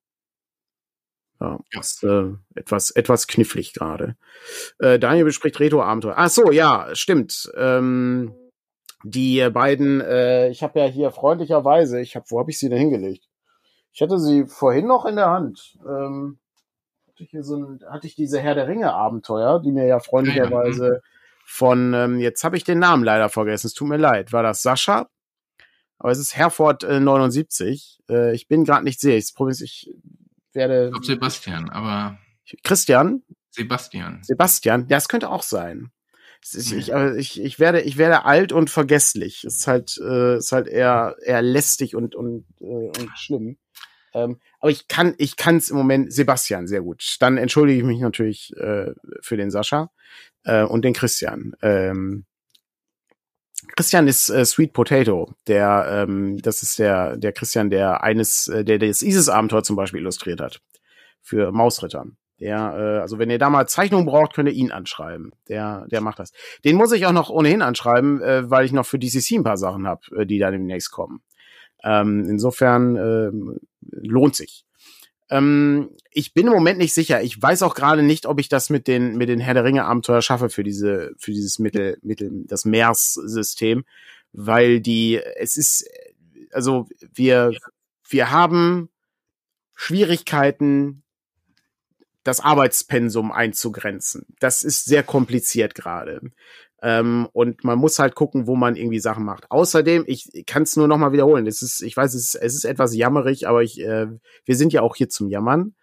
Ja, 1.41 1.59
ja. 1.73 1.81
Ist, 1.81 2.05
äh, 2.05 2.33
etwas, 2.55 2.91
etwas 2.91 3.27
knifflig 3.27 3.73
gerade. 3.73 4.17
Äh, 4.79 4.99
Daniel 4.99 5.25
bespricht 5.25 5.59
Retro-Abenteuer. 5.59 6.15
Ach 6.17 6.29
so, 6.29 6.53
ja, 6.53 6.89
stimmt. 6.93 7.51
Ähm, 7.57 8.35
die 9.03 9.49
beiden, 9.51 10.03
äh, 10.03 10.51
ich 10.51 10.63
habe 10.63 10.81
ja 10.81 10.87
hier 10.87 11.11
freundlicherweise, 11.11 12.01
ich 12.01 12.17
habe, 12.17 12.27
wo 12.29 12.39
habe 12.39 12.51
ich 12.51 12.59
sie 12.59 12.69
denn 12.69 12.79
hingelegt? 12.79 13.27
Ich 13.93 14.03
hatte 14.03 14.19
sie 14.19 14.47
vorhin 14.47 14.87
noch 14.87 15.07
in 15.07 15.17
der 15.17 15.31
Hand. 15.31 15.79
Ähm, 15.87 16.39
hatte 17.21 17.25
ich 17.25 17.31
hier 17.31 17.45
so 17.45 17.57
ein, 17.57 17.81
hatte 17.91 18.07
ich 18.07 18.15
diese 18.15 18.41
Herr 18.41 18.55
der 18.55 18.67
Ringe 18.67 18.95
Abenteuer, 18.95 19.61
die 19.61 19.73
mir 19.73 19.87
ja 19.87 20.01
freundlicherweise 20.01 21.03
von, 21.45 21.93
ähm, 21.93 22.19
jetzt 22.19 22.45
habe 22.45 22.57
ich 22.57 22.65
den 22.65 22.79
Namen 22.79 23.05
leider 23.05 23.29
vergessen, 23.29 23.67
es 23.67 23.75
tut 23.75 23.89
mir 23.89 23.99
leid, 23.99 24.33
war 24.33 24.43
das 24.43 24.63
Sascha? 24.63 25.11
Aber 25.99 26.13
es 26.13 26.19
ist 26.19 26.35
Herford 26.35 26.83
äh, 26.83 26.99
79. 26.99 27.99
Äh, 28.09 28.35
ich 28.35 28.49
bin 28.49 28.65
gerade 28.65 28.85
nicht 28.85 29.01
sehr. 29.01 29.19
Ich 29.19 29.35
probiere 29.35 29.63
ich 29.63 29.91
werde. 30.55 30.87
Ich 30.87 30.91
glaube 30.93 31.05
Sebastian, 31.05 31.69
aber. 31.69 32.19
Christian? 32.63 33.23
Sebastian. 33.51 34.23
Sebastian, 34.23 34.87
ja, 34.89 34.97
es 34.97 35.09
könnte 35.09 35.29
auch 35.29 35.43
sein. 35.43 35.91
Ist, 36.43 36.73
ich, 36.73 36.91
ich, 36.91 37.39
ich 37.39 37.59
werde, 37.59 37.83
ich 37.83 37.99
werde 37.99 38.25
alt 38.25 38.51
und 38.53 38.71
vergesslich. 38.71 39.45
Ist 39.45 39.67
halt, 39.67 39.99
äh, 39.99 40.39
ist 40.39 40.53
halt 40.53 40.69
eher, 40.69 41.17
eher 41.23 41.43
lästig 41.43 41.95
und, 41.95 42.15
und, 42.15 42.47
äh, 42.61 42.65
und 42.65 43.11
schlimm. 43.17 43.59
Ähm, 44.15 44.41
aber 44.59 44.71
ich 44.71 44.89
kann, 44.89 45.15
ich 45.19 45.37
kann 45.37 45.57
es 45.57 45.71
im 45.71 45.77
Moment 45.77 46.13
Sebastian 46.13 46.67
sehr 46.67 46.83
gut. 46.83 47.17
Dann 47.21 47.37
entschuldige 47.37 47.79
ich 47.79 47.85
mich 47.85 48.01
natürlich 48.01 48.53
äh, 48.57 48.93
für 49.21 49.37
den 49.37 49.51
Sascha 49.51 49.91
äh, 50.45 50.65
und 50.65 50.85
den 50.85 50.95
Christian. 50.95 51.55
Ähm, 51.63 52.25
Christian 53.77 54.09
ist 54.09 54.31
äh, 54.31 54.45
Sweet 54.45 54.73
Potato, 54.73 55.33
der, 55.47 56.07
ähm, 56.09 56.41
das 56.43 56.63
ist 56.63 56.79
der, 56.79 57.17
der 57.17 57.33
Christian, 57.33 57.71
der 57.71 58.03
eines, 58.03 58.49
äh, 58.49 58.65
der 58.65 58.79
das 58.79 59.03
ISIS-Abenteuer 59.03 59.63
zum 59.63 59.77
Beispiel 59.77 60.01
illustriert 60.01 60.41
hat 60.41 60.61
für 61.21 61.53
Mausrittern. 61.53 62.17
Der, 62.41 62.57
äh, 62.57 63.01
also 63.01 63.19
wenn 63.19 63.31
ihr 63.31 63.39
da 63.39 63.51
mal 63.51 63.69
Zeichnungen 63.69 64.07
braucht, 64.07 64.35
könnt 64.35 64.49
ihr 64.49 64.55
ihn 64.55 64.73
anschreiben. 64.73 65.33
Der, 65.49 65.87
der 65.91 66.01
macht 66.01 66.19
das. 66.19 66.33
Den 66.65 66.77
muss 66.77 66.93
ich 66.93 67.07
auch 67.07 67.13
noch 67.13 67.29
ohnehin 67.29 67.63
anschreiben, 67.63 68.23
äh, 68.23 68.51
weil 68.51 68.65
ich 68.65 68.73
noch 68.73 68.87
für 68.87 68.99
DCC 68.99 69.37
ein 69.37 69.45
paar 69.45 69.59
Sachen 69.59 69.87
habe, 69.87 70.01
äh, 70.17 70.27
die 70.27 70.39
da 70.39 70.51
demnächst 70.51 70.91
kommen. 70.91 71.23
Ähm, 71.85 72.27
insofern 72.29 72.97
äh, 72.97 73.31
lohnt 73.83 74.37
sich. 74.37 74.65
Ähm, 75.31 75.91
ich 76.11 76.35
bin 76.35 76.47
im 76.47 76.53
Moment 76.53 76.79
nicht 76.79 76.93
sicher. 76.93 77.23
Ich 77.23 77.41
weiß 77.41 77.63
auch 77.63 77.75
gerade 77.75 78.03
nicht, 78.03 78.27
ob 78.27 78.41
ich 78.41 78.49
das 78.49 78.69
mit 78.69 78.89
den 78.89 79.17
mit 79.17 79.29
den 79.29 79.41
Herr 79.41 79.55
der 79.55 79.65
Ringe 79.65 79.85
Abenteuer 79.85 80.23
schaffe 80.23 80.51
für 80.51 80.65
diese 80.65 81.13
für 81.19 81.33
dieses 81.33 81.59
Mittel 81.59 81.99
Mittel 82.03 82.31
das 82.47 82.65
Meers 82.65 83.15
System, 83.15 83.85
weil 84.33 84.81
die 84.81 85.21
es 85.37 85.57
ist 85.57 85.89
also 86.53 86.89
wir 87.15 87.53
wir 88.09 88.31
haben 88.31 88.91
Schwierigkeiten 89.77 91.05
das 92.23 92.41
Arbeitspensum 92.41 93.33
einzugrenzen. 93.33 94.27
Das 94.41 94.63
ist 94.63 94.85
sehr 94.85 95.03
kompliziert 95.03 95.75
gerade. 95.75 96.21
Ähm, 96.83 97.29
und 97.33 97.63
man 97.63 97.79
muss 97.79 97.99
halt 97.99 98.15
gucken, 98.15 98.47
wo 98.47 98.57
man 98.57 98.77
irgendwie 98.77 99.01
Sachen 99.01 99.25
macht. 99.25 99.51
Außerdem, 99.51 100.05
ich 100.07 100.31
kann 100.47 100.63
es 100.63 100.77
nur 100.77 100.89
noch 100.89 100.97
mal 100.97 101.13
wiederholen. 101.13 101.47
Es 101.47 101.63
ist, 101.63 101.83
ich 101.83 101.97
weiß, 101.97 102.15
es 102.15 102.35
ist, 102.35 102.35
es 102.37 102.55
ist 102.55 102.65
etwas 102.65 102.95
jammerig, 102.95 103.47
aber 103.47 103.63
ich, 103.63 103.81
äh, 103.81 104.07
wir 104.45 104.57
sind 104.57 104.73
ja 104.73 104.83
auch 104.83 104.97
hier 104.97 105.09
zum 105.09 105.29
Jammern. 105.29 105.75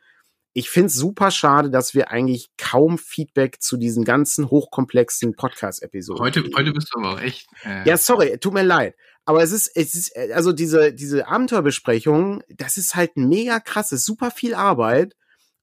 Ich 0.53 0.71
finde 0.71 0.87
es 0.87 0.95
super 0.95 1.29
schade, 1.29 1.69
dass 1.69 1.93
wir 1.93 2.09
eigentlich 2.09 2.49
kaum 2.57 2.97
Feedback 2.97 3.61
zu 3.61 3.77
diesen 3.77 4.03
ganzen 4.05 4.49
hochkomplexen 4.49 5.35
Podcast-Episoden. 5.35 6.19
Heute, 6.19 6.43
heute 6.55 6.71
bist 6.71 6.89
du 6.91 6.99
aber 6.99 7.13
auch 7.13 7.21
echt. 7.21 7.47
Äh 7.63 7.87
ja, 7.87 7.95
sorry, 7.95 8.39
tut 8.39 8.53
mir 8.53 8.63
leid. 8.63 8.95
Aber 9.27 9.43
es 9.43 9.51
ist, 9.51 9.69
es 9.75 9.93
ist, 9.93 10.17
also 10.33 10.53
diese, 10.53 10.93
diese 10.93 11.27
Abenteuerbesprechung, 11.27 12.41
das 12.47 12.77
ist 12.77 12.95
halt 12.95 13.17
mega 13.17 13.59
krass, 13.59 13.91
ist 13.91 14.05
super 14.05 14.31
viel 14.31 14.55
Arbeit. 14.55 15.16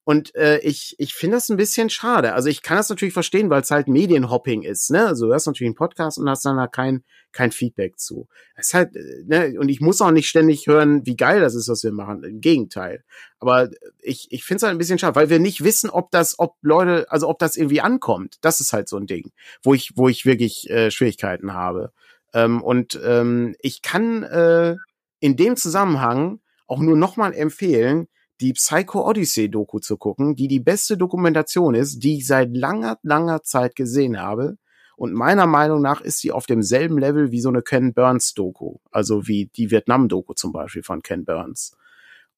Und 0.05 0.35
äh, 0.35 0.59
ich, 0.59 0.95
ich 0.99 1.15
finde 1.15 1.39
das 1.39 1.49
ein 1.49 1.57
bisschen 1.57 1.89
schade. 1.89 2.35
Also 2.35 2.51
ich 2.51 2.63
kann 2.63 2.77
das 2.77 2.91
natürlich 2.91 3.15
verstehen, 3.15 3.49
weil 3.49 3.63
es 3.63 3.71
halt 3.71 3.89
Medienhopping 3.89 4.63
ist. 4.63 4.91
Ne? 4.91 5.07
Also 5.07 5.27
du 5.27 5.33
hast 5.33 5.47
natürlich 5.47 5.69
einen 5.69 5.77
Podcast 5.77 6.19
und 6.19 6.29
hast 6.29 6.45
dann 6.45 6.59
da 6.59 6.67
kein, 6.67 7.05
kein 7.33 7.53
Feedback 7.53 7.99
zu. 7.99 8.29
Es 8.55 8.69
ist 8.69 8.75
halt, 8.75 8.95
äh, 8.95 9.25
ne? 9.25 9.59
Und 9.59 9.71
ich 9.71 9.81
muss 9.81 10.03
auch 10.03 10.11
nicht 10.11 10.29
ständig 10.29 10.67
hören, 10.67 11.07
wie 11.07 11.17
geil 11.17 11.41
das 11.41 11.55
ist, 11.55 11.69
was 11.69 11.83
wir 11.85 11.93
machen. 11.93 12.23
Im 12.23 12.43
Gegenteil. 12.43 13.03
Aber 13.39 13.71
ich, 14.03 14.27
ich 14.31 14.45
finde 14.45 14.59
es 14.59 14.63
halt 14.65 14.75
ein 14.75 14.79
bisschen 14.79 14.99
schade, 14.99 15.17
weil 15.17 15.31
wir 15.31 15.39
nicht 15.39 15.65
wissen, 15.65 15.89
ob 15.89 16.11
das, 16.11 16.39
ob 16.39 16.57
Leute, 16.61 17.11
also 17.11 17.27
ob 17.27 17.39
das 17.39 17.57
irgendwie 17.57 17.81
ankommt. 17.81 18.37
Das 18.43 18.61
ist 18.61 18.75
halt 18.75 18.91
so 18.91 18.99
ein 18.99 19.07
Ding, 19.07 19.33
wo 19.63 19.73
ich, 19.73 19.93
wo 19.97 20.09
ich 20.09 20.27
wirklich 20.27 20.69
äh, 20.69 20.91
Schwierigkeiten 20.91 21.55
habe. 21.55 21.93
Ähm, 22.35 22.63
und 22.63 23.01
ähm, 23.03 23.57
ich 23.61 23.81
kann 23.81 24.23
äh, 24.23 24.77
in 25.21 25.37
dem 25.37 25.57
Zusammenhang 25.57 26.41
auch 26.67 26.81
nur 26.81 26.97
nochmal 26.97 27.33
empfehlen, 27.33 28.09
die 28.41 28.53
Psycho 28.53 29.09
Odyssey 29.09 29.51
Doku 29.51 29.79
zu 29.79 29.97
gucken, 29.97 30.35
die 30.35 30.49
die 30.49 30.61
beste 30.61 30.97
Dokumentation 30.97 31.75
ist, 31.75 32.01
die 32.01 32.19
ich 32.19 32.27
seit 32.27 32.57
langer, 32.57 32.99
langer 33.03 33.43
Zeit 33.43 33.77
gesehen 33.77 34.21
habe. 34.21 34.57
Und 34.97 35.13
meiner 35.13 35.47
Meinung 35.47 35.83
nach 35.83 36.01
ist 36.01 36.21
sie 36.21 36.31
auf 36.31 36.47
demselben 36.47 36.99
Level 36.99 37.33
wie 37.33 37.41
so 37.41 37.49
eine 37.49 37.63
Ken 37.63 37.95
Burns 37.95 38.35
Doku, 38.35 38.77
also 38.91 39.27
wie 39.27 39.47
die 39.47 39.71
Vietnam 39.71 40.09
Doku 40.09 40.35
zum 40.35 40.53
Beispiel 40.53 40.83
von 40.83 41.03
Ken 41.03 41.25
Burns. 41.25 41.77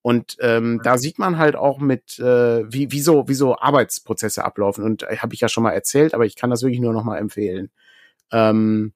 Und 0.02 0.36
ähm, 0.40 0.80
da 0.84 0.98
sieht 0.98 1.18
man 1.18 1.36
halt 1.36 1.56
auch 1.56 1.78
mit, 1.80 2.18
äh, 2.20 2.72
wie, 2.72 2.92
wie, 2.92 3.00
so, 3.00 3.26
wie 3.26 3.34
so 3.34 3.58
Arbeitsprozesse 3.58 4.44
ablaufen. 4.44 4.84
Und 4.84 5.02
äh, 5.02 5.16
habe 5.18 5.34
ich 5.34 5.40
ja 5.40 5.48
schon 5.48 5.64
mal 5.64 5.72
erzählt, 5.72 6.14
aber 6.14 6.24
ich 6.24 6.36
kann 6.36 6.48
das 6.48 6.62
wirklich 6.62 6.80
nur 6.80 6.92
noch 6.92 7.02
mal 7.02 7.18
empfehlen. 7.18 7.70
Ähm, 8.30 8.92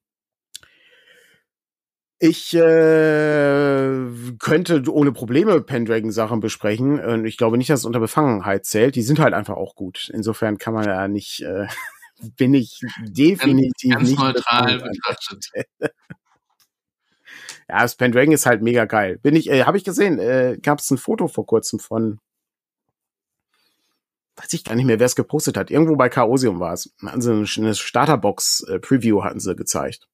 ich 2.23 2.53
äh, 2.53 4.05
könnte 4.37 4.83
ohne 4.93 5.11
Probleme 5.11 5.59
Pendragon 5.59 6.11
Sachen 6.11 6.39
besprechen 6.39 6.99
und 6.99 7.25
ich 7.25 7.35
glaube 7.35 7.57
nicht, 7.57 7.71
dass 7.71 7.79
es 7.79 7.85
unter 7.85 7.99
Befangenheit 7.99 8.63
zählt. 8.67 8.95
Die 8.95 9.01
sind 9.01 9.17
halt 9.17 9.33
einfach 9.33 9.55
auch 9.57 9.73
gut. 9.73 10.11
Insofern 10.13 10.59
kann 10.59 10.75
man 10.75 10.85
ja 10.85 11.07
nicht, 11.07 11.41
äh, 11.41 11.65
bin 12.37 12.53
ich 12.53 12.79
definitiv 13.01 13.93
ganz, 13.93 14.01
ganz 14.01 14.09
nicht 14.09 14.19
neutral 14.19 14.77
betrachtet. 14.77 15.49
ja, 17.67 17.81
das 17.81 17.95
Pendragon 17.95 18.33
ist 18.33 18.45
halt 18.45 18.61
mega 18.61 18.85
geil. 18.85 19.17
Bin 19.17 19.35
ich, 19.35 19.49
äh, 19.49 19.63
habe 19.63 19.77
ich 19.77 19.83
gesehen. 19.83 20.19
Äh, 20.19 20.59
Gab 20.61 20.77
es 20.77 20.91
ein 20.91 20.99
Foto 20.99 21.27
vor 21.27 21.47
kurzem 21.47 21.79
von 21.79 22.19
weiß 24.35 24.53
ich 24.53 24.63
gar 24.63 24.75
nicht 24.75 24.85
mehr, 24.85 24.99
wer 24.99 25.07
es 25.07 25.15
gepostet 25.15 25.57
hat. 25.57 25.71
Irgendwo 25.71 25.95
bei 25.95 26.07
Chaosium 26.07 26.59
war 26.59 26.73
es. 26.73 26.93
Hatten 27.03 27.21
sie 27.21 27.61
eine 27.61 27.73
Starterbox-Preview 27.73 29.23
hatten 29.23 29.39
sie 29.39 29.55
gezeigt. 29.55 30.07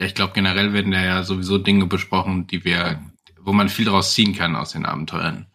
Ja, 0.00 0.06
ich 0.06 0.14
glaube, 0.14 0.32
generell 0.34 0.72
werden 0.72 0.92
da 0.92 1.02
ja 1.02 1.22
sowieso 1.22 1.58
Dinge 1.58 1.86
besprochen, 1.86 2.46
die 2.46 2.64
wir, 2.64 3.00
wo 3.38 3.52
man 3.52 3.68
viel 3.68 3.84
daraus 3.84 4.14
ziehen 4.14 4.34
kann 4.34 4.56
aus 4.56 4.72
den 4.72 4.86
Abenteuern. 4.86 5.46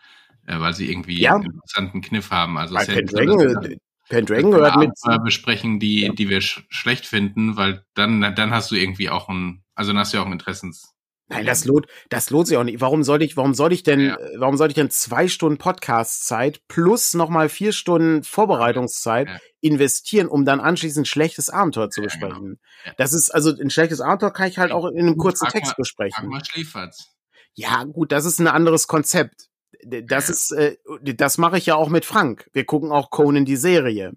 Äh, 0.47 0.59
weil 0.59 0.73
sie 0.73 0.91
irgendwie 0.91 1.19
ja. 1.19 1.35
einen 1.35 1.45
interessanten 1.45 2.01
Kniff 2.01 2.31
haben. 2.31 2.57
Also 2.57 2.75
Bei 2.75 2.85
Pendragon, 2.85 3.77
Pendragon 4.07 4.51
gehört 4.51 4.77
mit. 4.77 5.23
besprechen, 5.23 5.79
die, 5.79 6.01
ja. 6.01 6.13
die 6.13 6.29
wir 6.29 6.41
sch 6.41 6.63
schlecht 6.69 7.07
finden, 7.07 7.57
weil 7.57 7.83
dann, 7.95 8.21
dann 8.21 8.51
hast 8.51 8.69
du 8.69 8.75
irgendwie 8.75 9.09
auch 9.09 9.27
ein, 9.29 9.63
also 9.73 9.91
dann 9.91 9.99
hast 9.99 10.13
du 10.13 10.17
ja 10.17 10.23
auch 10.23 10.27
ein 10.27 10.33
Interessens, 10.33 10.94
Nein, 11.27 11.45
das 11.45 11.65
lohnt, 11.65 11.87
das 12.09 12.29
lohnt 12.29 12.47
sich 12.47 12.57
auch 12.57 12.63
nicht. 12.63 12.81
Warum 12.81 13.03
soll 13.03 13.23
ich, 13.23 13.35
warum 13.35 13.55
soll 13.55 13.73
ich 13.73 13.81
denn, 13.81 13.99
ja. 13.99 14.17
warum 14.37 14.57
soll 14.57 14.67
ich 14.67 14.75
denn 14.75 14.91
zwei 14.91 15.27
Stunden 15.27 15.57
Podcast-Zeit 15.57 16.61
plus 16.67 17.15
nochmal 17.15 17.49
vier 17.49 17.71
Stunden 17.71 18.23
Vorbereitungszeit 18.23 19.27
ja. 19.27 19.39
investieren, 19.61 20.27
um 20.27 20.45
dann 20.45 20.59
anschließend 20.59 21.03
ein 21.03 21.07
schlechtes 21.07 21.49
Abenteuer 21.49 21.89
zu 21.89 22.01
besprechen? 22.01 22.59
Ja, 22.59 22.83
genau. 22.83 22.95
Das 22.97 23.13
ist, 23.13 23.31
also 23.31 23.51
ein 23.59 23.71
schlechtes 23.71 24.01
Abenteuer 24.01 24.31
kann 24.31 24.49
ich 24.49 24.59
halt 24.59 24.71
auch 24.71 24.85
in 24.85 24.99
einem 24.99 25.17
kurzen 25.17 25.47
Text 25.47 25.75
besprechen. 25.77 26.29
Mal. 26.29 26.41
Ja, 27.55 27.83
gut, 27.85 28.11
das 28.11 28.25
ist 28.25 28.39
ein 28.39 28.47
anderes 28.47 28.87
Konzept 28.87 29.49
das 29.83 30.29
ist, 30.29 30.51
äh, 30.51 30.77
das 31.01 31.37
mache 31.37 31.57
ich 31.57 31.65
ja 31.65 31.75
auch 31.75 31.89
mit 31.89 32.05
Frank. 32.05 32.49
Wir 32.53 32.65
gucken 32.65 32.91
auch 32.91 33.09
Conan 33.09 33.45
die 33.45 33.55
Serie. 33.55 34.13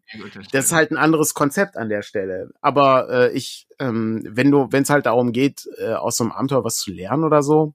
Das 0.52 0.66
ist 0.66 0.72
halt 0.72 0.90
ein 0.90 0.96
anderes 0.96 1.34
Konzept 1.34 1.76
an 1.76 1.88
der 1.88 2.02
Stelle. 2.02 2.50
Aber 2.60 3.08
äh, 3.10 3.32
ich, 3.32 3.66
ähm, 3.78 4.22
wenn 4.28 4.50
du, 4.50 4.68
wenn 4.70 4.82
es 4.82 4.90
halt 4.90 5.06
darum 5.06 5.32
geht, 5.32 5.68
äh, 5.78 5.92
aus 5.92 6.16
so 6.16 6.24
einem 6.24 6.32
Abenteuer 6.32 6.64
was 6.64 6.76
zu 6.76 6.92
lernen 6.92 7.24
oder 7.24 7.42
so, 7.42 7.74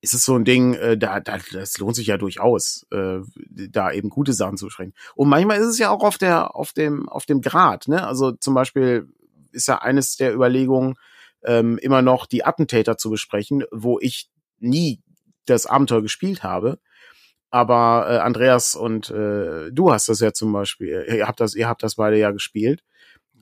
ist 0.00 0.14
es 0.14 0.24
so 0.24 0.36
ein 0.36 0.44
Ding, 0.44 0.74
äh, 0.74 0.96
da, 0.96 1.20
da, 1.20 1.38
das 1.52 1.78
lohnt 1.78 1.96
sich 1.96 2.06
ja 2.06 2.18
durchaus, 2.18 2.86
äh, 2.90 3.18
da 3.46 3.92
eben 3.92 4.10
gute 4.10 4.32
Sachen 4.32 4.56
zu 4.56 4.66
besprechen. 4.66 4.94
Und 5.14 5.28
manchmal 5.28 5.58
ist 5.58 5.66
es 5.66 5.78
ja 5.78 5.90
auch 5.90 6.02
auf 6.02 6.18
der, 6.18 6.54
auf 6.54 6.72
dem, 6.72 7.08
auf 7.08 7.26
dem 7.26 7.40
Grad, 7.40 7.88
ne? 7.88 8.06
Also 8.06 8.32
zum 8.32 8.54
Beispiel 8.54 9.08
ist 9.52 9.68
ja 9.68 9.78
eines 9.78 10.16
der 10.16 10.34
Überlegungen, 10.34 10.96
ähm, 11.44 11.78
immer 11.78 12.02
noch 12.02 12.26
die 12.26 12.44
Attentäter 12.44 12.96
zu 12.96 13.10
besprechen, 13.10 13.64
wo 13.70 13.98
ich 14.00 14.28
nie 14.58 15.00
das 15.46 15.66
Abenteuer 15.66 16.02
gespielt 16.02 16.42
habe. 16.42 16.78
Aber 17.50 18.06
äh, 18.10 18.18
Andreas 18.18 18.74
und 18.74 19.10
äh, 19.10 19.70
du 19.70 19.92
hast 19.92 20.08
das 20.08 20.20
ja 20.20 20.32
zum 20.32 20.52
Beispiel, 20.52 21.06
ihr 21.08 21.26
habt 21.28 21.40
das, 21.40 21.54
ihr 21.54 21.68
habt 21.68 21.82
das 21.82 21.94
beide 21.94 22.18
ja 22.18 22.32
gespielt. 22.32 22.82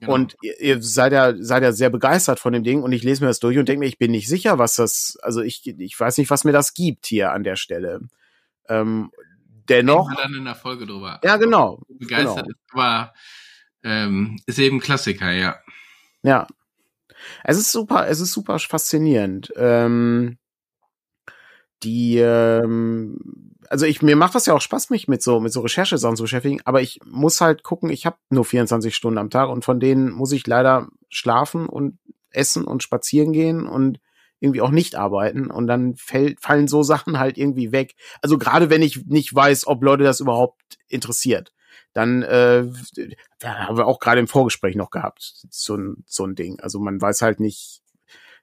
Genau. 0.00 0.14
Und 0.14 0.36
ihr, 0.42 0.60
ihr 0.60 0.82
seid 0.82 1.12
ja, 1.12 1.32
seid 1.38 1.62
ja 1.62 1.72
sehr 1.72 1.88
begeistert 1.88 2.40
von 2.40 2.52
dem 2.52 2.64
Ding 2.64 2.82
und 2.82 2.92
ich 2.92 3.04
lese 3.04 3.22
mir 3.22 3.28
das 3.28 3.38
durch 3.38 3.56
und 3.56 3.68
denke 3.68 3.80
mir, 3.80 3.86
ich 3.86 3.98
bin 3.98 4.10
nicht 4.10 4.28
sicher, 4.28 4.58
was 4.58 4.74
das, 4.74 5.16
also 5.22 5.40
ich, 5.40 5.66
ich 5.66 5.98
weiß 5.98 6.18
nicht, 6.18 6.28
was 6.28 6.44
mir 6.44 6.52
das 6.52 6.74
gibt 6.74 7.06
hier 7.06 7.32
an 7.32 7.44
der 7.44 7.56
Stelle. 7.56 8.00
Ähm, 8.68 9.10
dennoch. 9.68 10.10
Wir 10.10 10.16
dann 10.16 10.34
in 10.34 10.44
der 10.44 10.56
Folge 10.56 10.86
drüber. 10.86 11.20
Ja, 11.22 11.36
genau. 11.36 11.82
Begeistert 11.88 12.44
genau. 12.44 12.48
ist, 12.48 12.72
aber 12.72 13.12
ähm, 13.84 14.40
ist 14.46 14.58
eben 14.58 14.80
Klassiker, 14.80 15.30
ja. 15.30 15.56
Ja. 16.22 16.46
Es 17.44 17.56
ist 17.56 17.70
super, 17.72 18.08
es 18.08 18.20
ist 18.20 18.32
super 18.32 18.58
faszinierend. 18.58 19.52
Ähm, 19.56 20.38
die 21.82 22.18
ähm, 22.18 23.18
also 23.68 23.86
ich 23.86 24.02
mir 24.02 24.16
macht 24.16 24.34
das 24.34 24.46
ja 24.46 24.54
auch 24.54 24.60
Spaß 24.60 24.90
mich 24.90 25.08
mit 25.08 25.22
so 25.22 25.40
mit 25.40 25.52
so 25.52 25.60
Recherchesachen 25.60 26.16
zu 26.16 26.24
beschäftigen, 26.24 26.60
aber 26.64 26.82
ich 26.82 27.00
muss 27.04 27.40
halt 27.40 27.62
gucken, 27.62 27.90
ich 27.90 28.06
habe 28.06 28.16
nur 28.30 28.44
24 28.44 28.94
Stunden 28.94 29.18
am 29.18 29.30
Tag 29.30 29.48
und 29.48 29.64
von 29.64 29.80
denen 29.80 30.10
muss 30.10 30.32
ich 30.32 30.46
leider 30.46 30.88
schlafen 31.08 31.66
und 31.66 31.98
essen 32.30 32.64
und 32.64 32.82
spazieren 32.82 33.32
gehen 33.32 33.66
und 33.66 34.00
irgendwie 34.40 34.60
auch 34.60 34.70
nicht 34.70 34.96
arbeiten 34.96 35.50
und 35.50 35.68
dann 35.68 35.94
fällt, 35.94 36.40
fallen 36.40 36.66
so 36.66 36.82
Sachen 36.82 37.18
halt 37.18 37.38
irgendwie 37.38 37.70
weg. 37.70 37.94
Also 38.22 38.38
gerade 38.38 38.70
wenn 38.70 38.82
ich 38.82 39.06
nicht 39.06 39.32
weiß, 39.32 39.68
ob 39.68 39.84
Leute 39.84 40.02
das 40.02 40.18
überhaupt 40.18 40.60
interessiert, 40.88 41.52
dann 41.92 42.22
äh, 42.22 42.66
da 43.38 43.54
haben 43.68 43.76
wir 43.76 43.86
auch 43.86 44.00
gerade 44.00 44.20
im 44.20 44.26
Vorgespräch 44.26 44.74
noch 44.74 44.90
gehabt, 44.90 45.44
so 45.50 45.76
ein 45.76 46.04
so 46.06 46.24
ein 46.24 46.34
Ding. 46.34 46.58
Also 46.60 46.80
man 46.80 47.00
weiß 47.00 47.22
halt 47.22 47.38
nicht, 47.38 47.81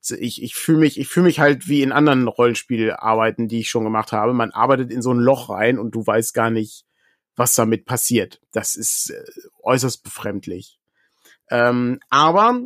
ich, 0.02 0.42
ich 0.42 0.56
fühle 0.56 0.80
mich, 0.80 1.00
ich 1.00 1.08
fühle 1.08 1.26
mich 1.26 1.40
halt 1.40 1.68
wie 1.68 1.82
in 1.82 1.92
anderen 1.92 2.28
Rollenspielarbeiten, 2.28 3.48
die 3.48 3.60
ich 3.60 3.70
schon 3.70 3.84
gemacht 3.84 4.12
habe. 4.12 4.34
Man 4.34 4.52
arbeitet 4.52 4.92
in 4.92 5.02
so 5.02 5.14
ein 5.14 5.20
Loch 5.20 5.50
rein 5.50 5.78
und 5.78 5.94
du 5.96 6.06
weißt 6.06 6.34
gar 6.34 6.50
nicht, 6.50 6.86
was 7.36 7.56
damit 7.56 7.86
passiert. 7.86 8.42
Das 8.52 8.76
ist 8.76 9.12
äh, 9.12 9.24
äußerst 9.64 10.04
befremdlich. 10.04 10.80
Ähm, 11.50 12.00
aber 12.10 12.60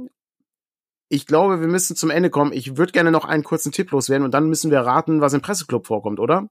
ich 1.09 1.27
glaube, 1.27 1.61
wir 1.61 1.67
müssen 1.67 1.95
zum 1.95 2.09
Ende 2.09 2.29
kommen. 2.29 2.53
Ich 2.53 2.77
würde 2.77 2.91
gerne 2.91 3.11
noch 3.11 3.25
einen 3.25 3.43
kurzen 3.43 3.71
Tipp 3.71 3.91
loswerden 3.91 4.25
und 4.25 4.33
dann 4.33 4.47
müssen 4.47 4.71
wir 4.71 4.79
raten, 4.79 5.21
was 5.21 5.33
im 5.33 5.41
Presseclub 5.41 5.85
vorkommt, 5.85 6.19
oder? 6.19 6.49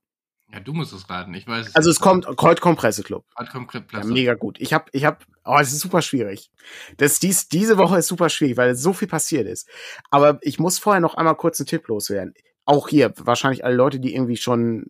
Ja, 0.53 0.61
du 0.61 0.75
musst 0.75 0.93
es 0.93 1.09
raten. 1.09 1.33
Ich 1.33 1.47
weiß 1.47 1.69
es 1.69 1.75
Also 1.75 1.91
es 1.91 1.99
kommt, 1.99 2.27
heute 2.27 2.61
kommt 2.61 2.79
Presseclub. 2.79 3.25
Heute 3.39 3.51
kommt 3.51 3.69
Presseclub. 3.69 4.05
Ja, 4.05 4.05
mega 4.05 4.35
gut. 4.35 4.61
Ich 4.61 4.75
habe, 4.75 4.85
ich 4.93 5.05
habe, 5.07 5.19
oh, 5.45 5.57
es 5.59 5.73
ist 5.73 5.81
super 5.81 6.03
schwierig. 6.03 6.51
Das 6.99 7.21
dies, 7.21 7.49
diese 7.49 7.79
Woche 7.79 7.99
ist 7.99 8.09
super 8.09 8.29
schwierig, 8.29 8.59
weil 8.59 8.75
so 8.75 8.93
viel 8.93 9.09
passiert 9.09 9.47
ist. 9.47 9.67
Aber 10.11 10.39
ich 10.43 10.59
muss 10.59 10.79
vorher 10.79 11.01
noch 11.01 11.15
einmal 11.15 11.37
kurz 11.37 11.59
einen 11.59 11.69
Tipp 11.69 11.89
loswerden. 11.89 12.35
Auch 12.67 12.89
hier 12.89 13.15
wahrscheinlich 13.17 13.65
alle 13.65 13.77
Leute, 13.77 13.99
die 13.99 14.15
irgendwie 14.15 14.37
schon 14.37 14.87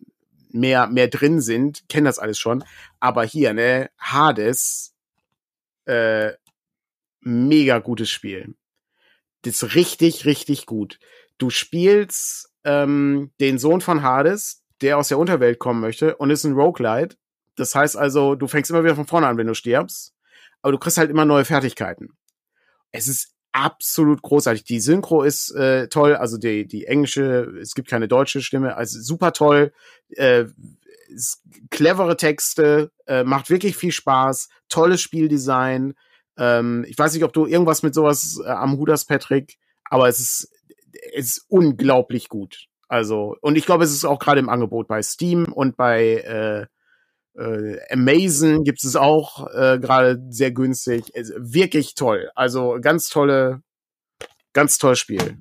mehr 0.49 0.87
mehr 0.87 1.07
drin 1.07 1.39
sind, 1.39 1.87
kennen 1.87 2.05
das 2.05 2.19
alles 2.19 2.37
schon. 2.37 2.65
Aber 2.99 3.23
hier 3.23 3.53
ne, 3.53 3.89
Hades, 3.97 4.93
äh, 5.85 6.33
mega 7.21 7.79
gutes 7.79 8.09
Spiel. 8.09 8.55
Das 9.43 9.63
ist 9.63 9.75
richtig, 9.75 10.25
richtig 10.25 10.65
gut. 10.65 10.99
Du 11.37 11.49
spielst 11.49 12.51
ähm, 12.65 13.31
den 13.39 13.57
Sohn 13.57 13.81
von 13.81 14.03
Hades, 14.03 14.62
der 14.81 14.97
aus 14.97 15.07
der 15.07 15.19
Unterwelt 15.19 15.59
kommen 15.59 15.79
möchte 15.79 16.15
und 16.15 16.29
ist 16.29 16.43
ein 16.43 16.53
Roguelite. 16.53 17.15
Das 17.55 17.75
heißt 17.75 17.97
also, 17.97 18.35
du 18.35 18.47
fängst 18.47 18.71
immer 18.71 18.83
wieder 18.83 18.95
von 18.95 19.07
vorne 19.07 19.27
an, 19.27 19.37
wenn 19.37 19.47
du 19.47 19.53
stirbst, 19.53 20.13
aber 20.61 20.71
du 20.71 20.77
kriegst 20.77 20.97
halt 20.97 21.09
immer 21.11 21.25
neue 21.25 21.45
Fertigkeiten. 21.45 22.17
Es 22.91 23.07
ist 23.07 23.33
absolut 23.51 24.21
großartig. 24.21 24.63
Die 24.63 24.79
Synchro 24.79 25.23
ist 25.23 25.51
äh, 25.51 25.87
toll, 25.87 26.15
also 26.15 26.37
die, 26.37 26.67
die 26.67 26.85
englische, 26.85 27.53
es 27.61 27.75
gibt 27.75 27.87
keine 27.87 28.07
deutsche 28.07 28.41
Stimme, 28.41 28.75
also 28.75 28.99
super 28.99 29.31
toll. 29.31 29.71
Äh, 30.09 30.45
clevere 31.69 32.17
Texte, 32.17 32.91
äh, 33.05 33.23
macht 33.23 33.49
wirklich 33.49 33.77
viel 33.77 33.91
Spaß, 33.91 34.49
tolles 34.69 35.01
Spieldesign. 35.01 35.93
Ähm, 36.37 36.85
ich 36.87 36.97
weiß 36.97 37.13
nicht, 37.13 37.23
ob 37.23 37.33
du 37.33 37.45
irgendwas 37.45 37.83
mit 37.83 37.93
sowas 37.93 38.41
äh, 38.43 38.49
am 38.49 38.77
Hut 38.77 38.89
hast, 38.89 39.05
Patrick, 39.05 39.57
aber 39.85 40.07
es 40.07 40.19
ist, 40.19 40.51
es 41.13 41.37
ist 41.37 41.45
unglaublich 41.47 42.29
gut. 42.29 42.67
Also, 42.87 43.35
und 43.41 43.57
ich 43.57 43.65
glaube, 43.65 43.83
es 43.83 43.91
ist 43.91 44.05
auch 44.05 44.19
gerade 44.19 44.39
im 44.39 44.49
Angebot 44.49 44.87
bei 44.87 45.01
Steam 45.01 45.45
und 45.45 45.77
bei 45.77 46.17
äh, 46.17 46.65
äh, 47.35 47.79
Amazon 47.91 48.63
gibt 48.63 48.83
es 48.83 48.95
auch 48.95 49.47
äh, 49.47 49.79
gerade 49.79 50.21
sehr 50.29 50.51
günstig. 50.51 51.11
Es, 51.13 51.33
wirklich 51.37 51.95
toll. 51.95 52.29
Also 52.35 52.77
ganz 52.81 53.09
tolle, 53.09 53.61
ganz 54.53 54.77
tolles 54.77 54.99
Spiel. 54.99 55.37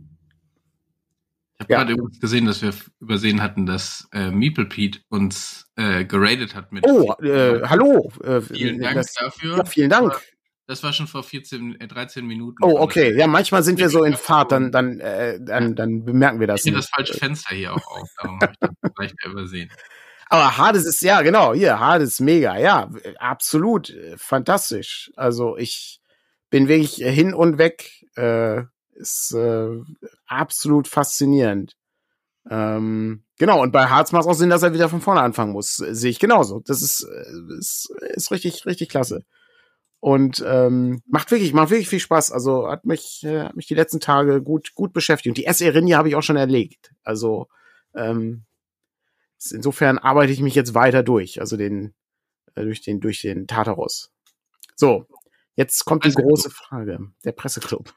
Ich 1.54 1.64
habe 1.64 1.72
ja. 1.72 1.78
gerade 1.78 1.92
übrigens 1.92 2.20
gesehen, 2.20 2.46
dass 2.46 2.62
wir 2.62 2.72
übersehen 3.00 3.40
hatten, 3.40 3.66
dass 3.66 4.08
äh, 4.12 4.30
Meeple 4.30 4.64
Pete 4.66 5.00
uns 5.10 5.70
äh, 5.76 6.04
geradet 6.04 6.54
hat 6.54 6.72
mit. 6.72 6.84
Oh, 6.86 7.12
äh, 7.22 7.60
hallo. 7.62 8.10
Äh, 8.24 8.40
vielen 8.40 8.80
Dank 8.80 8.96
das, 8.96 9.12
dafür. 9.14 9.58
Ja, 9.58 9.64
vielen 9.64 9.90
Dank. 9.90 10.20
Das 10.66 10.82
war 10.82 10.92
schon 10.92 11.08
vor 11.08 11.22
14, 11.22 11.80
äh, 11.80 11.88
13 11.88 12.24
Minuten. 12.24 12.58
Oh, 12.62 12.78
okay. 12.78 13.16
Ja, 13.16 13.26
manchmal 13.26 13.62
sind 13.62 13.78
wir 13.78 13.88
so 13.88 14.04
in 14.04 14.14
Fahrt, 14.14 14.52
dann, 14.52 14.70
dann, 14.70 15.00
äh, 15.00 15.38
dann, 15.40 15.74
dann 15.74 16.04
bemerken 16.04 16.40
wir 16.40 16.46
das. 16.46 16.60
Ich 16.60 16.66
nehme 16.66 16.78
das 16.78 16.88
falsche 16.88 17.14
Fenster 17.14 17.54
hier 17.54 17.74
auch 17.74 17.86
auf, 17.86 18.08
darum 18.16 18.40
habe 18.40 18.52
ich 18.52 18.58
das 18.60 18.70
vielleicht 18.96 19.26
übersehen. 19.26 19.70
Aber 20.28 20.56
Hades 20.56 20.86
ist, 20.86 21.02
ja, 21.02 21.20
genau, 21.22 21.52
hier, 21.52 21.78
Hades 21.78 22.20
mega, 22.20 22.56
ja, 22.56 22.90
absolut, 23.18 23.90
äh, 23.90 24.16
fantastisch. 24.16 25.10
Also 25.16 25.56
ich 25.56 26.00
bin 26.48 26.68
wirklich 26.68 26.94
hin 26.96 27.34
und 27.34 27.58
weg, 27.58 28.06
äh, 28.16 28.62
ist 28.94 29.34
äh, 29.34 29.80
absolut 30.26 30.86
faszinierend. 30.86 31.76
Ähm, 32.48 33.24
genau, 33.38 33.62
und 33.62 33.72
bei 33.72 33.86
Harz 33.86 34.12
macht 34.12 34.22
es 34.22 34.28
auch 34.28 34.34
Sinn, 34.34 34.50
dass 34.50 34.62
er 34.62 34.74
wieder 34.74 34.88
von 34.88 35.00
vorne 35.00 35.20
anfangen 35.20 35.52
muss. 35.52 35.76
Sehe 35.76 36.10
ich 36.10 36.18
genauso. 36.18 36.60
Das 36.60 36.82
ist, 36.82 37.02
äh, 37.02 37.58
ist, 37.58 37.90
ist 38.14 38.30
richtig, 38.30 38.66
richtig 38.66 38.88
klasse. 38.88 39.24
Und 40.02 40.42
ähm, 40.44 41.00
macht 41.06 41.30
wirklich, 41.30 41.52
macht 41.52 41.70
wirklich 41.70 41.88
viel 41.88 42.00
Spaß. 42.00 42.32
Also 42.32 42.68
hat 42.68 42.84
mich, 42.84 43.22
äh, 43.22 43.42
hat 43.42 43.54
mich 43.54 43.68
die 43.68 43.76
letzten 43.76 44.00
Tage 44.00 44.42
gut, 44.42 44.74
gut 44.74 44.92
beschäftigt. 44.92 45.30
Und 45.30 45.38
die 45.38 45.46
S. 45.46 45.60
Erinja 45.60 45.96
habe 45.96 46.08
ich 46.08 46.16
auch 46.16 46.24
schon 46.24 46.34
erlegt. 46.34 46.92
Also 47.04 47.46
ähm, 47.94 48.42
insofern 49.52 49.98
arbeite 49.98 50.32
ich 50.32 50.40
mich 50.40 50.56
jetzt 50.56 50.74
weiter 50.74 51.04
durch. 51.04 51.40
Also 51.40 51.56
den, 51.56 51.94
äh, 52.56 52.64
durch 52.64 52.82
den, 52.82 52.98
durch 52.98 53.20
den 53.20 53.46
Tartarus. 53.46 54.10
So, 54.74 55.06
jetzt 55.54 55.84
kommt 55.84 56.04
die 56.04 56.10
große 56.10 56.50
Frage. 56.50 56.98
Der 57.24 57.30
Presseclub. 57.30 57.94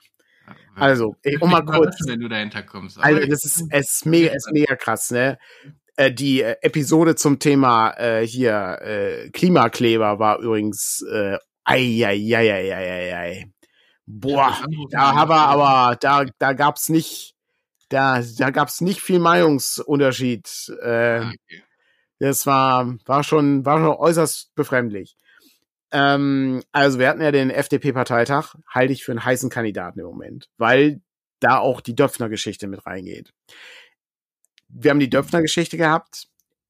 Also, 0.76 1.16
ey, 1.24 1.38
um 1.42 1.50
mal 1.50 1.66
kurz. 1.66 1.98
Wenn 2.06 2.20
du 2.20 2.28
dahinter 2.28 2.62
kommst. 2.62 3.00
Also, 3.00 3.26
das 3.26 3.46
ist, 3.46 3.64
es 3.72 3.92
ist 3.92 4.06
mega, 4.06 4.28
es 4.28 4.46
ist 4.46 4.54
mega 4.54 4.76
krass, 4.76 5.10
ne? 5.10 5.40
Äh, 5.96 6.12
die 6.12 6.44
äh, 6.44 6.58
Episode 6.62 7.16
zum 7.16 7.40
Thema 7.40 7.98
äh, 7.98 8.28
hier 8.28 8.78
äh, 8.82 9.32
Klimakleber 9.32 10.20
war 10.20 10.38
übrigens 10.38 11.04
äh, 11.12 11.40
Eieieiei. 11.66 13.52
Boah, 14.06 14.64
da 14.92 15.16
haben 15.16 15.30
wir 15.30 15.36
aber, 15.36 15.96
da, 15.98 16.26
da 16.38 16.54
gab's 16.54 16.90
nicht, 16.90 17.36
da, 17.90 18.22
da 18.22 18.52
gab's 18.52 18.82
nicht 18.82 19.02
viel 19.02 19.20
Meinungsunterschied. 19.20 20.48
Äh, 20.82 21.22
okay. 21.22 21.64
Das 22.20 22.46
war, 22.46 22.96
war 23.06 23.24
schon, 23.24 23.66
war 23.66 23.80
schon 23.80 23.96
äußerst 23.98 24.54
befremdlich. 24.56 25.18
Ähm, 25.92 26.64
also 26.72 27.00
wir 27.00 27.10
hatten 27.10 27.22
ja 27.22 27.32
den 27.32 27.50
FDP-Parteitag, 27.50 28.56
halte 28.68 28.94
ich 28.94 29.04
für 29.04 29.12
einen 29.12 29.26
heißen 29.26 29.50
Kandidaten 29.50 30.00
im 30.00 30.06
Moment, 30.06 30.50
weil 30.58 31.02
da 31.40 31.58
auch 31.58 31.82
die 31.82 31.96
Döpfner-Geschichte 31.96 32.68
mit 32.68 32.86
reingeht. 32.86 33.34
Wir 34.68 34.92
haben 34.92 35.00
die 35.00 35.10
Döpfner-Geschichte 35.10 35.78
gehabt. 35.78 36.28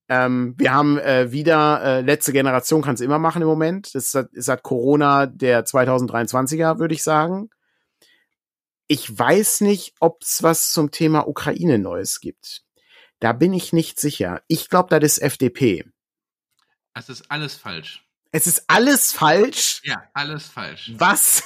Ähm, 0.07 0.53
wir 0.57 0.73
haben 0.73 0.99
äh, 0.99 1.31
wieder, 1.31 1.81
äh, 1.83 2.01
letzte 2.01 2.31
Generation 2.31 2.81
kann 2.81 2.95
es 2.95 3.01
immer 3.01 3.17
machen 3.17 3.41
im 3.41 3.47
Moment. 3.47 3.95
Das 3.95 4.13
ist, 4.13 4.47
halt 4.47 4.63
Corona 4.63 5.25
der 5.25 5.65
2023er, 5.65 6.79
würde 6.79 6.93
ich 6.93 7.03
sagen. 7.03 7.49
Ich 8.87 9.17
weiß 9.17 9.61
nicht, 9.61 9.95
ob 9.99 10.21
es 10.21 10.43
was 10.43 10.71
zum 10.71 10.91
Thema 10.91 11.27
Ukraine 11.27 11.79
Neues 11.79 12.19
gibt. 12.19 12.63
Da 13.19 13.33
bin 13.33 13.53
ich 13.53 13.73
nicht 13.73 13.99
sicher. 13.99 14.43
Ich 14.47 14.69
glaube, 14.69 14.99
das 14.99 15.13
ist 15.13 15.23
FDP. 15.23 15.85
Es 16.93 17.09
ist 17.09 17.31
alles 17.31 17.55
falsch. 17.55 18.05
Es 18.31 18.47
ist 18.47 18.65
alles 18.67 19.11
falsch? 19.11 19.81
Ja, 19.83 20.03
alles 20.13 20.45
falsch. 20.45 20.91
Was? 20.97 21.43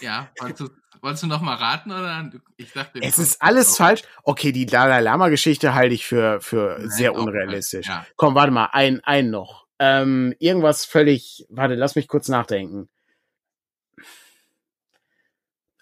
Ja, 0.00 0.30
wolltest 0.40 0.60
du, 0.60 0.81
wolltest 1.02 1.24
du 1.24 1.26
noch 1.26 1.42
mal 1.42 1.54
raten 1.54 1.90
oder? 1.90 2.30
Ich 2.56 2.72
dachte, 2.72 3.00
es 3.02 3.18
ist 3.18 3.42
alles 3.42 3.76
falsch. 3.76 4.02
Okay, 4.22 4.52
die 4.52 4.66
Dalai 4.66 5.00
Lama 5.00 5.28
Geschichte 5.28 5.74
halte 5.74 5.94
ich 5.94 6.06
für 6.06 6.40
für 6.40 6.78
Nein, 6.78 6.90
sehr 6.90 7.14
unrealistisch. 7.14 7.88
Ja. 7.88 8.06
Komm, 8.16 8.34
warte 8.34 8.52
mal, 8.52 8.70
ein 8.72 9.00
ein 9.04 9.30
noch. 9.30 9.66
Ähm, 9.78 10.34
irgendwas 10.38 10.84
völlig. 10.84 11.46
Warte, 11.50 11.74
lass 11.74 11.96
mich 11.96 12.08
kurz 12.08 12.28
nachdenken. 12.28 12.88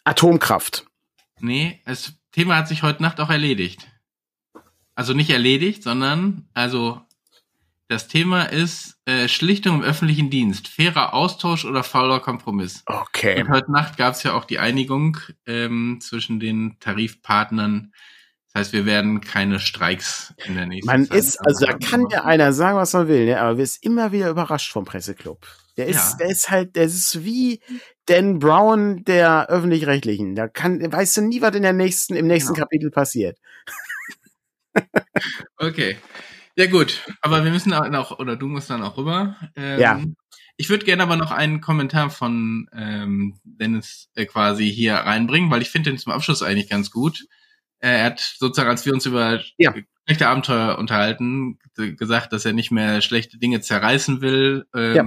Atomkraft. 0.05 0.87
Nee, 1.39 1.83
das 1.85 2.15
Thema 2.33 2.57
hat 2.57 2.69
sich 2.69 2.83
heute 2.83 3.03
Nacht 3.03 3.21
auch 3.21 3.31
erledigt. 3.31 3.87
Also 4.95 5.15
nicht 5.15 5.31
erledigt, 5.31 5.83
sondern 5.83 6.49
also 6.55 7.01
das 7.91 8.07
Thema 8.07 8.45
ist 8.45 9.01
äh, 9.05 9.27
Schlichtung 9.27 9.81
im 9.81 9.83
öffentlichen 9.83 10.31
Dienst. 10.31 10.69
Fairer 10.69 11.13
Austausch 11.13 11.65
oder 11.65 11.83
fauler 11.83 12.21
Kompromiss. 12.21 12.85
Okay. 12.87 13.41
Und 13.43 13.51
heute 13.51 13.73
Nacht 13.73 13.97
gab 13.97 14.15
es 14.15 14.23
ja 14.23 14.35
auch 14.35 14.45
die 14.45 14.61
Einigung 14.61 15.17
ähm, 15.45 15.99
zwischen 16.01 16.39
den 16.39 16.77
Tarifpartnern. 16.79 17.93
Das 18.47 18.61
heißt, 18.61 18.73
wir 18.75 18.87
werden 18.87 19.21
keine 19.21 19.59
Streiks 19.59 20.33
in 20.45 20.55
der 20.55 20.67
nächsten 20.67 20.87
man 20.87 21.03
Zeit. 21.03 21.11
Man 21.11 21.19
ist, 21.19 21.45
also 21.45 21.67
da 21.67 21.79
kann 21.79 22.07
ja 22.13 22.25
einer 22.25 22.53
sagen, 22.53 22.79
was 22.79 22.93
man 22.93 23.09
will, 23.09 23.27
ne? 23.27 23.41
aber 23.41 23.57
wir 23.57 23.65
ist 23.65 23.85
immer 23.85 24.13
wieder 24.13 24.31
überrascht 24.31 24.71
vom 24.71 24.85
Presseclub. 24.85 25.45
Der 25.77 25.89
ist, 25.89 26.13
ja. 26.13 26.17
der 26.19 26.29
ist 26.29 26.49
halt, 26.49 26.77
der 26.77 26.85
ist 26.85 27.25
wie 27.25 27.61
Dan 28.07 28.39
Brown 28.39 29.03
der 29.03 29.49
öffentlich-rechtlichen. 29.49 30.37
Da 30.37 30.47
kann, 30.47 30.81
weißt 30.93 31.17
du 31.17 31.23
nie, 31.23 31.43
was 31.43 31.57
in 31.57 31.63
der 31.63 31.73
nächsten, 31.73 32.15
im 32.15 32.29
nächsten 32.29 32.55
genau. 32.55 32.67
Kapitel 32.67 32.93
passiert. 32.93 33.37
okay. 35.57 35.97
Ja 36.57 36.67
gut, 36.67 37.07
aber 37.23 37.45
wir 37.45 37.51
müssen 37.51 37.73
auch, 37.73 38.19
oder 38.19 38.37
du 38.37 38.47
musst 38.47 38.71
dann 38.71 38.83
auch 38.83 38.97
rüber. 38.97 39.37
Ähm, 39.57 39.81
ja. 39.81 40.01
Ich 40.57 40.69
würde 40.69 40.85
gerne 40.85 41.03
aber 41.03 41.17
noch 41.17 41.31
einen 41.31 41.61
Kommentar 41.61 42.11
von 42.11 42.69
ähm, 42.75 43.41
Dennis 43.45 44.11
äh, 44.15 44.27
quasi 44.27 44.71
hier 44.71 44.95
reinbringen, 44.95 45.51
weil 45.51 45.63
ich 45.63 45.71
finde 45.71 45.91
den 45.91 45.99
zum 45.99 46.13
Abschluss 46.13 46.43
eigentlich 46.43 46.69
ganz 46.69 46.91
gut. 46.91 47.25
Äh, 47.79 47.99
er 47.99 48.05
hat 48.05 48.21
sozusagen, 48.21 48.69
als 48.69 48.85
wir 48.85 48.93
uns 48.93 49.07
über 49.07 49.41
ja. 49.57 49.75
schlechte 50.05 50.29
Abenteuer 50.29 50.77
unterhalten, 50.77 51.59
gesagt, 51.75 52.33
dass 52.33 52.45
er 52.45 52.53
nicht 52.53 52.71
mehr 52.71 53.01
schlechte 53.01 53.39
Dinge 53.39 53.63
zerreißen 53.63 54.21
will, 54.21 54.67
ähm, 54.75 54.95
ja. 54.95 55.05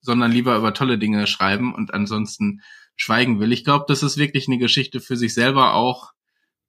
sondern 0.00 0.32
lieber 0.32 0.56
über 0.56 0.74
tolle 0.74 0.98
Dinge 0.98 1.26
schreiben 1.28 1.72
und 1.72 1.94
ansonsten 1.94 2.62
schweigen 2.96 3.38
will. 3.38 3.52
Ich 3.52 3.64
glaube, 3.64 3.84
das 3.86 4.02
ist 4.02 4.16
wirklich 4.16 4.48
eine 4.48 4.58
Geschichte 4.58 5.00
für 5.00 5.16
sich 5.16 5.34
selber 5.34 5.74
auch, 5.74 6.14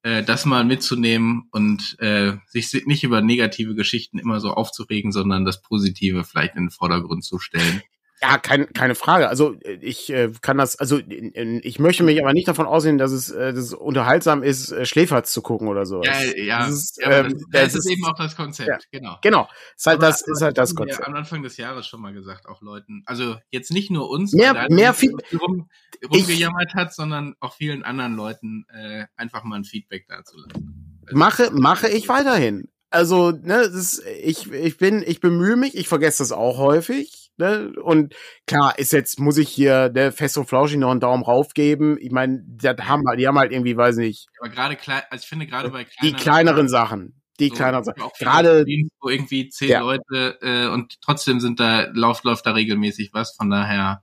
äh, 0.02 0.22
das 0.22 0.44
mal 0.44 0.64
mitzunehmen 0.64 1.48
und 1.50 1.96
äh, 2.00 2.34
sich 2.46 2.86
nicht 2.86 3.04
über 3.04 3.20
negative 3.20 3.74
Geschichten 3.74 4.18
immer 4.18 4.40
so 4.40 4.52
aufzuregen, 4.52 5.12
sondern 5.12 5.44
das 5.44 5.60
Positive 5.62 6.24
vielleicht 6.24 6.54
in 6.54 6.64
den 6.64 6.70
Vordergrund 6.70 7.24
zu 7.24 7.38
stellen. 7.38 7.82
Ja, 8.20 8.38
kein, 8.38 8.72
keine 8.72 8.96
Frage. 8.96 9.28
Also 9.28 9.54
ich 9.80 10.10
äh, 10.10 10.32
kann 10.40 10.58
das, 10.58 10.76
also 10.76 10.98
ich 10.98 11.78
möchte 11.78 12.02
mich 12.02 12.20
aber 12.20 12.32
nicht 12.32 12.48
davon 12.48 12.66
aussehen, 12.66 12.98
dass 12.98 13.12
es, 13.12 13.30
äh, 13.30 13.52
dass 13.52 13.64
es 13.64 13.74
unterhaltsam 13.74 14.42
ist, 14.42 14.72
äh, 14.72 14.86
Schläferz 14.86 15.32
zu 15.32 15.40
gucken 15.40 15.68
oder 15.68 15.86
so. 15.86 16.02
Ja, 16.02 16.20
ja. 16.36 16.66
Das 16.66 16.74
ist, 16.74 17.00
ja, 17.00 17.10
ähm, 17.10 17.38
das, 17.50 17.72
das, 17.72 17.74
ist 17.76 17.90
eben 17.90 18.04
auch 18.06 18.16
das 18.16 18.34
Konzept, 18.34 18.68
ja, 18.68 18.78
genau. 18.90 19.18
Genau. 19.22 19.48
Ist 19.76 19.86
halt 19.86 19.98
aber, 19.98 20.08
das, 20.08 20.22
ist 20.26 20.42
halt 20.42 20.58
das 20.58 20.74
Konzept. 20.74 21.06
am 21.06 21.14
Anfang 21.14 21.42
des 21.44 21.56
Jahres 21.58 21.86
schon 21.86 22.00
mal 22.00 22.12
gesagt, 22.12 22.46
auch 22.48 22.60
Leuten, 22.60 23.04
also 23.06 23.36
jetzt 23.50 23.70
nicht 23.70 23.90
nur 23.90 24.10
uns, 24.10 24.32
mehr, 24.32 24.66
mehr 24.68 24.94
viel, 24.94 25.14
rum, 25.40 25.68
rumgejammert 26.10 26.74
hat, 26.74 26.92
sondern 26.92 27.36
auch 27.38 27.54
vielen 27.54 27.84
anderen 27.84 28.16
Leuten 28.16 28.66
äh, 28.72 29.06
einfach 29.16 29.44
mal 29.44 29.56
ein 29.56 29.64
Feedback 29.64 30.06
dazu 30.08 30.38
lassen. 30.38 31.00
Also, 31.06 31.16
mache, 31.16 31.50
mache 31.52 31.88
ich 31.88 32.08
weiterhin. 32.08 32.68
Also, 32.90 33.30
ne, 33.30 33.58
das 33.58 33.74
ist, 33.74 34.02
ich, 34.22 34.50
ich 34.50 34.76
bin, 34.78 35.04
ich 35.06 35.20
bemühe 35.20 35.56
mich, 35.56 35.76
ich 35.76 35.88
vergesse 35.88 36.22
das 36.22 36.32
auch 36.32 36.58
häufig. 36.58 37.27
Ne? 37.38 37.72
Und 37.80 38.16
klar, 38.46 38.76
ist 38.78 38.92
jetzt, 38.92 39.20
muss 39.20 39.38
ich 39.38 39.48
hier 39.48 39.88
der 39.88 40.06
ne, 40.06 40.12
Fest 40.12 40.36
und 40.38 40.48
Flauschig 40.48 40.78
noch 40.78 40.90
einen 40.90 40.98
Daumen 40.98 41.22
rauf 41.22 41.54
geben. 41.54 41.96
Ich 42.00 42.10
meine, 42.10 42.42
die 42.44 42.68
haben, 42.68 43.04
die 43.16 43.28
haben 43.28 43.38
halt 43.38 43.52
irgendwie, 43.52 43.76
weiß 43.76 43.96
nicht. 43.96 44.26
Aber 44.40 44.50
gerade 44.50 44.74
klein, 44.74 45.02
also 45.08 45.22
ich 45.22 45.28
finde 45.28 45.46
gerade 45.46 45.70
bei 45.70 45.84
kleineren, 45.84 46.02
die 46.02 46.22
kleineren 46.22 46.68
Sachen. 46.68 47.22
Die 47.38 47.48
so, 47.48 47.54
kleineren 47.54 47.84
Sachen. 47.84 48.02
Gerade 48.18 48.66
wo 49.00 49.08
irgendwie 49.08 49.48
zehn 49.50 49.68
ja. 49.68 49.80
Leute 49.80 50.38
äh, 50.42 50.66
und 50.66 51.00
trotzdem 51.00 51.38
sind 51.38 51.60
da, 51.60 51.86
läuft, 51.92 52.24
läuft 52.24 52.44
da 52.44 52.50
regelmäßig 52.50 53.10
was, 53.12 53.36
von 53.36 53.50
daher. 53.50 54.02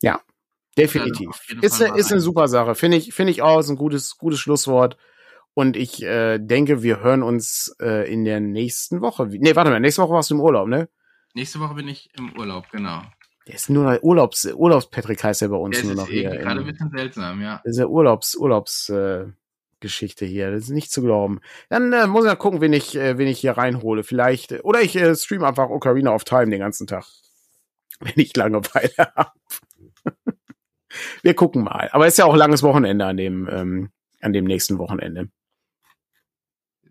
Ja, 0.00 0.22
definitiv. 0.78 1.28
Ist, 1.60 1.82
eine, 1.82 1.98
ist 1.98 2.10
eine 2.10 2.22
super 2.22 2.48
Sache. 2.48 2.74
Finde 2.74 2.96
ich, 2.96 3.12
finde 3.12 3.32
ich 3.32 3.42
auch, 3.42 3.60
ist 3.60 3.68
ein 3.68 3.76
gutes, 3.76 4.16
gutes 4.16 4.40
Schlusswort. 4.40 4.96
Und 5.52 5.76
ich 5.76 6.02
äh, 6.02 6.38
denke, 6.38 6.82
wir 6.82 7.00
hören 7.00 7.22
uns 7.22 7.74
äh, 7.78 8.10
in 8.10 8.24
der 8.24 8.40
nächsten 8.40 9.02
Woche. 9.02 9.26
Nee, 9.30 9.54
warte 9.54 9.70
mal, 9.70 9.80
nächste 9.80 10.00
Woche 10.00 10.14
warst 10.14 10.30
du 10.30 10.36
im 10.36 10.40
Urlaub, 10.40 10.66
ne? 10.66 10.88
Nächste 11.34 11.60
Woche 11.60 11.74
bin 11.74 11.88
ich 11.88 12.10
im 12.18 12.36
Urlaub, 12.36 12.70
genau. 12.70 13.02
Der 13.46 13.54
ist 13.54 13.70
nur 13.70 13.84
noch 13.84 14.02
Urlaubs, 14.02 14.44
Urlaubs-Patrick 14.44 15.24
heißt 15.24 15.42
er 15.42 15.48
bei 15.48 15.56
uns 15.56 15.76
der 15.76 15.86
nur 15.86 15.94
noch 15.94 16.08
hier. 16.08 16.30
Gerade 16.30 16.60
ein 16.60 16.66
bisschen 16.66 16.90
seltsam, 16.90 17.40
ja. 17.40 17.60
Das 17.64 17.72
ist 17.72 17.78
ja 17.78 17.86
Urlaubs, 17.86 18.36
Urlaubs, 18.36 18.88
äh, 18.90 19.26
Geschichte 19.80 20.26
hier. 20.26 20.50
Das 20.50 20.64
ist 20.64 20.70
nicht 20.70 20.92
zu 20.92 21.02
glauben. 21.02 21.40
Dann 21.68 21.92
äh, 21.92 22.06
muss 22.06 22.24
ich 22.24 22.30
ja 22.30 22.36
gucken, 22.36 22.60
wen 22.60 22.72
ich, 22.72 22.94
äh, 22.96 23.18
wen 23.18 23.26
ich 23.26 23.40
hier 23.40 23.52
reinhole. 23.52 24.04
Vielleicht, 24.04 24.52
äh, 24.52 24.60
oder 24.60 24.82
ich 24.82 24.94
äh, 24.96 25.16
stream 25.16 25.42
einfach 25.42 25.68
Ocarina 25.70 26.14
of 26.14 26.24
Time 26.24 26.50
den 26.50 26.60
ganzen 26.60 26.86
Tag. 26.86 27.06
Wenn 28.00 28.14
ich 28.16 28.36
Langeweile 28.36 28.92
habe. 29.16 29.32
Wir 31.22 31.34
gucken 31.34 31.64
mal. 31.64 31.88
Aber 31.92 32.06
es 32.06 32.14
ist 32.14 32.18
ja 32.18 32.24
auch 32.26 32.36
langes 32.36 32.62
Wochenende 32.62 33.04
an 33.06 33.16
dem, 33.16 33.48
ähm, 33.50 33.90
an 34.20 34.32
dem 34.32 34.44
nächsten 34.44 34.78
Wochenende. 34.78 35.28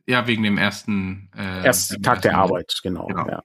Ja, 0.08 0.26
wegen 0.28 0.44
dem 0.44 0.58
ersten. 0.58 1.30
Äh, 1.36 1.66
Erst 1.66 1.92
Tag 2.04 2.16
ersten 2.16 2.22
der 2.24 2.38
Arbeit, 2.38 2.80
genau. 2.82 3.08
genau. 3.08 3.28
Ja. 3.28 3.44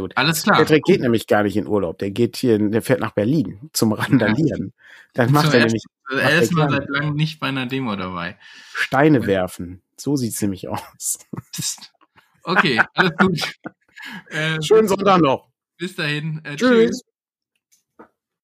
Gut. 0.00 0.12
Alles 0.16 0.42
klar. 0.42 0.58
Patrick 0.58 0.84
geht 0.84 1.00
nämlich 1.00 1.26
gar 1.26 1.42
nicht 1.42 1.56
in 1.56 1.66
Urlaub. 1.66 1.98
Der 1.98 2.10
geht 2.10 2.36
hier, 2.36 2.58
der 2.58 2.82
fährt 2.82 3.00
nach 3.00 3.12
Berlin 3.12 3.70
zum 3.72 3.92
Randalieren. 3.92 4.72
Dann 5.14 5.32
macht 5.32 5.46
Zum 5.46 5.54
er 5.54 5.66
nämlich. 5.66 5.84
Also 6.06 6.20
er 6.20 6.42
ist 6.42 6.52
mal 6.52 6.70
seit 6.70 6.88
langem 6.88 7.14
nicht 7.14 7.40
bei 7.40 7.48
einer 7.48 7.66
Demo 7.66 7.96
dabei. 7.96 8.36
Steine 8.74 9.26
werfen. 9.26 9.82
So 9.96 10.16
sieht's 10.16 10.42
nämlich 10.42 10.68
aus. 10.68 11.18
Okay, 12.42 12.80
alles 12.94 13.12
gut. 13.16 13.40
äh, 14.28 14.60
Schönen 14.60 14.86
Sonntag 14.88 15.20
noch. 15.20 15.48
Bis 15.78 15.96
dahin. 15.96 16.40
Äh, 16.44 16.56
tschüss. 16.56 16.68
tschüss. 16.68 17.13